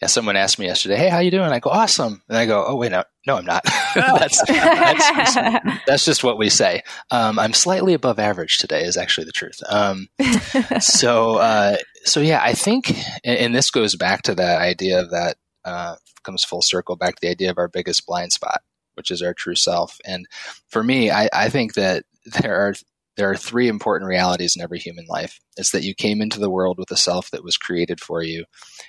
Yeah, 0.00 0.08
someone 0.08 0.36
asked 0.36 0.58
me 0.58 0.66
yesterday, 0.66 0.96
"Hey, 0.96 1.08
how 1.10 1.18
you 1.18 1.30
doing?" 1.30 1.50
I 1.50 1.58
go, 1.58 1.70
"Awesome," 1.70 2.22
and 2.28 2.38
I 2.38 2.46
go, 2.46 2.64
"Oh 2.66 2.76
wait, 2.76 2.90
no, 2.90 3.04
no, 3.26 3.36
I'm 3.36 3.44
not. 3.44 3.64
that's, 3.94 4.42
that's, 4.46 5.10
just, 5.10 5.34
that's, 5.86 6.04
just, 6.04 6.24
what 6.24 6.38
we 6.38 6.48
say. 6.48 6.82
Um, 7.10 7.38
I'm 7.38 7.52
slightly 7.52 7.92
above 7.92 8.18
average 8.18 8.58
today, 8.58 8.82
is 8.82 8.96
actually 8.96 9.26
the 9.26 9.32
truth. 9.32 9.60
Um, 9.68 10.08
so, 10.80 11.36
uh, 11.36 11.76
so 12.04 12.20
yeah, 12.20 12.40
I 12.42 12.54
think, 12.54 12.90
and, 13.24 13.38
and, 13.38 13.54
this 13.54 13.70
goes 13.70 13.94
back 13.94 14.22
to 14.22 14.34
that 14.36 14.62
idea 14.62 15.00
of 15.00 15.10
that 15.10 15.36
uh, 15.66 15.96
comes 16.22 16.44
full 16.44 16.62
circle 16.62 16.96
back 16.96 17.16
to 17.16 17.20
the 17.20 17.30
idea 17.30 17.50
of 17.50 17.58
our 17.58 17.68
biggest 17.68 18.06
blind 18.06 18.32
spot, 18.32 18.62
which 18.94 19.10
is 19.10 19.20
our 19.20 19.34
true 19.34 19.54
self. 19.54 19.98
And 20.06 20.26
for 20.68 20.82
me, 20.82 21.10
I, 21.10 21.28
I 21.32 21.48
think 21.50 21.74
that 21.74 22.04
there 22.40 22.56
are 22.56 22.74
there 23.16 23.30
are 23.30 23.36
three 23.36 23.68
important 23.68 24.08
realities 24.08 24.54
in 24.56 24.62
every 24.62 24.78
human 24.78 25.04
life. 25.08 25.40
It's 25.56 25.72
that 25.72 25.82
you 25.82 25.94
came 25.94 26.22
into 26.22 26.40
the 26.40 26.50
world 26.50 26.78
with 26.78 26.90
a 26.90 26.96
self 26.96 27.30
that 27.30 27.44
was 27.44 27.56
created 27.56 28.00
for 28.00 28.22
you, 28.22 28.44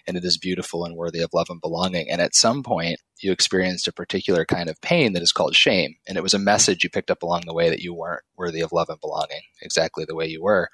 and 0.08 0.16
it 0.16 0.24
is 0.24 0.38
beautiful 0.38 0.86
and 0.86 0.96
worthy 0.96 1.22
of 1.22 1.32
love 1.34 1.48
and 1.50 1.60
belonging. 1.60 2.10
And 2.10 2.22
at 2.22 2.36
some 2.36 2.64
point, 2.64 3.00
you 3.22 3.32
experienced 3.32 3.88
a 3.88 3.94
particular 3.94 4.46
kind 4.46 4.70
of 4.70 4.80
pain 4.82 5.14
that 5.14 5.22
is 5.22 5.32
called 5.32 5.56
shame. 5.56 5.96
And 6.08 6.18
it 6.18 6.24
was 6.24 6.34
a 6.34 6.40
message 6.40 6.84
you 6.84 6.90
picked 6.90 7.12
up 7.12 7.24
along 7.24 7.44
the 7.46 7.54
way 7.54 7.70
that 7.70 7.82
you 7.82 7.94
weren't 7.94 8.24
worthy 8.38 8.62
of 8.62 8.72
love 8.72 8.90
and 8.90 9.00
belonging 9.00 9.42
exactly 9.62 10.06
the 10.08 10.16
way 10.16 10.28
you 10.28 10.42
were. 10.42 10.70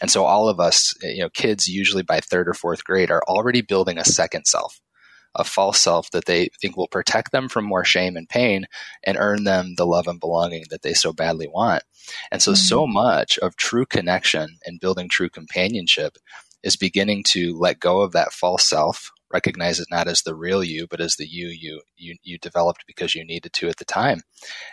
And 0.00 0.10
so 0.10 0.24
all 0.24 0.48
of 0.48 0.60
us, 0.60 0.94
you 1.02 1.20
know, 1.20 1.30
kids 1.30 1.68
usually 1.68 2.02
by 2.02 2.20
third 2.20 2.48
or 2.48 2.54
fourth 2.54 2.84
grade 2.84 3.10
are 3.10 3.22
already 3.26 3.62
building 3.62 3.98
a 3.98 4.04
second 4.04 4.46
self 4.46 4.80
a 5.36 5.44
false 5.44 5.80
self 5.80 6.10
that 6.10 6.24
they 6.24 6.48
think 6.60 6.76
will 6.76 6.88
protect 6.88 7.30
them 7.32 7.48
from 7.48 7.64
more 7.64 7.84
shame 7.84 8.16
and 8.16 8.28
pain 8.28 8.66
and 9.04 9.16
earn 9.18 9.44
them 9.44 9.74
the 9.76 9.86
love 9.86 10.08
and 10.08 10.18
belonging 10.18 10.64
that 10.70 10.82
they 10.82 10.94
so 10.94 11.12
badly 11.12 11.46
want. 11.46 11.82
And 12.30 12.42
so, 12.42 12.52
mm-hmm. 12.52 12.56
so 12.56 12.86
much 12.86 13.38
of 13.38 13.56
true 13.56 13.86
connection 13.86 14.58
and 14.64 14.80
building 14.80 15.08
true 15.08 15.28
companionship 15.28 16.18
is 16.62 16.76
beginning 16.76 17.22
to 17.22 17.56
let 17.56 17.78
go 17.78 18.00
of 18.00 18.12
that 18.12 18.32
false 18.32 18.68
self, 18.68 19.12
recognize 19.32 19.78
it 19.78 19.86
not 19.90 20.08
as 20.08 20.22
the 20.22 20.34
real 20.34 20.64
you, 20.64 20.86
but 20.88 21.00
as 21.00 21.16
the 21.16 21.26
you 21.26 21.48
you 21.48 21.82
you, 21.96 22.16
you 22.22 22.38
developed 22.38 22.84
because 22.86 23.14
you 23.14 23.24
needed 23.24 23.52
to 23.52 23.68
at 23.68 23.76
the 23.76 23.84
time, 23.84 24.22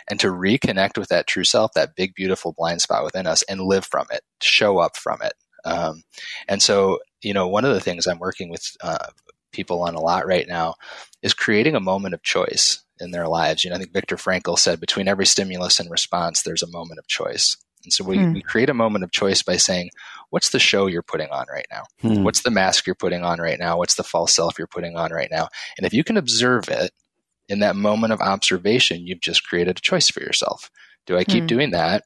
and 0.08 0.18
to 0.20 0.28
reconnect 0.28 0.98
with 0.98 1.08
that 1.08 1.26
true 1.26 1.44
self, 1.44 1.72
that 1.74 1.94
big, 1.94 2.14
beautiful 2.14 2.52
blind 2.56 2.80
spot 2.80 3.04
within 3.04 3.26
us, 3.26 3.42
and 3.44 3.60
live 3.60 3.84
from 3.84 4.06
it, 4.10 4.22
show 4.40 4.78
up 4.78 4.96
from 4.96 5.20
it. 5.22 5.34
Um, 5.64 6.02
and 6.48 6.62
so, 6.62 6.98
you 7.22 7.32
know, 7.32 7.48
one 7.48 7.64
of 7.64 7.72
the 7.72 7.80
things 7.80 8.06
I'm 8.06 8.18
working 8.18 8.50
with 8.50 8.76
uh, 8.82 9.06
people 9.54 9.82
on 9.82 9.94
a 9.94 10.00
lot 10.00 10.26
right 10.26 10.46
now 10.46 10.74
is 11.22 11.32
creating 11.32 11.74
a 11.74 11.80
moment 11.80 12.14
of 12.14 12.22
choice 12.22 12.82
in 13.00 13.10
their 13.10 13.28
lives. 13.28 13.64
You 13.64 13.70
know, 13.70 13.76
I 13.76 13.78
think 13.78 13.92
Viktor 13.92 14.16
Frankl 14.16 14.58
said 14.58 14.80
between 14.80 15.08
every 15.08 15.26
stimulus 15.26 15.80
and 15.80 15.90
response, 15.90 16.42
there's 16.42 16.62
a 16.62 16.70
moment 16.70 16.98
of 16.98 17.06
choice. 17.06 17.56
And 17.84 17.92
so 17.92 18.04
we, 18.04 18.16
mm. 18.16 18.34
we 18.34 18.42
create 18.42 18.70
a 18.70 18.74
moment 18.74 19.04
of 19.04 19.12
choice 19.12 19.42
by 19.42 19.56
saying, 19.56 19.90
what's 20.30 20.50
the 20.50 20.58
show 20.58 20.86
you're 20.86 21.02
putting 21.02 21.28
on 21.30 21.46
right 21.52 21.66
now? 21.70 21.82
Mm. 22.02 22.22
What's 22.22 22.42
the 22.42 22.50
mask 22.50 22.86
you're 22.86 22.94
putting 22.94 23.22
on 23.22 23.40
right 23.40 23.58
now? 23.58 23.78
What's 23.78 23.94
the 23.94 24.02
false 24.02 24.34
self 24.34 24.58
you're 24.58 24.66
putting 24.66 24.96
on 24.96 25.12
right 25.12 25.28
now? 25.30 25.48
And 25.76 25.86
if 25.86 25.92
you 25.92 26.02
can 26.02 26.16
observe 26.16 26.68
it 26.68 26.92
in 27.48 27.60
that 27.60 27.76
moment 27.76 28.12
of 28.12 28.20
observation, 28.20 29.06
you've 29.06 29.20
just 29.20 29.46
created 29.46 29.78
a 29.78 29.82
choice 29.82 30.08
for 30.08 30.20
yourself. 30.20 30.70
Do 31.06 31.18
I 31.18 31.24
keep 31.24 31.44
mm. 31.44 31.48
doing 31.48 31.70
that? 31.72 32.04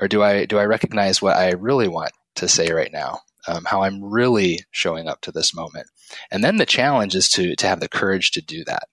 Or 0.00 0.06
do 0.06 0.22
I, 0.22 0.44
do 0.44 0.58
I 0.58 0.64
recognize 0.64 1.20
what 1.20 1.36
I 1.36 1.52
really 1.52 1.88
want 1.88 2.12
to 2.36 2.48
say 2.48 2.70
right 2.72 2.92
now? 2.92 3.20
Um, 3.48 3.64
how 3.64 3.82
I'm 3.82 4.04
really 4.04 4.60
showing 4.70 5.08
up 5.08 5.20
to 5.22 5.32
this 5.32 5.54
moment. 5.54 5.86
And 6.30 6.42
then 6.42 6.56
the 6.56 6.66
challenge 6.66 7.14
is 7.14 7.28
to, 7.30 7.56
to 7.56 7.66
have 7.66 7.80
the 7.80 7.88
courage 7.88 8.30
to 8.32 8.40
do 8.40 8.64
that. 8.64 8.88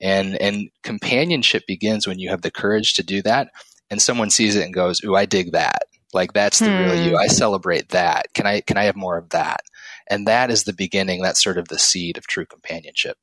And, 0.00 0.36
and 0.36 0.70
companionship 0.82 1.66
begins 1.66 2.06
when 2.06 2.18
you 2.18 2.28
have 2.30 2.42
the 2.42 2.50
courage 2.50 2.94
to 2.94 3.02
do 3.02 3.22
that 3.22 3.48
and 3.90 4.02
someone 4.02 4.30
sees 4.30 4.56
it 4.56 4.64
and 4.64 4.74
goes, 4.74 5.02
Ooh, 5.04 5.14
I 5.14 5.26
dig 5.26 5.52
that. 5.52 5.82
Like 6.12 6.32
that's 6.32 6.58
the 6.58 6.66
hmm. 6.66 6.84
real 6.84 6.94
you. 6.94 7.10
Hmm. 7.10 7.16
I 7.16 7.26
celebrate 7.28 7.90
that. 7.90 8.32
Can 8.34 8.46
I, 8.46 8.60
can 8.60 8.76
I 8.76 8.84
have 8.84 8.96
more 8.96 9.16
of 9.16 9.30
that? 9.30 9.60
And 10.08 10.26
that 10.26 10.50
is 10.50 10.64
the 10.64 10.72
beginning. 10.72 11.22
That's 11.22 11.42
sort 11.42 11.58
of 11.58 11.68
the 11.68 11.78
seed 11.78 12.16
of 12.16 12.26
true 12.26 12.46
companionship. 12.46 13.18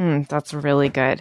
Mm, 0.00 0.26
that's 0.28 0.54
really 0.54 0.88
good. 0.88 1.20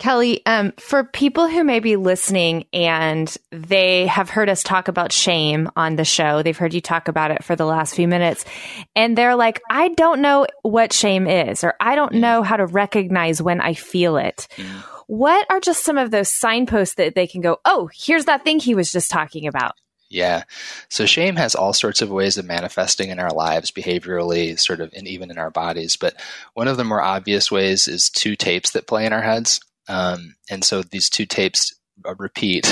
Kelly, 0.00 0.44
um, 0.46 0.72
for 0.78 1.04
people 1.04 1.46
who 1.48 1.62
may 1.62 1.78
be 1.78 1.94
listening 1.94 2.66
and 2.72 3.34
they 3.52 4.08
have 4.08 4.28
heard 4.28 4.48
us 4.48 4.64
talk 4.64 4.88
about 4.88 5.12
shame 5.12 5.70
on 5.76 5.94
the 5.94 6.04
show, 6.04 6.42
they've 6.42 6.56
heard 6.56 6.74
you 6.74 6.80
talk 6.80 7.06
about 7.06 7.30
it 7.30 7.44
for 7.44 7.54
the 7.54 7.64
last 7.64 7.94
few 7.94 8.08
minutes, 8.08 8.44
and 8.96 9.16
they're 9.16 9.36
like, 9.36 9.62
I 9.70 9.90
don't 9.90 10.20
know 10.20 10.46
what 10.62 10.92
shame 10.92 11.28
is, 11.28 11.62
or 11.62 11.74
I 11.80 11.94
don't 11.94 12.14
mm. 12.14 12.20
know 12.20 12.42
how 12.42 12.56
to 12.56 12.66
recognize 12.66 13.40
when 13.40 13.60
I 13.60 13.74
feel 13.74 14.16
it. 14.16 14.48
Mm. 14.56 14.82
What 15.06 15.46
are 15.48 15.60
just 15.60 15.84
some 15.84 15.96
of 15.96 16.10
those 16.10 16.36
signposts 16.36 16.96
that 16.96 17.14
they 17.14 17.28
can 17.28 17.42
go, 17.42 17.58
oh, 17.64 17.88
here's 17.94 18.24
that 18.24 18.42
thing 18.42 18.58
he 18.58 18.74
was 18.74 18.90
just 18.90 19.08
talking 19.08 19.46
about? 19.46 19.76
Yeah. 20.08 20.44
So 20.88 21.04
shame 21.06 21.36
has 21.36 21.54
all 21.54 21.72
sorts 21.72 22.00
of 22.00 22.10
ways 22.10 22.38
of 22.38 22.44
manifesting 22.44 23.10
in 23.10 23.18
our 23.18 23.32
lives 23.32 23.70
behaviorally, 23.70 24.58
sort 24.58 24.80
of, 24.80 24.92
and 24.94 25.06
even 25.08 25.30
in 25.30 25.38
our 25.38 25.50
bodies. 25.50 25.96
But 25.96 26.14
one 26.54 26.68
of 26.68 26.76
the 26.76 26.84
more 26.84 27.02
obvious 27.02 27.50
ways 27.50 27.88
is 27.88 28.08
two 28.08 28.36
tapes 28.36 28.70
that 28.70 28.86
play 28.86 29.04
in 29.04 29.12
our 29.12 29.22
heads. 29.22 29.60
Um, 29.88 30.36
and 30.50 30.64
so 30.64 30.82
these 30.82 31.08
two 31.08 31.26
tapes 31.26 31.74
uh, 32.04 32.14
repeat, 32.18 32.70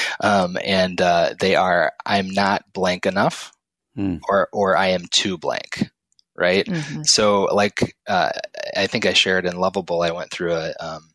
um, 0.20 0.56
and 0.64 1.00
uh, 1.00 1.34
they 1.40 1.56
are 1.56 1.92
I'm 2.04 2.28
not 2.30 2.64
blank 2.72 3.06
enough, 3.06 3.52
mm. 3.96 4.20
or 4.28 4.48
or 4.52 4.76
I 4.76 4.88
am 4.88 5.04
too 5.10 5.38
blank. 5.38 5.90
Right. 6.38 6.66
Mm-hmm. 6.66 7.04
So, 7.04 7.44
like, 7.44 7.96
uh, 8.06 8.30
I 8.76 8.86
think 8.88 9.06
I 9.06 9.14
shared 9.14 9.46
in 9.46 9.54
Loveable, 9.54 10.06
I 10.06 10.12
went 10.12 10.30
through 10.30 10.52
a 10.52 10.74
um, 10.80 11.08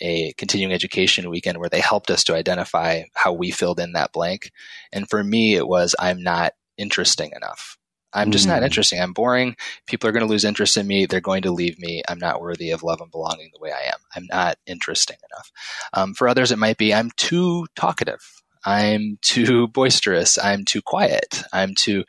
a 0.00 0.32
continuing 0.34 0.72
education 0.72 1.30
weekend 1.30 1.58
where 1.58 1.68
they 1.68 1.80
helped 1.80 2.10
us 2.10 2.24
to 2.24 2.34
identify 2.34 3.02
how 3.14 3.32
we 3.32 3.50
filled 3.50 3.80
in 3.80 3.92
that 3.92 4.12
blank. 4.12 4.50
And 4.92 5.08
for 5.08 5.22
me, 5.22 5.54
it 5.54 5.66
was 5.66 5.94
I'm 5.98 6.22
not 6.22 6.52
interesting 6.76 7.32
enough. 7.34 7.78
I'm 8.14 8.30
just 8.30 8.46
mm. 8.46 8.50
not 8.50 8.62
interesting. 8.62 9.00
I'm 9.00 9.12
boring. 9.12 9.56
People 9.86 10.08
are 10.08 10.12
going 10.12 10.24
to 10.24 10.30
lose 10.30 10.44
interest 10.44 10.76
in 10.76 10.86
me. 10.86 11.04
They're 11.04 11.20
going 11.20 11.42
to 11.42 11.50
leave 11.50 11.78
me. 11.78 12.02
I'm 12.08 12.18
not 12.18 12.40
worthy 12.40 12.70
of 12.70 12.82
love 12.82 13.00
and 13.00 13.10
belonging 13.10 13.50
the 13.52 13.60
way 13.60 13.72
I 13.72 13.88
am. 13.88 13.98
I'm 14.14 14.26
not 14.30 14.56
interesting 14.66 15.16
enough. 15.32 15.50
Um, 15.92 16.14
for 16.14 16.28
others, 16.28 16.52
it 16.52 16.58
might 16.58 16.78
be 16.78 16.94
I'm 16.94 17.10
too 17.16 17.66
talkative. 17.74 18.20
I'm 18.64 19.18
too 19.20 19.68
boisterous. 19.68 20.38
I'm 20.38 20.64
too 20.64 20.80
quiet. 20.80 21.42
I'm 21.52 21.74
too. 21.74 22.04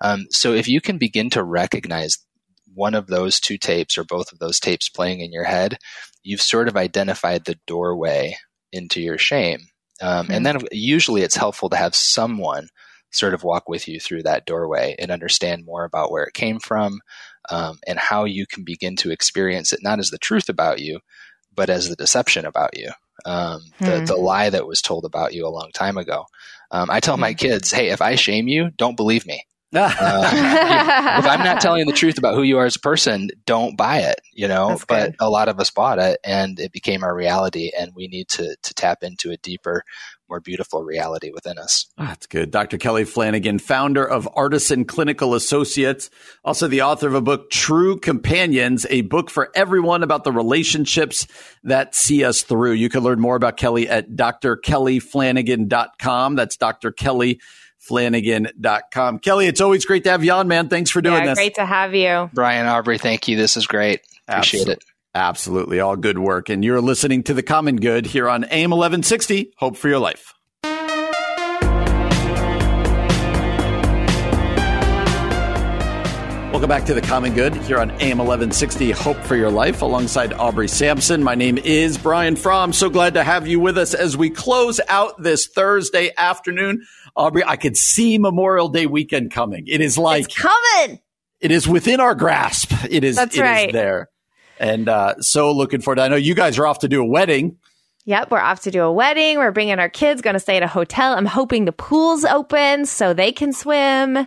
Um, 0.00 0.26
so 0.30 0.52
if 0.52 0.66
you 0.66 0.80
can 0.80 0.98
begin 0.98 1.30
to 1.30 1.44
recognize 1.44 2.18
one 2.74 2.94
of 2.94 3.06
those 3.06 3.38
two 3.38 3.58
tapes 3.58 3.98
or 3.98 4.04
both 4.04 4.32
of 4.32 4.38
those 4.38 4.58
tapes 4.58 4.88
playing 4.88 5.20
in 5.20 5.32
your 5.32 5.44
head, 5.44 5.78
you've 6.22 6.42
sort 6.42 6.68
of 6.68 6.76
identified 6.76 7.44
the 7.44 7.58
doorway 7.66 8.36
into 8.72 9.00
your 9.00 9.18
shame. 9.18 9.60
Um, 10.00 10.24
mm-hmm. 10.24 10.32
And 10.32 10.46
then 10.46 10.58
usually 10.72 11.22
it's 11.22 11.36
helpful 11.36 11.68
to 11.70 11.76
have 11.76 11.94
someone 11.94 12.68
sort 13.10 13.34
of 13.34 13.42
walk 13.42 13.68
with 13.68 13.88
you 13.88 13.98
through 13.98 14.22
that 14.22 14.46
doorway 14.46 14.94
and 14.98 15.10
understand 15.10 15.64
more 15.64 15.84
about 15.84 16.12
where 16.12 16.24
it 16.24 16.34
came 16.34 16.60
from 16.60 17.00
um, 17.50 17.78
and 17.86 17.98
how 17.98 18.24
you 18.24 18.46
can 18.46 18.62
begin 18.62 18.96
to 18.96 19.10
experience 19.10 19.72
it 19.72 19.80
not 19.82 19.98
as 19.98 20.10
the 20.10 20.18
truth 20.18 20.48
about 20.48 20.78
you, 20.78 21.00
but 21.54 21.68
as 21.68 21.88
the 21.88 21.96
deception 21.96 22.44
about 22.44 22.76
you, 22.78 22.90
um, 23.26 23.62
mm-hmm. 23.80 23.84
the, 23.84 24.14
the 24.14 24.16
lie 24.16 24.50
that 24.50 24.66
was 24.66 24.80
told 24.80 25.04
about 25.04 25.34
you 25.34 25.46
a 25.46 25.50
long 25.50 25.70
time 25.74 25.98
ago. 25.98 26.24
Um, 26.70 26.88
I 26.88 27.00
tell 27.00 27.16
my 27.16 27.32
mm-hmm. 27.32 27.48
kids, 27.48 27.72
hey, 27.72 27.88
if 27.88 28.00
I 28.00 28.14
shame 28.14 28.46
you, 28.46 28.70
don't 28.76 28.96
believe 28.96 29.26
me 29.26 29.44
uh, 29.72 30.30
if 31.18 31.26
I'm 31.26 31.44
not 31.44 31.60
telling 31.60 31.86
the 31.86 31.92
truth 31.92 32.18
about 32.18 32.34
who 32.34 32.42
you 32.42 32.58
are 32.58 32.66
as 32.66 32.74
a 32.76 32.80
person, 32.80 33.30
don't 33.46 33.76
buy 33.76 33.98
it, 34.00 34.20
you 34.32 34.48
know. 34.48 34.78
but 34.88 35.14
a 35.20 35.30
lot 35.30 35.48
of 35.48 35.60
us 35.60 35.70
bought 35.70 35.98
it 35.98 36.18
and 36.24 36.58
it 36.58 36.72
became 36.72 37.04
our 37.04 37.14
reality 37.14 37.70
and 37.78 37.92
we 37.94 38.08
need 38.08 38.28
to 38.28 38.56
to 38.62 38.74
tap 38.74 39.02
into 39.02 39.30
a 39.30 39.36
deeper, 39.36 39.84
more 40.28 40.40
beautiful 40.40 40.82
reality 40.82 41.30
within 41.32 41.56
us. 41.58 41.86
Oh, 41.98 42.06
that's 42.06 42.26
good. 42.26 42.50
Dr. 42.50 42.78
Kelly 42.78 43.04
Flanagan, 43.04 43.60
founder 43.60 44.04
of 44.04 44.28
Artisan 44.34 44.84
Clinical 44.84 45.34
Associates, 45.34 46.10
also 46.44 46.66
the 46.66 46.82
author 46.82 47.06
of 47.06 47.14
a 47.14 47.20
book, 47.20 47.50
True 47.50 47.96
Companions, 47.98 48.86
a 48.90 49.02
book 49.02 49.30
for 49.30 49.52
everyone 49.54 50.02
about 50.02 50.24
the 50.24 50.32
relationships 50.32 51.28
that 51.62 51.94
see 51.94 52.24
us 52.24 52.42
through. 52.42 52.72
You 52.72 52.88
can 52.88 53.04
learn 53.04 53.20
more 53.20 53.36
about 53.36 53.56
Kelly 53.56 53.88
at 53.88 54.10
drkellyflanagan.com. 54.10 56.34
That's 56.34 56.56
Dr. 56.56 56.90
Kelly 56.90 57.40
flanagan.com. 57.90 59.18
Kelly, 59.18 59.48
it's 59.48 59.60
always 59.60 59.84
great 59.84 60.04
to 60.04 60.10
have 60.10 60.22
you 60.22 60.30
on, 60.30 60.46
man. 60.46 60.68
Thanks 60.68 60.92
for 60.92 61.02
doing 61.02 61.16
yeah, 61.16 61.26
this. 61.26 61.38
Great 61.38 61.56
to 61.56 61.66
have 61.66 61.92
you. 61.92 62.30
Brian 62.32 62.68
Aubrey, 62.68 62.98
thank 62.98 63.26
you. 63.26 63.36
This 63.36 63.56
is 63.56 63.66
great. 63.66 64.02
Appreciate 64.28 64.60
Absolutely. 64.60 64.72
it. 64.74 64.84
Absolutely. 65.12 65.80
All 65.80 65.96
good 65.96 66.18
work. 66.18 66.50
And 66.50 66.64
you're 66.64 66.80
listening 66.80 67.24
to 67.24 67.34
The 67.34 67.42
Common 67.42 67.76
Good 67.76 68.06
here 68.06 68.28
on 68.28 68.44
AM 68.44 68.70
1160. 68.70 69.54
Hope 69.56 69.76
for 69.76 69.88
your 69.88 69.98
life. 69.98 70.34
Welcome 76.60 76.76
back 76.76 76.84
to 76.88 76.94
The 76.94 77.00
Common 77.00 77.32
Good 77.32 77.54
here 77.56 77.78
on 77.78 77.90
AM 78.02 78.18
1160 78.18 78.90
Hope 78.90 79.16
for 79.20 79.34
Your 79.34 79.50
Life 79.50 79.80
alongside 79.80 80.34
Aubrey 80.34 80.68
Sampson. 80.68 81.22
My 81.24 81.34
name 81.34 81.56
is 81.56 81.96
Brian 81.96 82.36
Fromm. 82.36 82.74
So 82.74 82.90
glad 82.90 83.14
to 83.14 83.24
have 83.24 83.48
you 83.48 83.58
with 83.58 83.78
us 83.78 83.94
as 83.94 84.14
we 84.14 84.28
close 84.28 84.78
out 84.86 85.22
this 85.22 85.46
Thursday 85.46 86.10
afternoon. 86.18 86.82
Aubrey, 87.16 87.42
I 87.46 87.56
could 87.56 87.78
see 87.78 88.18
Memorial 88.18 88.68
Day 88.68 88.84
weekend 88.84 89.30
coming. 89.30 89.64
It 89.68 89.80
is 89.80 89.96
like 89.96 90.26
it's 90.26 90.36
coming. 90.36 91.00
It 91.40 91.50
is 91.50 91.66
within 91.66 91.98
our 91.98 92.14
grasp. 92.14 92.74
It 92.90 93.04
is. 93.04 93.16
That's 93.16 93.38
it 93.38 93.40
right. 93.40 93.68
Is 93.70 93.72
there, 93.72 94.10
and 94.58 94.86
uh, 94.86 95.18
so 95.20 95.52
looking 95.52 95.80
forward. 95.80 95.96
To, 95.96 96.02
I 96.02 96.08
know 96.08 96.16
you 96.16 96.34
guys 96.34 96.58
are 96.58 96.66
off 96.66 96.80
to 96.80 96.88
do 96.88 97.00
a 97.00 97.06
wedding. 97.06 97.56
Yep, 98.04 98.30
we're 98.30 98.38
off 98.38 98.60
to 98.64 98.70
do 98.70 98.82
a 98.82 98.92
wedding. 98.92 99.38
We're 99.38 99.50
bringing 99.50 99.78
our 99.78 99.88
kids. 99.88 100.20
Going 100.20 100.34
to 100.34 100.40
stay 100.40 100.58
at 100.58 100.62
a 100.62 100.68
hotel. 100.68 101.14
I'm 101.14 101.24
hoping 101.24 101.64
the 101.64 101.72
pool's 101.72 102.26
open 102.26 102.84
so 102.84 103.14
they 103.14 103.32
can 103.32 103.54
swim. 103.54 104.18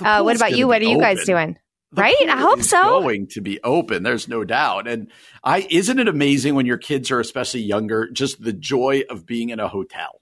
Uh, 0.00 0.22
what 0.22 0.34
about 0.34 0.56
you? 0.56 0.66
What 0.66 0.82
are 0.82 0.84
you 0.84 0.98
guys 0.98 1.24
doing? 1.24 1.56
The 1.92 2.02
right? 2.02 2.28
I 2.28 2.36
hope 2.36 2.62
so. 2.62 3.00
Going 3.00 3.28
to 3.28 3.40
be 3.40 3.60
open. 3.62 4.02
There's 4.02 4.28
no 4.28 4.44
doubt. 4.44 4.86
And 4.86 5.10
I 5.42 5.66
isn't 5.70 5.98
it 5.98 6.08
amazing 6.08 6.54
when 6.54 6.66
your 6.66 6.76
kids 6.76 7.10
are 7.10 7.20
especially 7.20 7.62
younger, 7.62 8.10
just 8.10 8.42
the 8.42 8.52
joy 8.52 9.02
of 9.08 9.24
being 9.24 9.48
in 9.50 9.60
a 9.60 9.68
hotel. 9.68 10.20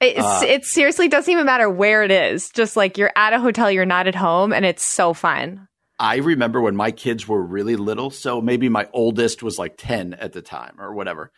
It's, 0.00 0.18
Uh, 0.18 0.42
it 0.46 0.64
seriously 0.64 1.08
doesn't 1.08 1.30
even 1.30 1.46
matter 1.46 1.70
where 1.70 2.02
it 2.02 2.10
is. 2.10 2.50
Just 2.50 2.76
like 2.76 2.98
you're 2.98 3.12
at 3.16 3.32
a 3.32 3.40
hotel, 3.40 3.70
you're 3.70 3.86
not 3.86 4.06
at 4.06 4.14
home, 4.14 4.52
and 4.52 4.64
it's 4.64 4.82
so 4.82 5.14
fun. 5.14 5.68
I 5.98 6.16
remember 6.16 6.60
when 6.60 6.76
my 6.76 6.90
kids 6.90 7.26
were 7.26 7.42
really 7.42 7.76
little, 7.76 8.10
so 8.10 8.42
maybe 8.42 8.68
my 8.68 8.88
oldest 8.92 9.42
was 9.42 9.58
like 9.58 9.76
10 9.78 10.12
at 10.14 10.32
the 10.32 10.42
time 10.42 10.74
or 10.78 10.92
whatever. 10.92 11.32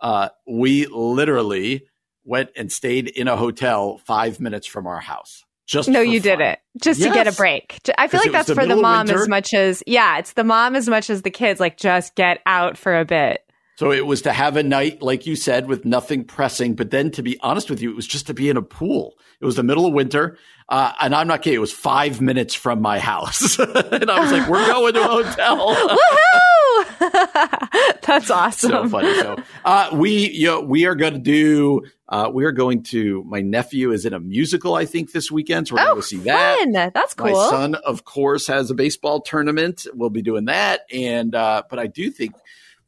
Uh, 0.00 0.28
we 0.46 0.86
literally 0.86 1.86
went 2.24 2.50
and 2.56 2.70
stayed 2.70 3.08
in 3.08 3.26
a 3.26 3.36
hotel 3.36 3.98
five 4.06 4.38
minutes 4.38 4.66
from 4.66 4.86
our 4.86 5.00
house. 5.00 5.44
Just 5.66 5.88
No, 5.88 6.00
you 6.00 6.20
did 6.20 6.38
fun. 6.38 6.48
it 6.48 6.58
just 6.82 7.02
to 7.02 7.10
get 7.10 7.26
a 7.26 7.32
break. 7.32 7.78
I 7.96 8.08
feel 8.08 8.20
like 8.20 8.32
that's 8.32 8.48
the 8.48 8.54
for 8.54 8.66
the 8.66 8.76
mom 8.76 9.08
as 9.08 9.28
much 9.28 9.54
as 9.54 9.82
yeah, 9.86 10.18
it's 10.18 10.32
the 10.34 10.44
mom 10.44 10.76
as 10.76 10.88
much 10.88 11.08
as 11.10 11.22
the 11.22 11.30
kids. 11.30 11.60
Like 11.60 11.76
just 11.76 12.14
get 12.14 12.40
out 12.46 12.76
for 12.76 12.98
a 12.98 13.04
bit. 13.04 13.40
So 13.76 13.90
it 13.90 14.06
was 14.06 14.22
to 14.22 14.32
have 14.32 14.56
a 14.56 14.62
night, 14.62 15.02
like 15.02 15.26
you 15.26 15.34
said, 15.34 15.66
with 15.66 15.84
nothing 15.84 16.24
pressing. 16.24 16.74
But 16.74 16.90
then, 16.90 17.10
to 17.12 17.22
be 17.22 17.38
honest 17.40 17.68
with 17.70 17.82
you, 17.82 17.90
it 17.90 17.96
was 17.96 18.06
just 18.06 18.28
to 18.28 18.34
be 18.34 18.48
in 18.48 18.56
a 18.56 18.62
pool. 18.62 19.18
It 19.40 19.44
was 19.44 19.56
the 19.56 19.64
middle 19.64 19.84
of 19.84 19.92
winter, 19.92 20.38
uh, 20.68 20.92
and 21.00 21.14
I'm 21.14 21.26
not 21.26 21.42
kidding. 21.42 21.56
It 21.56 21.60
was 21.60 21.72
five 21.72 22.20
minutes 22.20 22.54
from 22.54 22.80
my 22.80 23.00
house, 23.00 23.58
and 23.58 24.10
I 24.10 24.20
was 24.20 24.30
like, 24.30 24.48
"We're 24.48 24.64
going 24.66 24.94
to 24.94 25.00
a 25.00 25.08
hotel." 25.08 25.74
Woohoo! 25.98 26.54
That's 28.02 28.30
awesome. 28.30 28.70
so 28.70 28.88
funny. 28.88 29.12
So 29.14 29.36
uh, 29.64 29.90
we, 29.92 30.30
you 30.30 30.46
know, 30.46 30.60
we 30.60 30.86
are 30.86 30.94
going 30.94 31.14
to 31.14 31.18
do. 31.18 31.82
Uh, 32.08 32.30
we 32.32 32.44
are 32.44 32.52
going 32.52 32.84
to. 32.84 33.24
My 33.24 33.40
nephew 33.40 33.90
is 33.90 34.06
in 34.06 34.12
a 34.12 34.20
musical, 34.20 34.74
I 34.74 34.84
think, 34.84 35.10
this 35.10 35.32
weekend. 35.32 35.66
So 35.66 35.74
we're 35.74 35.80
oh, 35.80 35.84
going 35.84 35.96
to 35.96 36.00
go 36.00 36.06
see 36.06 36.16
that. 36.18 36.58
fun. 36.60 36.72
That's 36.94 37.14
cool. 37.14 37.32
My 37.32 37.50
son, 37.50 37.74
of 37.74 38.04
course, 38.04 38.46
has 38.46 38.70
a 38.70 38.74
baseball 38.74 39.20
tournament. 39.20 39.86
We'll 39.94 40.10
be 40.10 40.22
doing 40.22 40.44
that, 40.44 40.82
and 40.92 41.34
uh, 41.34 41.64
but 41.68 41.80
I 41.80 41.88
do 41.88 42.12
think 42.12 42.34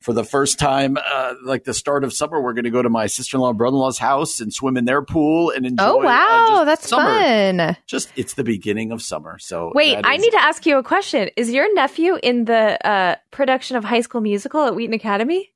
for 0.07 0.13
the 0.13 0.23
first 0.23 0.61
time, 0.61 0.97
uh, 1.05 1.35
like 1.43 1.65
the 1.65 1.75
start 1.75 2.05
of 2.05 2.13
summer, 2.13 2.41
we're 2.41 2.53
going 2.53 2.63
to 2.65 2.71
go 2.71 2.81
to 2.81 2.89
my 2.89 3.07
sister 3.07 3.37
in 3.37 3.41
law, 3.41 3.53
brother 3.53 3.75
in 3.75 3.81
law's 3.81 3.99
house 3.99 4.39
and 4.39 4.55
swim 4.55 4.77
in 4.77 4.85
their 4.85 5.03
pool 5.03 5.51
and 5.51 5.67
enjoy. 5.67 5.85
oh 5.85 6.01
uh, 6.01 6.05
wow, 6.05 6.47
just 6.49 6.65
that's 6.67 6.89
summer. 6.89 7.19
fun. 7.21 7.77
Just 7.87 8.13
it's 8.15 8.35
the 8.35 8.45
beginning 8.45 8.93
of 8.93 9.03
summer. 9.03 9.37
So 9.41 9.73
Wait, 9.75 9.97
I 9.97 10.15
is- 10.15 10.23
need 10.23 10.31
to 10.31 10.41
ask 10.41 10.65
you 10.65 10.79
a 10.79 10.83
question. 10.85 11.29
Is 11.37 11.51
your 11.51 11.75
nephew 11.75 12.19
in 12.23 12.45
the 12.45 12.79
uh, 12.89 13.17
production 13.33 13.77
of 13.77 13.83
High 13.85 14.01
School 14.03 14.21
Musical 14.21 14.65
at 14.65 14.75
Wheaton 14.77 14.95
Academy? 14.95 15.53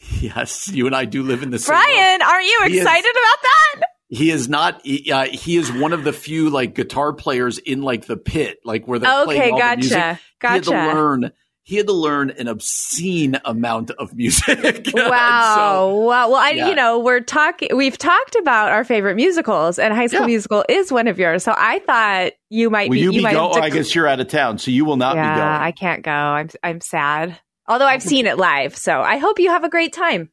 Yes, 0.20 0.68
you 0.68 0.86
and 0.86 0.94
I 0.94 1.06
do 1.06 1.24
live 1.24 1.42
in 1.42 1.50
the 1.50 1.58
same. 1.58 1.74
Brian, 1.74 2.22
are 2.22 2.40
you 2.40 2.60
He 2.66 2.74
is- 2.78 2.82
excited 2.84 3.10
about 3.10 3.42
that? 3.42 3.82
He 4.10 4.30
is 4.30 4.48
not. 4.48 4.80
He, 4.86 5.10
uh, 5.12 5.24
he 5.26 5.56
is 5.56 5.70
one 5.70 5.92
of 5.92 6.02
the 6.04 6.12
few 6.14 6.48
like 6.50 6.74
guitar 6.74 7.12
players 7.12 7.58
in 7.58 7.82
like 7.82 8.06
the 8.06 8.16
pit, 8.16 8.60
like 8.64 8.86
where 8.86 8.98
they're 9.00 9.22
Okay, 9.22 9.24
playing 9.24 9.54
all 9.54 9.58
the 9.70 9.76
music. 9.76 9.98
gotcha. 9.98 10.20
He 10.40 10.46
had 10.46 10.62
to 10.64 10.70
Gotcha. 10.70 10.94
learn. 10.94 11.32
He 11.68 11.76
had 11.76 11.86
to 11.88 11.92
learn 11.92 12.30
an 12.30 12.48
obscene 12.48 13.38
amount 13.44 13.90
of 13.90 14.14
music. 14.16 14.88
Wow. 14.94 15.90
So- 15.90 15.96
wow. 15.98 16.30
Well, 16.30 16.34
I, 16.36 16.52
yeah. 16.52 16.68
you 16.70 16.74
know, 16.74 16.98
we're 16.98 17.20
talking, 17.20 17.68
we've 17.76 17.98
talked 17.98 18.36
about 18.36 18.70
our 18.72 18.84
favorite 18.84 19.16
musicals 19.16 19.78
and 19.78 19.92
High 19.92 20.06
School 20.06 20.20
Yeah. 20.20 20.26
Musical 20.28 20.64
is 20.66 20.90
one 20.90 21.08
of 21.08 21.18
yours. 21.18 21.44
So 21.44 21.52
I 21.54 21.80
thought 21.80 22.32
you 22.48 22.70
might 22.70 22.88
will 22.88 22.94
be, 22.94 23.00
you 23.00 23.12
be 23.12 23.20
might 23.20 23.34
go? 23.34 23.48
have 23.48 23.58
Oh, 23.58 23.60
I 23.60 23.68
guess 23.68 23.94
you're 23.94 24.06
out 24.06 24.18
of 24.18 24.28
town, 24.28 24.56
so 24.56 24.70
you 24.70 24.86
will 24.86 24.96
not 24.96 25.16
yeah, 25.16 25.34
be 25.34 25.38
going. 25.40 25.50
I 25.50 25.72
can't 25.72 26.02
go. 26.02 26.10
I'm, 26.10 26.48
I'm 26.62 26.80
sad. 26.80 27.38
Although 27.66 27.84
I've 27.84 28.02
seen 28.02 28.26
it 28.26 28.38
live. 28.38 28.74
So 28.74 29.02
I 29.02 29.18
hope 29.18 29.38
you 29.38 29.50
have 29.50 29.62
a 29.62 29.68
great 29.68 29.92
time. 29.92 30.30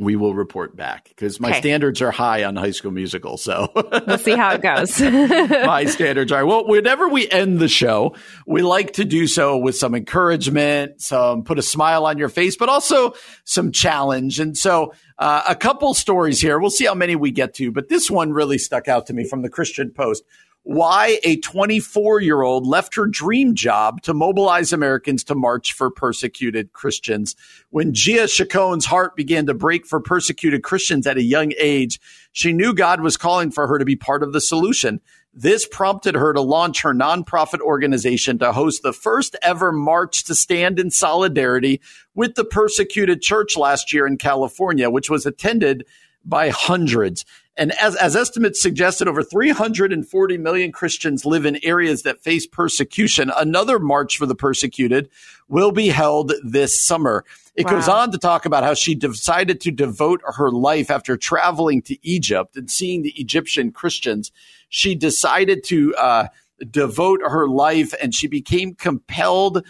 We 0.00 0.16
will 0.16 0.34
report 0.34 0.74
back 0.74 1.10
because 1.10 1.38
my 1.38 1.50
Okay. 1.50 1.60
standards 1.60 2.00
are 2.00 2.10
high 2.10 2.42
on 2.44 2.56
High 2.56 2.70
School 2.70 2.90
Musical. 2.90 3.36
So 3.36 3.70
We'll 4.06 4.16
see 4.18 4.34
how 4.34 4.54
it 4.54 4.62
goes. 4.62 4.98
my 5.00 5.84
standards 5.84 6.32
are 6.32 6.44
well. 6.46 6.66
Whenever 6.66 7.06
we 7.08 7.28
end 7.30 7.58
the 7.58 7.68
show, 7.68 8.16
we 8.46 8.62
like 8.62 8.94
to 8.94 9.04
do 9.04 9.26
so 9.26 9.58
with 9.58 9.76
some 9.76 9.94
encouragement, 9.94 11.02
some 11.02 11.44
put 11.44 11.58
a 11.58 11.62
smile 11.62 12.06
on 12.06 12.16
your 12.16 12.30
face, 12.30 12.56
but 12.56 12.70
also 12.70 13.12
some 13.44 13.72
challenge. 13.72 14.40
And 14.40 14.56
so, 14.56 14.94
uh, 15.18 15.42
a 15.46 15.54
couple 15.54 15.92
stories 15.92 16.40
here. 16.40 16.58
We'll 16.58 16.70
see 16.70 16.86
how 16.86 16.94
many 16.94 17.14
we 17.14 17.30
get 17.30 17.52
to, 17.56 17.70
but 17.70 17.90
this 17.90 18.10
one 18.10 18.32
really 18.32 18.56
stuck 18.56 18.88
out 18.88 19.06
to 19.08 19.12
me 19.12 19.24
from 19.28 19.42
the 19.42 19.50
Christian 19.50 19.90
Post. 19.90 20.24
Why 20.62 21.18
a 21.24 21.36
24 21.38 22.20
year 22.20 22.42
old 22.42 22.66
left 22.66 22.94
her 22.94 23.06
dream 23.06 23.54
job 23.54 24.02
to 24.02 24.12
mobilize 24.12 24.72
Americans 24.72 25.24
to 25.24 25.34
march 25.34 25.72
for 25.72 25.90
persecuted 25.90 26.72
Christians. 26.74 27.34
When 27.70 27.94
Gia 27.94 28.28
Chacon's 28.28 28.84
heart 28.84 29.16
began 29.16 29.46
to 29.46 29.54
break 29.54 29.86
for 29.86 30.00
persecuted 30.00 30.62
Christians 30.62 31.06
at 31.06 31.16
a 31.16 31.22
young 31.22 31.52
age, 31.58 31.98
she 32.32 32.52
knew 32.52 32.74
God 32.74 33.00
was 33.00 33.16
calling 33.16 33.50
for 33.50 33.66
her 33.66 33.78
to 33.78 33.84
be 33.86 33.96
part 33.96 34.22
of 34.22 34.32
the 34.32 34.40
solution. 34.40 35.00
This 35.32 35.66
prompted 35.66 36.14
her 36.14 36.32
to 36.32 36.40
launch 36.40 36.82
her 36.82 36.92
nonprofit 36.92 37.60
organization 37.60 38.38
to 38.40 38.52
host 38.52 38.82
the 38.82 38.92
first 38.92 39.36
ever 39.42 39.72
march 39.72 40.24
to 40.24 40.34
stand 40.34 40.78
in 40.78 40.90
solidarity 40.90 41.80
with 42.14 42.34
the 42.34 42.44
persecuted 42.44 43.22
church 43.22 43.56
last 43.56 43.92
year 43.92 44.06
in 44.06 44.18
California, 44.18 44.90
which 44.90 45.08
was 45.08 45.24
attended 45.24 45.86
by 46.24 46.50
hundreds. 46.50 47.24
And 47.60 47.72
as, 47.72 47.94
as 47.96 48.16
estimates 48.16 48.62
suggested, 48.62 49.06
over 49.06 49.22
340 49.22 50.38
million 50.38 50.72
Christians 50.72 51.26
live 51.26 51.44
in 51.44 51.62
areas 51.62 52.04
that 52.04 52.22
face 52.22 52.46
persecution. 52.46 53.30
Another 53.36 53.78
March 53.78 54.16
for 54.16 54.24
the 54.24 54.34
Persecuted 54.34 55.10
will 55.46 55.70
be 55.70 55.88
held 55.88 56.32
this 56.42 56.80
summer. 56.80 57.22
It 57.54 57.66
goes 57.66 57.86
on 57.86 58.12
to 58.12 58.18
talk 58.18 58.46
about 58.46 58.64
how 58.64 58.72
she 58.72 58.94
decided 58.94 59.60
to 59.60 59.70
devote 59.70 60.22
her 60.24 60.50
life 60.50 60.90
after 60.90 61.18
traveling 61.18 61.82
to 61.82 61.98
Egypt 62.02 62.56
and 62.56 62.70
seeing 62.70 63.02
the 63.02 63.12
Egyptian 63.20 63.72
Christians. 63.72 64.32
She 64.70 64.94
decided 64.94 65.62
to 65.64 65.94
uh, 65.96 66.28
devote 66.70 67.20
her 67.22 67.46
life 67.46 67.92
and 68.02 68.14
she 68.14 68.26
became 68.26 68.74
compelled 68.74 69.66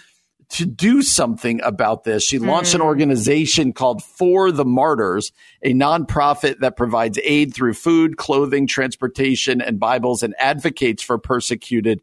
to 0.50 0.66
do 0.66 1.00
something 1.00 1.60
about 1.62 2.04
this. 2.04 2.24
She 2.24 2.38
launched 2.38 2.74
an 2.74 2.80
organization 2.80 3.72
called 3.72 4.02
For 4.02 4.50
the 4.50 4.64
Martyrs, 4.64 5.30
a 5.62 5.72
nonprofit 5.72 6.58
that 6.58 6.76
provides 6.76 7.18
aid 7.22 7.54
through 7.54 7.74
food, 7.74 8.16
clothing, 8.16 8.66
transportation, 8.66 9.60
and 9.60 9.78
Bibles 9.78 10.22
and 10.24 10.34
advocates 10.38 11.02
for 11.04 11.18
persecuted 11.18 12.02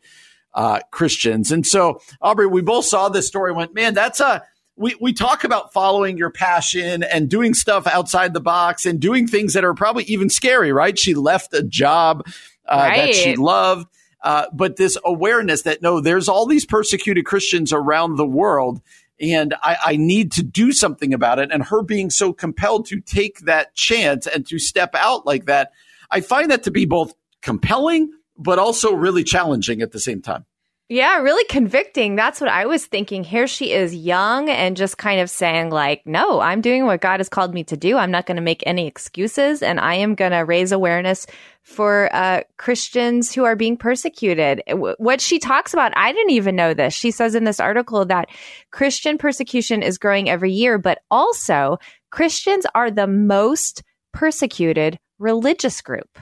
uh, 0.54 0.80
Christians. 0.92 1.52
And 1.52 1.68
so, 1.68 2.02
Aubrey, 2.22 2.48
we 2.48 2.62
both 2.62 2.86
saw 2.86 3.10
this 3.10 3.28
story 3.28 3.52
and 3.52 3.58
went, 3.58 3.76
man, 3.76 3.94
that's 3.94 4.22
a, 4.22 4.44
we, 4.78 4.96
we 5.02 5.12
talk 5.12 5.44
about 5.44 5.74
following 5.74 6.18
your 6.18 6.32
passion 6.32 7.04
and 7.04 7.30
doing 7.30 7.54
stuff 7.54 7.86
outside 7.86 8.34
the 8.34 8.40
box 8.40 8.86
and 8.86 9.00
doing 9.00 9.28
things 9.28 9.54
that 9.54 9.66
are 9.66 9.74
probably 9.74 10.06
even 10.06 10.30
scary, 10.30 10.72
right? 10.72 10.98
She 10.98 11.16
left 11.16 11.54
a 11.54 11.64
job 11.64 12.26
uh, 12.66 12.90
that 12.90 13.14
she 13.14 13.36
loved. 13.36 13.88
Uh, 14.22 14.46
but 14.52 14.78
this 14.78 14.98
awareness 15.06 15.64
that 15.64 15.82
no, 15.82 16.02
there's 16.02 16.28
all 16.28 16.46
these 16.46 16.66
persecuted 16.66 17.26
Christians 17.26 17.72
around 17.72 18.16
the 18.16 18.26
world, 18.26 18.82
and 19.20 19.54
I, 19.62 19.78
I 19.86 19.96
need 19.98 20.32
to 20.34 20.44
do 20.44 20.72
something 20.72 21.14
about 21.14 21.40
it. 21.40 21.52
And 21.52 21.64
her 21.64 21.84
being 21.84 22.10
so 22.10 22.34
compelled 22.34 22.88
to 22.88 23.00
take 23.00 23.40
that 23.42 23.76
chance 23.76 24.28
and 24.28 24.46
to 24.48 24.60
step 24.60 24.96
out 24.96 25.26
like 25.26 25.46
that, 25.46 25.72
I 26.10 26.22
find 26.22 26.52
that 26.52 26.64
to 26.64 26.72
be 26.72 26.86
both 26.86 27.14
compelling, 27.42 28.12
but 28.38 28.60
also 28.60 28.94
really 28.94 29.24
challenging 29.24 29.82
at 29.82 29.92
the 29.92 30.00
same 30.00 30.22
time. 30.22 30.46
Yeah, 30.90 31.18
really 31.18 31.44
convicting. 31.50 32.16
That's 32.16 32.40
what 32.40 32.50
I 32.50 32.66
was 32.66 32.86
thinking. 32.86 33.26
Here 33.26 33.46
she 33.46 33.74
is 33.74 33.94
young 33.94 34.50
and 34.50 34.78
just 34.78 34.98
kind 34.98 35.20
of 35.20 35.30
saying, 35.30 35.70
like, 35.70 36.08
no, 36.08 36.40
I'm 36.40 36.62
doing 36.62 36.86
what 36.86 37.02
God 37.02 37.20
has 37.20 37.28
called 37.28 37.54
me 37.54 37.66
to 37.66 37.76
do. 37.76 37.98
I'm 37.98 38.12
not 38.12 38.26
going 38.26 38.38
to 38.38 38.42
make 38.42 38.64
any 38.66 38.88
excuses 38.88 39.62
and 39.62 39.82
I 39.82 39.96
am 39.96 40.16
going 40.16 40.32
to 40.32 40.40
raise 40.40 40.72
awareness 40.72 41.28
for 41.68 42.10
uh, 42.16 42.42
Christians 42.56 43.34
who 43.34 43.44
are 43.44 43.58
being 43.58 43.76
persecuted. 43.76 44.64
What 44.70 45.20
she 45.20 45.38
talks 45.38 45.74
about, 45.74 45.92
I 45.98 46.14
didn't 46.14 46.32
even 46.32 46.56
know 46.56 46.74
this. 46.74 46.94
She 46.94 47.12
says 47.12 47.36
in 47.36 47.44
this 47.44 47.60
article 47.60 48.06
that 48.06 48.30
Christian 48.72 49.18
persecution 49.18 49.84
is 49.84 49.98
growing 49.98 50.30
every 50.30 50.54
year, 50.54 50.78
but 50.78 51.00
also 51.12 51.78
Christians 52.10 52.66
are 52.74 52.90
the 52.90 53.06
most 53.06 53.84
persecuted 54.14 54.98
religious 55.20 55.82
group. 55.82 56.18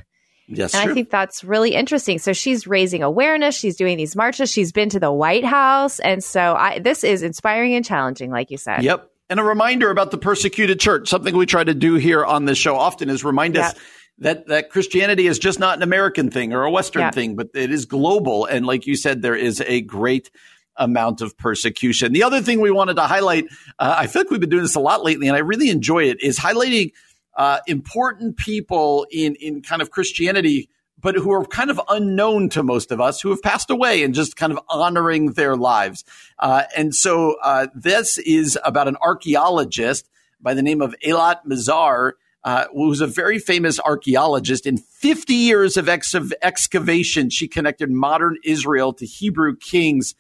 Yes, 0.48 0.74
And 0.74 0.90
I 0.90 0.94
think 0.96 1.12
that's 1.12 1.44
really 1.44 1.76
interesting. 1.76 2.18
So 2.18 2.34
she's 2.34 2.66
raising 2.66 3.04
awareness. 3.04 3.56
She's 3.56 3.76
doing 3.76 3.98
these 3.98 4.16
marches. 4.16 4.52
She's 4.52 4.72
been 4.72 4.90
to 4.90 5.00
the 5.00 5.12
White 5.12 5.46
House. 5.46 6.00
And 6.00 6.24
so 6.24 6.56
I, 6.56 6.80
this 6.80 7.04
is 7.04 7.22
inspiring 7.22 7.76
and 7.76 7.86
challenging, 7.86 8.32
like 8.32 8.50
you 8.50 8.58
said. 8.58 8.82
Yep. 8.82 9.12
And 9.30 9.40
a 9.40 9.44
reminder 9.44 9.92
about 9.92 10.10
the 10.10 10.18
persecuted 10.18 10.80
church. 10.80 11.08
Something 11.08 11.38
we 11.38 11.46
try 11.46 11.64
to 11.64 11.74
do 11.76 11.96
here 11.96 12.26
on 12.26 12.46
this 12.46 12.58
show 12.58 12.76
often 12.76 13.10
is 13.10 13.24
remind 13.24 13.58
us 13.58 13.74
Yep. 13.74 13.84
That 14.20 14.48
that 14.48 14.70
Christianity 14.70 15.28
is 15.28 15.40
just 15.40 15.60
not 15.60 15.76
an 15.78 15.84
American 15.84 16.32
thing 16.32 16.54
or 16.54 16.64
a 16.64 16.72
Western 16.72 17.02
Yep. 17.02 17.14
thing, 17.14 17.36
but 17.36 17.50
it 17.54 17.72
is 17.72 17.86
global. 17.86 18.46
And 18.46 18.66
like 18.66 18.88
you 18.88 18.96
said, 18.96 19.22
there 19.22 19.36
is 19.36 19.62
a 19.62 19.82
great 19.82 20.32
amount 20.78 21.22
of 21.22 21.38
persecution. 21.38 22.14
The 22.14 22.24
other 22.24 22.42
thing 22.42 22.62
we 22.62 22.72
wanted 22.72 22.96
to 22.96 23.04
highlight, 23.04 23.46
uh, 23.80 23.96
I 23.98 24.08
feel 24.08 24.22
like 24.22 24.32
we've 24.32 24.40
been 24.40 24.50
doing 24.50 24.64
this 24.64 24.76
a 24.76 24.80
lot 24.80 25.04
lately, 25.04 25.28
and 25.28 25.36
I 25.36 25.40
really 25.40 25.70
enjoy 25.70 26.06
it, 26.06 26.22
is 26.22 26.40
highlighting 26.40 26.92
uh, 27.36 27.60
important 27.68 28.38
people 28.38 29.06
in 29.12 29.36
in 29.36 29.62
kind 29.62 29.82
of 29.82 29.92
Christianity. 29.92 30.70
But 30.98 31.16
who 31.16 31.32
are 31.34 31.46
kind 31.46 31.70
of 31.70 31.80
unknown 31.90 32.50
to 32.50 32.64
most 32.64 32.92
of 32.92 33.00
us, 33.00 33.22
who 33.22 33.30
have 33.30 33.42
passed 33.42 33.70
away, 33.70 34.02
and 34.02 34.16
just 34.16 34.38
kind 34.38 34.52
of 34.52 34.60
honoring 34.70 35.34
their 35.34 35.56
lives. 35.56 36.04
Uh, 36.40 36.64
and 36.76 36.96
so 36.96 37.36
uh, 37.44 37.68
this 37.76 38.18
is 38.18 38.58
about 38.64 38.88
an 38.88 38.96
archaeologist 39.06 40.10
by 40.42 40.54
the 40.56 40.64
name 40.64 40.82
of 40.82 40.96
Eilat 41.06 41.46
Mazar, 41.46 42.14
uh, 42.46 42.66
who's 42.72 43.02
a 43.02 43.08
very 43.08 43.40
famous 43.40 43.80
archaeologist. 43.80 44.68
In 44.68 44.78
50 44.78 45.34
years 45.34 45.78
of 45.78 45.90
ex- 45.90 46.16
excavation, 46.44 47.32
she 47.32 47.48
connected 47.48 47.90
modern 47.90 48.38
Israel 48.44 48.94
to 48.94 49.06
Hebrew 49.06 49.56
kings 49.58 50.14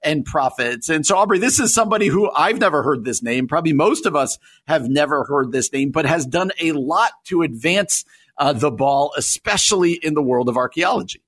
and 0.00 0.24
prophets. 0.24 0.88
And 0.88 1.04
so, 1.04 1.16
Aubrey, 1.16 1.38
this 1.38 1.58
is 1.58 1.74
somebody 1.74 2.06
who 2.06 2.30
I've 2.30 2.58
never 2.58 2.84
heard 2.84 3.04
this 3.04 3.22
name. 3.22 3.48
Probably 3.48 3.72
most 3.72 4.06
of 4.06 4.14
us 4.14 4.38
have 4.68 4.88
never 4.88 5.24
heard 5.24 5.50
this 5.50 5.72
name, 5.72 5.90
but 5.90 6.06
has 6.06 6.24
done 6.24 6.52
a 6.60 6.72
lot 6.72 7.10
to 7.24 7.42
advance 7.42 8.04
uh, 8.38 8.52
the 8.52 8.70
ball, 8.70 9.12
especially 9.16 9.92
in 9.92 10.14
the 10.14 10.22
world 10.22 10.48
of 10.48 10.56
archaeology. 10.56 11.20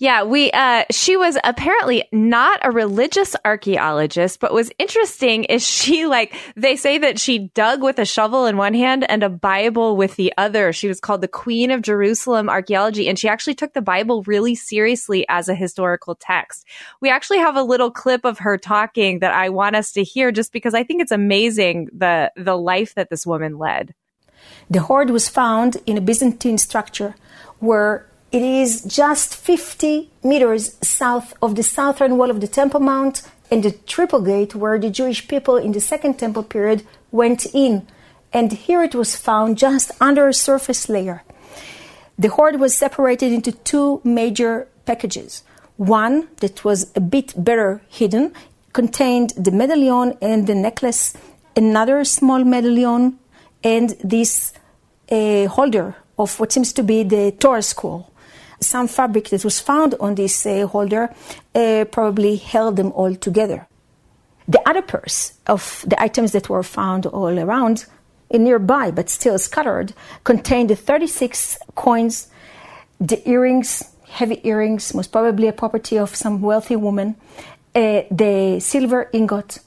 Yeah, 0.00 0.22
we 0.22 0.50
uh 0.52 0.84
she 0.90 1.18
was 1.18 1.36
apparently 1.44 2.04
not 2.10 2.58
a 2.62 2.70
religious 2.70 3.36
archaeologist, 3.44 4.40
but 4.40 4.54
was 4.54 4.72
interesting 4.78 5.44
is 5.44 5.64
she 5.64 6.06
like 6.06 6.34
they 6.56 6.74
say 6.76 6.96
that 6.96 7.20
she 7.20 7.50
dug 7.52 7.82
with 7.82 7.98
a 7.98 8.06
shovel 8.06 8.46
in 8.46 8.56
one 8.56 8.72
hand 8.72 9.04
and 9.10 9.22
a 9.22 9.28
Bible 9.28 9.98
with 9.98 10.16
the 10.16 10.32
other. 10.38 10.72
She 10.72 10.88
was 10.88 11.00
called 11.00 11.20
the 11.20 11.28
Queen 11.28 11.70
of 11.70 11.82
Jerusalem 11.82 12.48
archaeology 12.48 13.10
and 13.10 13.18
she 13.18 13.28
actually 13.28 13.54
took 13.54 13.74
the 13.74 13.82
Bible 13.82 14.22
really 14.22 14.54
seriously 14.54 15.26
as 15.28 15.50
a 15.50 15.54
historical 15.54 16.14
text. 16.14 16.64
We 17.02 17.10
actually 17.10 17.40
have 17.40 17.56
a 17.56 17.62
little 17.62 17.90
clip 17.90 18.24
of 18.24 18.38
her 18.38 18.56
talking 18.56 19.18
that 19.18 19.34
I 19.34 19.50
want 19.50 19.76
us 19.76 19.92
to 19.92 20.02
hear 20.02 20.32
just 20.32 20.50
because 20.50 20.72
I 20.72 20.82
think 20.82 21.02
it's 21.02 21.12
amazing 21.12 21.90
the 21.92 22.32
the 22.36 22.56
life 22.56 22.94
that 22.94 23.10
this 23.10 23.26
woman 23.26 23.58
led. 23.58 23.94
The 24.70 24.80
hoard 24.80 25.10
was 25.10 25.28
found 25.28 25.76
in 25.84 25.98
a 25.98 26.00
Byzantine 26.00 26.56
structure 26.56 27.16
where 27.58 28.09
it 28.32 28.42
is 28.42 28.82
just 28.82 29.34
50 29.34 30.08
meters 30.22 30.76
south 30.80 31.34
of 31.42 31.56
the 31.56 31.64
southern 31.64 32.16
wall 32.16 32.30
of 32.30 32.40
the 32.40 32.46
Temple 32.46 32.80
Mount 32.80 33.22
and 33.50 33.62
the 33.64 33.72
Triple 33.72 34.20
Gate, 34.20 34.54
where 34.54 34.78
the 34.78 34.90
Jewish 34.90 35.26
people 35.26 35.56
in 35.56 35.72
the 35.72 35.80
Second 35.80 36.18
Temple 36.18 36.44
period 36.44 36.86
went 37.10 37.46
in. 37.52 37.88
And 38.32 38.52
here 38.52 38.84
it 38.84 38.94
was 38.94 39.16
found 39.16 39.58
just 39.58 39.90
under 40.00 40.28
a 40.28 40.34
surface 40.34 40.88
layer. 40.88 41.24
The 42.16 42.28
hoard 42.28 42.60
was 42.60 42.76
separated 42.76 43.32
into 43.32 43.50
two 43.50 44.00
major 44.04 44.68
packages. 44.86 45.42
One 45.76 46.28
that 46.36 46.64
was 46.64 46.92
a 46.94 47.00
bit 47.00 47.34
better 47.36 47.82
hidden 47.88 48.32
contained 48.72 49.32
the 49.36 49.50
medallion 49.50 50.16
and 50.22 50.46
the 50.46 50.54
necklace, 50.54 51.14
another 51.56 52.04
small 52.04 52.44
medallion, 52.44 53.18
and 53.64 53.96
this 54.04 54.52
uh, 55.10 55.46
holder 55.46 55.96
of 56.16 56.38
what 56.38 56.52
seems 56.52 56.72
to 56.74 56.84
be 56.84 57.02
the 57.02 57.32
Torah 57.32 57.62
scroll 57.62 58.09
some 58.60 58.88
fabric 58.88 59.28
that 59.30 59.44
was 59.44 59.60
found 59.60 59.94
on 60.00 60.14
this 60.14 60.46
uh, 60.46 60.66
holder 60.66 61.14
uh, 61.54 61.84
probably 61.90 62.36
held 62.36 62.76
them 62.76 62.92
all 62.92 63.14
together. 63.14 63.66
The 64.48 64.60
other 64.68 64.82
purse 64.82 65.34
of 65.46 65.84
the 65.86 66.00
items 66.00 66.32
that 66.32 66.48
were 66.48 66.62
found 66.62 67.06
all 67.06 67.38
around, 67.38 67.86
uh, 68.32 68.38
nearby 68.38 68.90
but 68.90 69.08
still 69.08 69.38
scattered, 69.38 69.94
contained 70.24 70.76
36 70.76 71.58
coins, 71.74 72.28
the 73.00 73.26
earrings, 73.28 73.82
heavy 74.08 74.40
earrings, 74.44 74.92
most 74.94 75.12
probably 75.12 75.48
a 75.48 75.52
property 75.52 75.98
of 75.98 76.14
some 76.14 76.40
wealthy 76.40 76.76
woman, 76.76 77.16
uh, 77.74 78.02
the 78.10 78.58
silver 78.60 79.08
ingot, 79.12 79.58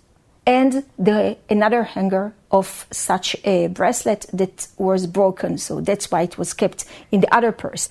and 0.45 0.83
the 0.99 1.37
another 1.49 1.83
hanger 1.83 2.33
of 2.51 2.85
such 2.91 3.35
a 3.45 3.67
bracelet 3.67 4.25
that 4.33 4.67
was 4.77 5.07
broken. 5.07 5.57
So 5.57 5.81
that's 5.81 6.11
why 6.11 6.23
it 6.23 6.37
was 6.37 6.53
kept 6.53 6.85
in 7.11 7.21
the 7.21 7.33
other 7.33 7.51
purse. 7.51 7.89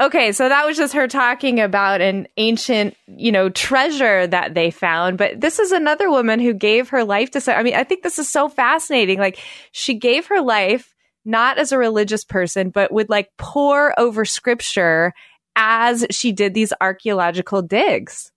Okay, 0.00 0.30
so 0.30 0.48
that 0.48 0.64
was 0.64 0.76
just 0.76 0.92
her 0.94 1.08
talking 1.08 1.58
about 1.58 2.00
an 2.00 2.28
ancient, 2.36 2.96
you 3.08 3.32
know, 3.32 3.48
treasure 3.48 4.28
that 4.28 4.54
they 4.54 4.70
found. 4.70 5.18
But 5.18 5.40
this 5.40 5.58
is 5.58 5.72
another 5.72 6.08
woman 6.08 6.38
who 6.38 6.54
gave 6.54 6.88
her 6.90 7.02
life 7.02 7.32
to. 7.32 7.56
I 7.56 7.64
mean, 7.64 7.74
I 7.74 7.82
think 7.82 8.04
this 8.04 8.18
is 8.18 8.28
so 8.28 8.48
fascinating. 8.48 9.18
Like, 9.18 9.40
she 9.72 9.94
gave 9.94 10.26
her 10.26 10.40
life 10.40 10.94
not 11.24 11.58
as 11.58 11.72
a 11.72 11.78
religious 11.78 12.24
person, 12.24 12.70
but 12.70 12.92
would 12.92 13.10
like 13.10 13.28
pour 13.38 13.98
over 13.98 14.24
scripture 14.24 15.12
as 15.56 16.06
she 16.10 16.30
did 16.30 16.54
these 16.54 16.72
archaeological 16.80 17.60
digs. 17.60 18.30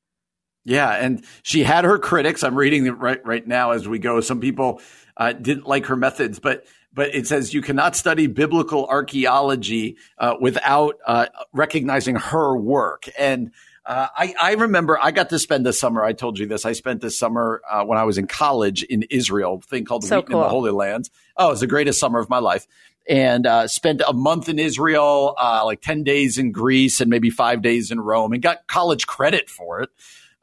Yeah, 0.66 0.90
and 0.90 1.24
she 1.44 1.64
had 1.64 1.86
her 1.86 2.00
critics. 2.00 2.44
I'm 2.44 2.56
reading 2.56 2.86
it 2.88 2.98
right 2.98 3.24
right 3.26 3.46
now 3.48 3.72
as 3.72 3.88
we 3.88 4.00
go. 4.00 4.20
Some 4.20 4.40
people 4.40 4.82
uh, 5.16 5.34
didn't 5.34 5.68
like 5.68 5.86
her 5.88 5.96
methods, 5.96 6.40
but 6.40 6.66
but 6.94 7.14
it 7.16 7.28
says 7.28 7.54
you 7.54 7.62
cannot 7.62 7.96
study 7.96 8.28
biblical 8.28 8.86
archaeology 8.86 9.98
uh, 10.18 10.36
without 10.40 10.98
uh, 11.06 11.28
recognizing 11.54 12.16
her 12.16 12.56
work. 12.56 13.08
And 13.18 13.52
uh, 13.86 14.08
I, 14.16 14.36
I, 14.40 14.54
remember 14.54 15.00
I 15.02 15.12
got 15.12 15.30
to 15.30 15.40
spend 15.40 15.66
the 15.66 15.74
summer. 15.74 16.04
I 16.04 16.14
told 16.14 16.38
you 16.38 16.46
this. 16.46 16.66
I 16.66 16.74
spent 16.74 17.02
this 17.02 17.18
summer 17.18 17.62
uh, 17.70 17.84
when 17.84 17.98
I 17.98 18.04
was 18.04 18.18
in 18.18 18.28
college 18.28 18.84
in 18.84 19.04
Israel, 19.10 19.62
thing 19.62 19.86
called 19.86 20.04
so 20.04 20.18
Week 20.18 20.28
cool. 20.28 20.38
in 20.38 20.44
the 20.44 20.50
Holy 20.50 20.72
Lands. 20.72 21.10
Oh, 21.36 21.48
it 21.48 21.52
was 21.52 21.60
the 21.62 21.68
greatest 21.68 22.00
summer 22.00 22.20
of 22.20 22.30
my 22.30 22.40
life. 22.40 22.68
And 23.10 23.48
uh, 23.48 23.68
spent 23.68 24.02
a 24.08 24.14
month 24.14 24.48
in 24.50 24.60
Israel, 24.60 25.36
uh, 25.40 25.64
like 25.66 25.82
10 25.82 26.04
days 26.04 26.38
in 26.38 26.52
Greece 26.52 27.02
and 27.02 27.10
maybe 27.10 27.32
five 27.32 27.64
days 27.64 27.90
in 27.90 28.00
Rome 28.00 28.34
and 28.34 28.44
got 28.44 28.68
college 28.68 29.08
credit 29.08 29.50
for 29.50 29.82
it. 29.82 29.90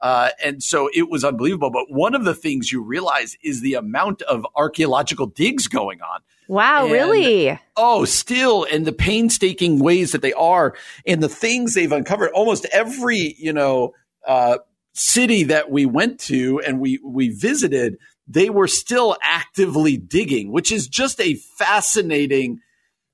Uh, 0.00 0.30
and 0.42 0.62
so 0.62 0.88
it 0.92 1.08
was 1.08 1.24
unbelievable. 1.24 1.70
But 1.70 1.90
one 1.90 2.14
of 2.14 2.24
the 2.24 2.34
things 2.34 2.72
you 2.72 2.82
realize 2.82 3.36
is 3.42 3.60
the 3.60 3.74
amount 3.74 4.22
of 4.22 4.46
archaeological 4.56 5.26
digs 5.26 5.68
going 5.68 6.00
on. 6.02 6.20
Wow, 6.48 6.84
And- 6.84 6.92
really? 6.92 7.60
Oh, 7.76 8.04
still, 8.06 8.64
and 8.72 8.86
the 8.86 8.92
painstaking 8.92 9.78
ways 9.78 10.12
that 10.12 10.22
they 10.22 10.32
are, 10.32 10.74
and 11.06 11.22
the 11.22 11.28
things 11.28 11.74
they've 11.74 11.92
uncovered. 11.92 12.30
Almost 12.32 12.66
every, 12.72 13.34
you 13.38 13.52
know, 13.52 13.92
uh, 14.26 14.58
city 14.94 15.44
that 15.44 15.70
we 15.70 15.86
went 15.86 16.18
to 16.18 16.60
and 16.66 16.80
we 16.80 16.98
we 17.04 17.28
visited, 17.28 17.98
they 18.26 18.50
were 18.50 18.66
still 18.66 19.16
actively 19.22 19.96
digging, 19.96 20.50
which 20.50 20.72
is 20.72 20.88
just 20.88 21.20
a 21.20 21.34
fascinating, 21.58 22.60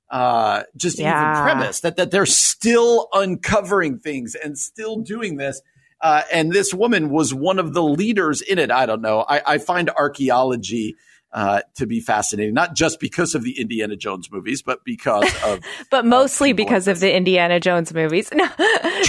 uh, 0.09 0.63
just 0.77 0.97
Yeah. 0.97 1.31
even 1.31 1.43
premise 1.43 1.81
that 1.81 1.97
that 1.97 2.11
they're 2.11 2.25
still 2.25 3.07
uncovering 3.13 3.99
things 3.99 4.33
and 4.35 4.57
still 4.57 4.97
doing 4.97 5.35
this. 5.37 5.61
Uh, 6.01 6.23
and 6.31 6.51
this 6.51 6.73
woman 6.73 7.09
was 7.09 7.33
one 7.33 7.59
of 7.59 7.73
the 7.73 7.83
leaders 7.83 8.41
in 8.41 8.59
it. 8.59 8.71
I 8.71 8.85
don't 8.85 9.01
know. 9.01 9.25
I, 9.27 9.41
I 9.45 9.57
find 9.57 9.89
archaeology 9.91 10.95
uh, 11.35 11.59
to 11.75 11.85
be 11.85 11.99
fascinating, 11.99 12.53
not 12.53 12.73
just 12.75 12.97
because 13.01 13.35
of 13.35 13.43
the 13.43 13.59
Indiana 13.59 13.97
Jones 13.97 14.31
movies, 14.31 14.61
but 14.61 14.85
because 14.85 15.29
of 15.45 15.59
but 15.91 16.05
mostly 16.05 16.53
because 16.53 16.87
of 16.87 17.01
the 17.01 17.13
Indiana 17.13 17.59
Jones 17.59 17.93
movies. 17.93 18.31
No, 18.45 18.49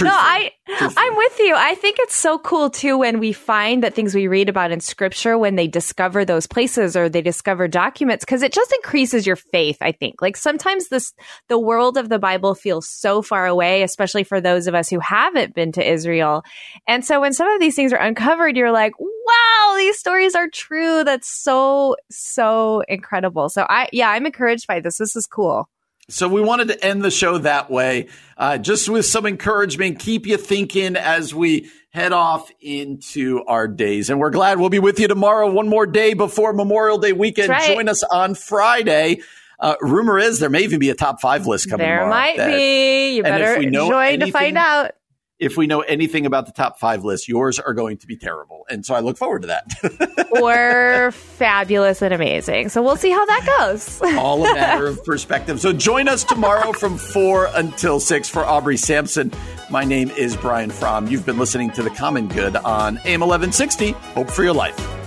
no, 0.01 0.11
I, 0.11 0.51
I'm 0.67 1.15
with 1.15 1.39
you. 1.39 1.53
I 1.55 1.75
think 1.75 1.97
it's 1.99 2.15
so 2.15 2.37
cool 2.37 2.69
too 2.69 2.97
when 2.97 3.19
we 3.19 3.33
find 3.33 3.83
that 3.83 3.93
things 3.93 4.13
we 4.13 4.27
read 4.27 4.47
about 4.47 4.71
in 4.71 4.79
scripture, 4.79 5.37
when 5.37 5.55
they 5.55 5.67
discover 5.67 6.23
those 6.23 6.47
places 6.47 6.95
or 6.95 7.09
they 7.09 7.21
discover 7.21 7.67
documents, 7.67 8.23
because 8.23 8.41
it 8.41 8.53
just 8.53 8.71
increases 8.73 9.25
your 9.25 9.35
faith. 9.35 9.77
I 9.81 9.91
think 9.91 10.21
like 10.21 10.37
sometimes 10.37 10.89
this, 10.89 11.13
the 11.49 11.59
world 11.59 11.97
of 11.97 12.09
the 12.09 12.19
Bible 12.19 12.55
feels 12.55 12.87
so 12.87 13.21
far 13.21 13.47
away, 13.47 13.83
especially 13.83 14.23
for 14.23 14.39
those 14.39 14.67
of 14.67 14.75
us 14.75 14.89
who 14.89 14.99
haven't 14.99 15.55
been 15.55 15.71
to 15.73 15.91
Israel. 15.91 16.43
And 16.87 17.03
so 17.03 17.21
when 17.21 17.33
some 17.33 17.49
of 17.49 17.59
these 17.59 17.75
things 17.75 17.93
are 17.93 17.99
uncovered, 17.99 18.55
you're 18.55 18.71
like, 18.71 18.93
wow, 19.27 19.75
these 19.77 19.99
stories 19.99 20.35
are 20.35 20.47
true. 20.47 21.03
That's 21.03 21.27
so, 21.27 21.95
so 22.09 22.83
incredible. 22.87 23.49
So 23.49 23.65
I, 23.69 23.89
yeah, 23.91 24.09
I'm 24.09 24.25
encouraged 24.25 24.67
by 24.67 24.79
this. 24.79 24.97
This 24.97 25.15
is 25.15 25.27
cool. 25.27 25.69
So 26.09 26.29
we 26.29 26.39
wanted 26.39 26.69
to 26.69 26.85
end 26.85 27.03
the 27.03 27.11
show 27.11 27.37
that 27.39 27.69
way, 27.69 28.07
uh, 28.37 28.57
just 28.57 28.87
with 28.87 29.05
some 29.05 29.25
encouragement, 29.25 29.99
keep 29.99 30.25
you 30.25 30.37
thinking 30.37 30.95
as 30.95 31.35
we 31.35 31.69
head 31.89 32.13
off 32.13 32.49
into 32.61 33.43
our 33.45 33.67
days. 33.67 34.09
And 34.09 34.17
we're 34.17 34.29
glad 34.29 34.57
we'll 34.57 34.69
be 34.69 34.79
with 34.79 34.99
you 35.01 35.09
tomorrow, 35.09 35.51
one 35.51 35.67
more 35.67 35.85
day 35.85 36.13
before 36.13 36.53
Memorial 36.53 36.97
Day 36.97 37.11
weekend. 37.11 37.49
Right. 37.49 37.75
Join 37.75 37.89
us 37.89 38.03
on 38.03 38.35
Friday. 38.35 39.19
Uh, 39.59 39.75
rumor 39.81 40.17
is 40.17 40.39
there 40.39 40.49
may 40.49 40.61
even 40.61 40.79
be 40.79 40.91
a 40.91 40.95
top 40.95 41.19
five 41.19 41.45
list 41.45 41.69
coming. 41.69 41.85
There 41.85 42.07
might 42.07 42.37
that- 42.37 42.55
be. 42.55 43.15
You 43.15 43.23
better 43.23 43.69
join 43.69 44.19
to 44.21 44.31
find 44.31 44.57
out. 44.57 44.91
If 45.39 45.55
we 45.55 45.67
know 45.67 45.81
anything 45.81 46.25
about 46.25 46.47
the 46.47 46.51
top 46.51 46.79
five 46.79 47.03
list, 47.03 47.27
yours 47.27 47.59
are 47.59 47.73
going 47.73 47.97
to 47.97 48.07
be 48.07 48.17
terrible. 48.17 48.65
And 48.69 48.83
so 48.83 48.95
I 48.95 49.01
look 49.01 49.17
forward 49.17 49.43
to 49.43 49.47
that. 49.47 50.27
or 50.41 51.11
fabulous 51.11 52.01
and 52.01 52.11
amazing. 52.11 52.69
So 52.69 52.81
we'll 52.81 52.95
see 52.95 53.11
how 53.11 53.23
that 53.23 53.57
goes. 53.59 54.01
All 54.17 54.43
a 54.47 54.53
matter 54.55 54.87
of 54.87 55.03
perspective. 55.05 55.61
So 55.61 55.73
join 55.73 56.07
us 56.07 56.23
tomorrow 56.23 56.73
from 56.73 56.97
4 56.97 57.49
until 57.53 57.99
6 57.99 58.29
for 58.29 58.45
Aubrey 58.45 58.77
Sampson. 58.77 59.31
My 59.69 59.83
name 59.83 60.09
is 60.11 60.35
Brian 60.35 60.71
Fromm. 60.71 61.05
You've 61.05 61.25
been 61.25 61.37
listening 61.37 61.69
to 61.71 61.83
The 61.83 61.91
Common 61.91 62.27
Good 62.27 62.55
on 62.55 62.97
AM 63.05 63.19
1160. 63.19 63.91
Hope 63.91 64.31
for 64.31 64.43
your 64.43 64.53
life. 64.53 65.06